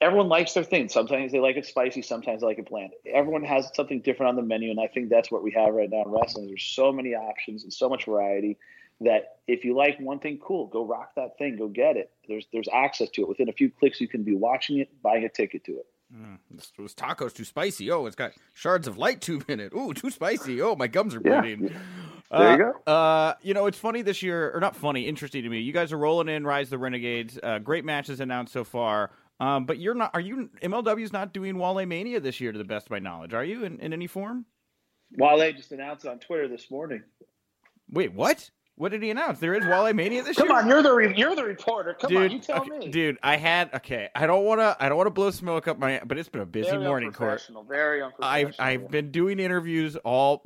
Everyone 0.00 0.28
likes 0.28 0.52
their 0.52 0.64
thing. 0.64 0.90
Sometimes 0.90 1.32
they 1.32 1.40
like 1.40 1.56
it 1.56 1.64
spicy, 1.64 2.02
sometimes 2.02 2.42
they 2.42 2.46
like 2.46 2.58
it 2.58 2.68
bland. 2.68 2.90
Everyone 3.06 3.42
has 3.44 3.70
something 3.74 4.00
different 4.00 4.28
on 4.28 4.36
the 4.36 4.42
menu, 4.42 4.70
and 4.70 4.80
I 4.80 4.88
think 4.88 5.08
that's 5.08 5.30
what 5.30 5.42
we 5.42 5.52
have 5.52 5.72
right 5.72 5.88
now 5.88 6.02
in 6.02 6.10
wrestling. 6.10 6.48
There's 6.48 6.64
so 6.64 6.92
many 6.92 7.14
options 7.14 7.62
and 7.62 7.72
so 7.72 7.88
much 7.88 8.04
variety 8.04 8.58
that 9.00 9.38
if 9.46 9.64
you 9.64 9.76
like 9.76 9.98
one 10.00 10.18
thing, 10.18 10.38
cool, 10.42 10.66
go 10.66 10.84
rock 10.84 11.12
that 11.16 11.38
thing, 11.38 11.56
go 11.56 11.68
get 11.68 11.96
it. 11.96 12.10
There's 12.26 12.46
there's 12.52 12.68
access 12.72 13.08
to 13.10 13.22
it 13.22 13.28
within 13.28 13.48
a 13.48 13.52
few 13.52 13.70
clicks. 13.70 14.00
You 14.00 14.08
can 14.08 14.24
be 14.24 14.34
watching 14.34 14.78
it, 14.78 14.90
buying 15.02 15.24
a 15.24 15.28
ticket 15.28 15.64
to 15.64 15.72
it. 15.72 15.86
Mm, 16.14 16.38
this, 16.50 16.72
this 16.78 16.94
taco's 16.94 17.32
too 17.32 17.44
spicy. 17.44 17.90
Oh, 17.90 18.06
it's 18.06 18.16
got 18.16 18.32
shards 18.54 18.88
of 18.88 18.96
light 18.96 19.20
tube 19.20 19.44
in 19.48 19.60
it. 19.60 19.72
Ooh, 19.74 19.92
too 19.92 20.10
spicy. 20.10 20.60
Oh, 20.62 20.74
my 20.74 20.86
gums 20.86 21.14
are 21.14 21.20
bleeding. 21.20 21.68
Yeah. 21.68 21.78
There 22.30 22.52
you 22.52 22.58
go. 22.58 22.72
Uh, 22.86 22.90
uh, 22.90 23.34
you 23.40 23.54
know, 23.54 23.64
it's 23.64 23.78
funny 23.78 24.02
this 24.02 24.22
year, 24.22 24.54
or 24.54 24.60
not 24.60 24.76
funny, 24.76 25.08
interesting 25.08 25.44
to 25.44 25.48
me. 25.48 25.60
You 25.60 25.72
guys 25.72 25.94
are 25.94 25.96
rolling 25.96 26.28
in 26.28 26.44
Rise 26.44 26.68
the 26.68 26.76
Renegades. 26.76 27.38
Uh, 27.42 27.58
great 27.58 27.86
matches 27.86 28.20
announced 28.20 28.52
so 28.52 28.64
far. 28.64 29.12
Um, 29.40 29.64
but 29.64 29.78
you're 29.78 29.94
not. 29.94 30.10
Are 30.12 30.20
you 30.20 30.50
MLW's 30.62 31.10
not 31.10 31.32
doing 31.32 31.56
Wale 31.56 31.86
Mania 31.86 32.20
this 32.20 32.38
year, 32.38 32.52
to 32.52 32.58
the 32.58 32.64
best 32.64 32.88
of 32.88 32.90
my 32.90 32.98
knowledge? 32.98 33.32
Are 33.32 33.44
you 33.44 33.64
in, 33.64 33.80
in 33.80 33.94
any 33.94 34.06
form? 34.06 34.44
Wale 35.16 35.52
just 35.52 35.72
announced 35.72 36.06
on 36.06 36.18
Twitter 36.18 36.48
this 36.48 36.70
morning. 36.70 37.02
Wait, 37.90 38.12
what? 38.12 38.50
What 38.78 38.92
did 38.92 39.02
he 39.02 39.10
announce? 39.10 39.40
There 39.40 39.54
is 39.54 39.66
Wale 39.66 39.92
Mania 39.92 40.22
this 40.22 40.36
Come 40.36 40.46
year. 40.46 40.54
Come 40.56 40.64
on, 40.64 40.70
you're 40.70 40.82
the 40.82 40.92
re- 40.92 41.14
you're 41.16 41.34
the 41.34 41.44
reporter. 41.44 41.94
Come 41.94 42.10
dude, 42.10 42.18
on, 42.18 42.30
you 42.30 42.38
tell 42.38 42.60
okay, 42.60 42.78
me. 42.78 42.88
dude. 42.88 43.18
I 43.24 43.36
had 43.36 43.74
okay. 43.74 44.08
I 44.14 44.26
don't 44.28 44.44
want 44.44 44.60
to. 44.60 44.76
I 44.78 44.88
don't 44.88 44.96
want 44.96 45.08
to 45.08 45.12
blow 45.12 45.32
smoke 45.32 45.66
up 45.66 45.78
my. 45.78 46.00
But 46.06 46.16
it's 46.16 46.28
been 46.28 46.42
a 46.42 46.46
busy 46.46 46.70
Very 46.70 46.84
morning, 46.84 47.10
Court. 47.10 47.40
unprofessional. 47.50 47.66
I've. 48.20 48.54
I've 48.60 48.88
been 48.88 49.10
doing 49.10 49.40
interviews 49.40 49.96
all 50.04 50.42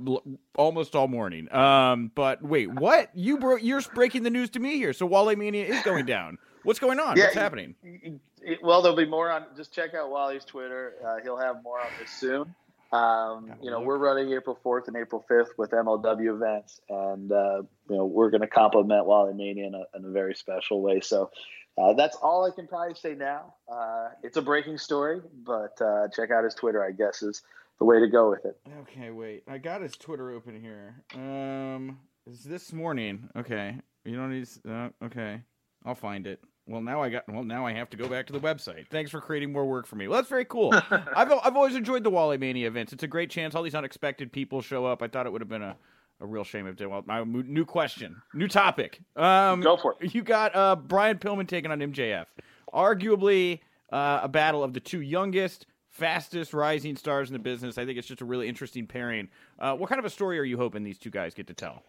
almost 0.57 0.97
all 0.97 1.09
morning. 1.09 1.53
Um, 1.55 2.11
but 2.14 2.43
wait, 2.43 2.70
what? 2.72 3.11
You 3.14 3.39
bro- 3.39 3.57
you're 3.57 3.83
breaking 3.95 4.22
the 4.22 4.30
news 4.30 4.49
to 4.51 4.61
me 4.61 4.76
here. 4.76 4.95
So 4.95 5.05
Wale 5.05 5.37
Mania 5.37 5.66
is 5.66 5.83
going 5.83 6.07
down. 6.07 6.39
What's 6.62 6.78
going 6.78 7.01
on? 7.01 7.16
Yeah, 7.16 7.24
What's 7.24 7.35
happening? 7.35 7.74
It- 7.83 8.59
well, 8.62 8.83
there'll 8.83 8.97
be 8.97 9.07
more 9.07 9.30
on. 9.30 9.45
Just 9.57 9.72
check 9.72 9.95
out 9.95 10.11
Wally's 10.11 10.45
Twitter. 10.45 10.95
Uh, 11.07 11.22
he'll 11.22 11.39
have 11.39 11.62
more 11.62 11.78
on 11.80 11.87
this 12.01 12.11
soon. 12.11 12.55
Um, 12.93 13.55
you 13.62 13.70
know, 13.70 13.78
look. 13.78 13.86
we're 13.86 13.99
running 13.99 14.32
April 14.32 14.59
4th 14.62 14.88
and 14.88 14.97
April 14.97 15.24
5th 15.28 15.57
with 15.57 15.70
MLW 15.70 16.34
events, 16.34 16.80
and 16.90 17.32
uh, 17.32 17.62
you 17.88 17.97
know 17.97 18.05
we're 18.05 18.30
going 18.30 18.43
to 18.43 18.47
compliment 18.47 19.07
Wally 19.07 19.32
Mania 19.32 19.66
in 19.66 19.74
a, 19.74 19.84
in 19.97 20.05
a 20.05 20.11
very 20.11 20.34
special 20.34 20.82
way. 20.82 21.01
So 21.01 21.30
uh, 21.78 21.95
that's 21.95 22.16
all 22.16 22.45
I 22.45 22.55
can 22.55 22.66
probably 22.66 22.95
say 22.95 23.14
now. 23.14 23.55
Uh, 23.66 24.09
it's 24.22 24.36
a 24.36 24.43
breaking 24.43 24.76
story, 24.76 25.20
but 25.45 25.80
uh, 25.80 26.09
check 26.14 26.30
out 26.30 26.45
his 26.45 26.55
Twitter. 26.55 26.84
I 26.84 26.90
guess 26.90 27.22
is 27.22 27.43
the 27.78 27.86
way 27.86 27.99
to 27.99 28.09
go 28.09 28.28
with 28.28 28.45
it. 28.45 28.59
Okay, 28.80 29.11
wait. 29.11 29.45
I 29.49 29.57
got 29.57 29.80
his 29.80 29.97
Twitter 29.97 30.30
open 30.30 30.61
here. 30.61 31.03
Um, 31.14 31.99
is 32.26 32.45
this 32.45 32.74
morning? 32.74 33.30
Okay, 33.34 33.78
you 34.05 34.16
don't 34.16 34.30
need. 34.30 34.49
Uh, 34.68 34.90
okay, 35.03 35.40
I'll 35.84 35.95
find 35.95 36.26
it. 36.26 36.40
Well, 36.66 36.80
now 36.80 37.02
I 37.02 37.08
got. 37.10 37.24
Well, 37.28 37.42
now 37.42 37.66
I 37.66 37.72
have 37.72 37.90
to 37.90 37.96
go 37.96 38.08
back 38.08 38.26
to 38.28 38.32
the 38.32 38.40
website. 38.40 38.86
Thanks 38.88 39.10
for 39.10 39.20
creating 39.20 39.52
more 39.52 39.66
work 39.66 39.86
for 39.86 39.96
me. 39.96 40.06
Well, 40.06 40.18
that's 40.18 40.28
very 40.28 40.44
cool. 40.44 40.72
I've 40.90 41.32
I've 41.32 41.56
always 41.56 41.74
enjoyed 41.74 42.04
the 42.04 42.10
Wally 42.10 42.38
Mania 42.38 42.68
events. 42.68 42.92
It's 42.92 43.02
a 43.02 43.08
great 43.08 43.30
chance. 43.30 43.54
All 43.54 43.62
these 43.62 43.74
unexpected 43.74 44.32
people 44.32 44.62
show 44.62 44.86
up. 44.86 45.02
I 45.02 45.08
thought 45.08 45.26
it 45.26 45.32
would 45.32 45.40
have 45.40 45.48
been 45.48 45.62
a, 45.62 45.76
a 46.20 46.26
real 46.26 46.44
shame 46.44 46.68
if 46.68 46.76
they. 46.76 46.86
Well, 46.86 47.02
my 47.04 47.24
new 47.24 47.64
question, 47.64 48.22
new 48.32 48.46
topic. 48.46 49.00
Um, 49.16 49.60
Go 49.60 49.76
for 49.76 49.96
it. 50.00 50.14
You 50.14 50.22
got 50.22 50.54
uh 50.54 50.76
Brian 50.76 51.18
Pillman 51.18 51.48
taking 51.48 51.72
on 51.72 51.80
MJF. 51.80 52.26
Arguably 52.72 53.60
uh, 53.92 54.20
a 54.22 54.28
battle 54.28 54.62
of 54.64 54.72
the 54.72 54.80
two 54.80 55.00
youngest, 55.00 55.66
fastest 55.90 56.54
rising 56.54 56.96
stars 56.96 57.28
in 57.28 57.32
the 57.32 57.38
business. 57.38 57.76
I 57.76 57.84
think 57.84 57.98
it's 57.98 58.08
just 58.08 58.20
a 58.20 58.24
really 58.24 58.48
interesting 58.48 58.86
pairing. 58.86 59.28
Uh, 59.58 59.74
what 59.74 59.88
kind 59.88 59.98
of 59.98 60.04
a 60.04 60.10
story 60.10 60.38
are 60.38 60.44
you 60.44 60.56
hoping 60.56 60.84
these 60.84 60.98
two 60.98 61.10
guys 61.10 61.34
get 61.34 61.48
to 61.48 61.54
tell? 61.54 61.82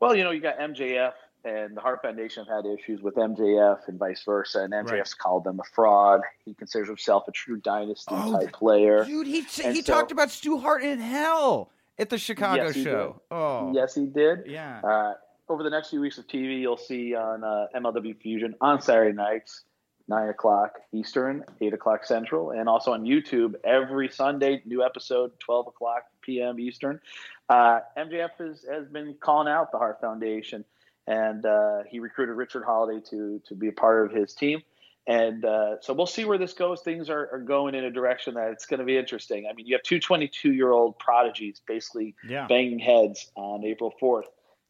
Well, 0.00 0.14
you 0.14 0.24
know, 0.24 0.30
you 0.30 0.40
got 0.40 0.58
MJF 0.58 1.12
and 1.44 1.76
the 1.76 1.80
Hart 1.80 2.02
Foundation 2.02 2.44
have 2.46 2.64
had 2.64 2.70
issues 2.70 3.00
with 3.00 3.14
MJF 3.16 3.86
and 3.88 3.98
vice 3.98 4.22
versa, 4.24 4.60
and 4.62 4.72
MJF's 4.72 4.92
Right. 5.14 5.18
called 5.18 5.44
them 5.44 5.60
a 5.60 5.64
fraud. 5.74 6.20
He 6.44 6.54
considers 6.54 6.88
himself 6.88 7.28
a 7.28 7.32
true 7.32 7.56
dynasty 7.58 8.14
Oh, 8.16 8.38
type 8.40 8.52
player. 8.52 9.04
Dude, 9.04 9.26
he 9.26 9.38
And 9.64 9.74
he 9.74 9.82
so- 9.82 9.92
talked 9.92 10.12
about 10.12 10.30
Stu 10.30 10.58
Hart 10.58 10.82
in 10.82 10.98
hell 10.98 11.70
at 11.98 12.10
the 12.10 12.18
Chicago 12.18 12.64
Yes, 12.66 12.76
show. 12.76 13.20
Oh, 13.30 13.72
Yes, 13.74 13.94
he 13.94 14.06
did. 14.06 14.46
yeah. 14.46 14.80
Uh, 14.82 15.14
over 15.48 15.62
the 15.62 15.70
next 15.70 15.90
few 15.90 16.00
weeks 16.00 16.18
of 16.18 16.26
TV, 16.26 16.60
you'll 16.60 16.76
see 16.76 17.14
on 17.14 17.42
uh, 17.44 17.68
MLW 17.74 18.14
Fusion 18.20 18.54
on 18.60 18.80
Saturday 18.82 19.14
nights, 19.16 19.64
9 20.08 20.28
o'clock 20.28 20.78
Eastern, 20.92 21.44
8 21.60 21.72
o'clock 21.74 22.04
Central, 22.04 22.50
and 22.50 22.68
also 22.68 22.92
on 22.92 23.04
YouTube 23.04 23.54
every 23.64 24.08
Sunday, 24.08 24.62
new 24.66 24.82
episode, 24.84 25.32
12 25.40 25.68
o'clock 25.68 26.02
p.m. 26.20 26.58
Eastern. 26.60 27.00
Uh, 27.48 27.80
MJF 27.96 28.30
has, 28.38 28.62
has 28.70 28.86
been 28.88 29.14
calling 29.20 29.48
out 29.48 29.72
the 29.72 29.78
Hart 29.78 30.00
Foundation, 30.02 30.64
and 31.08 31.46
uh, 31.46 31.78
he 31.88 32.00
recruited 32.00 32.36
Richard 32.36 32.64
Holliday 32.64 33.00
to, 33.10 33.40
to 33.48 33.54
be 33.54 33.68
a 33.68 33.72
part 33.72 34.04
of 34.04 34.12
his 34.12 34.34
team. 34.34 34.62
And 35.06 35.42
uh, 35.42 35.80
so 35.80 35.94
we'll 35.94 36.06
see 36.06 36.26
where 36.26 36.36
this 36.36 36.52
goes. 36.52 36.82
Things 36.82 37.08
are, 37.08 37.30
are 37.32 37.40
going 37.40 37.74
in 37.74 37.82
a 37.82 37.90
direction 37.90 38.34
that 38.34 38.50
it's 38.50 38.66
going 38.66 38.80
to 38.80 38.84
be 38.84 38.98
interesting. 38.98 39.48
I 39.50 39.54
mean, 39.54 39.66
you 39.66 39.74
have 39.74 39.82
two 39.82 39.98
22 39.98 40.52
year 40.52 40.70
old 40.70 40.98
prodigies 40.98 41.62
basically 41.66 42.14
yeah. 42.28 42.46
banging 42.46 42.78
heads 42.78 43.30
on 43.34 43.64
April 43.64 43.94
4th. 44.00 44.24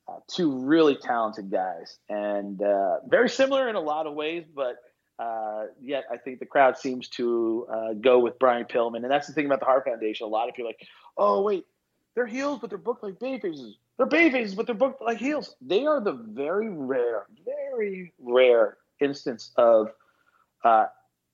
Uh, 0.09 0.21
two 0.29 0.61
really 0.61 0.97
talented 0.97 1.51
guys, 1.51 1.99
and 2.09 2.63
uh, 2.63 2.97
very 3.09 3.29
similar 3.29 3.69
in 3.69 3.75
a 3.75 3.81
lot 3.81 4.07
of 4.07 4.15
ways, 4.15 4.43
but 4.55 4.77
uh, 5.19 5.65
yet 5.83 6.05
I 6.11 6.17
think 6.17 6.39
the 6.39 6.47
crowd 6.47 6.79
seems 6.79 7.09
to 7.11 7.67
uh, 7.71 7.93
go 7.93 8.19
with 8.19 8.39
Brian 8.39 8.65
Pillman, 8.65 9.03
and 9.03 9.11
that's 9.11 9.27
the 9.27 9.35
thing 9.35 9.45
about 9.45 9.61
the 9.61 9.67
Hart 9.67 9.85
Foundation. 9.85 10.25
A 10.25 10.31
lot 10.31 10.49
of 10.49 10.55
people 10.55 10.71
are 10.71 10.73
like, 10.73 10.89
oh 11.19 11.43
wait, 11.43 11.67
they're 12.15 12.27
heels, 12.27 12.59
but 12.59 12.71
they're 12.71 12.79
booked 12.79 13.03
like 13.03 13.19
bay 13.19 13.39
faces. 13.39 13.77
They're 13.99 14.07
bay 14.07 14.31
faces, 14.31 14.55
but 14.55 14.67
they're 14.67 14.77
booked 14.77 15.03
like 15.03 15.19
heels. 15.19 15.57
They 15.61 15.85
are 15.85 16.01
the 16.01 16.13
very 16.13 16.69
rare, 16.69 17.27
very 17.45 18.13
rare 18.21 18.79
instance 19.01 19.51
of 19.57 19.89
uh, 20.65 20.87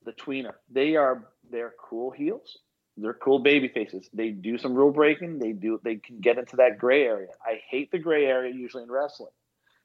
the 0.05 0.13
tweener. 0.13 0.55
They 0.71 0.97
are 0.97 1.29
they're 1.51 1.75
cool 1.79 2.11
heels. 2.11 2.59
They're 2.97 3.13
cool 3.15 3.41
baby 3.41 3.69
faces. 3.69 4.09
They 4.15 4.31
do 4.31 4.57
some 4.57 4.75
rule 4.75 4.93
breaking. 4.93 5.41
They 5.41 5.53
do. 5.53 5.79
They 5.85 5.97
can 5.97 6.21
get 6.21 6.39
into 6.39 6.57
that 6.57 6.79
gray 6.79 7.05
area. 7.05 7.29
I 7.45 7.61
hate 7.69 7.91
the 7.91 7.99
gray 7.99 8.25
area 8.25 8.55
usually 8.55 8.85
in 8.85 8.91
wrestling, 8.91 9.33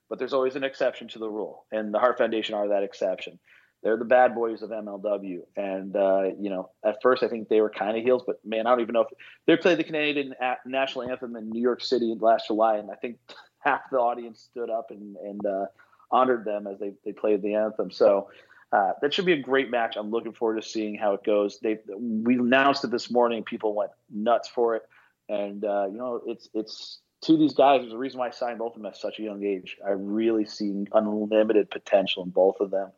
but 0.10 0.18
there's 0.18 0.34
always 0.34 0.56
an 0.56 0.64
exception 0.64 1.10
to 1.10 1.20
the 1.20 1.30
rule, 1.30 1.66
and 1.72 1.94
the 1.94 2.00
Hart 2.00 2.18
Foundation 2.18 2.56
are 2.56 2.70
that 2.70 2.84
exception. 2.84 3.40
They're 3.82 3.98
the 3.98 4.06
bad 4.06 4.36
boys 4.36 4.62
of 4.62 4.72
MLW, 4.72 5.40
and 5.56 5.96
uh, 5.96 6.24
you 6.38 6.50
know, 6.50 6.70
at 6.84 7.02
first 7.02 7.24
I 7.24 7.30
think 7.30 7.48
they 7.48 7.62
were 7.62 7.70
kind 7.70 7.98
of 7.98 8.04
heels, 8.04 8.24
but 8.26 8.44
man, 8.46 8.68
I 8.68 8.72
don't 8.72 8.82
even 8.82 8.94
know 8.94 9.02
if 9.02 9.08
they 9.48 9.56
played 9.56 9.78
the 9.78 9.86
Canadian 9.86 10.36
national 10.66 11.10
anthem 11.10 11.36
in 11.38 11.50
New 11.50 11.62
York 11.62 11.82
City 11.82 12.14
last 12.20 12.48
July, 12.48 12.78
and 12.78 12.92
I 12.92 12.96
think 12.96 13.20
half 13.60 13.82
the 13.90 13.98
audience 13.98 14.42
stood 14.42 14.70
up 14.70 14.92
and 14.92 15.16
and 15.18 15.46
uh, 15.46 15.66
honored 16.12 16.44
them 16.44 16.68
as 16.68 16.80
they 16.80 16.94
they 17.06 17.14
played 17.14 17.42
the 17.42 17.56
anthem. 17.56 17.92
So. 17.92 18.30
Uh, 18.72 18.92
that 19.02 19.12
should 19.12 19.26
be 19.26 19.34
a 19.34 19.42
great 19.42 19.72
match. 19.72 19.96
I'm 19.98 20.12
looking 20.12 20.32
forward 20.32 20.62
to 20.62 20.68
seeing 20.70 20.94
how 20.94 21.14
it 21.14 21.24
goes. 21.24 21.58
They 21.60 21.80
we 21.98 22.36
announced 22.36 22.84
it 22.84 22.92
this 22.92 23.10
morning. 23.10 23.44
People 23.44 23.74
went 23.74 23.90
nuts 24.12 24.48
for 24.48 24.76
it, 24.76 24.84
and 25.28 25.66
uh, 25.66 25.88
you 25.92 25.98
know 25.98 26.22
it's 26.28 26.50
it's 26.54 27.00
to 27.22 27.38
these 27.38 27.54
guys. 27.54 27.82
There's 27.82 27.94
a 27.94 27.98
reason 27.98 28.20
why 28.20 28.28
I 28.28 28.32
signed 28.32 28.60
both 28.60 28.76
of 28.76 28.82
them 28.82 28.86
at 28.86 28.98
such 28.98 29.20
a 29.20 29.24
young 29.24 29.44
age. 29.44 29.78
I 29.86 29.92
really 29.92 30.46
see 30.46 30.86
unlimited 30.92 31.70
potential 31.70 32.24
in 32.24 32.30
both 32.30 32.60
of 32.60 32.72
them, 32.72 32.92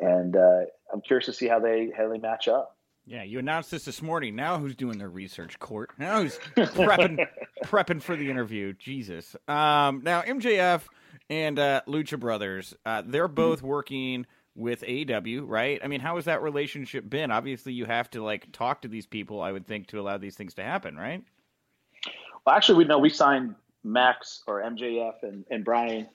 and 0.00 0.36
uh, 0.36 0.60
I'm 0.92 1.00
curious 1.00 1.26
to 1.26 1.32
see 1.32 1.48
how 1.48 1.60
they 1.60 1.90
how 1.96 2.08
they 2.08 2.18
match 2.18 2.48
up. 2.48 2.76
Yeah, 3.06 3.22
you 3.22 3.38
announced 3.38 3.70
this 3.70 3.84
this 3.84 4.02
morning. 4.02 4.36
Now 4.36 4.58
who's 4.58 4.76
doing 4.76 4.98
their 4.98 5.08
research, 5.08 5.58
Court? 5.58 5.90
Now 5.98 6.22
who's 6.22 6.38
prepping 6.56 7.26
prepping 7.64 8.02
for 8.02 8.16
the 8.16 8.30
interview? 8.30 8.74
Jesus. 8.74 9.34
Um, 9.46 10.02
now 10.04 10.22
MJF 10.22 10.82
and 11.30 11.58
uh, 11.58 11.82
Lucha 11.86 12.18
Brothers, 12.18 12.74
uh, 12.84 13.02
they're 13.06 13.28
both 13.28 13.62
working 13.62 14.26
with 14.54 14.82
AEW, 14.82 15.44
right? 15.46 15.80
I 15.82 15.86
mean, 15.86 16.00
how 16.00 16.16
has 16.16 16.26
that 16.26 16.42
relationship 16.42 17.08
been? 17.08 17.30
Obviously, 17.30 17.72
you 17.72 17.86
have 17.86 18.10
to 18.10 18.22
like 18.22 18.50
talk 18.52 18.82
to 18.82 18.88
these 18.88 19.06
people. 19.06 19.40
I 19.40 19.52
would 19.52 19.66
think 19.66 19.86
to 19.88 20.00
allow 20.00 20.18
these 20.18 20.34
things 20.34 20.54
to 20.54 20.62
happen, 20.62 20.96
right? 20.96 21.22
Well, 22.44 22.56
actually, 22.56 22.78
we 22.78 22.84
know 22.84 22.98
we 22.98 23.10
signed 23.10 23.54
Max 23.84 24.42
or 24.46 24.62
MJF 24.62 25.22
and, 25.22 25.44
and 25.50 25.64
Brian 25.64 26.08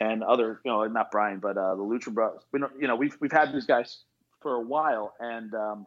and 0.00 0.22
other, 0.22 0.60
you 0.64 0.70
know, 0.70 0.84
not 0.86 1.10
Brian, 1.10 1.38
but 1.38 1.56
uh, 1.56 1.74
the 1.76 1.82
Lucha 1.82 2.12
Brothers. 2.12 2.42
We 2.52 2.60
know, 2.60 2.70
you 2.78 2.88
know, 2.88 2.96
we've 2.96 3.16
we've 3.20 3.32
had 3.32 3.52
these 3.52 3.66
guys 3.66 4.04
for 4.40 4.54
a 4.54 4.60
while, 4.60 5.14
and 5.20 5.54
um, 5.54 5.86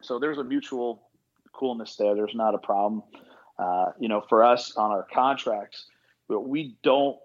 so 0.00 0.18
there's 0.18 0.38
a 0.38 0.44
mutual 0.44 1.08
coolness 1.52 1.96
there. 1.96 2.14
There's 2.14 2.34
not 2.34 2.54
a 2.54 2.58
problem. 2.58 3.02
Uh, 3.58 3.86
you 3.98 4.08
know, 4.08 4.22
for 4.28 4.42
us 4.44 4.74
on 4.76 4.90
our 4.90 5.06
contracts, 5.12 5.86
we 6.28 6.76
don't 6.82 7.18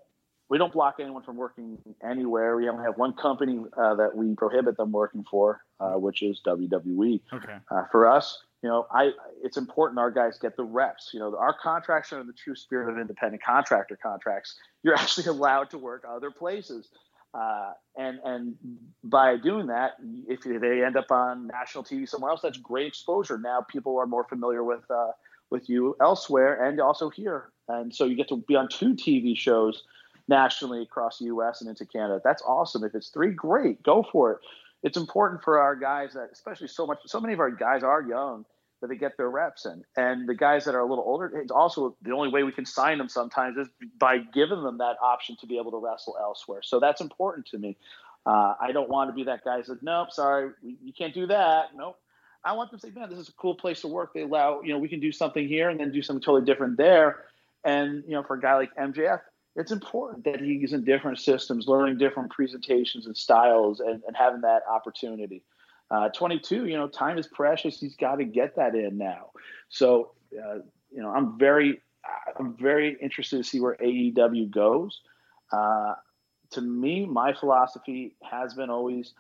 we 0.50 0.58
don't 0.58 0.74
block 0.74 0.96
anyone 1.00 1.24
from 1.24 1.38
working 1.38 1.78
anywhere. 2.04 2.56
We 2.56 2.70
only 2.70 2.84
have 2.84 2.98
one 2.98 3.14
company 3.14 3.60
uh, 3.78 3.96
that 3.96 4.16
we 4.16 4.36
prohibit 4.36 4.78
them 4.78 4.92
working 4.92 5.26
for, 5.30 5.62
uh, 5.80 5.94
which 5.94 6.22
is 6.22 6.42
WWE. 6.46 7.22
Okay. 7.34 7.56
Uh, 7.72 7.84
for 7.92 8.08
us, 8.08 8.44
you 8.66 8.72
know, 8.72 8.88
I 8.90 9.12
it's 9.44 9.58
important 9.58 10.00
our 10.00 10.10
guys 10.10 10.40
get 10.40 10.58
the 10.58 10.64
reps. 10.64 11.12
You 11.14 11.20
know, 11.20 11.38
our 11.38 11.54
contracts 11.54 12.12
are 12.12 12.20
in 12.20 12.26
the 12.26 12.34
true 12.34 12.56
spirit 12.56 12.92
of 12.92 12.98
independent 12.98 13.44
contractor 13.44 13.96
contracts. 14.02 14.56
You're 14.82 14.96
actually 15.00 15.28
allowed 15.28 15.70
to 15.70 15.78
work 15.78 16.04
other 16.10 16.32
places, 16.32 16.90
uh, 17.36 17.74
and 17.96 18.18
and 18.26 18.56
by 19.04 19.38
doing 19.38 19.68
that, 19.68 19.98
if 20.28 20.42
they 20.42 20.84
end 20.84 20.98
up 20.98 21.12
on 21.12 21.46
national 21.46 21.84
TV 21.84 22.10
somewhere 22.10 22.32
else, 22.32 22.42
that's 22.42 22.58
great 22.58 22.88
exposure. 22.88 23.38
Now 23.38 23.62
people 23.62 24.00
are 24.00 24.08
more 24.08 24.24
familiar 24.24 24.64
with 24.64 24.90
uh, 24.90 25.12
with 25.52 25.70
you 25.70 25.96
elsewhere 26.02 26.66
and 26.66 26.82
also 26.82 27.12
here, 27.12 27.52
and 27.68 27.94
so 27.94 28.06
you 28.06 28.16
get 28.16 28.30
to 28.30 28.38
be 28.48 28.56
on 28.56 28.68
two 28.68 28.96
TV 28.96 29.38
shows 29.38 29.84
nationally 30.28 30.82
across 30.82 31.20
the 31.20 31.26
U.S. 31.26 31.62
and 31.62 31.70
into 31.70 31.86
Canada. 31.86 32.20
That's 32.24 32.42
awesome. 32.42 32.84
If 32.84 32.96
it's 32.96 33.10
three, 33.10 33.30
great, 33.30 33.84
go 33.84 34.04
for 34.12 34.32
it. 34.32 34.40
It's 34.82 34.98
important 34.98 35.44
for 35.44 35.60
our 35.60 35.76
guys 35.76 36.14
that, 36.14 36.30
especially 36.32 36.68
so 36.68 36.88
much, 36.88 36.98
so 37.06 37.20
many 37.22 37.36
of 37.36 37.40
our 37.40 37.52
guys 37.52 37.84
are 37.84 38.02
young 38.02 38.44
that 38.86 38.94
they 38.94 39.00
get 39.00 39.18
their 39.18 39.30
reps 39.30 39.66
in, 39.66 39.84
and 39.98 40.30
the 40.30 40.36
guys 40.36 40.66
that 40.66 40.76
are 40.76 40.80
a 40.80 40.86
little 40.86 41.04
older. 41.04 41.40
It's 41.40 41.52
also 41.52 41.96
the 42.02 42.12
only 42.12 42.30
way 42.30 42.44
we 42.44 42.52
can 42.52 42.66
sign 42.66 42.98
them 42.98 43.10
sometimes 43.10 43.58
is 43.58 43.68
by 44.00 44.20
giving 44.20 44.62
them 44.64 44.78
that 44.78 44.98
option 45.02 45.36
to 45.42 45.48
be 45.48 45.58
able 45.58 45.72
to 45.72 45.78
wrestle 45.78 46.16
elsewhere. 46.20 46.62
So 46.64 46.80
that's 46.80 47.02
important 47.02 47.48
to 47.48 47.58
me. 47.58 47.78
Uh, 48.26 48.56
I 48.60 48.72
don't 48.72 48.90
want 48.90 49.10
to 49.10 49.14
be 49.14 49.24
that 49.24 49.44
guy 49.44 49.58
that 49.58 49.66
says, 49.66 49.80
"Nope, 49.82 50.12
sorry, 50.12 50.52
you 50.62 50.94
can't 50.94 51.14
do 51.14 51.28
that." 51.28 51.76
Nope. 51.76 51.98
I 52.44 52.54
want 52.54 52.70
them 52.70 52.80
to 52.80 52.88
say, 52.88 52.94
"Man, 52.94 53.10
this 53.10 53.20
is 53.20 53.30
a 53.30 53.34
cool 53.34 53.56
place 53.56 53.82
to 53.82 53.88
work." 53.88 54.14
They 54.14 54.22
allow, 54.22 54.62
you 54.62 54.74
know, 54.74 54.80
we 54.80 54.88
can 54.88 55.00
do 55.00 55.12
something 55.12 55.48
here 55.48 55.70
and 55.70 55.80
then 55.80 55.92
do 55.92 56.02
something 56.02 56.22
totally 56.22 56.46
different 56.46 56.78
there. 56.78 57.26
And 57.64 58.04
you 58.06 58.12
know, 58.12 58.24
for 58.24 58.36
a 58.36 58.42
guy 58.42 58.56
like 58.56 58.76
MJF, 58.76 59.22
it's 59.56 59.72
important 59.72 60.26
that 60.26 60.42
he's 60.42 60.74
in 60.74 60.84
different 60.84 61.20
systems, 61.20 61.68
learning 61.68 61.98
different 61.98 62.30
presentations 62.32 63.06
and 63.06 63.16
styles, 63.16 63.80
and, 63.80 64.04
and 64.06 64.16
having 64.16 64.42
that 64.42 64.64
opportunity. 64.70 65.44
Uh, 65.92 66.10
22, 66.10 66.66
you 66.66 66.78
know, 66.78 66.88
time 66.88 67.18
is 67.18 67.28
precious. 67.28 67.80
He's 67.80 67.96
got 67.96 68.16
to 68.16 68.26
get 68.26 68.56
that 68.56 68.76
in 68.76 68.98
now. 68.98 69.32
So, 69.70 70.12
uh, 70.34 70.60
you 70.92 71.02
know, 71.02 71.10
I'm 71.10 71.38
very, 71.38 71.82
I'm 72.40 72.56
very 72.58 72.98
interested 73.02 73.38
to 73.38 73.44
see 73.44 73.60
where 73.60 73.76
AEW 73.76 74.50
goes. 74.50 75.02
Uh, 75.52 75.94
to 76.52 76.62
me, 76.62 77.06
my 77.06 77.34
philosophy 77.34 78.16
has 78.24 78.54
been 78.54 78.70
always 78.70 79.14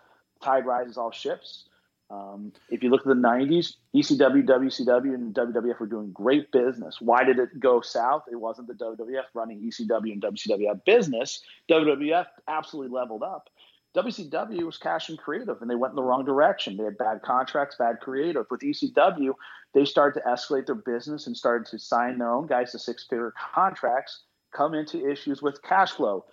tide 0.43 0.65
rises 0.65 0.97
all 0.97 1.11
ships. 1.11 1.65
Um, 2.11 2.53
if 2.69 2.83
you 2.83 2.89
look 2.89 3.01
at 3.01 3.07
the 3.07 3.13
90s, 3.13 3.73
ECW, 3.95 4.45
WCW, 4.45 5.15
and 5.15 5.33
WWF 5.33 5.79
were 5.79 5.87
doing 5.87 6.11
great 6.11 6.51
business. 6.51 7.01
Why 7.01 7.23
did 7.23 7.39
it 7.39 7.59
go 7.59 7.81
south? 7.81 8.23
It 8.31 8.35
wasn't 8.35 8.67
the 8.67 8.75
WWF 8.75 9.23
running 9.33 9.59
ECW 9.59 10.11
and 10.11 10.21
WCW 10.21 10.85
business. 10.85 11.41
WWF 11.69 12.27
absolutely 12.47 12.95
leveled 12.95 13.23
up. 13.23 13.49
WCW 13.95 14.63
was 14.63 14.77
cash 14.77 15.09
and 15.09 15.17
creative, 15.17 15.61
and 15.61 15.69
they 15.69 15.75
went 15.75 15.91
in 15.91 15.95
the 15.95 16.03
wrong 16.03 16.25
direction. 16.25 16.77
They 16.77 16.83
had 16.83 16.97
bad 16.97 17.21
contracts, 17.21 17.77
bad 17.77 17.99
creative. 18.01 18.45
With 18.49 18.61
ECW, 18.61 19.33
they 19.73 19.85
started 19.85 20.19
to 20.19 20.25
escalate 20.27 20.65
their 20.65 20.75
business 20.75 21.27
and 21.27 21.35
started 21.35 21.67
to 21.71 21.79
sign 21.79 22.17
their 22.17 22.33
own 22.33 22.47
guys 22.47 22.71
to 22.73 22.79
six-figure 22.79 23.33
contracts, 23.53 24.23
come 24.51 24.73
into 24.73 25.09
issues 25.09 25.41
with 25.41 25.61
cash 25.61 25.91
flow, 25.91 26.25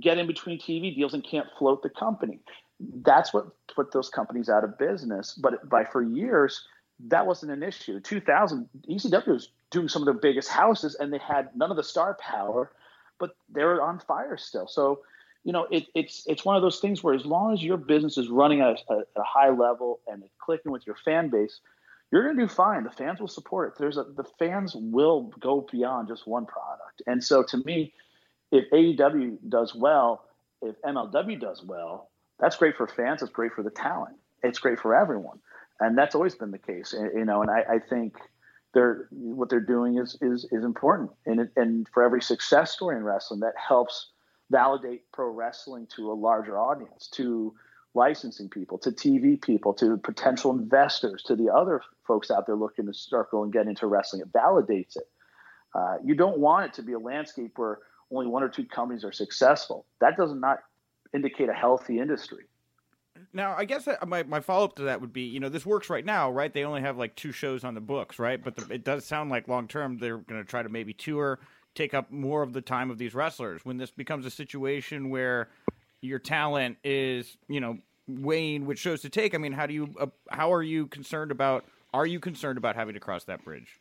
get 0.00 0.18
in 0.18 0.26
between 0.26 0.58
TV 0.58 0.94
deals, 0.94 1.14
and 1.14 1.24
can't 1.24 1.48
float 1.58 1.82
the 1.82 1.90
company 1.90 2.40
that's 2.80 3.32
what 3.32 3.46
put 3.74 3.92
those 3.92 4.08
companies 4.08 4.48
out 4.48 4.64
of 4.64 4.78
business. 4.78 5.34
But 5.34 5.68
by 5.68 5.84
for 5.84 6.02
years, 6.02 6.66
that 7.08 7.26
wasn't 7.26 7.52
an 7.52 7.62
issue. 7.62 8.00
2000, 8.00 8.68
ECW 8.88 9.26
was 9.28 9.50
doing 9.70 9.88
some 9.88 10.02
of 10.02 10.06
their 10.06 10.14
biggest 10.14 10.48
houses, 10.48 10.94
and 10.98 11.12
they 11.12 11.18
had 11.18 11.50
none 11.54 11.70
of 11.70 11.76
the 11.76 11.82
star 11.82 12.16
power, 12.20 12.72
but 13.18 13.36
they 13.50 13.64
were 13.64 13.82
on 13.82 13.98
fire 14.00 14.36
still. 14.36 14.66
So, 14.66 15.00
you 15.46 15.52
know, 15.52 15.68
it, 15.70 15.86
it's 15.94 16.24
it's 16.26 16.44
one 16.44 16.56
of 16.56 16.62
those 16.62 16.80
things 16.80 17.04
where 17.04 17.14
as 17.14 17.24
long 17.24 17.54
as 17.54 17.62
your 17.62 17.76
business 17.76 18.18
is 18.18 18.28
running 18.28 18.62
at 18.62 18.80
a, 18.88 18.94
a 19.16 19.22
high 19.22 19.50
level 19.50 20.00
and 20.08 20.24
clicking 20.40 20.72
with 20.72 20.84
your 20.84 20.96
fan 21.04 21.28
base, 21.28 21.60
you're 22.10 22.24
going 22.24 22.36
to 22.36 22.42
do 22.42 22.48
fine. 22.48 22.82
The 22.82 22.90
fans 22.90 23.20
will 23.20 23.28
support 23.28 23.68
it. 23.68 23.78
There's 23.78 23.96
a 23.96 24.02
the 24.02 24.24
fans 24.40 24.74
will 24.74 25.32
go 25.38 25.64
beyond 25.70 26.08
just 26.08 26.26
one 26.26 26.46
product. 26.46 27.00
And 27.06 27.22
so, 27.22 27.44
to 27.44 27.58
me, 27.58 27.94
if 28.50 28.68
AEW 28.72 29.38
does 29.48 29.72
well, 29.72 30.24
if 30.62 30.74
MLW 30.82 31.40
does 31.40 31.62
well, 31.62 32.10
that's 32.40 32.56
great 32.56 32.76
for 32.76 32.88
fans. 32.88 33.22
It's 33.22 33.30
great 33.30 33.52
for 33.52 33.62
the 33.62 33.70
talent. 33.70 34.16
It's 34.42 34.58
great 34.58 34.80
for 34.80 34.96
everyone, 34.96 35.38
and 35.78 35.96
that's 35.96 36.16
always 36.16 36.34
been 36.34 36.50
the 36.50 36.58
case. 36.58 36.92
You 36.92 37.24
know, 37.24 37.42
and 37.42 37.52
I, 37.52 37.64
I 37.74 37.78
think 37.78 38.16
they're 38.74 39.06
what 39.12 39.48
they're 39.48 39.60
doing 39.60 39.98
is 39.98 40.18
is 40.20 40.44
is 40.50 40.64
important, 40.64 41.12
and 41.24 41.38
it, 41.38 41.50
and 41.54 41.88
for 41.94 42.02
every 42.02 42.20
success 42.20 42.72
story 42.72 42.96
in 42.96 43.04
wrestling, 43.04 43.38
that 43.40 43.54
helps 43.56 44.08
validate 44.50 45.02
pro 45.12 45.28
wrestling 45.28 45.86
to 45.96 46.10
a 46.10 46.14
larger 46.14 46.58
audience, 46.58 47.08
to 47.08 47.54
licensing 47.94 48.48
people, 48.48 48.78
to 48.78 48.90
TV 48.90 49.40
people, 49.40 49.74
to 49.74 49.96
potential 49.96 50.52
investors, 50.52 51.22
to 51.24 51.34
the 51.34 51.52
other 51.52 51.80
folks 52.06 52.30
out 52.30 52.46
there 52.46 52.56
looking 52.56 52.86
to 52.86 52.94
circle 52.94 53.42
and 53.42 53.52
get 53.52 53.66
into 53.66 53.86
wrestling. 53.86 54.22
It 54.22 54.32
validates 54.32 54.96
it. 54.96 55.08
Uh, 55.74 55.96
you 56.04 56.14
don't 56.14 56.38
want 56.38 56.66
it 56.66 56.74
to 56.74 56.82
be 56.82 56.92
a 56.92 56.98
landscape 56.98 57.52
where 57.56 57.80
only 58.10 58.26
one 58.26 58.42
or 58.42 58.48
two 58.48 58.64
companies 58.64 59.04
are 59.04 59.12
successful. 59.12 59.84
That 60.00 60.16
does 60.16 60.32
not 60.32 60.60
indicate 61.12 61.48
a 61.48 61.54
healthy 61.54 61.98
industry. 61.98 62.44
Now, 63.32 63.54
I 63.56 63.64
guess 63.64 63.88
my, 64.06 64.22
my 64.24 64.40
follow 64.40 64.64
up 64.64 64.76
to 64.76 64.82
that 64.84 65.00
would 65.00 65.12
be, 65.12 65.22
you 65.22 65.40
know, 65.40 65.48
this 65.48 65.66
works 65.66 65.90
right 65.90 66.04
now, 66.04 66.30
right? 66.30 66.52
They 66.52 66.64
only 66.64 66.82
have 66.82 66.96
like 66.96 67.16
two 67.16 67.32
shows 67.32 67.64
on 67.64 67.74
the 67.74 67.80
books, 67.80 68.18
right? 68.18 68.42
But 68.42 68.56
the, 68.56 68.74
it 68.74 68.84
does 68.84 69.04
sound 69.04 69.30
like 69.30 69.48
long 69.48 69.68
term 69.68 69.98
they're 69.98 70.18
going 70.18 70.42
to 70.42 70.48
try 70.48 70.62
to 70.62 70.68
maybe 70.68 70.92
tour, 70.92 71.38
take 71.76 71.94
up 71.94 72.10
more 72.10 72.42
of 72.42 72.52
the 72.52 72.60
time 72.60 72.90
of 72.90 72.98
these 72.98 73.14
wrestlers. 73.14 73.64
When 73.64 73.76
this 73.76 73.90
becomes 73.90 74.26
a 74.26 74.30
situation 74.30 75.10
where 75.10 75.48
your 76.00 76.18
talent 76.18 76.78
is, 76.82 77.36
you 77.48 77.60
know, 77.60 77.78
weighing 78.08 78.66
which 78.66 78.78
shows 78.78 79.02
to 79.02 79.08
take, 79.08 79.34
I 79.34 79.38
mean, 79.38 79.52
how 79.52 79.66
do 79.66 79.74
you, 79.74 79.94
uh, 80.00 80.06
how 80.30 80.52
are 80.52 80.62
you 80.62 80.86
concerned 80.86 81.30
about, 81.30 81.64
are 81.92 82.06
you 82.06 82.18
concerned 82.18 82.58
about 82.58 82.74
having 82.74 82.94
to 82.94 83.00
cross 83.00 83.24
that 83.24 83.44
bridge? 83.44 83.78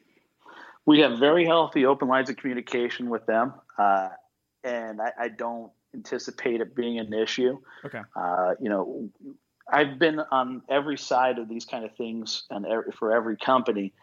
We 0.85 0.99
have 0.99 1.17
very 1.17 1.45
healthy, 1.45 1.85
open 1.85 2.07
lines 2.07 2.29
of 2.29 2.37
communication 2.37 3.09
with 3.09 3.25
them. 3.25 3.53
Uh, 3.77 4.09
and 4.63 5.01
I, 5.01 5.11
I 5.19 5.27
don't 5.29 5.71
anticipate 5.93 6.61
it 6.61 6.75
being 6.75 6.99
an 6.99 7.13
issue. 7.13 7.59
Okay. 7.85 8.01
Uh, 8.15 8.53
you 8.59 8.69
know, 8.69 9.09
I've 9.71 9.97
been 9.97 10.19
on 10.31 10.61
every 10.69 10.97
side 10.97 11.39
of 11.39 11.49
these 11.49 11.65
kind 11.65 11.85
of 11.85 11.95
things 11.95 12.43
and 12.49 12.65
every, 12.65 12.91
for 12.91 13.15
every 13.15 13.37
company. 13.37 13.93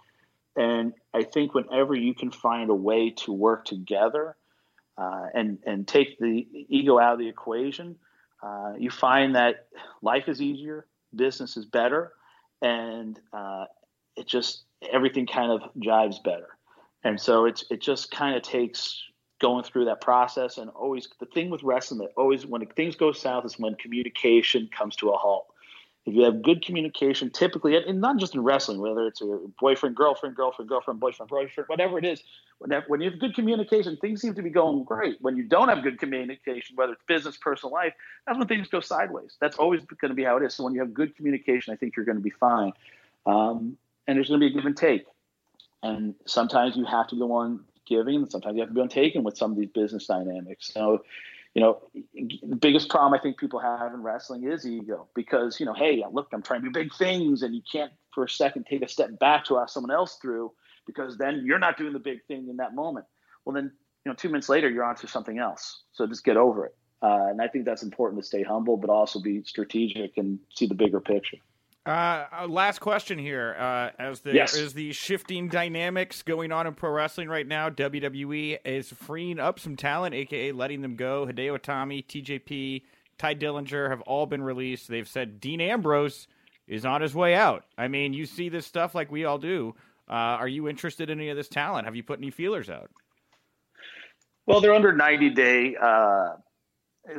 And 0.57 0.92
I 1.14 1.22
think 1.22 1.55
whenever 1.55 1.94
you 1.94 2.14
can 2.14 2.30
find 2.30 2.70
a 2.70 2.74
way 2.74 3.11
to 3.24 3.32
work 3.32 3.64
together 3.64 4.36
uh, 4.98 5.26
and, 5.34 5.59
and 5.66 5.88
take 5.88 6.18
the 6.18 6.46
ego 6.68 6.98
out 6.98 7.14
of 7.14 7.18
the 7.18 7.28
equation, 7.28 7.96
uh, 8.42 8.72
you 8.78 8.90
find 8.90 9.36
that 9.36 9.66
life 10.03 10.28
is 10.28 10.42
easier, 10.42 10.86
business 11.14 11.57
is 11.57 11.64
better, 11.64 12.12
and 12.61 13.18
uh, 13.32 13.66
it 14.16 14.26
just 14.26 14.64
everything 14.92 15.26
kind 15.26 15.53
of 15.53 15.62
jives 15.76 16.22
better. 16.22 16.48
And 17.05 17.20
so 17.20 17.44
it's 17.44 17.64
it 17.70 17.80
just 17.80 18.11
kind 18.11 18.36
of 18.36 18.42
takes 18.42 19.00
going 19.40 19.64
through 19.64 19.84
that 19.86 20.00
process 20.00 20.59
and 20.59 20.70
always 20.70 21.09
the 21.18 21.26
thing 21.26 21.50
with 21.50 21.62
wrestling 21.64 21.98
that 21.98 22.11
always 22.16 22.46
when 22.46 22.64
things 22.76 22.94
go 22.94 23.11
south 23.11 23.44
is 23.44 23.59
when 23.59 23.74
communication 23.74 24.70
comes 24.76 24.94
to 24.94 25.11
a 25.11 25.16
halt 25.16 25.46
if 26.05 26.14
you 26.14 26.24
have 26.24 26.42
good 26.42 26.64
communication 26.64 27.30
typically 27.30 27.76
and 27.76 28.00
not 28.00 28.16
just 28.16 28.34
in 28.34 28.42
wrestling 28.42 28.80
whether 28.80 29.07
it's 29.07 29.20
your 29.20 29.40
boyfriend 29.61 29.94
girlfriend 29.94 30.34
girlfriend 30.34 30.68
girlfriend 30.68 30.98
boyfriend 30.98 31.28
boyfriend 31.28 31.68
whatever 31.68 31.98
it 31.98 32.05
is 32.05 32.22
when 32.59 33.00
you 33.00 33.11
have 33.11 33.18
good 33.18 33.34
communication 33.34 33.96
things 33.96 34.20
seem 34.20 34.34
to 34.34 34.42
be 34.42 34.50
going 34.50 34.84
great. 34.84 35.16
When 35.20 35.36
you 35.36 35.42
don't 35.44 35.68
have 35.68 35.82
good 35.82 35.98
communication 35.98 36.76
whether 36.76 36.92
it's 36.92 37.03
business 37.07 37.36
personal 37.36 37.72
life 37.72 37.94
that's 38.26 38.38
when 38.38 38.48
things 38.48 38.68
go 38.68 38.80
sideways. 38.80 39.36
That's 39.40 39.57
always 39.57 39.80
going 39.82 40.11
to 40.11 40.14
be 40.14 40.24
how 40.24 40.36
it 40.36 40.44
is. 40.44 40.55
So 40.55 40.64
when 40.64 40.74
you 40.74 40.80
have 40.80 40.94
good 40.94 41.16
communication 41.16 41.72
i 41.72 41.76
think 41.76 41.96
you're 41.96 42.07
going 42.07 42.18
to 42.18 42.22
be 42.22 42.30
fine. 42.30 42.72
Um, 43.26 43.76
and 44.07 44.16
there's 44.16 44.28
going 44.28 44.40
to 44.40 44.46
be 44.46 44.53
a 44.53 44.55
give 44.55 44.66
and 44.66 44.76
take. 44.76 45.05
And 45.82 46.14
sometimes 46.26 46.76
you 46.76 46.84
have 46.84 47.09
to 47.09 47.16
go 47.16 47.32
on 47.32 47.64
giving, 47.86 48.16
and 48.16 48.30
sometimes 48.30 48.55
you 48.55 48.61
have 48.61 48.68
to 48.70 48.74
be 48.74 48.80
on 48.80 48.88
taking 48.88 49.24
with 49.24 49.36
some 49.36 49.53
of 49.53 49.59
these 49.59 49.68
business 49.68 50.07
dynamics. 50.07 50.72
So, 50.72 51.05
you 51.55 51.61
know, 51.61 51.82
the 52.14 52.57
biggest 52.57 52.88
problem 52.88 53.12
I 53.12 53.22
think 53.22 53.36
people 53.36 53.61
have 53.61 53.92
in 53.92 54.03
wrestling 54.03 54.44
is 54.44 54.66
ego 54.66 55.09
because, 55.14 55.61
you 55.61 55.66
know, 55.66 55.74
hey, 55.74 56.03
look, 56.11 56.28
I'm 56.32 56.42
trying 56.42 56.62
to 56.62 56.68
do 56.68 56.72
big 56.72 56.94
things, 56.94 57.42
and 57.42 57.55
you 57.55 57.61
can't 57.70 57.92
for 58.14 58.24
a 58.24 58.28
second 58.28 58.66
take 58.66 58.82
a 58.82 58.88
step 58.88 59.18
back 59.18 59.44
to 59.46 59.59
ask 59.59 59.74
someone 59.74 59.90
else 59.90 60.18
through 60.20 60.53
because 60.86 61.18
then 61.18 61.42
you're 61.44 61.59
not 61.59 61.76
doing 61.76 61.92
the 61.92 61.98
big 61.98 62.24
thing 62.26 62.48
in 62.48 62.57
that 62.57 62.74
moment. 62.74 63.07
Well, 63.44 63.55
then, 63.55 63.70
you 64.05 64.11
know, 64.11 64.14
two 64.14 64.28
minutes 64.28 64.48
later, 64.48 64.68
you're 64.70 64.84
on 64.84 64.96
to 64.96 65.07
something 65.07 65.38
else. 65.38 65.83
So 65.92 66.07
just 66.07 66.24
get 66.24 66.37
over 66.37 66.66
it. 66.66 66.74
Uh, 67.03 67.26
and 67.30 67.42
I 67.42 67.49
think 67.49 67.64
that's 67.64 67.83
important 67.83 68.22
to 68.22 68.26
stay 68.26 68.42
humble, 68.42 68.76
but 68.76 68.88
also 68.88 69.20
be 69.20 69.42
strategic 69.42 70.16
and 70.16 70.38
see 70.54 70.66
the 70.66 70.74
bigger 70.74 71.00
picture. 71.00 71.38
Uh, 71.84 72.26
uh, 72.41 72.46
last 72.49 72.79
question 72.79 73.18
here. 73.18 73.57
Uh, 73.59 73.91
as 73.99 74.21
the 74.21 74.33
yes. 74.33 74.54
is 74.54 74.72
the 74.72 74.92
shifting 74.92 75.49
dynamics 75.49 76.22
going 76.22 76.53
on 76.53 76.67
in 76.67 76.75
pro 76.75 76.91
wrestling 76.91 77.29
right 77.29 77.46
now, 77.46 77.68
WWE 77.71 78.59
is 78.64 78.91
freeing 78.92 79.41
up 79.41 79.59
some 79.59 79.75
talent, 79.75 80.14
aka 80.14 80.53
letting 80.53 80.80
them 80.80 80.95
go. 80.95 81.26
Hideo 81.26 81.59
Itami, 81.59 82.07
TJP, 82.07 82.83
Tye 83.18 83.34
Dillinger 83.34 83.91
have 83.91 84.00
all 84.03 84.26
been 84.26 84.42
released. 84.42 84.88
They've 84.88 85.09
said 85.09 85.41
Dean 85.41 85.61
Ambrose 85.61 86.29
is 86.68 86.84
on 86.84 87.03
his 87.03 87.14
way 87.14 87.34
out. 87.34 87.64
I 87.76 87.88
mean, 87.88 88.13
you 88.13 88.26
see 88.26 88.49
this 88.49 88.67
stuff 88.67 88.95
like 88.95 89.11
we 89.11 89.25
all 89.25 89.38
do. 89.38 89.75
Uh, 90.09 90.38
are 90.38 90.49
you 90.49 90.68
interested 90.68 91.11
in 91.11 91.18
any 91.18 91.30
of 91.30 91.37
this 91.37 91.49
talent? 91.49 91.87
Have 91.87 91.96
you 91.96 92.04
put 92.04 92.18
any 92.18 92.30
feelers 92.30 92.71
out? 92.71 92.91
Well, 94.46 94.61
they're 94.61 94.75
under 94.75 94.92
90 94.92 95.30
day 95.30 95.76
uh, 95.80 96.34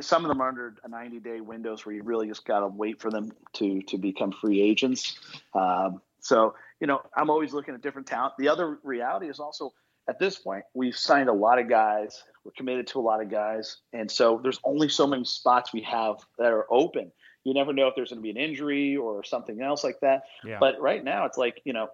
some 0.00 0.24
of 0.24 0.28
them 0.28 0.40
are 0.40 0.48
under 0.48 0.74
a 0.84 0.88
90 0.88 1.20
day 1.20 1.40
windows 1.40 1.84
where 1.84 1.94
you 1.94 2.02
really 2.02 2.26
just 2.26 2.44
got 2.44 2.60
to 2.60 2.68
wait 2.68 3.00
for 3.00 3.10
them 3.10 3.32
to 3.54 3.82
to 3.82 3.98
become 3.98 4.32
free 4.32 4.60
agents. 4.60 5.18
Um, 5.54 6.00
so 6.20 6.54
you 6.80 6.86
know, 6.86 7.02
I'm 7.16 7.30
always 7.30 7.52
looking 7.52 7.74
at 7.74 7.82
different 7.82 8.06
talent. 8.06 8.34
The 8.38 8.48
other 8.48 8.78
reality 8.82 9.28
is 9.28 9.40
also 9.40 9.72
at 10.08 10.18
this 10.18 10.38
point 10.38 10.64
we've 10.74 10.96
signed 10.96 11.28
a 11.28 11.32
lot 11.32 11.58
of 11.58 11.68
guys. 11.68 12.22
We're 12.44 12.52
committed 12.52 12.86
to 12.88 13.00
a 13.00 13.02
lot 13.02 13.22
of 13.22 13.30
guys, 13.30 13.78
and 13.92 14.10
so 14.10 14.40
there's 14.42 14.60
only 14.64 14.88
so 14.88 15.06
many 15.06 15.24
spots 15.24 15.72
we 15.72 15.82
have 15.82 16.16
that 16.38 16.52
are 16.52 16.66
open. 16.70 17.12
You 17.44 17.52
never 17.52 17.74
know 17.74 17.88
if 17.88 17.94
there's 17.94 18.08
going 18.08 18.20
to 18.20 18.22
be 18.22 18.30
an 18.30 18.38
injury 18.38 18.96
or 18.96 19.22
something 19.22 19.60
else 19.60 19.84
like 19.84 20.00
that. 20.00 20.22
Yeah. 20.46 20.56
But 20.58 20.80
right 20.80 21.04
now, 21.04 21.26
it's 21.26 21.36
like 21.36 21.60
you 21.64 21.74
know, 21.74 21.88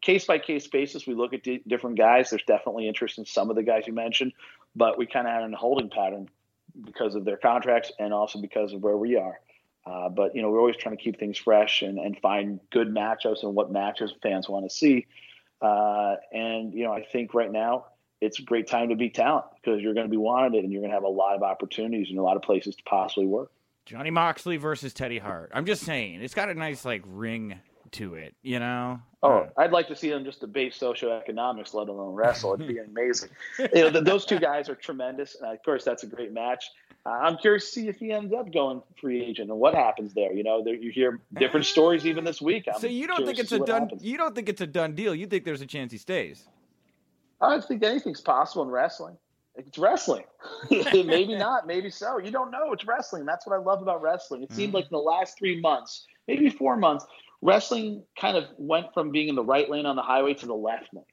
case 0.00 0.24
by 0.24 0.38
case 0.38 0.66
basis. 0.66 1.06
We 1.06 1.14
look 1.14 1.32
at 1.32 1.44
d- 1.44 1.62
different 1.66 1.96
guys. 1.96 2.30
There's 2.30 2.42
definitely 2.44 2.88
interest 2.88 3.18
in 3.18 3.24
some 3.24 3.50
of 3.50 3.56
the 3.56 3.62
guys 3.62 3.84
you 3.86 3.92
mentioned, 3.92 4.32
but 4.74 4.98
we 4.98 5.06
kind 5.06 5.28
of 5.28 5.32
had 5.32 5.44
in 5.44 5.54
a 5.54 5.56
holding 5.56 5.90
pattern 5.90 6.28
because 6.84 7.14
of 7.14 7.24
their 7.24 7.36
contracts 7.36 7.92
and 7.98 8.12
also 8.12 8.40
because 8.40 8.72
of 8.72 8.82
where 8.82 8.96
we 8.96 9.16
are. 9.16 9.40
Uh, 9.86 10.08
but 10.08 10.34
you 10.34 10.42
know, 10.42 10.50
we're 10.50 10.58
always 10.58 10.76
trying 10.76 10.96
to 10.96 11.02
keep 11.02 11.18
things 11.18 11.38
fresh 11.38 11.82
and, 11.82 11.98
and 11.98 12.18
find 12.20 12.60
good 12.70 12.88
matchups 12.88 13.42
and 13.44 13.54
what 13.54 13.70
matches 13.70 14.12
fans 14.22 14.48
want 14.48 14.68
to 14.68 14.74
see. 14.74 15.06
Uh, 15.62 16.16
and 16.32 16.74
you 16.74 16.84
know, 16.84 16.92
I 16.92 17.04
think 17.04 17.34
right 17.34 17.50
now 17.50 17.86
it's 18.20 18.38
a 18.38 18.42
great 18.42 18.66
time 18.66 18.88
to 18.88 18.96
be 18.96 19.10
talent 19.10 19.44
because 19.62 19.80
you're 19.80 19.94
going 19.94 20.06
to 20.06 20.10
be 20.10 20.16
wanted 20.16 20.64
and 20.64 20.72
you're 20.72 20.80
going 20.80 20.90
to 20.90 20.96
have 20.96 21.04
a 21.04 21.08
lot 21.08 21.36
of 21.36 21.42
opportunities 21.42 22.08
and 22.10 22.18
a 22.18 22.22
lot 22.22 22.36
of 22.36 22.42
places 22.42 22.74
to 22.76 22.82
possibly 22.84 23.26
work. 23.26 23.50
Johnny 23.84 24.10
Moxley 24.10 24.56
versus 24.56 24.92
Teddy 24.92 25.18
Hart. 25.18 25.52
I'm 25.54 25.66
just 25.66 25.84
saying, 25.84 26.20
it's 26.20 26.34
got 26.34 26.48
a 26.48 26.54
nice 26.54 26.84
like 26.84 27.02
ring 27.06 27.60
to 27.92 28.14
it, 28.14 28.34
you 28.42 28.58
know? 28.58 29.00
Oh, 29.26 29.38
uh, 29.38 29.48
I'd 29.56 29.72
like 29.72 29.88
to 29.88 29.96
see 29.96 30.10
them 30.10 30.24
just 30.24 30.40
debate 30.40 30.72
socioeconomics, 30.72 31.74
let 31.74 31.88
alone 31.88 32.14
wrestle. 32.14 32.54
It'd 32.54 32.68
be 32.68 32.78
amazing. 32.90 33.30
you 33.58 33.90
know, 33.90 34.00
those 34.00 34.24
two 34.24 34.38
guys 34.38 34.68
are 34.68 34.74
tremendous. 34.74 35.36
And 35.40 35.52
of 35.52 35.62
course, 35.64 35.84
that's 35.84 36.02
a 36.02 36.06
great 36.06 36.32
match. 36.32 36.70
I'm 37.06 37.36
curious 37.36 37.66
to 37.66 37.70
see 37.70 37.88
if 37.88 37.98
he 37.98 38.10
ends 38.10 38.32
up 38.32 38.52
going 38.52 38.82
free 39.00 39.24
agent 39.24 39.50
and 39.50 39.60
what 39.60 39.74
happens 39.74 40.12
there. 40.12 40.32
You 40.32 40.42
know, 40.42 40.64
there, 40.64 40.74
you 40.74 40.90
hear 40.90 41.20
different 41.34 41.66
stories 41.66 42.04
even 42.04 42.24
this 42.24 42.42
week. 42.42 42.66
I'm 42.72 42.80
so 42.80 42.88
you 42.88 43.06
don't 43.06 43.24
think 43.24 43.38
it's 43.38 43.52
a 43.52 43.60
done? 43.60 43.82
Happens. 43.82 44.02
You 44.02 44.18
don't 44.18 44.34
think 44.34 44.48
it's 44.48 44.60
a 44.60 44.66
done 44.66 44.94
deal? 44.94 45.14
You 45.14 45.26
think 45.26 45.44
there's 45.44 45.60
a 45.60 45.66
chance 45.66 45.92
he 45.92 45.98
stays? 45.98 46.48
I 47.40 47.50
don't 47.50 47.64
think 47.64 47.84
anything's 47.84 48.20
possible 48.20 48.64
in 48.64 48.70
wrestling. 48.70 49.16
It's 49.54 49.78
wrestling. 49.78 50.24
maybe 50.70 51.34
not, 51.38 51.66
maybe 51.66 51.90
so. 51.90 52.18
You 52.18 52.30
don't 52.30 52.50
know. 52.50 52.72
It's 52.72 52.86
wrestling. 52.86 53.24
That's 53.24 53.46
what 53.46 53.54
I 53.54 53.62
love 53.62 53.82
about 53.82 54.02
wrestling. 54.02 54.42
It 54.42 54.48
mm-hmm. 54.48 54.56
seemed 54.56 54.74
like 54.74 54.84
in 54.84 54.90
the 54.92 54.98
last 54.98 55.38
three 55.38 55.60
months, 55.60 56.06
maybe 56.26 56.50
four 56.50 56.76
months, 56.76 57.06
wrestling 57.42 58.02
kind 58.18 58.36
of 58.36 58.44
went 58.58 58.92
from 58.94 59.10
being 59.10 59.28
in 59.28 59.34
the 59.34 59.44
right 59.44 59.68
lane 59.68 59.86
on 59.86 59.96
the 59.96 60.02
highway 60.02 60.34
to 60.34 60.46
the 60.46 60.54
left 60.54 60.92
lane. 60.92 61.04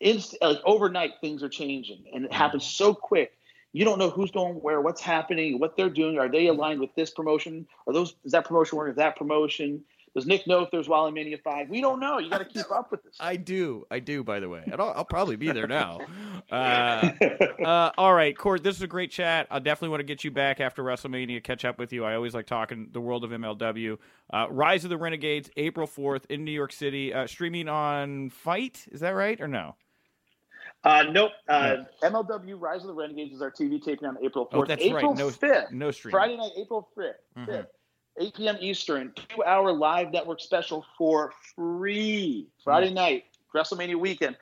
Inst- 0.00 0.36
like 0.40 0.58
overnight, 0.64 1.12
things 1.20 1.42
are 1.42 1.48
changing, 1.48 2.04
and 2.12 2.24
it 2.24 2.30
mm-hmm. 2.30 2.36
happens 2.36 2.64
so 2.64 2.94
quick. 2.94 3.32
You 3.72 3.84
don't 3.84 3.98
know 3.98 4.10
who's 4.10 4.30
going 4.30 4.54
where, 4.54 4.80
what's 4.80 5.00
happening, 5.00 5.60
what 5.60 5.76
they're 5.76 5.90
doing. 5.90 6.18
Are 6.18 6.28
they 6.28 6.46
aligned 6.46 6.80
with 6.80 6.94
this 6.96 7.10
promotion? 7.10 7.66
Are 7.86 7.92
those 7.92 8.14
is 8.24 8.32
that 8.32 8.44
promotion 8.44 8.78
working 8.78 8.90
with 8.90 8.98
that 8.98 9.16
promotion? 9.16 9.84
Does 10.14 10.26
Nick 10.26 10.46
know 10.46 10.60
if 10.60 10.70
there's 10.72 10.88
Wally 10.88 11.12
Mania 11.12 11.38
five? 11.42 11.68
We 11.68 11.80
don't 11.80 12.00
know. 12.00 12.18
You 12.18 12.30
got 12.30 12.38
to 12.38 12.44
keep 12.44 12.70
up 12.72 12.90
with 12.90 13.02
this. 13.04 13.16
I 13.20 13.36
do. 13.36 13.86
I 13.90 14.00
do. 14.00 14.24
By 14.24 14.40
the 14.40 14.48
way, 14.48 14.62
and 14.64 14.80
I'll, 14.80 14.92
I'll 14.96 15.04
probably 15.04 15.36
be 15.36 15.52
there 15.52 15.68
now. 15.68 16.00
Uh, 16.50 17.12
uh, 17.64 17.90
all 17.96 18.12
right, 18.12 18.36
Court. 18.36 18.64
This 18.64 18.74
is 18.74 18.82
a 18.82 18.86
great 18.88 19.12
chat. 19.12 19.46
I 19.52 19.60
definitely 19.60 19.90
want 19.90 20.00
to 20.00 20.04
get 20.04 20.24
you 20.24 20.32
back 20.32 20.58
after 20.58 20.82
WrestleMania. 20.82 21.44
Catch 21.44 21.64
up 21.64 21.78
with 21.78 21.92
you. 21.92 22.04
I 22.04 22.14
always 22.14 22.34
like 22.34 22.46
talking 22.46 22.88
the 22.90 23.00
world 23.00 23.22
of 23.22 23.30
MLW. 23.30 23.98
Uh, 24.32 24.46
Rise 24.50 24.82
of 24.82 24.90
the 24.90 24.96
Renegades, 24.96 25.48
April 25.56 25.86
fourth 25.86 26.26
in 26.28 26.44
New 26.44 26.50
York 26.50 26.72
City. 26.72 27.14
Uh, 27.14 27.28
streaming 27.28 27.68
on 27.68 28.30
FITE. 28.30 28.88
Is 28.90 29.00
that 29.00 29.10
right 29.10 29.40
or 29.40 29.46
no? 29.46 29.76
Uh, 30.82 31.04
nope. 31.10 31.32
Uh, 31.48 31.76
no. 32.02 32.22
MLW 32.22 32.60
Rise 32.60 32.80
of 32.80 32.88
the 32.88 32.94
Renegades 32.94 33.34
is 33.34 33.42
our 33.42 33.50
TV 33.50 33.82
taping 33.82 34.08
on 34.08 34.16
April 34.24 34.46
4th. 34.46 34.50
Oh, 34.52 34.64
that's 34.64 34.82
April 34.82 35.10
right. 35.10 35.18
No, 35.18 35.28
5th. 35.28 35.72
No 35.72 35.90
stream. 35.90 36.10
Friday 36.10 36.36
night, 36.36 36.52
April 36.56 36.88
5th. 36.96 37.12
Mm-hmm. 37.36 37.60
8 38.20 38.34
p.m. 38.34 38.56
Eastern, 38.60 39.12
two 39.14 39.42
hour 39.44 39.72
live 39.72 40.12
network 40.12 40.40
special 40.40 40.84
for 40.98 41.32
free. 41.56 42.46
Friday 42.62 42.92
night, 42.92 43.24
WrestleMania 43.56 43.96
weekend, 43.96 44.36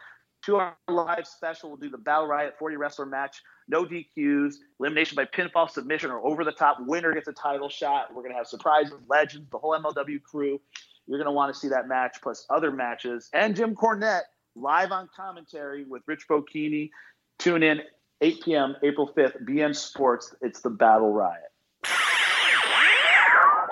two 0.45 0.59
hour 0.59 0.77
live 0.89 1.29
special. 1.29 1.71
We'll 1.71 1.79
do 1.79 1.89
the 1.89 1.97
Battle 1.97 2.27
Riot 2.27 2.57
40 2.59 2.77
wrestler 2.77 3.07
match, 3.07 3.41
no 3.69 3.85
DQs, 3.85 4.57
elimination 4.81 5.15
by 5.15 5.27
pinfall, 5.27 5.71
submission, 5.71 6.11
or 6.11 6.27
over 6.27 6.43
the 6.43 6.51
top. 6.51 6.79
Winner 6.81 7.15
gets 7.15 7.29
a 7.29 7.33
title 7.33 7.69
shot. 7.69 8.13
We're 8.13 8.23
going 8.23 8.33
to 8.33 8.39
have 8.39 8.49
surprises, 8.49 8.95
legends, 9.09 9.49
the 9.51 9.59
whole 9.59 9.79
MLW 9.79 10.23
crew. 10.25 10.61
You're 11.07 11.19
going 11.19 11.27
to 11.27 11.33
want 11.33 11.55
to 11.55 11.59
see 11.59 11.69
that 11.69 11.87
match 11.87 12.17
plus 12.21 12.47
other 12.51 12.73
matches. 12.73 13.31
And 13.33 13.55
Jim 13.55 13.77
Cornette 13.77 14.23
live 14.57 14.91
on 14.91 15.09
commentary 15.15 15.85
with 15.85 16.03
Rich 16.07 16.27
Bocchini. 16.29 16.91
Tune 17.39 17.63
in 17.63 17.81
8 18.23 18.43
p.m. 18.43 18.77
April 18.83 19.13
5th, 19.17 19.45
beIN 19.45 19.77
Sports. 19.77 20.35
It's 20.43 20.63
the 20.63 20.71
Battle 20.71 21.13
Riot. 21.13 21.45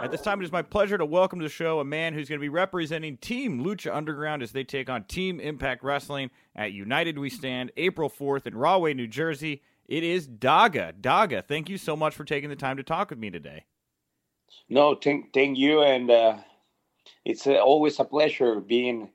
At 0.02 0.10
this 0.10 0.20
time, 0.20 0.40
it 0.43 0.44
is 0.44 0.52
my 0.52 0.60
pleasure 0.60 0.98
to 0.98 1.06
welcome 1.06 1.39
to 1.39 1.44
the 1.44 1.51
show 1.51 1.81
a 1.81 1.85
man 1.85 2.12
who's 2.12 2.28
going 2.28 2.39
to 2.39 2.44
be 2.44 2.51
representing 2.51 3.16
Team 3.16 3.64
Lucha 3.64 3.94
Underground 3.94 4.43
as 4.43 4.52
they 4.52 4.62
take 4.62 4.90
on 4.90 5.05
Team 5.05 5.40
Impact 5.40 5.82
Wrestling 5.82 6.31
at 6.55 6.73
United 6.73 7.18
We 7.18 7.31
Stand, 7.31 7.73
April 7.78 8.10
4th 8.10 8.47
in 8.47 8.55
Rahway, 8.55 8.93
New 8.93 9.06
Jersey. 9.06 9.62
It 9.86 10.05
is 10.05 10.28
Daga. 10.28 10.93
Daga, 10.93 11.43
thank 11.43 11.70
you 11.70 11.78
so 11.78 11.97
much 11.97 12.14
for 12.14 12.24
taking 12.24 12.51
the 12.51 12.56
time 12.56 12.77
to 12.77 12.82
talk 12.82 13.09
with 13.09 13.18
me 13.18 13.31
today. 13.31 13.64
No, 14.68 14.94
thank, 14.94 15.32
thank 15.32 15.56
you. 15.56 15.82
And 15.82 16.10
uh, 16.10 16.36
it's 17.24 17.47
uh, 17.47 17.55
always 17.55 17.98
a 17.98 18.05
pleasure 18.05 18.60
being 18.60 19.10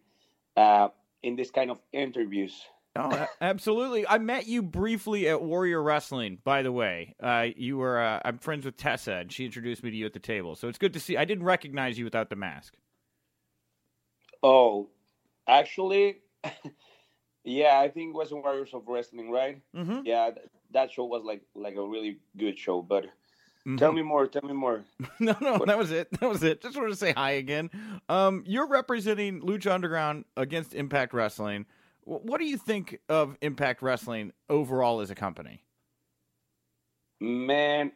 uh, 0.58 0.88
in 1.22 1.36
this 1.36 1.52
kind 1.52 1.70
of 1.70 1.80
interviews. 1.94 2.60
Oh, 2.96 3.28
absolutely. 3.42 4.08
I 4.08 4.18
met 4.18 4.48
you 4.48 4.62
briefly 4.62 5.28
at 5.28 5.42
Warrior 5.42 5.82
Wrestling, 5.82 6.40
by 6.44 6.62
the 6.62 6.72
way. 6.72 7.16
Uh, 7.22 7.48
you 7.56 7.78
were, 7.78 8.00
uh, 8.00 8.20
I'm 8.24 8.38
friends 8.38 8.66
with 8.66 8.78
Tessa, 8.78 9.14
and 9.14 9.32
she 9.32 9.46
introduced 9.46 9.84
me 9.84 9.92
to 9.92 9.96
you 9.96 10.06
at 10.06 10.14
the 10.14 10.20
table. 10.20 10.56
So 10.56 10.68
it's 10.68 10.78
good 10.78 10.94
to 10.94 11.00
see. 11.00 11.18
I 11.18 11.26
didn't 11.26 11.46
recognize 11.46 11.98
you 11.98 12.06
without 12.06 12.30
the 12.30 12.36
mask. 12.36 12.76
Oh, 14.44 14.90
actually, 15.48 16.18
yeah, 17.44 17.80
I 17.80 17.90
think 17.90 18.10
it 18.10 18.18
was 18.18 18.32
Warriors 18.32 18.74
of 18.74 18.84
Wrestling, 18.88 19.32
right? 19.32 19.62
Mm-hmm. 19.76 20.02
Yeah, 20.06 20.32
that 20.72 20.92
show 20.92 21.06
was 21.06 21.24
like 21.24 21.42
like 21.56 21.76
a 21.76 21.86
really 21.86 22.18
good 22.38 22.58
show. 22.58 22.82
But 22.82 23.04
mm-hmm. 23.04 23.78
tell 23.78 23.92
me 23.92 24.02
more. 24.02 24.28
Tell 24.28 24.42
me 24.42 24.54
more. 24.54 24.84
no, 25.20 25.36
no, 25.40 25.54
what? 25.54 25.68
that 25.68 25.78
was 25.78 25.92
it. 25.92 26.10
That 26.20 26.28
was 26.28 26.44
it. 26.44 26.62
Just 26.62 26.76
wanted 26.76 26.90
to 26.90 26.96
say 26.96 27.14
hi 27.14 27.32
again. 27.32 27.70
Um, 28.10 28.44
you're 28.48 28.68
representing 28.68 29.42
Lucha 29.42 29.72
Underground 29.72 30.26
against 30.36 30.74
Impact 30.74 31.14
Wrestling. 31.14 31.66
What 32.04 32.40
do 32.40 32.46
you 32.46 32.58
think 32.58 33.00
of 33.10 33.38
Impact 33.42 33.82
Wrestling 33.82 34.34
overall 34.50 35.02
as 35.02 35.12
a 35.12 35.16
company? 35.16 35.64
Man, 37.20 37.92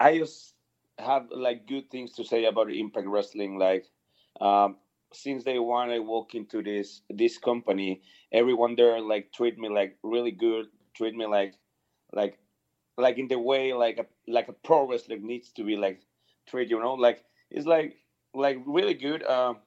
I 0.00 0.18
just 0.18 0.54
have 0.98 1.28
like 1.30 1.66
good 1.66 1.90
things 1.90 2.12
to 2.14 2.24
say 2.24 2.44
about 2.46 2.72
Impact 2.72 3.06
Wrestling. 3.06 3.58
Like, 3.58 3.86
um, 4.40 4.76
since 5.12 5.44
day 5.44 5.58
one, 5.58 5.90
I 5.90 6.00
walk 6.00 6.34
into 6.34 6.62
this 6.62 7.02
this 7.08 7.38
company. 7.38 8.02
Everyone 8.32 8.74
there 8.74 9.00
like 9.00 9.32
treat 9.32 9.58
me 9.58 9.68
like 9.68 9.96
really 10.02 10.32
good. 10.32 10.66
Treat 10.94 11.14
me 11.14 11.26
like 11.26 11.54
like 12.12 12.38
like 12.96 13.18
in 13.18 13.28
the 13.28 13.38
way 13.38 13.72
like 13.72 13.98
a 13.98 14.06
like 14.30 14.48
a 14.48 14.52
pro 14.52 14.88
wrestler 14.88 15.18
needs 15.18 15.52
to 15.52 15.64
be 15.64 15.76
like 15.76 16.00
treat. 16.48 16.70
You 16.70 16.80
know, 16.80 16.94
like 16.94 17.24
it's 17.50 17.66
like 17.66 17.94
like 18.34 18.58
really 18.66 18.94
good. 18.94 19.22
Um, 19.24 19.58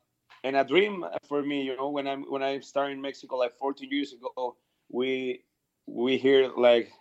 and 0.44 0.56
a 0.56 0.64
dream 0.64 1.06
for 1.28 1.42
me 1.42 1.62
you 1.62 1.76
know 1.76 1.90
when 1.90 2.08
i'm 2.08 2.24
when 2.24 2.44
i 2.44 2.60
started 2.60 2.94
in 2.94 3.02
mexico 3.02 3.36
like 3.36 3.58
14 3.58 3.90
years 3.92 4.14
ago 4.14 4.56
we 4.90 5.44
we 5.88 6.18
hear 6.18 6.50
like 6.56 6.92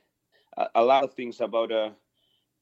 a, 0.57 0.67
a 0.77 0.83
lot 0.83 1.05
of 1.05 1.15
things 1.15 1.41
about 1.41 1.73
uh 1.73 1.91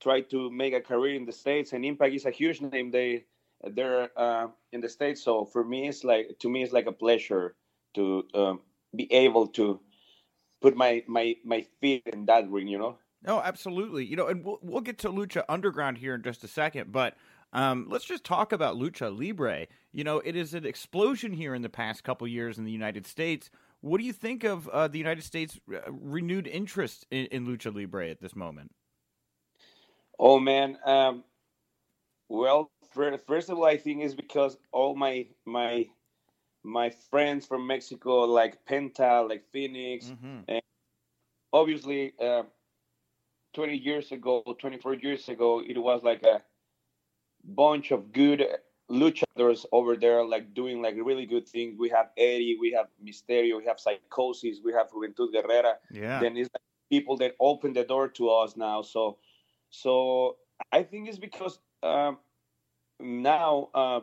try 0.04 0.20
to 0.20 0.50
make 0.50 0.74
a 0.74 0.80
career 0.80 1.14
in 1.14 1.24
the 1.24 1.32
states 1.32 1.72
and 1.72 1.84
impact 1.84 2.14
is 2.14 2.26
a 2.26 2.30
huge 2.30 2.60
name. 2.60 2.90
They 2.90 3.24
they're 3.72 4.10
uh, 4.16 4.48
in 4.72 4.80
the 4.80 4.88
states. 4.88 5.22
So 5.22 5.44
for 5.44 5.64
me 5.64 5.88
it's 5.88 6.04
like 6.04 6.38
to 6.40 6.48
me 6.48 6.62
it's 6.62 6.72
like 6.72 6.86
a 6.86 6.92
pleasure 6.92 7.54
to 7.94 8.24
um, 8.34 8.60
be 8.94 9.10
able 9.12 9.46
to 9.58 9.80
put 10.60 10.76
my 10.76 11.02
my 11.06 11.36
my 11.44 11.66
feet 11.80 12.02
in 12.12 12.26
that 12.26 12.48
ring 12.50 12.68
you 12.68 12.78
know? 12.78 12.98
No 13.22 13.40
absolutely. 13.40 14.04
You 14.04 14.16
know 14.16 14.26
and 14.28 14.44
we'll, 14.44 14.58
we'll 14.62 14.82
get 14.82 14.98
to 14.98 15.08
lucha 15.08 15.44
underground 15.48 15.98
here 15.98 16.14
in 16.14 16.22
just 16.22 16.44
a 16.44 16.48
second 16.48 16.92
but 16.92 17.16
um, 17.54 17.86
let's 17.88 18.04
just 18.04 18.24
talk 18.24 18.52
about 18.52 18.76
lucha 18.76 19.16
libre. 19.16 19.66
You 19.92 20.04
know, 20.04 20.18
it 20.18 20.34
is 20.34 20.54
an 20.54 20.66
explosion 20.66 21.32
here 21.32 21.54
in 21.54 21.62
the 21.62 21.68
past 21.68 22.02
couple 22.02 22.26
years 22.26 22.58
in 22.58 22.64
the 22.64 22.72
United 22.72 23.06
States. 23.06 23.48
What 23.80 23.98
do 23.98 24.04
you 24.04 24.12
think 24.12 24.44
of 24.44 24.68
uh, 24.68 24.88
the 24.88 24.98
United 24.98 25.22
States' 25.22 25.60
uh, 25.72 25.90
renewed 25.90 26.48
interest 26.48 27.06
in, 27.10 27.26
in, 27.26 27.46
lucha 27.46 27.74
libre 27.74 28.10
at 28.10 28.20
this 28.20 28.34
moment? 28.34 28.72
Oh 30.18 30.40
man, 30.40 30.78
um, 30.84 31.22
well, 32.28 32.70
first 33.26 33.50
of 33.50 33.58
all, 33.58 33.64
I 33.64 33.76
think 33.76 34.02
it's 34.02 34.14
because 34.14 34.56
all 34.72 34.96
my 34.96 35.26
my 35.44 35.86
my 36.64 36.90
friends 37.10 37.46
from 37.46 37.66
Mexico, 37.66 38.24
like 38.24 38.64
Penta, 38.64 39.28
like 39.28 39.44
Fenix, 39.52 40.06
mm-hmm. 40.06 40.38
and 40.48 40.62
obviously, 41.52 42.14
uh, 42.20 42.42
20 43.54 43.76
years 43.76 44.10
ago, 44.10 44.42
24 44.58 44.94
years 44.94 45.28
ago, 45.28 45.62
it 45.64 45.78
was 45.78 46.02
like 46.02 46.22
a 46.24 46.42
bunch 47.44 47.90
of 47.90 48.12
good 48.12 48.46
luchadors 48.90 49.64
over 49.72 49.96
there, 49.96 50.24
like 50.24 50.54
doing 50.54 50.82
like 50.82 50.94
really 50.96 51.26
good 51.26 51.48
things. 51.48 51.76
We 51.78 51.88
have 51.90 52.10
Eddie, 52.16 52.56
we 52.60 52.72
have 52.72 52.86
Mysterio, 53.04 53.58
we 53.58 53.64
have 53.66 53.78
Psicosis, 53.78 54.56
we 54.64 54.72
have 54.72 54.90
Juventud 54.90 55.32
Guerrera. 55.34 55.74
Yeah. 55.90 56.20
Then 56.20 56.36
it's 56.36 56.50
like 56.54 56.62
people 56.90 57.16
that 57.18 57.34
open 57.40 57.72
the 57.72 57.84
door 57.84 58.08
to 58.08 58.30
us 58.30 58.56
now. 58.56 58.82
So, 58.82 59.18
so 59.70 60.36
I 60.72 60.82
think 60.82 61.08
it's 61.08 61.18
because 61.18 61.58
um, 61.82 62.18
now 63.00 63.70
uh, 63.74 64.00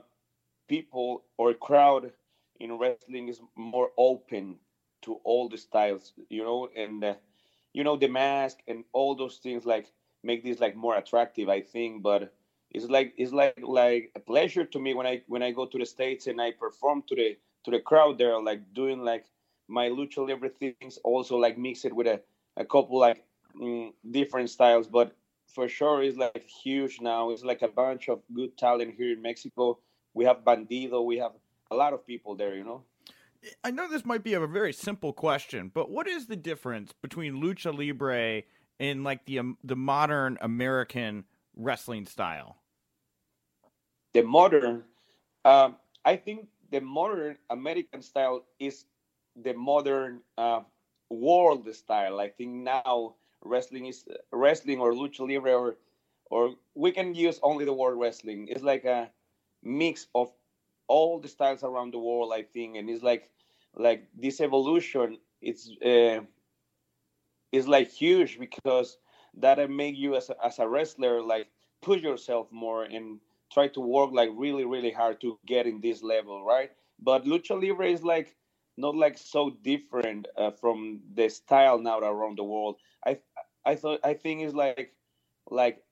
people 0.68 1.24
or 1.38 1.54
crowd 1.54 2.12
in 2.60 2.78
wrestling 2.78 3.28
is 3.28 3.42
more 3.56 3.90
open 3.98 4.58
to 5.04 5.16
all 5.24 5.50
the 5.50 5.58
styles, 5.58 6.14
you 6.30 6.44
know, 6.44 6.70
and 6.76 7.04
uh, 7.04 7.14
you 7.74 7.84
know 7.84 7.98
the 7.98 8.08
mask 8.08 8.60
and 8.68 8.84
all 8.94 9.16
those 9.16 9.38
things 9.38 9.66
like 9.66 9.88
make 10.24 10.44
this 10.44 10.60
like 10.60 10.76
more 10.76 10.98
attractive. 10.98 11.50
I 11.50 11.62
think, 11.62 12.04
but 12.04 12.34
it's 12.72 12.86
like 12.86 13.14
it's 13.18 13.34
like 13.34 13.60
like 13.62 14.12
a 14.16 14.20
pleasure 14.20 14.66
to 14.66 14.80
me 14.80 14.94
when 14.94 15.06
I 15.06 15.22
when 15.28 15.44
I 15.44 15.52
go 15.52 15.66
to 15.66 15.78
the 15.78 15.86
states 15.86 16.28
and 16.28 16.42
I 16.42 16.52
perform 16.52 17.04
to 17.10 17.16
the 17.16 17.38
to 17.66 17.72
the 17.72 17.80
crowd 17.80 18.18
there, 18.18 18.42
like 18.42 18.74
doing 18.74 19.04
like 19.04 19.26
my 19.68 19.90
lucha 19.90 20.28
libre 20.28 20.50
things, 20.50 20.98
also 21.04 21.38
like 21.38 21.58
mix 21.58 21.86
it 21.86 21.94
with 21.94 22.08
a, 22.08 22.22
a 22.58 22.66
couple 22.66 23.00
like 23.00 23.24
mm, 23.56 23.92
different 24.10 24.50
styles. 24.50 24.88
But 24.88 25.16
for 25.48 25.68
sure, 25.68 26.02
it's 26.02 26.18
like 26.18 26.46
huge 26.64 27.02
now. 27.02 27.32
It's 27.32 27.44
like 27.44 27.62
a 27.62 27.68
bunch 27.68 28.10
of 28.10 28.22
good 28.34 28.58
talent 28.58 28.96
here 28.98 29.12
in 29.12 29.22
Mexico. 29.22 29.80
We 30.14 30.26
have 30.26 30.38
Bandido. 30.46 31.06
We 31.06 31.18
have 31.18 31.34
a 31.72 31.76
lot 31.76 31.94
of 31.94 32.08
people 32.08 32.36
there. 32.36 32.56
You 32.56 32.64
know. 32.64 32.84
I 33.64 33.72
know 33.72 33.90
this 33.90 34.06
might 34.06 34.24
be 34.24 34.34
a 34.34 34.48
very 34.48 34.72
simple 34.72 35.14
question, 35.14 35.72
but 35.74 35.90
what 35.90 36.08
is 36.08 36.28
the 36.28 36.36
difference 36.36 36.94
between 37.02 37.42
lucha 37.42 37.76
libre 37.76 38.44
and 38.80 39.04
like 39.04 39.26
the 39.26 39.40
um, 39.40 39.58
the 39.64 39.76
modern 39.76 40.38
American 40.42 41.26
wrestling 41.56 42.06
style? 42.06 42.61
The 44.14 44.22
modern, 44.24 44.84
um, 45.46 45.76
I 46.06 46.16
think 46.16 46.48
the 46.72 46.82
modern 46.82 47.38
American 47.50 48.02
style 48.02 48.46
is 48.60 48.86
the 49.36 49.54
modern 49.54 50.22
uh, 50.38 50.62
world 51.10 51.74
style. 51.74 52.20
I 52.20 52.30
think 52.30 52.52
now 52.52 53.16
wrestling 53.44 53.88
is 53.88 54.06
wrestling 54.32 54.80
or 54.80 54.94
lucha 54.94 55.22
libre 55.28 55.54
or 55.54 55.76
or 56.30 56.56
we 56.76 56.92
can 56.92 57.14
use 57.14 57.40
only 57.44 57.66
the 57.66 57.74
word 57.74 57.96
wrestling. 57.96 58.48
It's 58.50 58.64
like 58.64 58.86
a 58.86 59.12
mix 59.64 60.08
of 60.16 60.32
all 60.88 61.20
the 61.20 61.28
styles 61.28 61.64
around 61.64 61.94
the 61.94 62.00
world, 62.00 62.32
I 62.34 62.44
think, 62.44 62.78
and 62.78 62.90
it's 62.90 63.04
like 63.04 63.30
like 63.76 64.08
this 64.18 64.42
evolution. 64.42 65.18
It's 65.42 65.70
uh, 65.84 66.22
is 67.52 67.68
like 67.68 67.90
huge 67.90 68.40
because 68.40 68.98
that 69.36 69.70
make 69.70 69.98
you 69.98 70.16
as 70.16 70.30
a, 70.30 70.36
as 70.46 70.60
a 70.60 70.68
wrestler 70.68 71.22
like 71.22 71.48
push 71.82 72.02
yourself 72.02 72.48
more 72.52 72.84
and 72.84 73.20
try 73.52 73.68
to 73.70 73.82
work 73.82 74.12
like 74.12 74.30
really 74.36 74.66
really 74.66 74.92
hard 74.92 75.20
to 75.22 75.38
get 75.46 75.68
in 75.68 75.82
this 75.82 76.04
level, 76.04 76.46
right? 76.46 76.72
But 77.00 77.26
lucha 77.26 77.60
libre 77.62 77.88
is 77.88 78.04
like 78.04 78.36
not 78.78 78.96
like 78.96 79.18
so 79.18 79.52
different 79.64 80.28
uh, 80.38 80.52
from 80.52 81.02
the 81.14 81.30
style 81.30 81.80
now 81.80 82.00
around 82.00 82.38
the 82.38 82.44
world. 82.44 82.78
I 83.06 83.20
I 83.66 83.76
thought 83.76 84.00
I 84.04 84.14
think 84.14 84.42
it's 84.42 84.54
like 84.56 84.94
like 85.50 85.84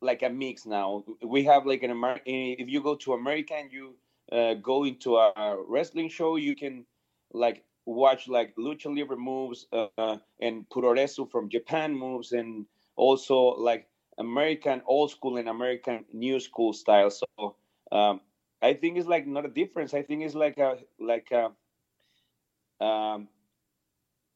like 0.00 0.22
a 0.22 0.30
mix 0.30 0.66
now. 0.66 1.04
We 1.22 1.44
have 1.44 1.66
like 1.66 1.82
an 1.82 1.90
American. 1.90 2.22
If 2.26 2.68
you 2.68 2.82
go 2.82 2.94
to 2.96 3.14
America 3.14 3.54
and 3.54 3.72
you 3.72 3.94
uh, 4.32 4.54
go 4.54 4.84
into 4.84 5.16
a 5.16 5.56
wrestling 5.66 6.08
show, 6.08 6.36
you 6.36 6.54
can 6.56 6.84
like 7.32 7.64
watch 7.86 8.28
like 8.28 8.54
lucha 8.56 8.94
libre 8.94 9.16
moves 9.16 9.66
uh, 9.72 10.16
and 10.40 10.68
puroresu 10.68 11.30
from 11.30 11.48
Japan 11.48 11.94
moves, 11.94 12.32
and 12.32 12.66
also 12.96 13.36
like 13.58 13.88
American 14.18 14.82
old 14.86 15.10
school 15.10 15.36
and 15.36 15.48
American 15.48 16.04
new 16.12 16.40
school 16.40 16.72
style. 16.72 17.10
So 17.10 17.56
um, 17.92 18.20
I 18.62 18.74
think 18.74 18.98
it's 18.98 19.08
like 19.08 19.26
not 19.26 19.44
a 19.44 19.48
difference. 19.48 19.94
I 19.94 20.02
think 20.02 20.22
it's 20.22 20.34
like 20.34 20.58
a 20.58 20.78
like 20.98 21.30
a 21.32 22.84
um, 22.84 23.28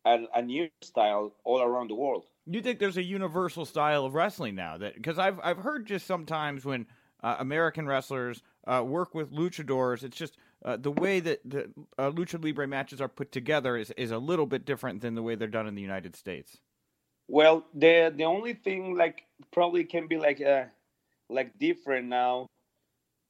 a, 0.04 0.18
a 0.34 0.42
new 0.42 0.68
style 0.82 1.34
all 1.44 1.62
around 1.62 1.90
the 1.90 1.94
world. 1.94 2.24
You 2.46 2.62
think 2.62 2.78
there's 2.78 2.96
a 2.96 3.02
universal 3.02 3.64
style 3.64 4.04
of 4.04 4.14
wrestling 4.14 4.54
now 4.54 4.78
that 4.78 4.94
because 4.94 5.18
I've 5.18 5.38
I've 5.42 5.58
heard 5.58 5.86
just 5.86 6.06
sometimes 6.06 6.64
when 6.64 6.86
uh, 7.22 7.36
American 7.38 7.86
wrestlers 7.86 8.42
uh, 8.66 8.82
work 8.84 9.14
with 9.14 9.32
luchadors, 9.32 10.02
it's 10.02 10.16
just 10.16 10.38
uh, 10.64 10.76
the 10.76 10.90
way 10.90 11.20
that 11.20 11.40
the 11.44 11.70
uh, 11.98 12.10
lucha 12.10 12.42
libre 12.42 12.66
matches 12.66 13.00
are 13.00 13.08
put 13.08 13.32
together 13.32 13.76
is 13.76 13.90
is 13.92 14.10
a 14.10 14.18
little 14.18 14.46
bit 14.46 14.64
different 14.64 15.00
than 15.00 15.14
the 15.14 15.22
way 15.22 15.34
they're 15.34 15.48
done 15.48 15.66
in 15.66 15.74
the 15.74 15.82
United 15.82 16.16
States. 16.16 16.58
Well, 17.28 17.66
the 17.74 18.12
the 18.16 18.24
only 18.24 18.54
thing 18.54 18.96
like 18.96 19.27
probably 19.52 19.84
can 19.84 20.06
be 20.06 20.16
like 20.16 20.40
uh 20.40 20.64
like 21.28 21.58
different 21.58 22.08
now. 22.08 22.46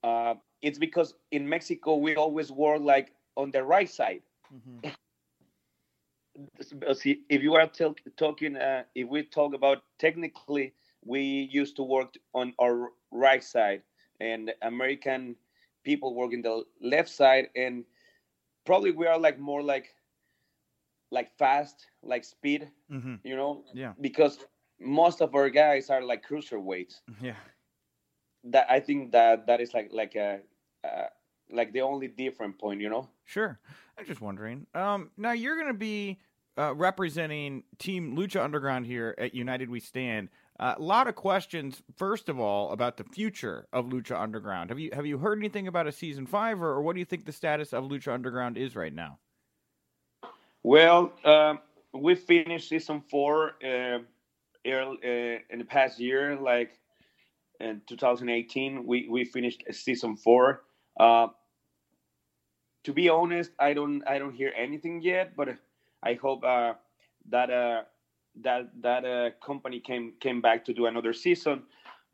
Uh, 0.03 0.35
it's 0.63 0.79
because 0.79 1.15
in 1.31 1.49
Mexico 1.49 1.97
we 1.97 2.17
always 2.17 2.51
work 2.51 2.81
like 2.81 3.13
on 3.37 3.51
the 3.51 3.63
right 3.63 3.89
side. 3.89 4.23
Mm-hmm. 4.53 4.91
See, 6.95 7.25
if 7.29 7.43
you 7.43 7.55
are 7.55 7.67
t- 7.67 7.95
talking, 8.17 8.57
uh, 8.57 8.85
if 8.95 9.09
we 9.09 9.25
talk 9.25 9.55
about 9.55 9.83
technically, 9.99 10.73
we 11.05 11.49
used 11.51 11.75
to 11.77 11.83
work 11.83 12.15
on 12.33 12.55
our 12.61 12.93
right 13.11 13.43
side, 13.43 13.83
and 14.21 14.53
American 14.63 15.35
people 15.83 16.15
work 16.15 16.33
in 16.33 16.43
the 16.43 16.63
left 16.81 17.09
side, 17.09 17.49
and 17.57 17.85
probably 18.65 18.93
we 18.93 19.07
are 19.07 19.19
like 19.19 19.39
more 19.39 19.63
like 19.63 19.95
like 21.11 21.37
fast, 21.39 21.87
like 22.03 22.25
speed, 22.25 22.71
mm-hmm. 22.91 23.15
you 23.25 23.37
know? 23.37 23.65
Yeah. 23.75 23.93
Because 24.01 24.39
most 24.81 25.21
of 25.21 25.35
our 25.35 25.51
guys 25.51 25.91
are 25.91 26.03
like 26.03 26.27
cruiserweights. 26.27 27.01
Yeah. 27.21 27.35
That 28.45 28.67
I 28.71 28.81
think 28.81 29.13
that 29.13 29.47
that 29.47 29.61
is 29.61 29.75
like 29.75 29.91
like 29.93 30.15
a 30.15 30.41
uh, 30.85 31.07
like 31.51 31.73
the 31.73 31.81
only 31.81 32.09
different 32.09 32.59
point, 32.59 32.81
you 32.81 32.89
know? 32.89 33.09
Sure. 33.25 33.59
I'm 33.99 34.05
just 34.05 34.21
wondering. 34.21 34.67
Um, 34.75 35.11
now 35.17 35.33
you're 35.33 35.57
going 35.57 35.69
to 35.69 35.79
be 35.79 36.19
uh, 36.57 36.75
representing 36.75 37.65
Team 37.79 38.17
Lucha 38.17 38.43
Underground 38.43 38.87
here 38.87 39.15
at 39.19 39.35
United 39.35 39.71
We 39.71 39.81
Stand. 39.81 40.29
Uh, 40.61 40.75
a 40.77 40.83
lot 40.83 41.07
of 41.07 41.15
questions. 41.15 41.83
First 41.97 42.29
of 42.29 42.41
all, 42.41 42.73
about 42.73 42.97
the 42.97 43.05
future 43.05 43.67
of 43.73 43.87
Lucha 43.87 44.21
Underground. 44.21 44.71
Have 44.71 44.79
you 44.79 44.91
have 44.93 45.07
you 45.07 45.19
heard 45.19 45.39
anything 45.39 45.69
about 45.69 45.87
a 45.87 45.93
season 45.93 46.27
five, 46.27 46.61
or, 46.61 46.71
or 46.71 46.83
what 46.83 46.95
do 46.95 46.99
you 46.99 47.05
think 47.05 47.27
the 47.27 47.33
status 47.33 47.73
of 47.73 47.85
Lucha 47.85 48.13
Underground 48.13 48.59
is 48.59 48.75
right 48.75 48.93
now? 48.93 49.19
Well, 50.65 51.13
um, 51.25 51.61
we 51.93 52.17
finished 52.17 52.69
season 52.69 53.03
four 53.09 53.53
uh, 53.65 53.69
uh, 53.69 53.99
in 54.65 55.59
the 55.59 55.65
past 55.65 55.99
year, 55.99 56.37
like 56.37 56.79
in 57.61 57.83
2018. 57.87 58.87
We 58.87 59.09
we 59.09 59.25
finished 59.25 59.65
season 59.71 60.17
four. 60.17 60.63
Uh, 60.99 61.29
to 62.85 62.93
be 62.93 63.09
honest, 63.09 63.53
I 63.59 63.75
don't 63.75 64.03
I 64.07 64.19
don't 64.19 64.35
hear 64.35 64.53
anything 64.57 65.03
yet, 65.03 65.37
but 65.37 65.49
I 66.03 66.15
hope 66.15 66.45
uh, 66.45 66.75
that 67.31 67.51
uh, 67.51 67.83
that 68.43 68.71
that 68.83 69.05
uh, 69.05 69.31
company 69.45 69.81
came 69.81 70.15
came 70.21 70.41
back 70.41 70.65
to 70.67 70.73
do 70.73 70.87
another 70.87 71.13
season. 71.13 71.63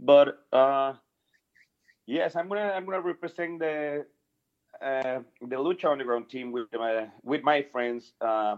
But 0.01 0.45
uh, 0.53 0.95
yes, 2.07 2.37
I'm 2.37 2.49
gonna 2.49 2.73
I'm 2.75 2.85
gonna 2.85 3.01
represent 3.01 3.59
the 3.61 4.07
uh, 4.83 5.21
the 5.41 5.57
Lucha 5.57 5.91
Underground 5.91 6.29
team 6.29 6.53
with 6.53 6.69
my 6.73 7.09
with 7.23 7.43
my 7.43 7.63
friends, 7.63 8.13
uh, 8.21 8.57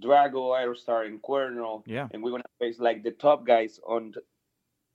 Drago, 0.00 0.54
Aerostar, 0.54 1.06
and 1.06 1.22
Cuerno. 1.22 1.82
Yeah. 1.86 2.08
And 2.12 2.22
we're 2.22 2.30
gonna 2.30 2.44
face 2.58 2.78
like 2.78 3.02
the 3.02 3.12
top 3.12 3.46
guys 3.46 3.80
on 3.86 4.14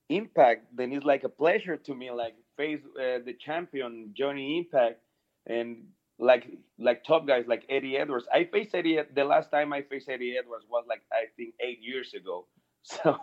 Impact. 0.09 0.75
Then 0.75 0.91
it's 0.91 1.05
like 1.05 1.23
a 1.23 1.29
pleasure 1.29 1.77
to 1.77 1.95
me, 1.95 2.11
like 2.11 2.35
face 2.57 2.81
uh, 2.97 3.19
the 3.25 3.35
champion 3.39 4.11
Johnny 4.13 4.57
Impact, 4.57 4.99
and 5.47 5.83
like 6.19 6.47
like 6.77 7.03
top 7.03 7.27
guys 7.27 7.45
like 7.47 7.65
Eddie 7.69 7.97
Edwards. 7.97 8.27
I 8.33 8.45
faced 8.45 8.75
Eddie 8.75 8.99
the 9.15 9.23
last 9.23 9.51
time 9.51 9.73
I 9.73 9.81
faced 9.81 10.09
Eddie 10.09 10.35
Edwards 10.37 10.65
was 10.69 10.85
like 10.87 11.01
I 11.11 11.25
think 11.37 11.55
eight 11.59 11.81
years 11.81 12.13
ago. 12.13 12.47
So 12.83 13.15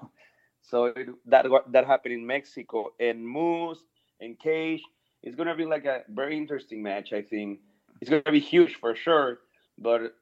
so 0.63 0.85
it, 0.85 1.09
that 1.27 1.47
that 1.73 1.85
happened 1.85 2.15
in 2.15 2.25
Mexico 2.25 2.93
and 3.01 3.27
Moose 3.27 3.83
and 4.21 4.39
Cage 4.39 4.85
it's 5.23 5.37
to 5.37 5.55
be 5.55 5.65
like 5.65 5.85
a 5.85 6.03
very 6.09 6.37
interesting 6.37 6.83
match. 6.83 7.13
I 7.13 7.23
think 7.23 7.61
it's 8.01 8.11
to 8.11 8.33
be 8.33 8.41
huge 8.41 8.77
for 8.77 8.95
sure, 8.95 9.39
but 9.79 10.15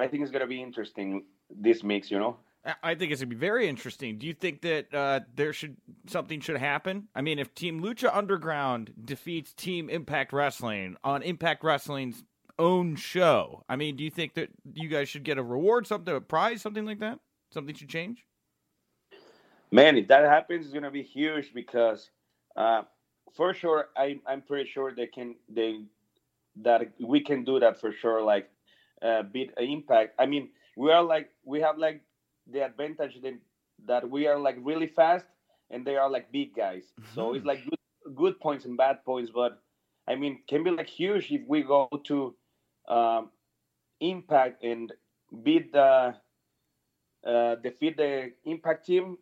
I 0.00 0.08
think 0.08 0.22
it's 0.22 0.32
going 0.32 0.40
to 0.40 0.48
be 0.48 0.62
interesting 0.62 1.24
this 1.50 1.82
mix. 1.82 2.10
You 2.10 2.18
know. 2.18 2.36
I 2.82 2.94
think 2.94 3.10
it's 3.10 3.22
gonna 3.22 3.30
be 3.30 3.36
very 3.36 3.68
interesting. 3.68 4.18
Do 4.18 4.26
you 4.26 4.34
think 4.34 4.60
that 4.62 4.92
uh, 4.92 5.20
there 5.34 5.54
should 5.54 5.78
something 6.06 6.40
should 6.40 6.58
happen? 6.58 7.08
I 7.14 7.22
mean, 7.22 7.38
if 7.38 7.54
Team 7.54 7.80
Lucha 7.80 8.14
Underground 8.14 8.92
defeats 9.02 9.54
Team 9.54 9.88
Impact 9.88 10.32
Wrestling 10.32 10.96
on 11.02 11.22
Impact 11.22 11.64
Wrestling's 11.64 12.22
own 12.58 12.96
show, 12.96 13.64
I 13.66 13.76
mean, 13.76 13.96
do 13.96 14.04
you 14.04 14.10
think 14.10 14.34
that 14.34 14.50
you 14.74 14.90
guys 14.90 15.08
should 15.08 15.22
get 15.22 15.38
a 15.38 15.42
reward, 15.42 15.86
something, 15.86 16.14
a 16.14 16.20
prize, 16.20 16.60
something 16.60 16.84
like 16.84 16.98
that? 16.98 17.18
Something 17.50 17.74
should 17.74 17.88
change. 17.88 18.26
Man, 19.70 19.96
if 19.96 20.08
that 20.08 20.24
happens, 20.24 20.66
it's 20.66 20.74
gonna 20.74 20.90
be 20.90 21.02
huge 21.02 21.54
because 21.54 22.10
uh, 22.56 22.82
for 23.32 23.54
sure, 23.54 23.88
I 23.96 24.20
I'm 24.26 24.42
pretty 24.42 24.68
sure 24.68 24.92
they 24.94 25.06
can 25.06 25.34
they 25.48 25.80
that 26.56 26.92
we 27.00 27.20
can 27.20 27.42
do 27.42 27.58
that 27.60 27.80
for 27.80 27.90
sure. 27.90 28.20
Like 28.20 28.50
uh, 29.02 29.22
beat 29.22 29.52
impact. 29.58 30.14
I 30.18 30.26
mean, 30.26 30.48
we 30.76 30.90
are 30.92 31.02
like 31.02 31.30
we 31.44 31.60
have 31.60 31.78
like 31.78 32.02
the 32.50 32.64
advantage 32.64 33.20
that 33.22 33.38
that 33.86 34.08
we 34.08 34.26
are 34.26 34.38
like 34.38 34.56
really 34.60 34.86
fast 34.86 35.26
and 35.70 35.84
they 35.86 35.96
are 35.96 36.10
like 36.10 36.30
big 36.32 36.54
guys. 36.54 36.84
Mm-hmm. 37.00 37.14
So 37.14 37.34
it's 37.34 37.44
like 37.44 37.64
good 37.64 38.14
good 38.16 38.40
points 38.40 38.64
and 38.64 38.76
bad 38.76 39.04
points. 39.04 39.30
But 39.34 39.62
I 40.06 40.14
mean, 40.14 40.40
can 40.48 40.64
be 40.64 40.70
like 40.70 40.88
huge 40.88 41.30
if 41.30 41.42
we 41.46 41.62
go 41.62 41.88
to 42.04 42.34
um, 42.88 43.30
impact 44.00 44.64
and 44.64 44.92
beat 45.42 45.72
the 45.72 46.14
uh, 47.26 47.54
defeat 47.56 47.96
the 47.96 48.32
impact 48.44 48.86
team 48.86 49.18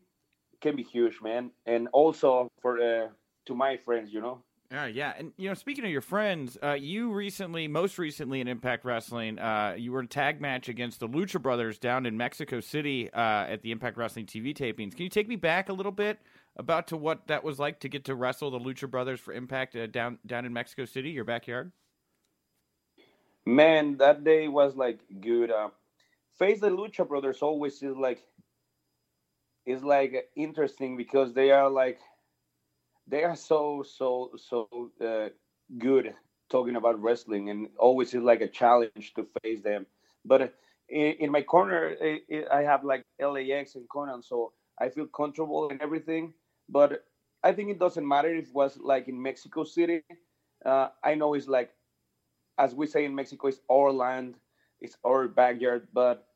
can 0.61 0.77
be 0.77 0.83
huge, 0.83 1.21
man. 1.23 1.51
And 1.67 1.89
also 1.93 2.49
for 2.61 2.81
uh, 2.81 3.09
to 3.47 3.55
my 3.55 3.77
friends, 3.77 4.13
you 4.13 4.21
know. 4.21 4.43
Yeah, 4.71 4.87
yeah, 4.87 5.15
and 5.17 5.33
you 5.39 5.49
know, 5.49 5.55
speaking 5.55 5.87
of 5.87 5.91
your 5.91 6.03
friends, 6.03 6.59
uh, 6.63 6.73
you 6.73 7.11
recently, 7.11 7.69
most 7.69 7.97
recently 7.97 8.43
in 8.43 8.49
Impact 8.49 8.85
Wrestling, 8.85 9.39
uh, 9.39 9.75
you 9.79 9.93
were 9.93 10.01
in 10.01 10.05
a 10.05 10.09
tag 10.09 10.43
match 10.43 10.69
against 10.69 11.01
the 11.01 11.09
Lucha 11.09 11.41
Brothers 11.41 11.79
down 11.79 12.05
in 12.05 12.19
Mexico 12.19 12.61
City 12.61 13.11
uh, 13.15 13.47
at 13.49 13.63
the 13.63 13.71
Impact 13.71 13.97
Wrestling 13.97 14.27
TV 14.27 14.55
tapings. 14.55 14.95
Can 14.95 15.05
you 15.05 15.09
take 15.09 15.27
me 15.27 15.37
back 15.37 15.71
a 15.71 15.73
little 15.73 15.93
bit 15.93 16.19
about 16.57 16.89
to 16.89 16.99
what 16.99 17.29
that 17.29 17.43
was 17.43 17.59
like 17.59 17.81
to 17.81 17.89
get 17.89 18.05
to 18.05 18.15
wrestle 18.15 18.51
the 18.51 18.59
Lucha 18.59 18.91
Brothers 18.91 19.21
for 19.21 19.33
Impact 19.33 19.75
uh, 19.75 19.87
down 19.87 20.19
down 20.27 20.45
in 20.45 20.53
Mexico 20.53 20.85
City, 20.85 21.11
your 21.11 21.25
backyard? 21.25 21.73
Man, 23.47 23.97
that 23.97 24.23
day 24.23 24.49
was 24.49 24.77
like 24.77 25.01
good. 25.23 25.51
Uh, 25.51 25.71
face 26.39 26.61
the 26.61 26.69
Lucha 26.69 27.09
Brothers 27.09 27.41
always 27.41 27.83
is 27.83 27.97
like 27.97 28.23
is 29.65 29.83
like 29.83 30.29
interesting 30.37 30.99
because 30.99 31.33
they 31.33 31.53
are 31.53 31.71
like 31.71 32.01
they 33.09 33.25
are 33.25 33.37
so 33.37 33.83
so 33.83 34.31
so 34.37 34.69
uh, 35.05 35.29
good 35.79 36.15
talking 36.51 36.77
about 36.77 37.01
wrestling, 37.01 37.51
and 37.51 37.69
always 37.79 38.15
is 38.15 38.23
like 38.23 38.41
a 38.41 38.49
challenge 38.49 39.13
to 39.17 39.27
face 39.43 39.63
them. 39.63 39.87
But 40.25 40.55
in, 40.89 41.13
in 41.21 41.31
my 41.31 41.43
corner, 41.43 41.97
I 42.53 42.63
have 42.63 42.85
like 42.85 43.03
LAX 43.21 43.75
and 43.75 43.89
Konnan, 43.89 44.25
so 44.25 44.53
I 44.81 44.89
feel 44.89 45.07
comfortable 45.07 45.71
and 45.71 45.81
everything. 45.83 46.35
But 46.69 47.05
I 47.43 47.53
think 47.53 47.71
it 47.71 47.79
doesn't 47.79 48.07
matter 48.07 48.35
if 48.35 48.49
it 48.49 48.55
was 48.55 48.79
like 48.79 49.09
in 49.09 49.21
Mexico 49.21 49.65
City. 49.65 50.03
Uh, 50.65 50.89
I 51.05 51.15
know 51.15 51.35
it's 51.35 51.49
like, 51.49 51.71
as 52.59 52.75
we 52.75 52.87
say 52.87 53.05
in 53.05 53.15
Mexico, 53.15 53.49
it's 53.49 53.61
our 53.71 53.93
land, 53.93 54.35
it's 54.81 54.97
our 55.07 55.29
backyard. 55.29 55.89
But 55.93 56.28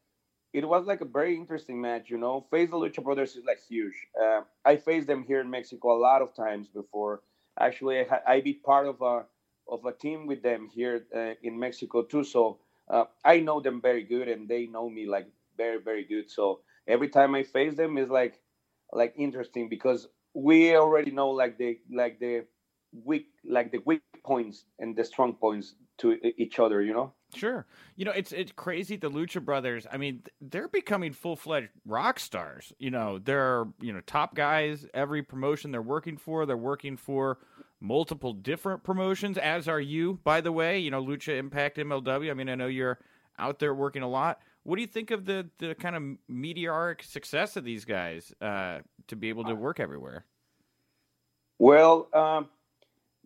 it 0.52 0.68
was 0.68 0.86
like 0.86 1.00
a 1.00 1.06
very 1.06 1.36
interesting 1.36 1.80
match. 1.80 2.10
You 2.10 2.18
know, 2.18 2.46
face 2.50 2.70
the 2.70 2.76
Lucha 2.76 3.02
Brothers 3.02 3.36
is 3.36 3.44
like 3.44 3.60
huge. 3.68 3.94
Uh, 4.20 4.42
I 4.64 4.76
faced 4.76 5.06
them 5.06 5.22
here 5.24 5.40
in 5.40 5.50
Mexico 5.50 5.96
a 5.96 6.00
lot 6.00 6.22
of 6.22 6.34
times 6.34 6.68
before. 6.68 7.22
Actually, 7.58 8.00
I, 8.00 8.20
I 8.26 8.40
be 8.40 8.54
part 8.54 8.86
of 8.86 9.00
a 9.02 9.24
of 9.68 9.84
a 9.84 9.92
team 9.92 10.26
with 10.26 10.42
them 10.42 10.68
here 10.72 11.06
uh, 11.14 11.34
in 11.42 11.58
Mexico 11.58 12.02
too. 12.02 12.24
So 12.24 12.58
uh, 12.88 13.04
I 13.24 13.40
know 13.40 13.60
them 13.60 13.80
very 13.80 14.02
good, 14.04 14.28
and 14.28 14.48
they 14.48 14.66
know 14.66 14.88
me 14.88 15.06
like 15.06 15.28
very 15.56 15.78
very 15.80 16.04
good. 16.04 16.30
So 16.30 16.60
every 16.86 17.08
time 17.08 17.34
I 17.34 17.42
face 17.44 17.74
them 17.76 17.98
is 17.98 18.08
like 18.10 18.40
like 18.92 19.14
interesting 19.16 19.68
because 19.68 20.08
we 20.34 20.76
already 20.76 21.10
know 21.10 21.30
like 21.30 21.58
the 21.58 21.78
like 21.90 22.20
the 22.20 22.44
weak 23.04 23.28
like 23.44 23.72
the 23.72 23.78
weak 23.86 24.02
points 24.24 24.64
and 24.78 24.96
the 24.96 25.04
strong 25.04 25.34
points 25.34 25.74
to 25.98 26.18
each 26.40 26.58
other. 26.58 26.82
You 26.82 26.92
know. 26.94 27.12
Sure. 27.34 27.66
You 27.96 28.04
know, 28.04 28.12
it's 28.12 28.32
it's 28.32 28.52
crazy 28.52 28.96
the 28.96 29.10
Lucha 29.10 29.42
Brothers, 29.42 29.86
I 29.90 29.96
mean, 29.96 30.22
they're 30.40 30.68
becoming 30.68 31.12
full-fledged 31.12 31.70
rock 31.86 32.20
stars. 32.20 32.72
You 32.78 32.90
know, 32.90 33.18
they're, 33.18 33.64
you 33.80 33.92
know, 33.92 34.00
top 34.00 34.34
guys 34.34 34.86
every 34.92 35.22
promotion 35.22 35.70
they're 35.70 35.80
working 35.80 36.16
for, 36.16 36.44
they're 36.44 36.56
working 36.56 36.96
for 36.96 37.38
multiple 37.80 38.32
different 38.32 38.84
promotions 38.84 39.38
as 39.38 39.66
are 39.66 39.80
you, 39.80 40.20
by 40.24 40.40
the 40.40 40.52
way, 40.52 40.78
you 40.78 40.90
know, 40.90 41.02
Lucha 41.02 41.36
Impact 41.36 41.78
MLW. 41.78 42.30
I 42.30 42.34
mean, 42.34 42.48
I 42.48 42.54
know 42.54 42.66
you're 42.66 42.98
out 43.38 43.58
there 43.58 43.74
working 43.74 44.02
a 44.02 44.08
lot. 44.08 44.40
What 44.64 44.76
do 44.76 44.82
you 44.82 44.88
think 44.88 45.10
of 45.10 45.24
the 45.24 45.48
the 45.58 45.74
kind 45.74 45.96
of 45.96 46.02
meteoric 46.28 47.02
success 47.02 47.56
of 47.56 47.64
these 47.64 47.84
guys 47.84 48.32
uh, 48.40 48.80
to 49.08 49.16
be 49.16 49.28
able 49.30 49.44
to 49.44 49.54
work 49.54 49.80
everywhere? 49.80 50.24
Well, 51.58 52.08
um, 52.12 52.48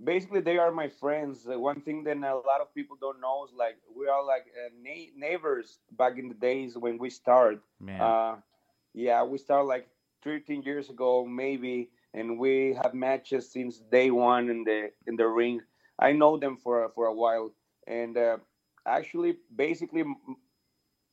basically 0.02 0.40
they 0.40 0.58
are 0.58 0.70
my 0.70 0.88
friends. 0.88 1.46
Uh, 1.50 1.58
one 1.58 1.80
thing 1.80 2.04
that 2.04 2.16
a 2.16 2.34
lot 2.36 2.60
of 2.60 2.74
people 2.74 2.96
don't 3.00 3.20
know 3.20 3.44
is 3.44 3.52
like 3.52 3.76
we 3.96 4.06
are 4.08 4.24
like 4.24 4.46
uh, 4.56 4.70
na- 4.82 5.12
neighbors 5.16 5.78
back 5.90 6.18
in 6.18 6.28
the 6.28 6.34
days 6.34 6.76
when 6.76 6.98
we 6.98 7.10
start. 7.10 7.60
Man. 7.80 8.00
Uh, 8.00 8.36
yeah, 8.94 9.22
we 9.24 9.38
started 9.38 9.66
like 9.66 9.88
13 10.22 10.62
years 10.62 10.88
ago 10.90 11.24
maybe, 11.26 11.90
and 12.14 12.38
we 12.38 12.74
have 12.82 12.94
matches 12.94 13.50
since 13.50 13.78
day 13.80 14.10
one 14.10 14.48
in 14.50 14.64
the 14.64 14.90
in 15.06 15.16
the 15.16 15.26
ring. 15.26 15.60
I 15.98 16.12
know 16.12 16.36
them 16.36 16.56
for 16.56 16.88
for 16.94 17.06
a 17.06 17.14
while, 17.14 17.52
and 17.86 18.16
uh, 18.16 18.38
actually, 18.86 19.36
basically, 19.54 20.04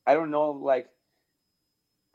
I 0.05 0.13
don't 0.13 0.31
know 0.31 0.51
like. 0.51 0.89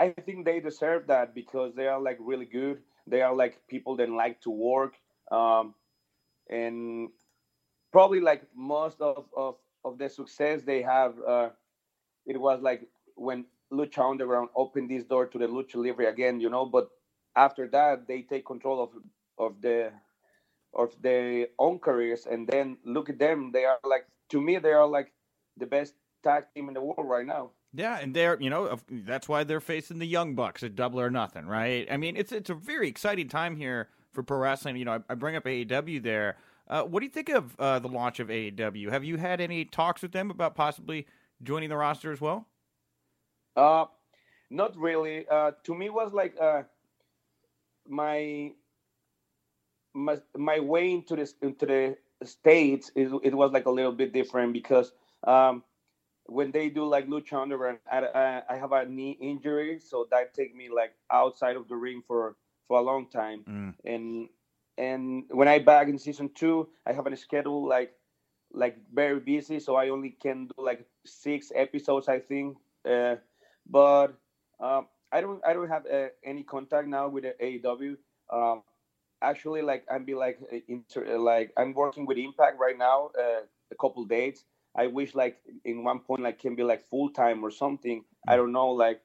I 0.00 0.10
think 0.10 0.34
they 0.44 0.60
deserve 0.60 1.06
that 1.08 1.34
because 1.34 1.74
they 1.74 1.86
are 1.86 2.00
like 2.00 2.16
really 2.20 2.44
good. 2.46 2.82
They 3.06 3.20
are 3.22 3.34
like 3.34 3.66
people 3.68 3.96
that 3.96 4.08
like 4.08 4.40
to 4.42 4.50
work. 4.50 4.94
Um, 5.30 5.74
and 6.48 7.08
probably 7.92 8.20
like 8.20 8.42
most 8.54 9.00
of, 9.00 9.26
of, 9.36 9.56
of 9.84 9.98
the 9.98 10.08
success 10.08 10.62
they 10.62 10.82
have, 10.82 11.14
uh, 11.26 11.50
it 12.26 12.38
was 12.40 12.60
like 12.60 12.88
when 13.16 13.44
Lucha 13.72 14.10
Underground 14.10 14.48
opened 14.54 14.90
this 14.90 15.04
door 15.04 15.26
to 15.26 15.38
the 15.38 15.46
Lucha 15.46 15.76
Libre 15.76 16.08
again, 16.08 16.40
you 16.40 16.50
know. 16.50 16.66
But 16.66 16.88
after 17.36 17.68
that, 17.68 18.06
they 18.06 18.22
take 18.22 18.46
control 18.46 18.82
of 18.82 18.90
of 19.38 19.60
the 19.60 19.92
of 20.74 20.94
their 21.00 21.46
own 21.58 21.78
careers, 21.78 22.26
and 22.26 22.46
then 22.46 22.78
look 22.84 23.08
at 23.08 23.18
them. 23.18 23.50
They 23.52 23.64
are 23.64 23.78
like 23.84 24.06
to 24.30 24.40
me, 24.40 24.58
they 24.58 24.72
are 24.72 24.86
like 24.86 25.12
the 25.56 25.66
best 25.66 25.94
tag 26.22 26.44
team 26.54 26.68
in 26.68 26.74
the 26.74 26.80
world 26.80 27.08
right 27.08 27.26
now. 27.26 27.50
Yeah, 27.74 27.98
and 27.98 28.14
they're 28.14 28.40
you 28.40 28.50
know 28.50 28.78
that's 28.90 29.28
why 29.28 29.44
they're 29.44 29.60
facing 29.60 29.98
the 29.98 30.06
Young 30.06 30.34
Bucks 30.34 30.62
at 30.62 30.74
Double 30.74 31.00
or 31.00 31.10
Nothing, 31.10 31.46
right? 31.46 31.86
I 31.90 31.96
mean, 31.96 32.16
it's 32.16 32.32
it's 32.32 32.50
a 32.50 32.54
very 32.54 32.88
exciting 32.88 33.28
time 33.28 33.56
here 33.56 33.88
for 34.12 34.22
pro 34.22 34.38
wrestling. 34.38 34.76
You 34.76 34.84
know, 34.84 34.92
I, 34.92 35.12
I 35.12 35.14
bring 35.14 35.36
up 35.36 35.44
AEW 35.44 36.02
there. 36.02 36.36
Uh, 36.68 36.82
what 36.82 37.00
do 37.00 37.06
you 37.06 37.12
think 37.12 37.30
of 37.30 37.58
uh, 37.58 37.78
the 37.78 37.88
launch 37.88 38.20
of 38.20 38.28
AEW? 38.28 38.90
Have 38.90 39.04
you 39.04 39.16
had 39.16 39.40
any 39.40 39.64
talks 39.64 40.02
with 40.02 40.12
them 40.12 40.30
about 40.30 40.54
possibly 40.54 41.06
joining 41.42 41.70
the 41.70 41.76
roster 41.76 42.12
as 42.12 42.20
well? 42.20 42.46
Uh, 43.56 43.86
not 44.50 44.76
really. 44.76 45.26
Uh, 45.28 45.52
to 45.64 45.74
me, 45.74 45.90
was 45.90 46.12
like 46.12 46.36
uh, 46.40 46.62
my 47.88 48.52
my 49.94 50.18
my 50.36 50.60
way 50.60 50.92
into 50.92 51.16
this 51.16 51.34
into 51.42 51.66
the 51.66 51.96
states. 52.24 52.90
It, 52.94 53.10
it 53.22 53.34
was 53.34 53.52
like 53.52 53.66
a 53.66 53.70
little 53.70 53.92
bit 53.92 54.12
different 54.12 54.52
because 54.52 54.92
um, 55.24 55.62
when 56.26 56.50
they 56.50 56.68
do 56.68 56.84
like 56.84 57.08
lucha 57.08 57.40
underground, 57.40 57.78
I, 57.90 57.98
I, 57.98 58.42
I 58.50 58.56
have 58.56 58.72
a 58.72 58.84
knee 58.84 59.16
injury, 59.20 59.80
so 59.80 60.06
that 60.10 60.34
take 60.34 60.54
me 60.54 60.68
like 60.68 60.92
outside 61.10 61.56
of 61.56 61.68
the 61.68 61.76
ring 61.76 62.02
for 62.06 62.36
for 62.68 62.78
a 62.78 62.82
long 62.82 63.08
time. 63.08 63.44
Mm. 63.48 63.74
And 63.84 64.28
and 64.76 65.24
when 65.30 65.48
I 65.48 65.58
back 65.58 65.88
in 65.88 65.98
season 65.98 66.30
two, 66.34 66.68
I 66.86 66.92
have 66.92 67.06
a 67.06 67.16
schedule 67.16 67.66
like 67.66 67.92
like 68.52 68.76
very 68.92 69.20
busy, 69.20 69.58
so 69.58 69.76
I 69.76 69.88
only 69.88 70.10
can 70.10 70.46
do 70.46 70.54
like 70.62 70.86
six 71.04 71.50
episodes, 71.54 72.08
I 72.08 72.20
think. 72.20 72.56
Uh, 72.88 73.16
but 73.68 74.14
um, 74.60 74.86
I 75.10 75.20
don't 75.20 75.40
I 75.44 75.52
don't 75.52 75.68
have 75.68 75.86
uh, 75.86 76.08
any 76.24 76.44
contact 76.44 76.86
now 76.86 77.08
with 77.08 77.24
the 77.24 77.34
AEW. 77.42 77.96
Um, 78.30 78.62
actually, 79.22 79.62
like 79.62 79.84
I'm 79.90 80.04
be 80.04 80.14
like 80.14 80.38
uh, 80.52 80.58
inter, 80.68 81.18
like 81.18 81.52
I'm 81.56 81.74
working 81.74 82.06
with 82.06 82.18
Impact 82.18 82.58
right 82.60 82.78
now, 82.78 83.10
uh, 83.18 83.42
a 83.70 83.74
couple 83.80 84.04
dates. 84.04 84.44
I 84.76 84.86
wish 84.86 85.14
like 85.14 85.38
in 85.64 85.82
one 85.82 85.98
point 86.00 86.22
like 86.22 86.38
can 86.38 86.54
be 86.54 86.62
like 86.62 86.88
full 86.88 87.10
time 87.10 87.44
or 87.44 87.50
something. 87.50 88.04
I 88.28 88.36
don't 88.36 88.52
know 88.52 88.68
like 88.68 89.00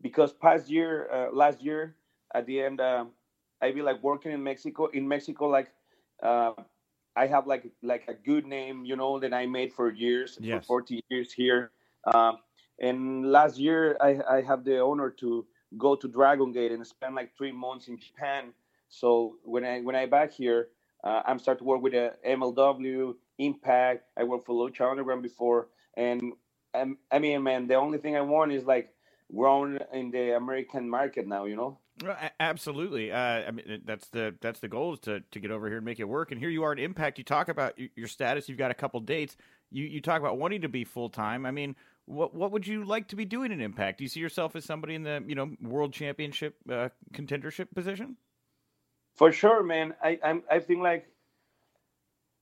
because 0.00 0.32
past 0.32 0.70
year, 0.70 1.10
uh, 1.12 1.34
last 1.34 1.60
year 1.62 1.96
at 2.34 2.46
the 2.46 2.60
end, 2.62 2.80
um, 2.80 3.12
I 3.62 3.72
be 3.72 3.82
like 3.82 4.02
working 4.02 4.32
in 4.32 4.42
Mexico. 4.44 4.86
In 4.86 5.08
Mexico, 5.08 5.46
like 5.46 5.72
uh, 6.22 6.52
I 7.16 7.26
have 7.28 7.46
like 7.48 7.70
like 7.82 8.04
a 8.08 8.14
good 8.14 8.46
name, 8.46 8.84
you 8.84 8.96
know, 8.96 9.20
that 9.20 9.34
I 9.34 9.46
made 9.46 9.72
for 9.74 9.92
years, 9.92 10.38
Yes. 10.40 10.64
for 10.66 10.80
40 10.82 11.04
years 11.10 11.32
here. 11.32 11.72
Um, 12.14 12.38
and 12.80 13.32
last 13.32 13.58
year, 13.58 13.98
I, 14.00 14.20
I 14.30 14.42
have 14.42 14.64
the 14.64 14.82
honor 14.82 15.10
to 15.20 15.46
go 15.78 15.96
to 15.96 16.08
Dragon 16.08 16.52
Gate 16.52 16.72
and 16.72 16.86
spend 16.86 17.16
like 17.16 17.36
three 17.36 17.52
months 17.52 17.88
in 17.88 17.98
Japan. 17.98 18.54
So 18.90 19.36
when 19.44 19.64
I 19.64 19.82
when 19.82 19.96
I 19.96 20.06
back 20.06 20.32
here, 20.32 20.68
uh, 21.04 21.22
I'm 21.26 21.40
start 21.40 21.58
to 21.60 21.64
work 21.64 21.82
with 21.82 21.94
the 21.94 22.14
MLW, 22.28 23.16
Impact. 23.38 24.04
I 24.18 24.24
worked 24.24 24.46
for 24.46 24.54
Lucha 24.54 24.90
Underground 24.90 25.22
before, 25.22 25.68
and 25.96 26.34
um, 26.74 26.98
I 27.12 27.20
mean, 27.20 27.42
man, 27.44 27.68
the 27.68 27.76
only 27.76 27.98
thing 27.98 28.16
I 28.16 28.22
want 28.22 28.52
is 28.52 28.64
like 28.66 28.94
grown 29.36 29.80
in 29.94 30.12
the 30.12 30.36
American 30.36 30.90
market 30.90 31.28
now, 31.28 31.46
you 31.46 31.56
know. 31.56 31.79
Absolutely. 32.40 33.12
Uh, 33.12 33.18
I 33.18 33.50
mean, 33.50 33.82
that's 33.84 34.08
the 34.08 34.34
that's 34.40 34.60
the 34.60 34.68
goal 34.68 34.94
is 34.94 35.00
to, 35.00 35.20
to 35.20 35.40
get 35.40 35.50
over 35.50 35.68
here 35.68 35.76
and 35.76 35.84
make 35.84 36.00
it 36.00 36.08
work. 36.08 36.30
And 36.30 36.40
here 36.40 36.48
you 36.48 36.62
are 36.62 36.72
at 36.72 36.78
Impact. 36.78 37.18
You 37.18 37.24
talk 37.24 37.48
about 37.48 37.78
your 37.94 38.08
status. 38.08 38.48
You've 38.48 38.58
got 38.58 38.70
a 38.70 38.74
couple 38.74 39.00
dates. 39.00 39.36
You 39.70 39.84
you 39.84 40.00
talk 40.00 40.20
about 40.20 40.38
wanting 40.38 40.62
to 40.62 40.68
be 40.68 40.84
full 40.84 41.10
time. 41.10 41.44
I 41.44 41.50
mean, 41.50 41.76
what 42.06 42.34
what 42.34 42.52
would 42.52 42.66
you 42.66 42.84
like 42.84 43.08
to 43.08 43.16
be 43.16 43.24
doing 43.24 43.52
in 43.52 43.60
Impact? 43.60 43.98
Do 43.98 44.04
you 44.04 44.08
see 44.08 44.20
yourself 44.20 44.56
as 44.56 44.64
somebody 44.64 44.94
in 44.94 45.02
the 45.02 45.22
you 45.26 45.34
know 45.34 45.50
world 45.62 45.92
championship 45.92 46.56
uh, 46.70 46.88
contendership 47.12 47.68
position? 47.74 48.16
For 49.14 49.32
sure, 49.32 49.62
man. 49.62 49.94
I 50.02 50.18
I'm, 50.22 50.42
I 50.50 50.60
think 50.60 50.80
like 50.82 51.06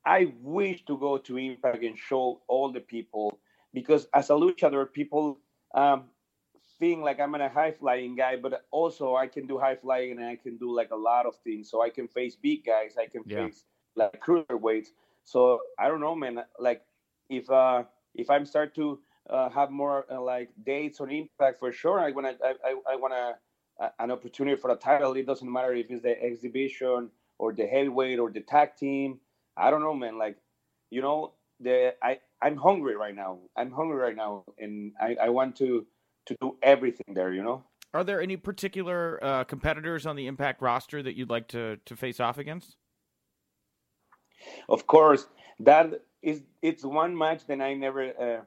I 0.05 0.33
wish 0.41 0.85
to 0.87 0.97
go 0.97 1.19
to 1.19 1.37
Impact 1.37 1.83
and 1.83 1.99
show 1.99 2.41
all 2.47 2.71
the 2.71 2.81
people 2.81 3.41
because 3.75 4.07
as 4.15 4.31
a 4.31 4.35
luchador, 4.35 4.91
people 4.93 5.41
um, 5.75 6.05
think 6.79 7.03
like 7.03 7.21
I'm 7.21 7.35
a 7.35 7.49
high 7.49 7.73
flying 7.73 8.17
guy, 8.17 8.37
but 8.37 8.67
also 8.71 9.17
I 9.17 9.27
can 9.27 9.47
do 9.47 9.59
high 9.59 9.77
flying 9.77 10.13
and 10.13 10.25
I 10.25 10.37
can 10.37 10.57
do 10.57 10.75
like 10.75 10.91
a 10.91 10.97
lot 10.97 11.27
of 11.27 11.37
things. 11.37 11.71
So 11.71 11.83
I 11.83 11.91
can 11.91 12.09
face 12.09 12.37
big 12.37 12.65
guys, 12.65 12.97
I 12.99 13.07
can 13.07 13.25
Yeah. 13.25 13.49
face 13.49 13.65
like 13.97 14.21
cruiserweights. 14.21 14.89
So 15.25 15.61
I 15.79 15.89
don't 15.89 16.01
know, 16.01 16.15
man. 16.15 16.45
Like 16.59 16.85
if 17.29 17.51
uh 17.51 17.85
if 18.15 18.31
I'm 18.31 18.47
start 18.47 18.75
to 18.77 19.01
uh, 19.31 19.51
have 19.51 19.71
more 19.71 20.07
uh, 20.11 20.21
like 20.21 20.51
dates 20.65 21.01
on 21.01 21.11
Impact 21.11 21.59
for 21.59 21.73
sure, 21.73 22.01
I 22.01 22.11
wanna 22.11 22.37
I 22.45 22.55
I, 22.65 22.75
I 22.93 22.97
wanna 22.97 23.39
uh, 23.81 23.89
an 23.99 24.11
opportunity 24.11 24.57
for 24.57 24.71
a 24.71 24.77
title. 24.77 25.15
It 25.17 25.27
doesn't 25.27 25.51
matter 25.51 25.73
if 25.75 25.91
it's 25.91 26.03
the 26.03 26.23
X 26.23 26.41
Division 26.41 27.11
or 27.39 27.53
the 27.53 27.67
heavyweight 27.67 28.19
or 28.19 28.31
the 28.31 28.41
tag 28.41 28.77
team. 28.77 29.21
I 29.57 29.71
don't 29.71 29.83
know, 29.83 29.95
man. 29.95 30.19
Like, 30.19 30.39
you 30.91 31.03
know, 31.03 31.35
the 31.61 31.95
I 32.03 32.21
I'm 32.43 32.57
hungry 32.57 32.97
right 32.97 33.15
now. 33.15 33.41
I'm 33.57 33.71
hungry 33.73 33.97
right 33.97 34.17
now, 34.17 34.45
and 34.59 34.93
I 35.01 35.17
I 35.17 35.29
want 35.31 35.57
to 35.57 35.87
to 36.29 36.37
do 36.41 36.57
everything 36.63 37.15
there. 37.15 37.33
You 37.33 37.43
know. 37.43 37.65
Are 37.95 38.05
there 38.05 38.21
any 38.21 38.37
particular 38.37 39.19
uh, 39.23 39.45
competitors 39.45 40.07
on 40.07 40.15
the 40.15 40.27
Impact 40.27 40.61
roster 40.61 41.03
that 41.03 41.17
you'd 41.17 41.31
like 41.31 41.49
to 41.49 41.79
to 41.85 41.97
face 41.97 42.21
off 42.21 42.39
against? 42.39 42.77
Of 44.69 44.87
course, 44.87 45.27
that 45.61 46.03
is 46.23 46.43
it's 46.63 46.85
one 46.85 47.17
match 47.17 47.47
that 47.47 47.61
I 47.61 47.75
never 47.75 48.05
uh, 48.09 48.43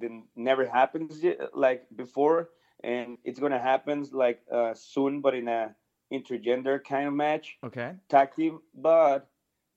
that 0.00 0.22
never 0.36 0.66
happens 0.66 1.22
yet, 1.22 1.56
like 1.56 1.86
before, 1.96 2.50
and 2.82 3.18
it's 3.24 3.40
gonna 3.40 3.60
happen 3.60 4.06
like 4.12 4.40
uh, 4.52 4.74
soon, 4.74 5.20
but 5.20 5.34
in 5.34 5.48
a 5.48 5.74
intergender 6.12 6.82
kind 6.82 7.08
of 7.08 7.14
match. 7.14 7.56
Okay. 7.64 7.92
tag 8.08 8.34
team, 8.36 8.60
but 8.74 9.28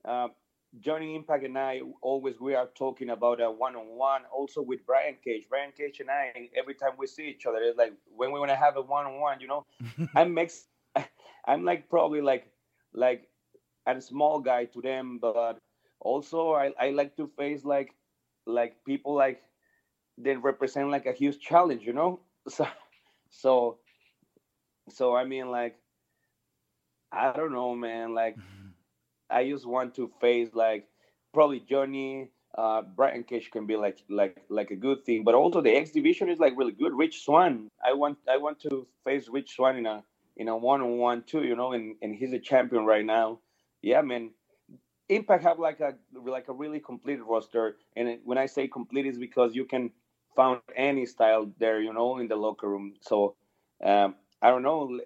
uh, 0.06 0.28
Johnny 0.80 1.16
Impact 1.16 1.44
and 1.46 1.58
I 1.58 1.82
always 2.02 2.40
we 2.40 2.54
are 2.56 2.68
talking 2.76 3.10
about 3.10 3.42
a 3.42 3.50
one-on-one. 3.50 4.24
Also 4.32 4.62
with 4.62 4.86
Brian 4.86 5.16
Cage, 5.24 5.46
Brian 5.50 5.72
Cage 5.78 6.00
and 6.00 6.10
I, 6.10 6.50
every 6.56 6.76
time 6.76 6.92
we 6.98 7.08
see 7.08 7.28
each 7.28 7.46
other, 7.46 7.58
it's 7.60 7.78
like 7.78 7.94
when 8.06 8.32
we 8.32 8.40
want 8.40 8.50
to 8.52 8.56
have 8.56 8.76
a 8.78 8.82
one-on-one. 8.82 9.40
You 9.40 9.48
know, 9.48 9.66
I'm 10.16 10.34
mix, 10.34 10.68
I'm 11.46 11.64
like 11.66 11.90
probably 11.90 12.22
like 12.22 12.52
like 12.94 13.30
a 13.86 14.02
small 14.02 14.40
guy 14.40 14.66
to 14.66 14.82
them, 14.82 15.20
but 15.20 15.58
also 16.00 16.54
I, 16.54 16.74
I 16.80 16.90
like 16.92 17.16
to 17.18 17.28
face 17.38 17.64
like 17.66 17.94
like 18.46 18.84
people 18.86 19.16
like 19.16 19.42
that 20.20 20.42
represent 20.44 20.90
like 20.90 21.06
a 21.06 21.14
huge 21.14 21.40
challenge. 21.40 21.84
You 21.84 21.94
know, 21.94 22.20
so 22.48 22.68
So, 23.30 23.80
so 24.90 25.16
I 25.16 25.26
mean, 25.26 25.50
like, 25.52 25.78
I 27.12 27.32
don't 27.34 27.52
know, 27.54 27.76
man. 27.76 28.14
Like, 28.14 28.38
I 29.30 29.50
just 29.50 29.66
want 29.66 29.96
to 29.96 30.12
face 30.22 30.50
like 30.54 30.88
probably 31.34 31.62
Johnny. 31.62 32.32
Uh, 32.58 32.82
Brian 32.82 33.24
Cage 33.24 33.52
can 33.52 33.68
be 33.68 33.76
like 33.76 34.00
like 34.10 34.42
like 34.50 34.72
a 34.72 34.76
good 34.76 35.06
thing, 35.06 35.24
but 35.24 35.36
also 35.36 35.62
the 35.62 35.72
X 35.76 35.92
division 35.92 36.30
is 36.30 36.40
like 36.40 36.54
really 36.58 36.72
good. 36.72 36.94
Rich 36.94 37.24
Swann, 37.26 37.70
I 37.86 37.94
want 37.94 38.18
I 38.30 38.38
want 38.38 38.60
to 38.62 38.88
face 39.06 39.28
Rich 39.30 39.56
Swann 39.56 39.78
in 39.78 39.86
a 39.86 40.04
in 40.38 40.48
a 40.48 40.58
one 40.58 40.82
on 40.82 40.98
one 40.98 41.24
too, 41.24 41.44
you 41.44 41.56
know, 41.56 41.74
and, 41.74 41.96
and 42.02 42.16
he's 42.16 42.34
a 42.34 42.40
champion 42.40 42.86
right 42.86 43.06
now. 43.06 43.40
Yeah, 43.82 44.02
man. 44.02 44.32
Impact 45.10 45.44
have 45.44 45.60
like 45.60 45.80
a 45.82 45.96
like 46.26 46.50
a 46.50 46.54
really 46.54 46.80
complete 46.80 47.24
roster, 47.26 47.78
and 47.96 48.20
when 48.26 48.38
I 48.38 48.48
say 48.48 48.68
complete 48.68 49.06
is 49.06 49.20
because 49.20 49.56
you 49.56 49.66
can 49.66 49.92
found 50.36 50.62
any 50.76 51.06
style 51.06 51.52
there, 51.60 51.82
you 51.82 51.94
know, 51.94 52.18
in 52.20 52.28
the 52.28 52.36
locker 52.36 52.70
room. 52.70 52.96
So 53.02 53.36
um, 53.84 54.16
I 54.42 54.50
don't 54.50 54.64
know. 54.64 55.00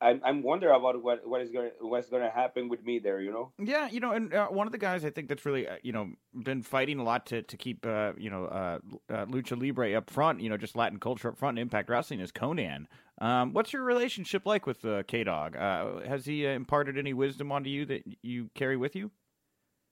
I'm 0.00 0.20
I'm 0.24 0.42
wondering 0.42 0.74
about 0.74 1.02
what 1.02 1.26
what 1.26 1.40
is 1.40 1.50
going 1.50 1.70
what's 1.80 2.08
going 2.08 2.22
to 2.22 2.30
happen 2.30 2.68
with 2.68 2.84
me 2.84 2.98
there. 3.00 3.20
You 3.20 3.32
know. 3.32 3.52
Yeah, 3.58 3.88
you 3.88 3.98
know, 3.98 4.12
and 4.12 4.32
uh, 4.32 4.46
one 4.46 4.66
of 4.66 4.72
the 4.72 4.78
guys 4.78 5.04
I 5.04 5.10
think 5.10 5.28
that's 5.28 5.44
really 5.44 5.66
uh, 5.66 5.76
you 5.82 5.92
know 5.92 6.10
been 6.34 6.62
fighting 6.62 7.00
a 7.00 7.02
lot 7.02 7.26
to 7.26 7.42
to 7.42 7.56
keep 7.56 7.84
uh, 7.84 8.12
you 8.16 8.30
know 8.30 8.44
uh, 8.44 8.78
uh 9.10 9.26
lucha 9.26 9.60
libre 9.60 9.94
up 9.94 10.08
front. 10.08 10.40
You 10.40 10.50
know, 10.50 10.56
just 10.56 10.76
Latin 10.76 11.00
culture 11.00 11.28
up 11.28 11.38
front. 11.38 11.58
Impact 11.58 11.88
Wrestling 11.90 12.20
is 12.20 12.30
Konnan. 12.30 12.86
Um, 13.20 13.52
what's 13.52 13.72
your 13.72 13.82
relationship 13.82 14.46
like 14.46 14.66
with 14.66 14.84
uh, 14.84 15.02
K 15.02 15.24
Dog? 15.24 15.56
has 15.56 16.24
he 16.24 16.46
imparted 16.46 16.96
any 16.96 17.12
wisdom 17.12 17.50
onto 17.50 17.68
you 17.68 17.84
that 17.86 18.04
you 18.22 18.50
carry 18.54 18.76
with 18.76 18.94
you? 18.94 19.10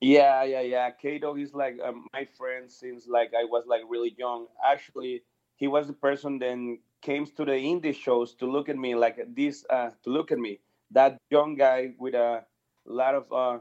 Yeah, 0.01 0.45
yeah, 0.45 0.61
yeah. 0.61 0.91
K 0.91 1.19
Dog 1.19 1.41
is 1.41 1.53
like 1.53 1.79
um, 1.85 2.07
my 2.13 2.29
friend 2.37 2.71
since 2.71 3.09
like 3.09 3.33
I 3.37 3.45
was 3.45 3.65
like 3.67 3.81
really 3.89 4.15
young. 4.17 4.47
Actually, 4.65 5.23
he 5.57 5.67
was 5.67 5.89
the 5.89 5.95
person 5.95 6.39
then 6.39 6.79
came 7.07 7.25
to 7.25 7.45
the 7.45 7.59
indie 7.71 7.95
shows 7.95 8.35
to 8.35 8.47
look 8.51 8.69
at 8.69 8.77
me 8.77 8.97
like 8.97 9.19
this, 9.35 9.65
uh, 9.71 9.91
to 10.03 10.11
look 10.11 10.33
at 10.33 10.39
me, 10.39 10.59
that 10.91 11.17
young 11.31 11.55
guy 11.55 11.95
with 12.01 12.15
a 12.15 12.45
lot 12.85 13.15
of 13.15 13.33
uh, 13.33 13.59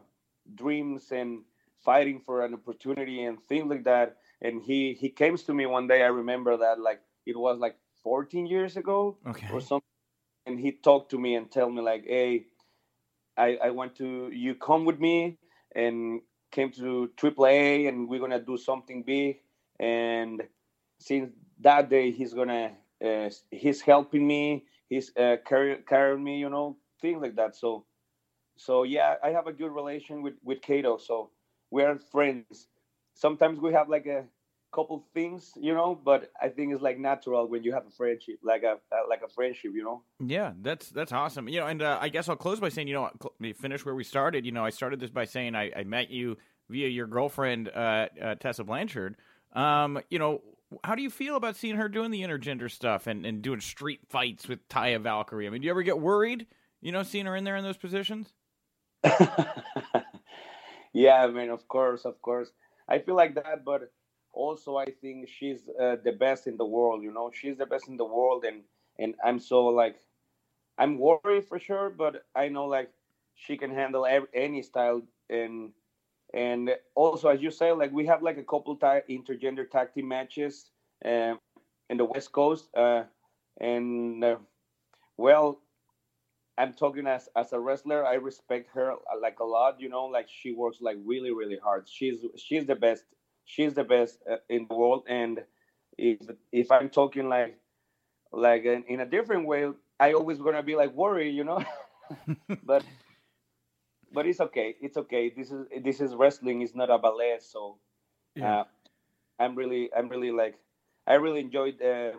dreams 0.56 1.12
and 1.12 1.44
fighting 1.84 2.20
for 2.26 2.44
an 2.44 2.56
opportunity 2.56 3.24
and 3.24 3.38
things 3.48 3.70
like 3.70 3.84
that. 3.84 4.18
And 4.42 4.64
he 4.64 4.80
he 4.94 5.10
came 5.10 5.38
to 5.38 5.54
me 5.54 5.66
one 5.68 5.88
day. 5.88 6.02
I 6.02 6.12
remember 6.22 6.58
that 6.58 6.80
like 6.80 7.02
it 7.26 7.38
was 7.38 7.60
like 7.60 7.78
14 8.04 8.48
years 8.48 8.78
ago 8.78 9.18
okay. 9.28 9.48
or 9.54 9.62
something. 9.62 9.94
And 10.48 10.60
he 10.60 10.72
talked 10.72 11.12
to 11.12 11.20
me 11.20 11.36
and 11.36 11.50
tell 11.50 11.70
me 11.70 11.82
like, 11.82 12.04
"Hey, 12.06 12.48
I 13.38 13.48
I 13.68 13.70
want 13.70 13.96
to 14.02 14.30
you 14.46 14.56
come 14.56 14.86
with 14.86 15.00
me 15.00 15.38
and 15.84 16.22
came 16.52 16.72
to 16.72 17.10
AAA 17.22 17.88
and 17.90 18.10
we're 18.10 18.24
gonna 18.26 18.46
do 18.52 18.58
something 18.58 19.04
big." 19.04 19.42
And 19.80 20.44
since 21.00 21.32
that 21.62 21.90
day, 21.90 22.12
he's 22.12 22.34
gonna 22.34 22.74
uh, 23.04 23.30
he's 23.52 23.82
helping 23.82 24.26
me, 24.28 24.66
he's 24.90 25.12
uh, 25.18 25.38
carrying 25.46 26.24
me, 26.24 26.40
you 26.40 26.50
know, 26.50 26.78
things 27.02 27.22
like 27.22 27.36
that. 27.36 27.56
So, 27.56 27.86
so 28.58 28.84
yeah, 28.84 29.16
I 29.24 29.30
have 29.30 29.48
a 29.48 29.54
good 29.54 29.72
relation 29.72 30.22
with 30.22 30.36
with 30.44 30.62
Kato. 30.62 30.98
So 30.98 31.32
we're 31.72 31.98
friends. 31.98 32.68
Sometimes 33.14 33.60
we 33.60 33.74
have 33.74 33.90
like 33.90 34.06
a 34.06 34.26
couple 34.74 35.06
things, 35.14 35.54
you 35.56 35.74
know, 35.74 35.96
but 35.96 36.32
I 36.42 36.50
think 36.50 36.74
it's 36.74 36.82
like 36.82 37.00
natural 37.00 37.48
when 37.48 37.64
you 37.64 37.74
have 37.74 37.88
a 37.88 37.92
friendship, 37.92 38.40
like 38.44 38.64
a 38.64 38.74
uh, 38.92 39.08
like 39.10 39.22
a 39.24 39.30
friendship, 39.30 39.72
you 39.74 39.84
know. 39.84 40.04
Yeah, 40.20 40.52
that's 40.62 40.90
that's 40.90 41.12
awesome. 41.12 41.48
You 41.48 41.62
know, 41.62 41.68
and 41.68 41.82
uh, 41.82 41.98
I 42.02 42.10
guess 42.10 42.28
I'll 42.30 42.36
close 42.36 42.60
by 42.60 42.70
saying, 42.70 42.88
you 42.88 42.94
know, 42.94 43.10
finish 43.54 43.86
where 43.86 43.96
we 43.96 44.04
started. 44.04 44.46
You 44.46 44.52
know, 44.52 44.66
I 44.66 44.70
started 44.70 45.00
this 45.00 45.10
by 45.10 45.26
saying 45.26 45.56
I, 45.56 45.72
I 45.76 45.84
met 45.84 46.10
you 46.10 46.38
via 46.70 46.88
your 46.88 47.08
girlfriend 47.08 47.70
uh, 47.70 48.08
uh, 48.22 48.36
Tessa 48.36 48.64
Blanchard. 48.64 49.16
Um, 49.54 50.02
you 50.10 50.20
know, 50.20 50.42
how 50.84 50.96
do 50.96 51.02
you 51.02 51.10
feel 51.10 51.36
about 51.36 51.56
seeing 51.56 51.76
her 51.76 51.88
doing 51.90 52.12
the 52.12 52.22
intergender 52.22 52.70
stuff 52.70 53.08
and, 53.08 53.26
and 53.26 53.42
doing 53.42 53.60
street 53.60 54.02
fights 54.10 54.48
with 54.48 54.68
Taya 54.68 55.00
Valkyrie? 55.02 55.48
I 55.48 55.50
mean, 55.50 55.62
do 55.62 55.66
you 55.66 55.72
ever 55.72 55.84
get 55.84 56.00
worried, 56.00 56.48
you 56.82 56.92
know, 56.92 57.04
seeing 57.04 57.26
her 57.26 57.36
in 57.36 57.44
there 57.44 57.56
in 57.56 57.64
those 57.64 57.78
positions? 57.78 58.34
yeah, 60.94 61.24
I 61.24 61.28
mean, 61.28 61.50
of 61.50 61.68
course, 61.68 62.06
of 62.06 62.22
course. 62.22 62.52
I 62.88 63.00
feel 63.00 63.16
like 63.16 63.36
that, 63.36 63.64
but 63.64 63.92
also 64.34 64.78
I 64.78 64.86
think 64.86 65.30
she's 65.30 65.70
uh, 65.80 65.98
the 66.04 66.12
best 66.12 66.48
in 66.48 66.58
the 66.58 66.66
world. 66.66 67.04
You 67.04 67.14
know, 67.14 67.32
she's 67.34 67.58
the 67.58 67.66
best 67.66 67.88
in 67.88 67.98
the 67.98 68.06
world, 68.06 68.46
and 68.46 68.64
and 68.98 69.16
I'm 69.24 69.40
so 69.40 69.66
like, 69.66 69.98
I'm 70.78 70.98
worried 70.98 71.46
for 71.46 71.60
sure, 71.60 71.90
but 71.90 72.26
I 72.36 72.48
know 72.50 72.66
like 72.66 72.90
she 73.36 73.58
can 73.58 73.72
handle 73.72 74.06
every, 74.06 74.30
any 74.34 74.62
style 74.62 75.02
and 75.30 75.72
and 76.34 76.72
also, 76.96 77.30
as 77.30 77.42
you 77.42 77.52
say, 77.52 77.72
like 77.72 77.92
we 77.92 78.06
have 78.06 78.22
like 78.22 78.38
a 78.38 78.44
couple 78.44 78.78
intergender 78.78 79.70
tag 79.70 79.94
team 79.94 80.08
matches 80.08 80.72
uh, 81.06 81.36
in 81.90 81.98
the 81.98 82.06
West 82.06 82.32
Coast, 82.32 82.70
uh, 82.76 83.04
and 83.60 84.24
uh, 84.24 84.38
well, 85.18 85.62
I'm 86.58 86.74
talking 86.74 87.08
as 87.08 87.30
as 87.36 87.54
a 87.54 87.60
wrestler. 87.60 88.06
I 88.06 88.16
respect 88.16 88.70
her 88.74 88.92
uh, 88.94 89.20
like 89.22 89.40
a 89.40 89.44
lot. 89.46 89.80
You 89.80 89.90
know, 89.90 90.06
like 90.06 90.28
she 90.30 90.52
works 90.52 90.82
like 90.82 90.98
really 91.04 91.32
really 91.32 91.58
hard. 91.62 91.88
She's 91.88 92.26
she's 92.36 92.66
the 92.66 92.76
best. 92.76 93.06
She's 93.46 93.74
the 93.74 93.84
best 93.84 94.20
uh, 94.30 94.38
in 94.50 94.66
the 94.70 94.76
world. 94.76 95.06
And 95.08 95.44
if 95.98 96.20
if 96.52 96.72
I'm 96.72 96.90
talking 96.90 97.30
like 97.30 97.60
like 98.32 98.66
in, 98.66 98.84
in 98.88 99.00
a 99.02 99.06
different 99.06 99.48
way, 99.48 99.70
I 100.00 100.14
always 100.14 100.40
gonna 100.40 100.64
be 100.64 100.76
like 100.76 100.94
worried. 100.94 101.32
You 101.36 101.44
know, 101.44 101.64
but 102.64 102.84
but 104.14 104.26
it's 104.26 104.40
okay. 104.40 104.76
It's 104.82 104.98
okay. 104.98 105.30
This 105.36 105.52
is 105.52 105.66
this 105.84 106.02
is 106.02 106.16
wrestling. 106.16 106.62
It's 106.62 106.76
not 106.76 106.90
a 106.90 106.98
ballet. 106.98 107.38
So, 107.40 107.78
yeah. 108.36 108.62
uh, 108.62 108.64
I'm 109.40 109.56
really 109.56 109.90
I'm 109.96 110.10
really 110.10 110.32
like 110.32 110.56
I 111.08 111.16
really 111.16 111.42
enjoyed 111.42 111.82
uh, 111.82 112.12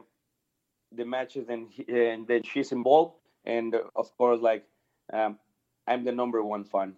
the 0.93 1.05
matches 1.05 1.49
and 1.49 1.69
and 1.89 2.27
then 2.27 2.43
she's 2.43 2.73
involved 2.73 3.15
and 3.45 3.75
uh, 3.75 3.81
of 3.95 4.17
course 4.17 4.41
like 4.41 4.65
um, 5.13 5.39
I'm 5.87 6.05
the 6.05 6.13
number 6.13 6.43
one 6.43 6.65
fan. 6.65 6.95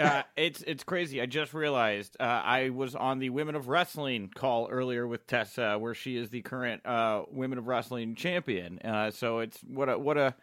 uh, 0.00 0.22
it's 0.36 0.62
it's 0.66 0.84
crazy. 0.84 1.20
I 1.20 1.26
just 1.26 1.54
realized 1.54 2.16
uh, 2.18 2.24
I 2.24 2.70
was 2.70 2.94
on 2.94 3.18
the 3.18 3.30
Women 3.30 3.54
of 3.54 3.68
Wrestling 3.68 4.30
call 4.34 4.68
earlier 4.68 5.06
with 5.06 5.26
Tessa, 5.26 5.78
where 5.78 5.94
she 5.94 6.16
is 6.16 6.30
the 6.30 6.42
current 6.42 6.84
uh, 6.84 7.22
Women 7.30 7.58
of 7.58 7.68
Wrestling 7.68 8.14
champion. 8.14 8.78
Uh, 8.80 9.10
so 9.10 9.38
it's 9.40 9.58
what 9.62 9.88
a 9.88 9.98
what 9.98 10.16
a 10.16 10.34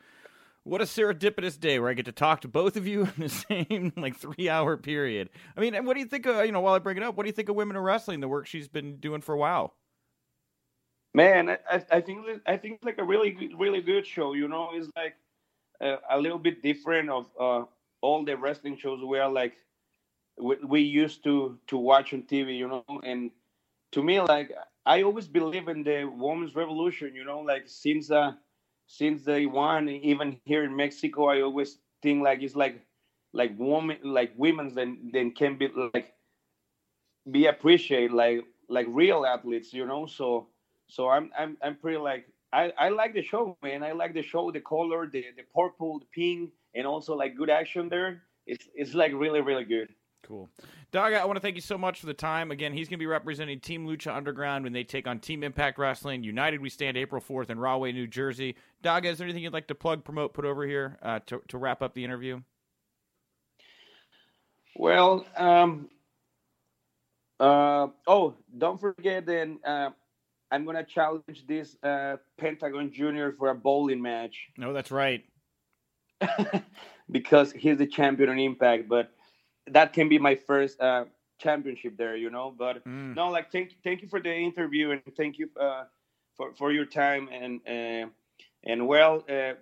what 0.64 0.82
a 0.82 0.86
serendipitous 0.86 1.60
day 1.60 1.80
where 1.80 1.90
I 1.90 1.94
get 1.94 2.06
to 2.06 2.12
talk 2.12 2.42
to 2.42 2.48
both 2.48 2.78
of 2.78 2.86
you 2.86 3.04
in 3.04 3.14
the 3.18 3.30
same 3.30 3.94
like 3.98 4.16
three 4.16 4.50
hour 4.50 4.78
period. 4.78 5.30
I 5.56 5.62
mean, 5.62 5.74
what 5.86 5.96
do 5.96 6.00
you 6.00 6.06
think 6.06 6.26
of, 6.26 6.46
you 6.46 6.52
know, 6.52 6.62
while 6.62 6.76
I 6.76 6.80
bring 6.80 6.98
it 6.98 7.04
up, 7.04 7.16
what 7.16 7.24
do 7.24 7.30
you 7.30 7.34
think 7.34 7.50
of 7.50 7.56
women 7.56 7.76
in 7.76 7.82
wrestling, 7.82 8.20
the 8.20 8.28
work 8.28 8.48
she's 8.48 8.68
been 8.68 8.98
doing 8.98 9.22
for 9.22 9.34
a 9.34 9.38
while? 9.38 9.74
Man, 11.14 11.50
I, 11.50 11.84
I 11.92 12.00
think 12.00 12.26
I 12.46 12.56
think 12.56 12.80
like 12.84 12.98
a 12.98 13.04
really 13.04 13.50
really 13.58 13.82
good 13.82 14.08
show. 14.08 14.34
You 14.34 14.48
know, 14.48 14.70
it's 14.74 14.88
like 14.96 15.16
a, 15.82 15.98
a 16.10 16.18
little 16.18 16.40
bit 16.40 16.64
different 16.64 17.10
of 17.10 17.26
uh, 17.38 17.66
all 18.02 18.24
the 18.24 18.38
wrestling 18.38 18.78
shows 18.78 19.04
we 19.04 19.20
are 19.20 19.30
like 19.30 19.54
we, 20.40 20.56
we 20.66 20.82
used 20.82 21.22
to 21.26 21.60
to 21.68 21.78
watch 21.78 22.14
on 22.14 22.24
TV. 22.24 22.58
You 22.58 22.70
know, 22.70 22.86
and 23.04 23.30
to 23.92 24.02
me, 24.02 24.22
like 24.22 24.54
I 24.86 25.04
always 25.04 25.28
believe 25.28 25.68
in 25.68 25.84
the 25.84 26.06
women's 26.06 26.56
revolution. 26.56 27.14
You 27.14 27.26
know, 27.26 27.40
like 27.40 27.64
since 27.66 28.10
uh, 28.10 28.32
since 28.92 29.24
day 29.24 29.46
one, 29.46 29.88
even 29.88 30.38
here 30.44 30.66
in 30.66 30.76
Mexico, 30.76 31.30
I 31.30 31.42
always 31.42 31.78
think 32.04 32.24
like 32.24 32.42
it's 32.42 32.56
like 32.58 32.86
like 33.32 33.58
woman 33.58 33.98
like 34.04 34.34
women 34.36 34.76
then 34.76 35.12
then 35.14 35.32
can 35.32 35.58
be 35.58 35.70
like 35.94 36.14
be 37.32 37.46
appreciated 37.46 38.12
like 38.12 38.44
like 38.68 38.88
real 38.90 39.26
athletes, 39.26 39.72
you 39.74 39.86
know. 39.86 40.06
So 40.08 40.48
so 40.88 41.08
I'm 41.08 41.32
I'm 41.40 41.56
I'm 41.64 41.78
pretty 41.78 42.00
like 42.00 42.26
I, 42.52 42.74
I 42.78 42.90
like 42.90 43.14
the 43.14 43.24
show, 43.24 43.58
man. 43.64 43.82
I 43.82 43.94
like 43.94 44.14
the 44.14 44.22
show, 44.22 44.52
the 44.52 44.60
color, 44.60 45.08
the 45.08 45.24
the 45.38 45.44
purple, 45.56 46.00
the 46.00 46.08
pink, 46.14 46.52
and 46.76 46.86
also 46.86 47.16
like 47.16 47.38
good 47.38 47.50
action 47.50 47.88
there. 47.88 48.24
It's 48.46 48.68
it's 48.76 48.94
like 48.94 49.14
really 49.14 49.40
really 49.40 49.64
good. 49.64 49.88
Cool. 50.28 50.50
Daga, 50.92 51.22
I 51.22 51.26
want 51.26 51.38
to 51.38 51.42
thank 51.42 51.56
you 51.56 51.62
so 51.62 51.78
much 51.78 52.02
for 52.02 52.06
the 52.06 52.14
time. 52.14 52.52
Again, 52.52 52.74
he's 52.74 52.90
going 52.90 52.98
to 52.98 53.02
be 53.02 53.06
representing 53.06 53.62
Team 53.62 53.88
Lucha 53.88 54.14
Underground 54.14 54.66
when 54.66 54.74
they 54.74 54.84
take 54.84 55.08
on 55.08 55.20
Team 55.20 55.42
Impact 55.42 55.80
Wrestling. 55.80 56.22
United 56.22 56.60
We 56.60 56.70
Stand 56.70 56.98
April 56.98 57.22
4th 57.22 57.50
in 57.50 57.58
Rahway, 57.58 57.94
New 57.94 58.08
Jersey. 58.08 58.58
Daga, 58.84 59.06
is 59.06 59.18
there 59.18 59.26
anything 59.26 59.44
you'd 59.44 59.54
like 59.54 59.68
to 59.68 59.76
plug, 59.76 60.04
promote, 60.04 60.34
put 60.34 60.44
over 60.44 60.66
here 60.66 60.98
uh, 61.02 61.20
to, 61.28 61.42
to 61.48 61.58
wrap 61.58 61.82
up 61.82 61.94
the 61.94 62.04
interview? 62.04 62.42
Well, 64.76 65.26
um, 65.38 65.90
uh, 67.40 67.88
oh, 68.06 68.36
don't 68.58 68.80
forget 68.80 69.26
then 69.26 69.60
uh, 69.66 69.92
I'm 70.52 70.66
going 70.66 70.76
to 70.76 70.84
challenge 70.84 71.46
this 71.48 71.78
uh, 71.84 72.18
Pentagon 72.38 72.92
Junior 72.92 73.32
for 73.32 73.50
a 73.50 73.56
bowling 73.56 74.02
match. 74.02 74.36
No, 74.58 74.74
that's 74.74 74.92
right. 74.92 75.24
because 77.12 77.54
he's 77.54 77.78
the 77.78 77.88
champion 77.88 78.30
on 78.30 78.40
Impact, 78.40 78.90
but 78.90 79.12
that 79.68 79.94
can 79.94 80.10
be 80.10 80.18
my 80.18 80.36
first 80.36 80.80
uh, 80.82 81.06
championship 81.40 81.98
there, 81.98 82.16
you 82.16 82.30
know. 82.30 82.54
But 82.58 82.86
mm. 82.86 83.16
no, 83.16 83.30
like 83.30 83.52
thank 83.52 83.76
thank 83.84 84.02
you 84.02 84.08
for 84.08 84.20
the 84.20 84.34
interview 84.34 84.92
and 84.92 85.02
thank 85.16 85.38
you 85.38 85.50
uh, 85.60 85.84
for 86.36 86.54
for 86.54 86.72
your 86.72 86.86
time 86.86 87.30
and 87.32 87.60
uh, 87.68 88.10
and 88.64 88.88
well, 88.88 89.24
uh, 89.30 89.54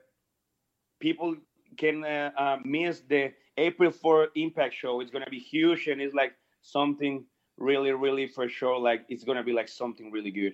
people 1.00 1.36
can 1.78 2.04
uh, 2.04 2.32
uh, 2.38 2.58
miss 2.64 3.02
the 3.02 3.32
April 3.58 3.92
4 3.92 4.30
Impact 4.36 4.74
show. 4.74 5.00
It's 5.02 5.12
gonna 5.12 5.30
be 5.30 5.40
huge 5.40 5.88
and 5.88 6.02
it's 6.02 6.14
like 6.14 6.34
something 6.62 7.26
really 7.58 7.92
really 7.92 8.28
for 8.28 8.48
sure. 8.50 8.80
Like 8.80 9.06
it's 9.10 9.24
gonna 9.24 9.44
be 9.44 9.54
like 9.54 9.68
something 9.68 10.12
really 10.12 10.32
good. 10.32 10.54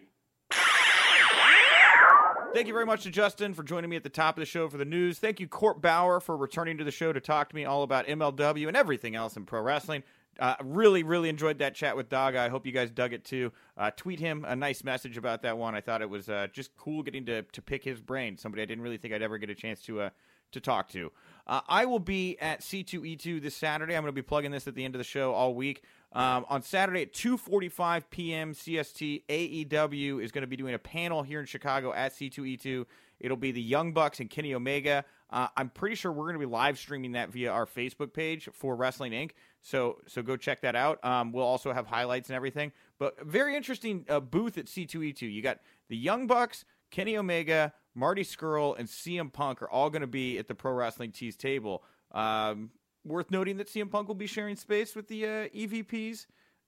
Thank 2.56 2.68
you 2.68 2.74
very 2.74 2.86
much 2.86 3.04
to 3.04 3.10
Justin 3.12 3.54
for 3.54 3.64
joining 3.64 3.90
me 3.90 3.98
at 3.98 4.04
the 4.04 4.10
top 4.10 4.38
of 4.38 4.40
the 4.40 4.46
show 4.46 4.70
for 4.70 4.78
the 4.78 4.86
news. 4.86 5.20
Thank 5.20 5.42
you, 5.42 5.48
Court 5.50 5.82
Bauer, 5.82 6.22
for 6.22 6.38
returning 6.38 6.78
to 6.78 6.86
the 6.86 6.92
show 6.92 7.12
to 7.12 7.20
talk 7.20 7.50
to 7.50 7.56
me 7.56 7.66
all 7.66 7.84
about 7.84 8.08
MLW 8.08 8.70
and 8.70 8.78
everything 8.78 9.14
else 9.14 9.36
in 9.36 9.44
pro 9.44 9.60
wrestling. 9.60 10.04
Uh, 10.40 10.56
really, 10.64 11.04
really 11.04 11.28
enjoyed 11.28 11.60
that 11.60 11.76
chat 11.76 11.98
with 11.98 12.08
Daga. 12.08 12.38
I 12.38 12.48
hope 12.48 12.66
you 12.66 12.72
guys 12.72 12.90
dug 12.92 13.12
it 13.12 13.26
too. 13.26 13.52
Uh, 13.76 13.92
tweet 13.92 14.22
him 14.22 14.46
a 14.48 14.56
nice 14.56 14.86
message 14.86 15.18
about 15.18 15.42
that 15.42 15.58
one. 15.58 15.76
I 15.76 15.82
thought 15.82 16.02
it 16.02 16.10
was 16.10 16.30
uh, 16.30 16.48
just 16.54 16.74
cool 16.78 17.04
getting 17.04 17.26
to, 17.26 17.42
to 17.42 17.62
pick 17.62 17.84
his 17.84 18.00
brain. 18.00 18.38
Somebody 18.38 18.62
I 18.62 18.66
didn't 18.66 18.86
really 18.86 19.00
think 19.00 19.14
I'd 19.14 19.22
ever 19.22 19.38
get 19.38 19.50
a 19.50 19.56
chance 19.56 19.82
to 19.82 20.00
uh, 20.00 20.10
to 20.54 20.62
talk 20.62 20.88
to. 20.92 21.12
Uh, 21.46 21.60
I 21.68 21.86
will 21.86 22.00
be 22.00 22.38
at 22.40 22.62
C2E2 22.62 23.42
this 23.42 23.56
Saturday. 23.56 23.96
I'm 23.96 24.04
going 24.04 24.14
to 24.14 24.16
be 24.16 24.22
plugging 24.22 24.52
this 24.52 24.66
at 24.66 24.76
the 24.76 24.86
end 24.86 24.96
of 24.96 25.00
the 25.00 25.04
show 25.04 25.34
all 25.34 25.54
week. 25.54 25.84
Um, 26.16 26.46
on 26.48 26.62
Saturday 26.62 27.02
at 27.02 27.14
2:45 27.14 28.04
p.m. 28.10 28.54
CST, 28.54 29.24
AEW 29.28 30.24
is 30.24 30.32
going 30.32 30.44
to 30.44 30.48
be 30.48 30.56
doing 30.56 30.74
a 30.74 30.80
panel 30.80 31.24
here 31.24 31.42
in 31.42 31.46
Chicago 31.46 31.94
at 31.94 32.14
C2E2. 32.14 32.86
It'll 33.20 33.38
be 33.38 33.52
the 33.52 33.62
Young 33.62 33.92
Bucks 33.92 34.22
and 34.22 34.30
Kenny 34.30 34.54
Omega. 34.56 35.04
Uh, 35.30 35.48
I'm 35.58 35.70
pretty 35.70 35.96
sure 35.96 36.14
we're 36.14 36.24
going 36.24 36.40
to 36.40 36.40
be 36.40 36.46
live 36.46 36.78
streaming 36.78 37.14
that 37.14 37.32
via 37.32 37.52
our 37.52 37.66
Facebook 37.66 38.14
page 38.14 38.48
for 38.54 38.78
Wrestling 38.78 39.12
Inc. 39.12 39.32
So 39.62 39.98
so 40.08 40.22
go 40.22 40.38
check 40.38 40.62
that 40.62 40.76
out. 40.76 41.04
Um, 41.04 41.34
we'll 41.34 41.46
also 41.46 41.74
have 41.74 41.86
highlights 41.86 42.30
and 42.30 42.36
everything. 42.38 42.72
But 42.98 43.26
very 43.26 43.58
interesting 43.58 44.06
uh, 44.08 44.22
booth 44.22 44.58
at 44.58 44.68
C2E2. 44.68 45.22
You 45.22 45.42
got 45.42 45.60
the 45.90 45.98
Young 45.98 46.28
Bucks, 46.28 46.64
Kenny 46.92 47.18
Omega, 47.18 47.74
Marty 47.94 48.24
Scurll, 48.24 48.80
and 48.80 48.88
CM 48.88 49.34
Punk 49.34 49.62
are 49.62 49.70
all 49.70 49.90
going 49.90 50.02
to 50.02 50.08
be 50.08 50.38
at 50.38 50.48
the 50.48 50.56
Pro 50.56 50.72
Wrestling 50.72 51.12
Tees 51.12 51.36
table. 51.36 51.84
Um, 52.14 52.70
worth 53.06 53.32
noting 53.32 53.58
that 53.58 53.68
CM 53.68 53.90
Punk 53.90 54.08
will 54.08 54.16
be 54.16 54.28
sharing 54.28 54.56
space 54.56 54.96
with 54.96 55.08
the 55.08 55.26
uh, 55.26 55.30
EVPs 55.50 56.26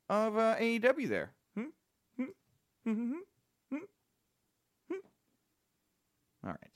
of 0.10 0.38
uh, 0.38 0.56
AEW 0.56 1.10
there. 1.10 1.32
Hmm? 1.56 1.64
Hmm? 2.18 2.24
Hmm? 2.86 2.94
Hmm? 2.94 3.18
Hmm? 3.72 3.78
Hmm? 4.90 4.96
All 6.46 6.52
right. 6.52 6.72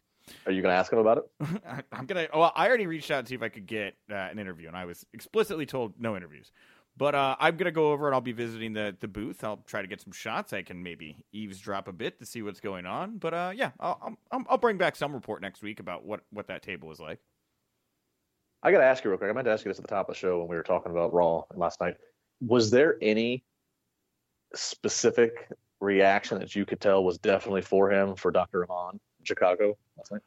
Are 0.45 0.51
you 0.51 0.61
going 0.61 0.73
to 0.73 0.77
ask 0.77 0.91
him 0.91 0.99
about 0.99 1.19
it? 1.19 1.23
I, 1.67 1.81
I'm 1.91 2.05
gonna. 2.05 2.27
Well, 2.33 2.51
I 2.55 2.67
already 2.67 2.87
reached 2.87 3.11
out 3.11 3.25
to 3.25 3.29
see 3.29 3.35
if 3.35 3.41
I 3.41 3.49
could 3.49 3.65
get 3.65 3.95
uh, 4.09 4.15
an 4.15 4.39
interview, 4.39 4.67
and 4.67 4.77
I 4.77 4.85
was 4.85 5.05
explicitly 5.13 5.65
told 5.65 5.99
no 5.99 6.15
interviews. 6.15 6.51
But 6.97 7.15
uh, 7.15 7.35
I'm 7.39 7.57
gonna 7.57 7.71
go 7.71 7.91
over 7.91 8.07
and 8.07 8.13
I'll 8.13 8.21
be 8.21 8.31
visiting 8.31 8.73
the 8.73 8.95
the 8.99 9.07
booth. 9.07 9.43
I'll 9.43 9.63
try 9.65 9.81
to 9.81 9.87
get 9.87 10.01
some 10.01 10.11
shots. 10.11 10.53
I 10.53 10.61
can 10.61 10.83
maybe 10.83 11.25
eavesdrop 11.31 11.87
a 11.87 11.93
bit 11.93 12.19
to 12.19 12.25
see 12.25 12.41
what's 12.41 12.59
going 12.59 12.85
on. 12.85 13.17
But 13.17 13.33
uh, 13.33 13.51
yeah, 13.55 13.71
I'll, 13.79 14.17
I'll 14.31 14.43
I'll 14.49 14.57
bring 14.57 14.77
back 14.77 14.95
some 14.95 15.13
report 15.13 15.41
next 15.41 15.61
week 15.61 15.79
about 15.79 16.05
what 16.05 16.21
what 16.31 16.47
that 16.47 16.61
table 16.61 16.91
is 16.91 16.99
like. 16.99 17.19
I 18.63 18.71
got 18.71 18.79
to 18.79 18.85
ask 18.85 19.03
you 19.03 19.09
real 19.09 19.17
quick. 19.17 19.29
I 19.29 19.33
meant 19.33 19.45
to 19.45 19.51
ask 19.51 19.65
you 19.65 19.69
this 19.69 19.79
at 19.79 19.83
the 19.83 19.93
top 19.93 20.09
of 20.09 20.15
the 20.15 20.19
show 20.19 20.39
when 20.39 20.47
we 20.47 20.55
were 20.55 20.63
talking 20.63 20.91
about 20.91 21.13
Raw 21.13 21.43
last 21.55 21.81
night. 21.81 21.95
Was 22.41 22.69
there 22.69 22.97
any 23.01 23.43
specific 24.53 25.49
reaction 25.79 26.39
that 26.39 26.55
you 26.55 26.65
could 26.65 26.79
tell 26.79 27.03
was 27.03 27.17
definitely 27.17 27.61
for 27.61 27.91
him 27.91 28.15
for 28.15 28.31
Dr. 28.31 28.63
Amann 28.63 28.93
in 28.93 29.25
Chicago 29.25 29.77
last 29.97 30.11
night? 30.11 30.21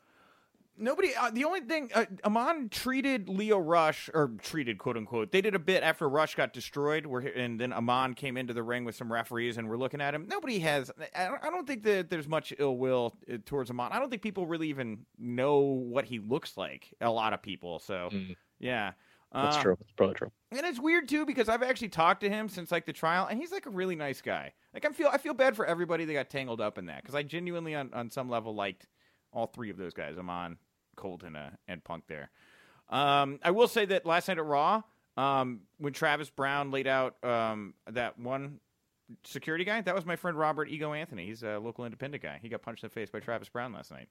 Nobody. 0.77 1.15
Uh, 1.15 1.31
the 1.31 1.45
only 1.45 1.61
thing, 1.61 1.91
uh, 1.95 2.05
Amann 2.25 2.69
treated 2.69 3.29
Lio 3.29 3.59
Rush, 3.59 4.11
or 4.13 4.33
treated 4.43 4.79
quote 4.79 4.97
unquote. 4.97 5.31
They 5.31 5.41
did 5.41 5.55
a 5.55 5.59
bit 5.61 5.83
after 5.85 6.09
Rush 6.09 6.35
got 6.35 6.53
destroyed, 6.53 7.07
where 7.07 7.21
and 7.23 7.61
then 7.61 7.73
Amann 7.73 8.15
came 8.15 8.37
into 8.37 8.53
the 8.53 8.63
ring 8.63 8.85
with 8.85 8.97
some 8.97 9.13
referees, 9.13 9.57
and 9.57 9.69
we're 9.69 9.77
looking 9.77 10.01
at 10.01 10.15
him. 10.15 10.27
Nobody 10.29 10.59
has. 10.61 10.91
I 11.15 11.27
don't, 11.27 11.45
I 11.45 11.51
don't 11.51 11.67
think 11.67 11.85
that 11.85 12.11
there's 12.11 12.27
much 12.27 12.53
ill 12.59 12.77
will 12.77 13.15
uh, 13.33 13.37
towards 13.47 13.71
Amann. 13.71 13.93
I 13.93 14.01
don't 14.01 14.11
think 14.11 14.23
people 14.23 14.47
really 14.49 14.69
even 14.69 15.07
know 15.19 15.59
what 15.61 16.05
he 16.07 16.19
looks 16.19 16.57
like. 16.57 16.93
A 17.01 17.11
lot 17.11 17.33
of 17.33 17.41
people. 17.43 17.79
So 17.79 18.09
Mm. 18.13 18.35
yeah. 18.59 18.93
That's 19.33 19.57
Um, 19.57 19.63
true. 19.63 19.77
That's 19.81 19.93
probably 19.93 20.15
true. 20.15 20.31
and 20.53 20.65
it's 20.65 20.79
weird 20.79 21.09
too 21.09 21.27
because 21.27 21.49
I've 21.49 21.65
actually 21.65 21.89
talked 21.89 22.21
to 22.21 22.29
him 22.31 22.49
since 22.49 22.71
like 22.71 22.87
the 22.87 22.93
trial, 22.93 23.27
and 23.27 23.39
he's 23.41 23.51
like 23.53 23.67
a 23.67 23.71
really 23.71 23.97
nice 23.97 24.23
guy. 24.23 24.53
Like 24.73 24.85
I 24.85 24.91
feel 24.91 25.09
I 25.13 25.19
feel 25.19 25.35
bad 25.35 25.55
for 25.57 25.67
everybody 25.67 26.05
that 26.05 26.13
got 26.13 26.31
tangled 26.31 26.61
up 26.61 26.79
in 26.79 26.87
that 26.87 27.03
because 27.03 27.15
I 27.15 27.23
genuinely 27.25 27.75
on, 27.77 27.93
on 27.95 28.11
some 28.11 28.29
level 28.29 28.55
liked 28.55 28.87
all 29.33 29.47
three 29.49 29.71
of 29.71 29.77
those 29.77 29.93
guys. 29.95 30.17
I'm 30.17 30.31
on 30.31 30.57
Colton 30.97 31.37
uh, 31.37 31.51
and 31.69 31.83
Punk 31.83 32.05
there. 32.09 32.31
Um, 32.89 33.39
I 33.43 33.51
will 33.51 33.69
say 33.69 33.85
that 33.87 34.05
last 34.07 34.29
night 34.29 34.39
at 34.39 34.45
Raw, 34.45 34.83
um, 35.17 35.61
when 35.79 35.93
Travis 35.93 36.31
Brown 36.31 36.71
laid 36.71 36.87
out 36.87 37.17
um, 37.25 37.75
that 37.91 38.19
one 38.19 38.61
security 39.25 39.65
guy, 39.65 39.81
that 39.81 39.95
was 39.95 40.05
my 40.05 40.17
friend 40.17 40.37
Robert 40.37 40.69
Ego 40.69 40.93
Anthony. 40.93 41.27
He's 41.27 41.43
a 41.43 41.59
local 41.59 41.85
independent 41.85 42.23
guy. 42.23 42.39
He 42.43 42.49
got 42.49 42.63
punched 42.63 42.83
in 42.83 42.89
the 42.89 42.93
face 42.93 43.11
by 43.11 43.21
Travis 43.21 43.49
Brown 43.49 43.73
last 43.73 43.91
night. 43.91 44.09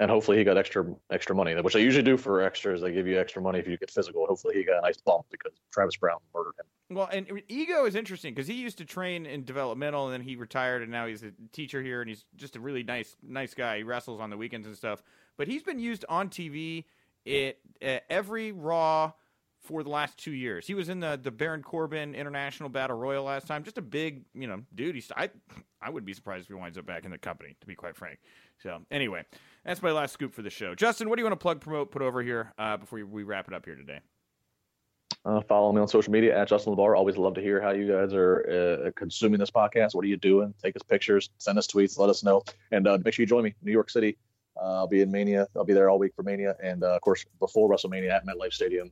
And 0.00 0.10
hopefully 0.10 0.38
he 0.38 0.44
got 0.44 0.56
extra 0.56 0.86
extra 1.10 1.34
money, 1.34 1.60
which 1.60 1.74
they 1.74 1.82
usually 1.82 2.04
do 2.04 2.16
for 2.16 2.40
extras. 2.40 2.80
They 2.80 2.92
give 2.92 3.08
you 3.08 3.18
extra 3.18 3.42
money 3.42 3.58
if 3.58 3.66
you 3.66 3.76
get 3.76 3.90
physical. 3.90 4.26
Hopefully 4.26 4.54
he 4.54 4.62
got 4.62 4.78
a 4.78 4.80
nice 4.80 4.96
bump 4.98 5.26
because 5.28 5.52
Travis 5.72 5.96
Brown 5.96 6.18
murdered 6.32 6.54
him. 6.60 6.96
Well, 6.96 7.08
and 7.12 7.42
Ego 7.48 7.84
is 7.84 7.96
interesting 7.96 8.32
because 8.32 8.46
he 8.46 8.54
used 8.54 8.78
to 8.78 8.84
train 8.84 9.26
in 9.26 9.44
developmental, 9.44 10.06
and 10.06 10.14
then 10.14 10.22
he 10.22 10.36
retired, 10.36 10.82
and 10.82 10.90
now 10.92 11.06
he's 11.06 11.24
a 11.24 11.32
teacher 11.52 11.82
here, 11.82 12.00
and 12.00 12.08
he's 12.08 12.24
just 12.36 12.54
a 12.54 12.60
really 12.60 12.84
nice, 12.84 13.16
nice 13.22 13.54
guy. 13.54 13.78
He 13.78 13.82
wrestles 13.82 14.20
on 14.20 14.30
the 14.30 14.36
weekends 14.36 14.68
and 14.68 14.76
stuff. 14.76 15.02
But 15.38 15.48
he's 15.48 15.62
been 15.62 15.78
used 15.78 16.04
on 16.08 16.28
TV 16.28 16.84
at, 17.26 17.56
at 17.80 18.04
every 18.10 18.52
Raw 18.52 19.12
for 19.62 19.82
the 19.82 19.88
last 19.88 20.18
two 20.18 20.32
years. 20.32 20.66
He 20.66 20.74
was 20.74 20.88
in 20.88 21.00
the 21.00 21.18
the 21.22 21.30
Baron 21.30 21.62
Corbin 21.62 22.14
International 22.14 22.68
Battle 22.68 22.96
Royal 22.96 23.24
last 23.24 23.46
time. 23.46 23.64
Just 23.64 23.78
a 23.78 23.82
big, 23.82 24.24
you 24.34 24.46
know, 24.46 24.62
dude. 24.74 24.94
He's 24.94 25.10
I 25.16 25.30
I 25.80 25.90
would 25.90 26.04
be 26.04 26.12
surprised 26.12 26.42
if 26.42 26.48
he 26.48 26.54
winds 26.54 26.76
up 26.76 26.86
back 26.86 27.04
in 27.04 27.10
the 27.10 27.18
company, 27.18 27.56
to 27.60 27.66
be 27.66 27.74
quite 27.74 27.96
frank. 27.96 28.18
So 28.62 28.80
anyway, 28.90 29.24
that's 29.64 29.82
my 29.82 29.92
last 29.92 30.12
scoop 30.12 30.34
for 30.34 30.42
the 30.42 30.50
show. 30.50 30.74
Justin, 30.74 31.08
what 31.08 31.16
do 31.16 31.22
you 31.22 31.26
want 31.26 31.38
to 31.38 31.42
plug, 31.42 31.60
promote, 31.60 31.90
put 31.92 32.02
over 32.02 32.22
here 32.22 32.52
uh, 32.58 32.76
before 32.76 33.04
we 33.04 33.22
wrap 33.22 33.46
it 33.48 33.54
up 33.54 33.64
here 33.64 33.76
today? 33.76 34.00
Uh, 35.24 35.40
follow 35.42 35.72
me 35.72 35.80
on 35.80 35.88
social 35.88 36.12
media 36.12 36.38
at 36.38 36.48
Justin 36.48 36.74
LaBar. 36.74 36.96
Always 36.96 37.16
love 37.16 37.34
to 37.34 37.40
hear 37.40 37.60
how 37.60 37.70
you 37.70 37.88
guys 37.88 38.14
are 38.14 38.86
uh, 38.86 38.90
consuming 38.96 39.38
this 39.38 39.50
podcast. 39.50 39.94
What 39.94 40.04
are 40.04 40.08
you 40.08 40.16
doing? 40.16 40.54
Take 40.62 40.74
us 40.76 40.82
pictures, 40.82 41.30
send 41.38 41.58
us 41.58 41.66
tweets, 41.66 41.98
let 41.98 42.08
us 42.08 42.22
know, 42.22 42.42
and 42.70 42.86
uh, 42.86 42.98
make 43.04 43.14
sure 43.14 43.22
you 43.22 43.26
join 43.26 43.44
me, 43.44 43.54
New 43.62 43.72
York 43.72 43.90
City. 43.90 44.16
Uh, 44.60 44.74
I'll 44.74 44.88
be 44.88 45.02
in 45.02 45.10
Mania. 45.10 45.46
I'll 45.56 45.64
be 45.64 45.72
there 45.72 45.88
all 45.88 45.98
week 45.98 46.14
for 46.14 46.22
Mania, 46.22 46.56
and 46.62 46.82
uh, 46.82 46.96
of 46.96 47.00
course 47.00 47.24
before 47.38 47.68
WrestleMania 47.70 48.10
at 48.10 48.26
MetLife 48.26 48.52
Stadium, 48.52 48.90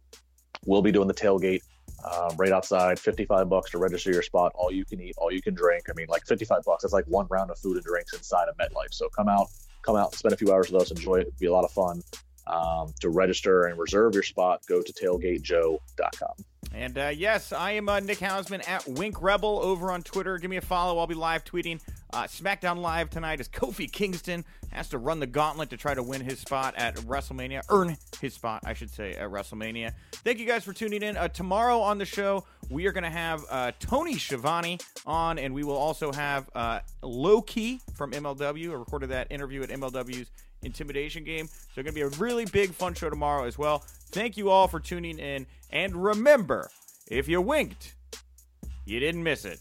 we'll 0.64 0.82
be 0.82 0.92
doing 0.92 1.08
the 1.08 1.14
tailgate 1.14 1.62
uh, 2.04 2.32
right 2.36 2.52
outside. 2.52 2.98
Fifty-five 2.98 3.48
bucks 3.48 3.70
to 3.72 3.78
register 3.78 4.12
your 4.12 4.22
spot. 4.22 4.52
All 4.54 4.70
you 4.70 4.84
can 4.84 5.00
eat, 5.00 5.14
all 5.18 5.32
you 5.32 5.42
can 5.42 5.54
drink. 5.54 5.84
I 5.90 5.92
mean, 5.94 6.06
like 6.08 6.24
fifty-five 6.26 6.62
bucks. 6.64 6.82
That's 6.82 6.92
like 6.94 7.06
one 7.06 7.26
round 7.30 7.50
of 7.50 7.58
food 7.58 7.76
and 7.76 7.84
drinks 7.84 8.14
inside 8.14 8.48
of 8.48 8.56
MetLife. 8.56 8.92
So 8.92 9.08
come 9.08 9.28
out, 9.28 9.48
come 9.82 9.96
out, 9.96 10.14
spend 10.14 10.32
a 10.34 10.36
few 10.36 10.52
hours 10.52 10.70
with 10.70 10.82
us, 10.82 10.90
enjoy 10.90 11.16
it. 11.16 11.28
It'll 11.28 11.38
be 11.40 11.46
a 11.46 11.52
lot 11.52 11.64
of 11.64 11.72
fun. 11.72 12.02
Um, 12.46 12.94
to 13.00 13.10
register 13.10 13.64
and 13.64 13.78
reserve 13.78 14.14
your 14.14 14.22
spot, 14.22 14.62
go 14.68 14.80
to 14.80 14.92
tailgatejoe.com. 14.92 16.44
And 16.76 16.98
uh, 16.98 17.10
yes, 17.14 17.52
I 17.52 17.72
am 17.72 17.88
uh, 17.88 18.00
Nick 18.00 18.18
Hausman 18.18 18.68
at 18.68 18.86
Wink 18.86 19.22
Rebel 19.22 19.60
over 19.62 19.90
on 19.90 20.02
Twitter. 20.02 20.36
Give 20.38 20.50
me 20.50 20.58
a 20.58 20.60
follow. 20.60 20.98
I'll 20.98 21.06
be 21.06 21.14
live 21.14 21.42
tweeting. 21.44 21.80
Uh, 22.12 22.24
SmackDown 22.24 22.78
Live 22.78 23.10
tonight 23.10 23.40
as 23.40 23.48
Kofi 23.48 23.90
Kingston 23.90 24.44
has 24.70 24.88
to 24.90 24.98
run 24.98 25.18
the 25.18 25.26
gauntlet 25.26 25.70
to 25.70 25.76
try 25.76 25.94
to 25.94 26.02
win 26.02 26.20
his 26.20 26.38
spot 26.38 26.74
at 26.76 26.96
WrestleMania, 26.96 27.62
earn 27.70 27.96
his 28.20 28.34
spot, 28.34 28.62
I 28.64 28.74
should 28.74 28.90
say, 28.90 29.12
at 29.12 29.30
WrestleMania. 29.30 29.92
Thank 30.12 30.38
you 30.38 30.46
guys 30.46 30.64
for 30.64 30.72
tuning 30.72 31.02
in. 31.02 31.16
Uh, 31.16 31.28
tomorrow 31.28 31.80
on 31.80 31.98
the 31.98 32.04
show, 32.04 32.44
we 32.68 32.86
are 32.86 32.92
going 32.92 33.04
to 33.04 33.10
have 33.10 33.44
uh, 33.48 33.72
Tony 33.78 34.18
Schiavone 34.18 34.78
on, 35.06 35.38
and 35.38 35.54
we 35.54 35.64
will 35.64 35.76
also 35.76 36.12
have 36.12 36.48
uh, 36.54 36.80
Low 37.02 37.40
Ki 37.40 37.80
from 37.94 38.12
MLW. 38.12 38.70
I 38.70 38.74
recorded 38.74 39.10
that 39.10 39.28
interview 39.30 39.62
at 39.62 39.70
MLW's 39.70 40.30
Intimidation 40.66 41.24
Game. 41.24 41.48
So, 41.74 41.82
going 41.82 41.86
to 41.86 41.92
be 41.92 42.02
a 42.02 42.08
really 42.20 42.44
big, 42.44 42.72
fun 42.72 42.94
show 42.94 43.08
tomorrow 43.08 43.44
as 43.44 43.56
well. 43.56 43.84
Thank 44.10 44.36
you 44.36 44.50
all 44.50 44.68
for 44.68 44.80
tuning 44.80 45.18
in. 45.18 45.46
And 45.70 45.96
remember, 45.96 46.70
if 47.08 47.28
you 47.28 47.40
winked, 47.40 47.94
you 48.84 49.00
didn't 49.00 49.22
miss 49.22 49.44
it. 49.44 49.60